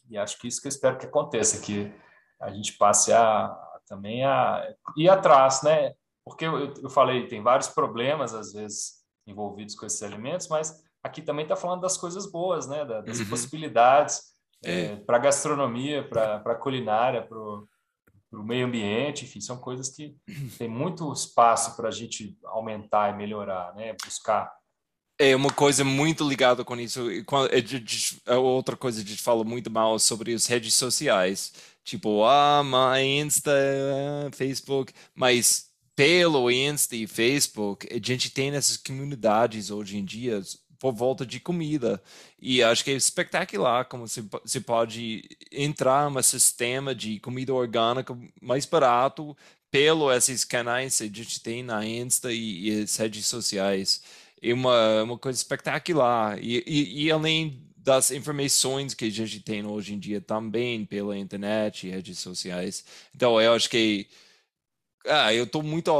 e 0.07 0.15
acho 0.15 0.38
que 0.38 0.47
isso 0.47 0.61
que 0.61 0.68
eu 0.68 0.69
espero 0.69 0.99
que 0.99 1.07
aconteça, 1.07 1.60
que 1.60 1.91
a 2.39 2.51
gente 2.51 2.73
passe 2.73 3.11
a, 3.11 3.49
também 3.88 4.23
a 4.23 4.64
ir 4.95 5.10
atrás, 5.10 5.64
né? 5.64 5.95
Porque 6.23 6.45
eu, 6.45 6.72
eu 6.76 6.89
falei, 6.91 7.27
tem 7.27 7.41
vários 7.41 7.69
problemas 7.69 8.35
às 8.35 8.53
vezes 8.53 9.03
envolvidos 9.26 9.73
com 9.73 9.88
esses 9.88 10.03
alimentos, 10.03 10.47
mas 10.47 10.88
aqui 11.03 11.21
também 11.21 11.43
está 11.43 11.55
falando 11.55 11.81
das 11.81 11.97
coisas 11.97 12.30
boas, 12.30 12.67
né? 12.67 12.85
das 12.85 13.19
uhum. 13.19 13.26
possibilidades 13.27 14.21
é. 14.63 14.81
é, 14.81 14.95
para 14.97 15.19
gastronomia, 15.19 16.07
para 16.07 16.35
a 16.38 16.55
culinária, 16.55 17.21
para 17.21 17.38
o 17.38 18.43
meio 18.43 18.67
ambiente, 18.67 19.26
enfim, 19.26 19.41
são 19.41 19.57
coisas 19.57 19.89
que 19.89 20.15
tem 20.57 20.67
muito 20.67 21.11
espaço 21.11 21.76
para 21.76 21.89
a 21.89 21.91
gente 21.91 22.38
aumentar 22.45 23.13
e 23.13 23.17
melhorar, 23.17 23.73
né? 23.76 23.95
buscar. 24.03 24.51
É 25.21 25.35
uma 25.35 25.51
coisa 25.51 25.84
muito 25.84 26.27
ligada 26.27 26.63
com 26.63 26.77
isso. 26.77 27.09
É, 27.09 28.34
é 28.34 28.38
outra 28.38 28.77
coisa 28.77 29.01
que 29.01 29.07
a 29.07 29.11
gente 29.11 29.21
fala 29.21 29.43
muito 29.43 29.69
mal 29.69 29.99
sobre 29.99 30.34
as 30.34 30.45
redes 30.45 30.73
sociais. 30.76 31.51
Tipo, 31.84 32.23
ah, 32.23 32.63
my 32.63 33.03
Insta, 33.03 33.51
Facebook. 34.31 34.93
Mas 35.13 35.69
pelo 35.93 36.49
Insta 36.49 36.95
e 36.95 37.05
Facebook, 37.05 37.85
a 37.91 37.99
gente 38.01 38.30
tem 38.30 38.51
essas 38.51 38.77
comunidades 38.77 39.69
hoje 39.69 39.97
em 39.97 40.05
dia 40.05 40.41
por 40.80 40.93
volta 40.93 41.26
de 41.26 41.39
comida. 41.39 42.01
E 42.41 42.64
acho 42.64 42.84
que 42.84 42.91
é 42.91 42.93
espetacular 42.95 43.85
como 43.85 44.07
se, 44.07 44.23
se 44.45 44.61
pode 44.61 45.23
entrar 45.51 46.10
no 46.10 46.23
sistema 46.23 46.95
de 46.95 47.19
comida 47.19 47.53
orgânica 47.53 48.18
mais 48.41 48.65
barato 48.65 49.35
pelo 49.69 50.11
esses 50.11 50.43
canais 50.43 50.97
que 50.97 51.03
a 51.03 51.07
gente 51.07 51.41
tem 51.41 51.61
na 51.61 51.85
Insta 51.85 52.31
e, 52.31 52.69
e 52.69 52.81
as 52.81 52.95
redes 52.95 53.27
sociais. 53.27 54.01
É 54.41 54.53
uma, 54.53 55.03
uma 55.03 55.18
coisa 55.18 55.38
espetacular. 55.38 56.41
E, 56.41 56.64
e, 56.65 57.06
e 57.06 57.11
além 57.11 57.61
das 57.77 58.11
informações 58.11 58.93
que 58.93 59.06
a 59.06 59.10
gente 59.10 59.39
tem 59.39 59.65
hoje 59.65 59.93
em 59.93 59.99
dia 59.99 60.22
também 60.22 60.85
pela 60.85 61.18
internet 61.18 61.88
e 61.88 61.91
redes 61.91 62.19
sociais. 62.19 62.85
Então, 63.15 63.39
eu 63.41 63.53
acho 63.53 63.69
que 63.69 64.07
Ah, 65.05 65.34
eu 65.34 65.47
tô 65.47 65.61
muito. 65.61 65.91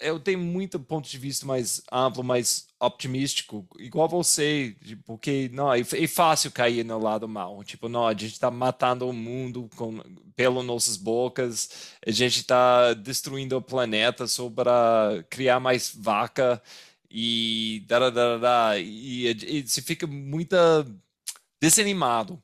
Eu 0.00 0.18
tenho 0.18 0.38
muito 0.38 0.78
ponto 0.80 1.08
de 1.08 1.18
vista 1.18 1.46
mais 1.46 1.82
amplo, 1.92 2.22
mais 2.24 2.66
optimístico, 2.80 3.66
igual 3.78 4.08
você, 4.08 4.76
porque 5.06 5.48
não, 5.52 5.72
é, 5.72 5.80
é 5.80 6.06
fácil 6.06 6.50
cair 6.52 6.84
no 6.84 6.98
lado 6.98 7.28
mal. 7.28 7.62
Tipo, 7.64 7.88
não, 7.88 8.06
a 8.06 8.12
gente 8.12 8.32
está 8.32 8.50
matando 8.50 9.08
o 9.08 9.12
mundo 9.12 9.70
com, 9.76 10.00
pelas 10.36 10.64
nossas 10.64 10.96
bocas, 10.96 11.70
a 12.06 12.10
gente 12.10 12.40
está 12.40 12.92
destruindo 12.94 13.56
o 13.56 13.62
planeta 13.62 14.26
só 14.26 14.50
para 14.50 15.24
criar 15.30 15.60
mais 15.60 15.94
vaca 15.94 16.62
e, 17.10 17.84
da, 17.86 18.10
da, 18.10 18.38
da, 18.38 18.78
e, 18.78 19.28
e 19.28 19.62
você 19.66 19.80
fica 19.80 20.06
muito 20.06 20.56
desanimado. 21.60 22.40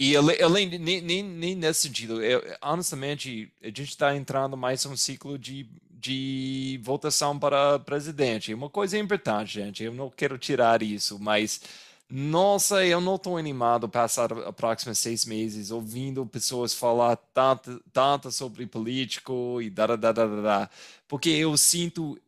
E 0.00 0.16
além, 0.16 0.66
nem, 0.78 1.02
nem, 1.02 1.22
nem 1.22 1.54
nesse 1.54 1.82
sentido, 1.82 2.22
eu, 2.22 2.42
honestamente, 2.62 3.52
a 3.62 3.66
gente 3.66 3.90
está 3.90 4.16
entrando 4.16 4.56
mais 4.56 4.86
um 4.86 4.96
ciclo 4.96 5.38
de, 5.38 5.68
de 5.90 6.80
votação 6.82 7.38
para 7.38 7.78
presidente. 7.78 8.54
Uma 8.54 8.70
coisa 8.70 8.96
importante, 8.96 9.52
gente, 9.60 9.84
eu 9.84 9.92
não 9.92 10.08
quero 10.08 10.38
tirar 10.38 10.82
isso, 10.82 11.18
mas 11.20 11.60
nossa, 12.08 12.82
eu 12.82 12.98
não 12.98 13.16
estou 13.16 13.36
animado 13.36 13.90
passar 13.90 14.32
os 14.32 14.54
próximos 14.54 14.96
seis 14.96 15.26
meses 15.26 15.70
ouvindo 15.70 16.24
pessoas 16.24 16.72
falar 16.72 17.16
tanto, 17.34 17.78
tanto 17.92 18.32
sobre 18.32 18.66
político 18.66 19.60
e 19.60 19.68
da, 19.68 19.86
da, 19.88 19.96
da, 19.96 20.12
da, 20.12 20.26
da, 20.26 20.70
porque 21.06 21.28
eu 21.28 21.54
sinto 21.58 22.18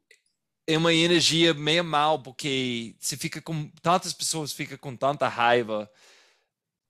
é 0.66 0.76
uma 0.76 0.92
energia 0.92 1.54
meio 1.54 1.82
mal, 1.82 2.18
porque 2.18 2.94
você 3.00 3.16
fica 3.16 3.40
com 3.40 3.68
tantas 3.80 4.12
pessoas 4.12 4.52
ficam 4.52 4.76
com 4.76 4.94
tanta 4.94 5.26
raiva 5.26 5.90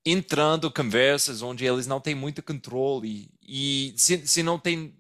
entrando 0.05 0.71
conversas 0.71 1.43
onde 1.43 1.65
eles 1.65 1.87
não 1.87 2.01
têm 2.01 2.15
muito 2.15 2.43
controle 2.43 3.31
e 3.43 3.95
se, 3.97 4.27
se 4.27 4.43
não 4.43 4.59
tem 4.59 4.97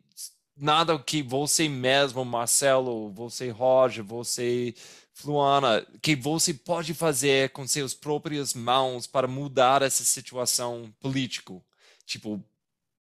nada 0.57 0.99
que 0.99 1.23
você 1.23 1.69
mesmo, 1.69 2.24
Marcelo, 2.24 3.11
você 3.11 3.51
Roger, 3.51 4.05
você 4.05 4.74
Fluana, 5.15 5.87
que 6.01 6.16
você 6.16 6.55
pode 6.55 6.95
fazer 6.95 7.51
com 7.51 7.66
seus 7.66 7.95
próprias 7.95 8.55
mãos 8.55 9.07
para 9.07 9.29
mudar 9.29 9.83
essa 9.83 10.05
situação 10.05 10.93
político, 11.01 11.62
tipo 12.07 12.43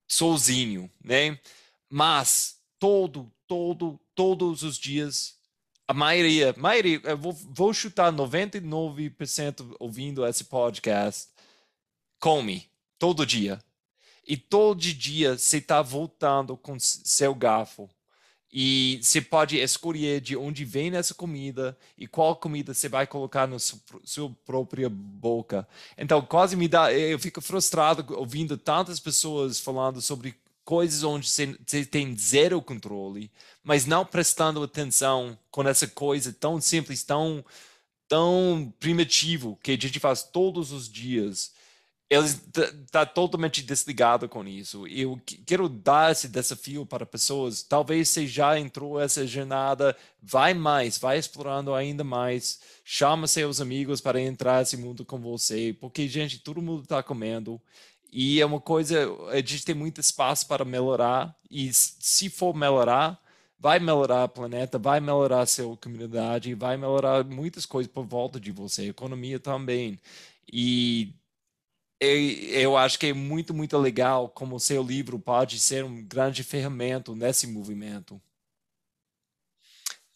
sozinho, 0.08 0.90
né? 1.04 1.38
Mas 1.88 2.56
todo, 2.78 3.30
todo, 3.46 4.00
todos 4.14 4.62
os 4.62 4.76
dias 4.76 5.38
a 5.86 5.94
maioria, 5.94 6.54
maioria, 6.56 7.00
eu 7.02 7.18
vou, 7.18 7.32
vou 7.32 7.74
chutar 7.74 8.12
99% 8.12 9.74
ouvindo 9.80 10.24
esse 10.24 10.44
podcast 10.44 11.28
come 12.20 12.70
todo 12.98 13.26
dia. 13.26 13.58
E 14.28 14.36
todo 14.36 14.80
dia 14.80 15.36
você 15.36 15.56
está 15.56 15.82
voltando 15.82 16.56
com 16.56 16.78
seu 16.78 17.34
garfo. 17.34 17.90
E 18.52 18.98
você 19.00 19.20
pode 19.20 19.56
escolher 19.58 20.20
de 20.20 20.36
onde 20.36 20.64
vem 20.64 20.94
essa 20.94 21.14
comida 21.14 21.76
e 21.96 22.06
qual 22.06 22.34
comida 22.34 22.74
você 22.74 22.88
vai 22.88 23.06
colocar 23.06 23.46
na 23.46 23.58
sua 23.58 24.30
própria 24.44 24.88
boca. 24.88 25.66
Então, 25.96 26.20
quase 26.20 26.56
me 26.56 26.66
dá. 26.66 26.92
Eu 26.92 27.18
fico 27.18 27.40
frustrado 27.40 28.04
ouvindo 28.16 28.58
tantas 28.58 28.98
pessoas 28.98 29.60
falando 29.60 30.00
sobre 30.00 30.34
coisas 30.64 31.02
onde 31.04 31.28
você, 31.28 31.56
tem 31.84 32.16
zero 32.16 32.60
controle, 32.60 33.30
mas 33.62 33.86
não 33.86 34.04
prestando 34.04 34.62
atenção 34.62 35.38
com 35.50 35.66
essa 35.66 35.86
coisa 35.86 36.32
tão 36.32 36.60
simples, 36.60 37.02
tão, 37.04 37.44
tão 38.08 38.72
primitivo 38.78 39.58
que 39.62 39.72
a 39.72 39.76
gente 39.76 39.98
faz 40.00 40.22
todos 40.24 40.72
os 40.72 40.88
dias 40.88 41.52
ele 42.10 42.26
está 42.26 43.06
totalmente 43.06 43.62
desligado 43.62 44.28
com 44.28 44.44
isso. 44.44 44.84
Eu 44.88 45.20
quero 45.46 45.68
dar 45.68 46.10
esse 46.10 46.26
desafio 46.26 46.84
para 46.84 47.06
pessoas. 47.06 47.62
Talvez 47.62 48.08
você 48.08 48.26
já 48.26 48.58
entrou 48.58 49.00
essa 49.00 49.24
jornada, 49.24 49.96
vai 50.20 50.52
mais, 50.52 50.98
vai 50.98 51.18
explorando 51.18 51.72
ainda 51.72 52.02
mais. 52.02 52.60
Chama 52.84 53.28
seus 53.28 53.60
amigos 53.60 54.00
para 54.00 54.20
entrar 54.20 54.58
nesse 54.58 54.76
mundo 54.76 55.04
com 55.04 55.20
você, 55.20 55.72
porque 55.80 56.08
gente, 56.08 56.40
todo 56.40 56.60
mundo 56.60 56.82
está 56.82 57.00
comendo. 57.00 57.60
E 58.12 58.40
é 58.40 58.46
uma 58.46 58.60
coisa, 58.60 59.08
a 59.28 59.36
gente 59.36 59.64
tem 59.64 59.74
muito 59.74 60.00
espaço 60.00 60.48
para 60.48 60.64
melhorar. 60.64 61.32
E 61.48 61.72
se 61.72 62.28
for 62.28 62.56
melhorar, 62.56 63.20
vai 63.56 63.78
melhorar 63.78 64.24
o 64.24 64.28
planeta, 64.28 64.78
vai 64.80 64.98
melhorar 64.98 65.42
a 65.42 65.46
sua 65.46 65.76
comunidade, 65.76 66.54
vai 66.54 66.76
melhorar 66.76 67.24
muitas 67.24 67.64
coisas 67.66 67.92
por 67.92 68.04
volta 68.04 68.40
de 68.40 68.50
você, 68.50 68.82
a 68.82 68.86
economia 68.86 69.38
também. 69.38 70.00
E 70.52 71.14
eu 72.00 72.76
acho 72.76 72.98
que 72.98 73.08
é 73.08 73.12
muito, 73.12 73.52
muito 73.52 73.76
legal 73.76 74.28
como 74.28 74.58
seu 74.58 74.82
livro 74.82 75.18
pode 75.18 75.58
ser 75.58 75.84
um 75.84 76.02
grande 76.02 76.42
ferramenta 76.42 77.14
nesse 77.14 77.46
movimento. 77.46 78.20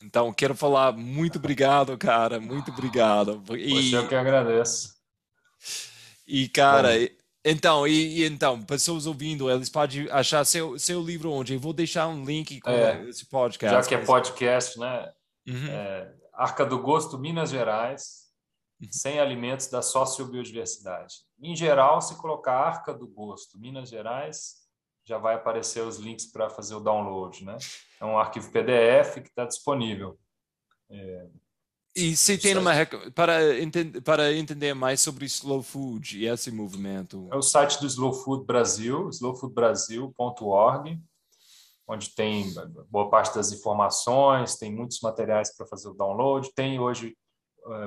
Então, 0.03 0.33
quero 0.33 0.55
falar 0.55 0.93
muito 0.93 1.39
obrigado, 1.39 1.97
cara, 1.97 2.41
muito 2.41 2.71
obrigado. 2.71 3.43
E, 3.57 3.93
eu 3.93 4.09
que 4.09 4.15
agradeço. 4.15 4.95
E, 6.27 6.49
cara, 6.49 6.91
então, 7.45 7.87
e, 7.87 8.21
e, 8.21 8.25
então, 8.25 8.63
pessoas 8.63 9.07
ouvindo, 9.07 9.51
eles 9.51 9.69
podem 9.69 10.09
achar 10.11 10.45
seu, 10.45 10.79
seu 10.79 11.03
livro 11.03 11.31
onde? 11.31 11.55
Eu 11.55 11.61
vou 11.61 11.75
deixar 11.75 12.09
um 12.09 12.25
link 12.25 12.61
com 12.61 12.71
é, 12.71 13.05
esse 13.09 13.27
podcast. 13.27 13.77
Já 13.77 13.89
que 13.89 13.95
é 13.95 14.05
podcast, 14.05 14.79
né? 14.79 15.13
Uhum. 15.47 15.69
É, 15.69 16.13
Arca 16.33 16.65
do 16.65 16.79
Gosto, 16.79 17.19
Minas 17.19 17.51
Gerais, 17.51 18.24
sem 18.91 19.19
alimentos 19.19 19.69
da 19.69 19.83
sociobiodiversidade. 19.83 21.17
Em 21.41 21.55
geral, 21.55 22.01
se 22.01 22.17
colocar 22.17 22.55
Arca 22.55 22.93
do 22.93 23.07
Gosto, 23.07 23.59
Minas 23.59 23.89
Gerais, 23.89 24.65
já 25.05 25.19
vai 25.19 25.35
aparecer 25.35 25.83
os 25.83 25.99
links 25.99 26.27
para 26.27 26.49
fazer 26.49 26.75
o 26.75 26.81
download, 26.81 27.45
né? 27.45 27.57
É 28.01 28.05
um 28.05 28.19
arquivo 28.19 28.51
PDF 28.51 29.21
que 29.21 29.29
está 29.29 29.45
disponível. 29.45 30.19
É, 30.91 31.27
e 31.97 32.17
se 32.17 32.37
tem 32.37 32.59
uma 32.59 32.73
para 33.15 33.61
entender, 33.61 34.01
para 34.01 34.35
entender 34.35 34.75
mais 34.75 35.01
sobre 35.01 35.27
slow 35.27 35.63
food 35.63 36.19
e 36.19 36.27
esse 36.27 36.51
movimento? 36.51 37.29
É 37.33 37.37
o 37.37 37.43
site 37.43 37.79
do 37.81 37.87
Slow 37.87 38.13
Food 38.13 38.45
Brasil, 38.45 39.09
slowfoodbrasil.org, 39.11 41.01
onde 41.87 42.13
tem 42.17 42.53
boa 42.91 43.09
parte 43.09 43.37
das 43.37 43.53
informações, 43.53 44.57
tem 44.57 44.75
muitos 44.75 44.99
materiais 45.01 45.57
para 45.57 45.67
fazer 45.67 45.89
o 45.89 45.95
download, 45.95 46.53
tem 46.57 46.81
hoje 46.81 47.17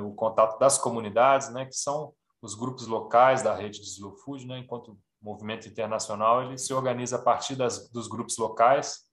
o 0.04 0.14
contato 0.14 0.58
das 0.58 0.78
comunidades, 0.78 1.50
né, 1.50 1.66
que 1.66 1.76
são 1.76 2.14
os 2.42 2.56
grupos 2.56 2.88
locais 2.88 3.42
da 3.42 3.54
rede 3.54 3.80
de 3.80 3.88
Slow 3.88 4.16
Food, 4.18 4.46
né, 4.46 4.60
enquanto 4.60 4.98
movimento 5.22 5.68
internacional 5.68 6.44
ele 6.44 6.58
se 6.58 6.74
organiza 6.74 7.18
a 7.18 7.22
partir 7.22 7.56
das, 7.56 7.90
dos 7.90 8.08
grupos 8.08 8.38
locais. 8.38 9.08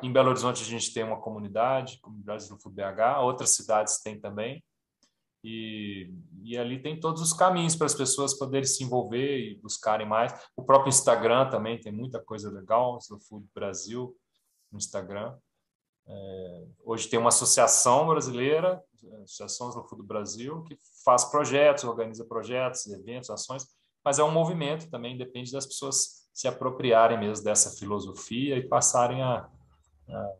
Em 0.00 0.12
Belo 0.12 0.30
Horizonte 0.30 0.62
a 0.62 0.66
gente 0.66 0.92
tem 0.94 1.02
uma 1.02 1.20
comunidade, 1.20 1.98
comunidade 2.00 2.44
Slow 2.44 2.60
Food 2.60 2.76
BH, 2.76 3.20
outras 3.20 3.50
cidades 3.50 4.00
têm 4.00 4.20
também, 4.20 4.62
e, 5.44 6.14
e 6.44 6.56
ali 6.56 6.80
tem 6.80 6.98
todos 6.98 7.20
os 7.20 7.32
caminhos 7.32 7.74
para 7.74 7.86
as 7.86 7.94
pessoas 7.94 8.38
poderem 8.38 8.64
se 8.64 8.84
envolver 8.84 9.38
e 9.38 9.60
buscarem 9.60 10.06
mais. 10.06 10.32
O 10.56 10.62
próprio 10.62 10.88
Instagram 10.88 11.50
também 11.50 11.80
tem 11.80 11.92
muita 11.92 12.22
coisa 12.22 12.48
legal, 12.50 12.98
Slow 12.98 13.20
Food 13.20 13.46
Brasil 13.52 14.16
no 14.70 14.78
Instagram. 14.78 15.36
É, 16.06 16.64
hoje 16.84 17.08
tem 17.08 17.18
uma 17.18 17.28
associação 17.28 18.06
brasileira, 18.06 18.82
Associação 19.22 19.68
Slow 19.68 19.88
Food 19.88 20.02
do 20.02 20.06
Brasil, 20.06 20.62
que 20.64 20.78
faz 21.04 21.24
projetos, 21.24 21.84
organiza 21.84 22.24
projetos, 22.24 22.86
eventos, 22.86 23.30
ações, 23.30 23.66
mas 24.04 24.18
é 24.18 24.24
um 24.24 24.30
movimento 24.30 24.90
também, 24.90 25.16
depende 25.16 25.52
das 25.52 25.66
pessoas 25.66 26.28
se 26.32 26.48
apropriarem 26.48 27.18
mesmo 27.18 27.44
dessa 27.44 27.70
filosofia 27.70 28.56
e 28.56 28.66
passarem 28.66 29.22
a, 29.22 29.48
a 30.08 30.32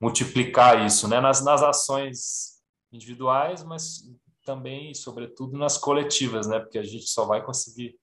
multiplicar 0.00 0.84
isso 0.84 1.08
né? 1.08 1.20
nas, 1.20 1.44
nas 1.44 1.62
ações 1.62 2.62
individuais, 2.92 3.64
mas 3.64 4.02
também, 4.44 4.94
sobretudo, 4.94 5.58
nas 5.58 5.76
coletivas, 5.76 6.46
né? 6.46 6.60
porque 6.60 6.78
a 6.78 6.84
gente 6.84 7.08
só 7.08 7.24
vai 7.24 7.44
conseguir 7.44 7.98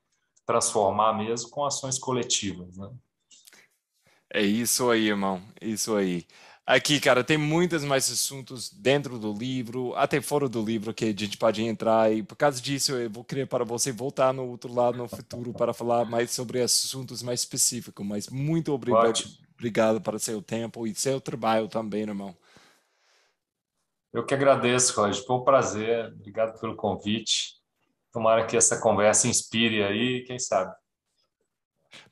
transformar 0.46 1.14
mesmo 1.14 1.50
com 1.50 1.66
ações 1.66 1.98
coletivas. 1.98 2.78
Né? 2.78 2.92
É 4.32 4.42
isso 4.42 4.90
aí, 4.90 5.08
irmão, 5.08 5.42
isso 5.62 5.96
aí. 5.96 6.26
Aqui, 6.68 7.00
cara, 7.00 7.24
tem 7.24 7.38
muitos 7.38 7.84
mais 7.84 8.12
assuntos 8.12 8.72
dentro 8.72 9.20
do 9.20 9.32
livro, 9.32 9.94
até 9.96 10.20
fora 10.20 10.50
do 10.50 10.66
livro, 10.66 10.96
que 10.96 11.06
a 11.06 11.08
gente 11.10 11.38
pode 11.38 11.64
entrar. 11.64 12.12
E 12.12 12.24
por 12.24 12.36
causa 12.36 12.60
disso, 12.60 12.94
eu 12.94 13.08
vou 13.08 13.24
querer 13.24 13.46
para 13.46 13.64
você 13.64 13.92
voltar 13.92 14.34
no 14.34 14.48
outro 14.48 14.74
lado 14.74 14.98
no 14.98 15.08
futuro 15.08 15.54
para 15.54 15.76
falar 15.76 16.06
mais 16.06 16.32
sobre 16.32 16.64
assuntos 16.64 17.22
mais 17.22 17.42
específicos. 17.42 18.04
Mas 18.04 18.30
muito 18.30 18.74
obrigado, 18.74 19.24
obrigado 19.54 20.02
para 20.02 20.18
seu 20.18 20.42
tempo 20.42 20.88
e 20.88 20.96
seu 20.96 21.22
trabalho 21.22 21.68
também, 21.68 22.02
irmão. 22.02 22.36
Eu 24.12 24.26
que 24.26 24.34
agradeço, 24.34 25.00
Roger. 25.00 25.24
Foi 25.24 25.36
um 25.36 25.44
prazer. 25.44 26.08
Obrigado 26.08 26.60
pelo 26.60 26.76
convite. 26.76 27.58
Tomara 28.12 28.44
que 28.48 28.58
essa 28.58 28.82
conversa 28.82 29.28
inspire 29.28 29.84
aí, 29.84 30.24
quem 30.24 30.40
sabe 30.40 30.74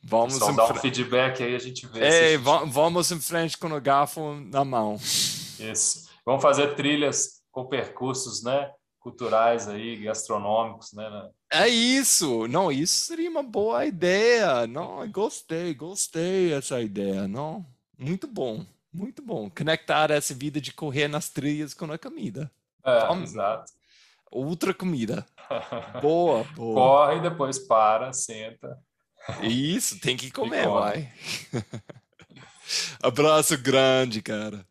Vamos 0.03 0.35
Só 0.35 0.51
dar 0.51 0.71
um 0.71 0.75
feedback 0.75 1.41
aí, 1.43 1.55
a 1.55 1.59
gente 1.59 1.87
vê. 1.87 2.03
Ei, 2.05 2.37
gente... 2.37 2.43
Vamos 2.43 3.11
em 3.11 3.19
frente 3.19 3.57
com 3.57 3.67
o 3.67 3.81
garfo 3.81 4.35
na 4.51 4.65
mão. 4.65 4.95
Isso. 4.95 6.09
Vamos 6.25 6.41
fazer 6.41 6.75
trilhas 6.75 7.41
com 7.51 7.65
percursos, 7.65 8.43
né? 8.43 8.71
Culturais 8.99 9.67
aí, 9.67 9.97
gastronômicos, 9.97 10.93
né? 10.93 11.29
É 11.51 11.67
isso. 11.67 12.47
Não, 12.47 12.71
isso 12.71 13.05
seria 13.05 13.29
uma 13.29 13.43
boa 13.43 13.85
ideia. 13.85 14.65
Não, 14.65 15.07
gostei, 15.11 15.73
gostei 15.73 16.49
dessa 16.49 16.81
ideia, 16.81 17.27
não? 17.27 17.65
Muito 17.97 18.27
bom, 18.27 18.65
muito 18.91 19.21
bom. 19.21 19.49
Conectar 19.49 20.09
essa 20.11 20.33
vida 20.33 20.59
de 20.59 20.73
correr 20.73 21.07
nas 21.07 21.29
trilhas 21.29 21.73
com 21.73 21.91
a 21.91 21.97
comida. 21.97 22.49
É, 22.85 23.07
Vamos. 23.07 23.31
exato. 23.31 23.71
Outra 24.31 24.73
comida. 24.73 25.25
Boa, 26.01 26.43
boa. 26.55 26.73
Corre, 26.73 27.19
depois 27.19 27.59
para, 27.59 28.11
senta. 28.13 28.79
Isso, 29.41 29.99
tem 29.99 30.17
que 30.17 30.31
comer, 30.31 30.67
vai. 30.67 31.11
Abraço 33.01 33.57
grande, 33.57 34.21
cara. 34.21 34.67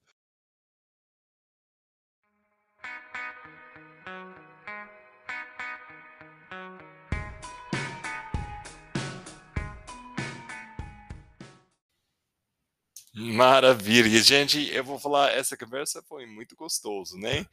Maravilha, 13.14 14.22
gente. 14.22 14.70
Eu 14.74 14.82
vou 14.84 14.98
falar, 14.98 15.32
essa 15.32 15.56
conversa 15.56 16.02
foi 16.02 16.26
muito 16.26 16.56
gostoso, 16.56 17.16
né? 17.18 17.46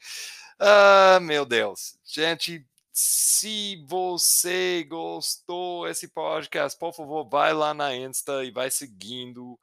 Ah, 0.58 1.20
meu 1.22 1.46
Deus. 1.46 1.98
Gente, 2.06 2.66
se 3.02 3.82
você 3.88 4.84
gostou 4.84 5.88
desse 5.88 6.10
podcast, 6.10 6.78
por 6.78 6.94
favor, 6.94 7.30
vai 7.30 7.54
lá 7.54 7.74
na 7.74 7.96
Insta 7.96 8.44
e 8.44 8.52
vai 8.52 8.70
seguindo 8.70 9.58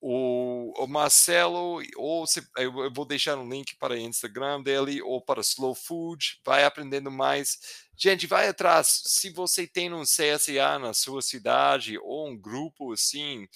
o, 0.00 0.72
o 0.80 0.86
Marcelo, 0.86 1.82
ou 1.96 2.24
se, 2.24 2.40
eu 2.56 2.92
vou 2.92 3.04
deixar 3.04 3.36
um 3.36 3.48
link 3.48 3.74
para 3.76 3.94
o 3.94 3.96
Instagram 3.96 4.62
dele 4.62 5.02
ou 5.02 5.20
para 5.20 5.40
Slow 5.40 5.74
Food, 5.74 6.40
vai 6.44 6.64
aprendendo 6.64 7.10
mais. 7.10 7.58
Gente, 7.96 8.28
vai 8.28 8.46
atrás. 8.46 9.02
Se 9.06 9.30
você 9.30 9.66
tem 9.66 9.92
um 9.92 10.04
CSA 10.04 10.78
na 10.78 10.94
sua 10.94 11.20
cidade 11.20 11.98
ou 11.98 12.28
um 12.28 12.36
grupo 12.36 12.92
assim, 12.92 13.48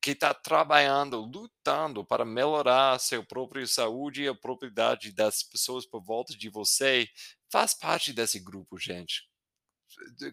que 0.00 0.12
está 0.12 0.32
trabalhando, 0.32 1.20
lutando 1.20 2.04
para 2.04 2.24
melhorar 2.24 2.98
seu 2.98 3.24
próprio 3.24 3.66
saúde 3.68 4.22
e 4.22 4.28
a 4.28 4.34
propriedade 4.34 5.12
das 5.12 5.42
pessoas 5.42 5.84
por 5.84 6.02
volta 6.02 6.36
de 6.36 6.48
você, 6.48 7.08
faz 7.50 7.74
parte 7.74 8.12
desse 8.12 8.40
grupo, 8.40 8.78
gente. 8.78 9.28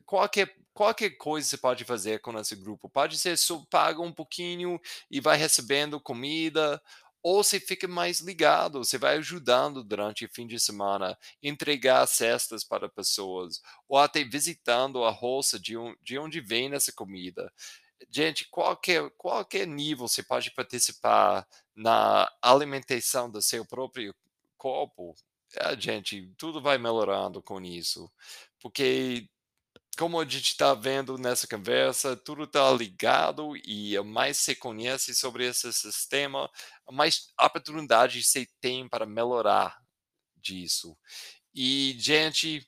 Qualquer, 0.06 0.56
qualquer 0.74 1.12
coisa 1.12 1.48
você 1.48 1.58
pode 1.58 1.84
fazer 1.84 2.20
com 2.22 2.38
esse 2.40 2.56
grupo. 2.56 2.90
Pode 2.90 3.18
ser 3.18 3.38
só 3.38 3.66
paga 3.70 4.02
um 4.02 4.14
pouquinho 4.14 4.80
e 5.12 5.20
vai 5.20 5.36
recebendo 5.38 6.00
comida, 6.00 6.82
ou 7.22 7.44
você 7.44 7.60
fica 7.60 7.88
mais 7.88 8.22
ligado, 8.22 8.86
você 8.86 8.98
vai 8.98 9.18
ajudando 9.18 9.84
durante 9.84 10.24
o 10.24 10.30
fim 10.30 10.48
de 10.48 10.60
semana, 10.60 11.18
entregar 11.44 12.08
cestas 12.08 12.64
para 12.64 12.88
pessoas, 12.88 13.62
ou 13.90 13.98
até 13.98 14.24
visitando 14.24 15.04
a 15.04 15.10
roça 15.10 15.60
de, 15.60 15.76
um, 15.76 15.94
de 16.02 16.18
onde 16.18 16.40
vem 16.40 16.72
essa 16.74 16.94
comida 16.94 17.52
gente, 18.10 18.48
qualquer, 18.50 19.10
qualquer 19.18 19.68
nível 19.68 20.08
você 20.08 20.24
pode 20.24 20.52
participar 20.52 21.48
na 21.76 22.30
alimentação 22.42 23.30
do 23.30 23.42
seu 23.42 23.66
próprio 23.66 24.14
corpo, 24.58 25.16
é, 25.56 25.80
gente, 25.80 26.34
tudo 26.38 26.62
vai 26.62 26.78
melhorando 26.78 27.42
com 27.42 27.62
isso. 27.62 28.12
Porque, 28.60 29.30
como 29.98 30.20
a 30.20 30.24
gente 30.26 30.52
está 30.52 30.74
vendo 30.74 31.18
nessa 31.18 31.48
conversa, 31.48 32.16
tudo 32.18 32.44
está 32.44 32.72
ligado 32.72 33.56
e 33.58 34.00
mais 34.02 34.38
você 34.38 34.56
conhece 34.56 35.16
sobre 35.16 35.46
esse 35.46 35.72
sistema, 35.74 36.50
mais 36.92 37.34
oportunidade 37.40 38.24
você 38.24 38.48
tem 38.60 38.88
para 38.88 39.06
melhorar 39.06 39.78
disso. 40.36 40.98
E, 41.54 41.96
gente, 42.00 42.68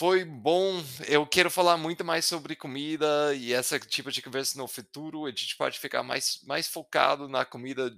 foi 0.00 0.24
bom. 0.24 0.82
Eu 1.06 1.26
quero 1.26 1.50
falar 1.50 1.76
muito 1.76 2.02
mais 2.02 2.24
sobre 2.24 2.56
comida 2.56 3.34
e 3.34 3.52
essa 3.52 3.78
tipo 3.78 4.10
de 4.10 4.22
conversa 4.22 4.56
no 4.56 4.66
futuro. 4.66 5.26
A 5.26 5.28
gente 5.28 5.54
pode 5.58 5.78
ficar 5.78 6.02
mais, 6.02 6.40
mais 6.46 6.66
focado 6.66 7.28
na 7.28 7.44
comida 7.44 7.94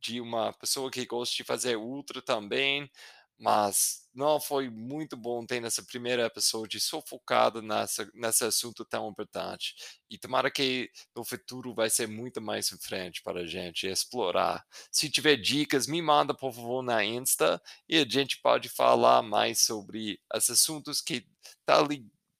de 0.00 0.18
uma 0.18 0.54
pessoa 0.54 0.90
que 0.90 1.04
gosta 1.04 1.36
de 1.36 1.44
fazer 1.44 1.76
ultra 1.76 2.22
também. 2.22 2.90
Mas 3.38 4.08
não 4.14 4.40
foi 4.40 4.70
muito 4.70 5.14
bom 5.14 5.44
ter 5.44 5.60
nessa 5.60 5.82
primeira 5.82 6.24
episódio 6.24 6.80
só 6.80 7.02
focado 7.02 7.60
nessa, 7.60 8.10
nesse 8.14 8.44
assunto 8.44 8.82
tão 8.84 9.10
importante. 9.10 9.74
E 10.08 10.16
tomara 10.16 10.50
que 10.50 10.90
no 11.14 11.22
futuro 11.22 11.74
vai 11.74 11.90
ser 11.90 12.08
muito 12.08 12.40
mais 12.40 12.72
em 12.72 12.78
frente 12.78 13.22
para 13.22 13.40
a 13.40 13.46
gente 13.46 13.86
explorar. 13.86 14.64
Se 14.90 15.10
tiver 15.10 15.36
dicas, 15.36 15.86
me 15.86 16.00
manda 16.00 16.34
por 16.34 16.52
favor 16.52 16.82
na 16.82 17.04
Insta 17.04 17.60
e 17.86 17.98
a 17.98 18.08
gente 18.08 18.40
pode 18.40 18.70
falar 18.70 19.22
mais 19.22 19.60
sobre 19.60 20.18
esses 20.34 20.50
assuntos 20.50 21.02
que 21.02 21.26
tá 21.66 21.86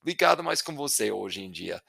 ligado 0.03 0.43
mais 0.43 0.63
com 0.63 0.75
você 0.75 1.11
hoje 1.11 1.41
em 1.41 1.51
dia. 1.51 1.81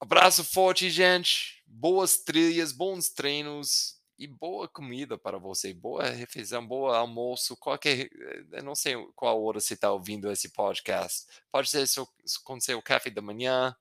Abraço 0.00 0.42
forte, 0.42 0.90
gente. 0.90 1.62
Boas 1.66 2.18
trilhas, 2.18 2.72
bons 2.72 3.10
treinos 3.10 3.99
e 4.20 4.26
boa 4.26 4.68
comida 4.68 5.16
para 5.16 5.38
você, 5.38 5.72
boa 5.72 6.04
refeição, 6.10 6.66
bom 6.66 6.88
almoço, 6.88 7.56
qualquer, 7.56 8.00
eh, 8.12 8.44
eu 8.52 8.62
não 8.62 8.74
sei 8.74 8.94
qual 9.16 9.42
hora 9.42 9.58
você 9.60 9.72
está 9.74 9.90
ouvindo 9.90 10.30
esse 10.30 10.50
podcast. 10.50 11.26
Pode 11.50 11.70
ser 11.70 11.86
seu, 11.86 12.06
com 12.44 12.60
seu 12.60 12.82
café 12.82 13.08
da 13.08 13.22
manhã 13.22 13.74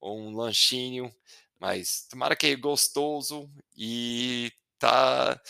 ou 0.00 0.20
um 0.20 0.36
lanchinho, 0.36 1.10
mas 1.58 2.06
tomara 2.10 2.36
que 2.36 2.48
é 2.48 2.56
gostoso 2.56 3.50
e 3.76 4.52
tá 4.78 5.40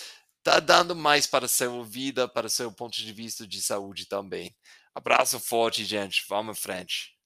tá 0.42 0.60
dando 0.60 0.94
mais 0.96 1.26
para 1.26 1.46
a 1.46 1.48
sua 1.48 1.84
vida, 1.84 2.28
para 2.28 2.46
o 2.46 2.50
seu 2.50 2.72
ponto 2.72 2.96
de 2.96 3.12
vista 3.12 3.46
de 3.46 3.60
saúde 3.60 4.06
também. 4.06 4.54
Abraço 4.94 5.40
forte, 5.40 5.84
gente. 5.84 6.24
Vamos 6.28 6.58
em 6.58 6.62
frente. 6.62 7.17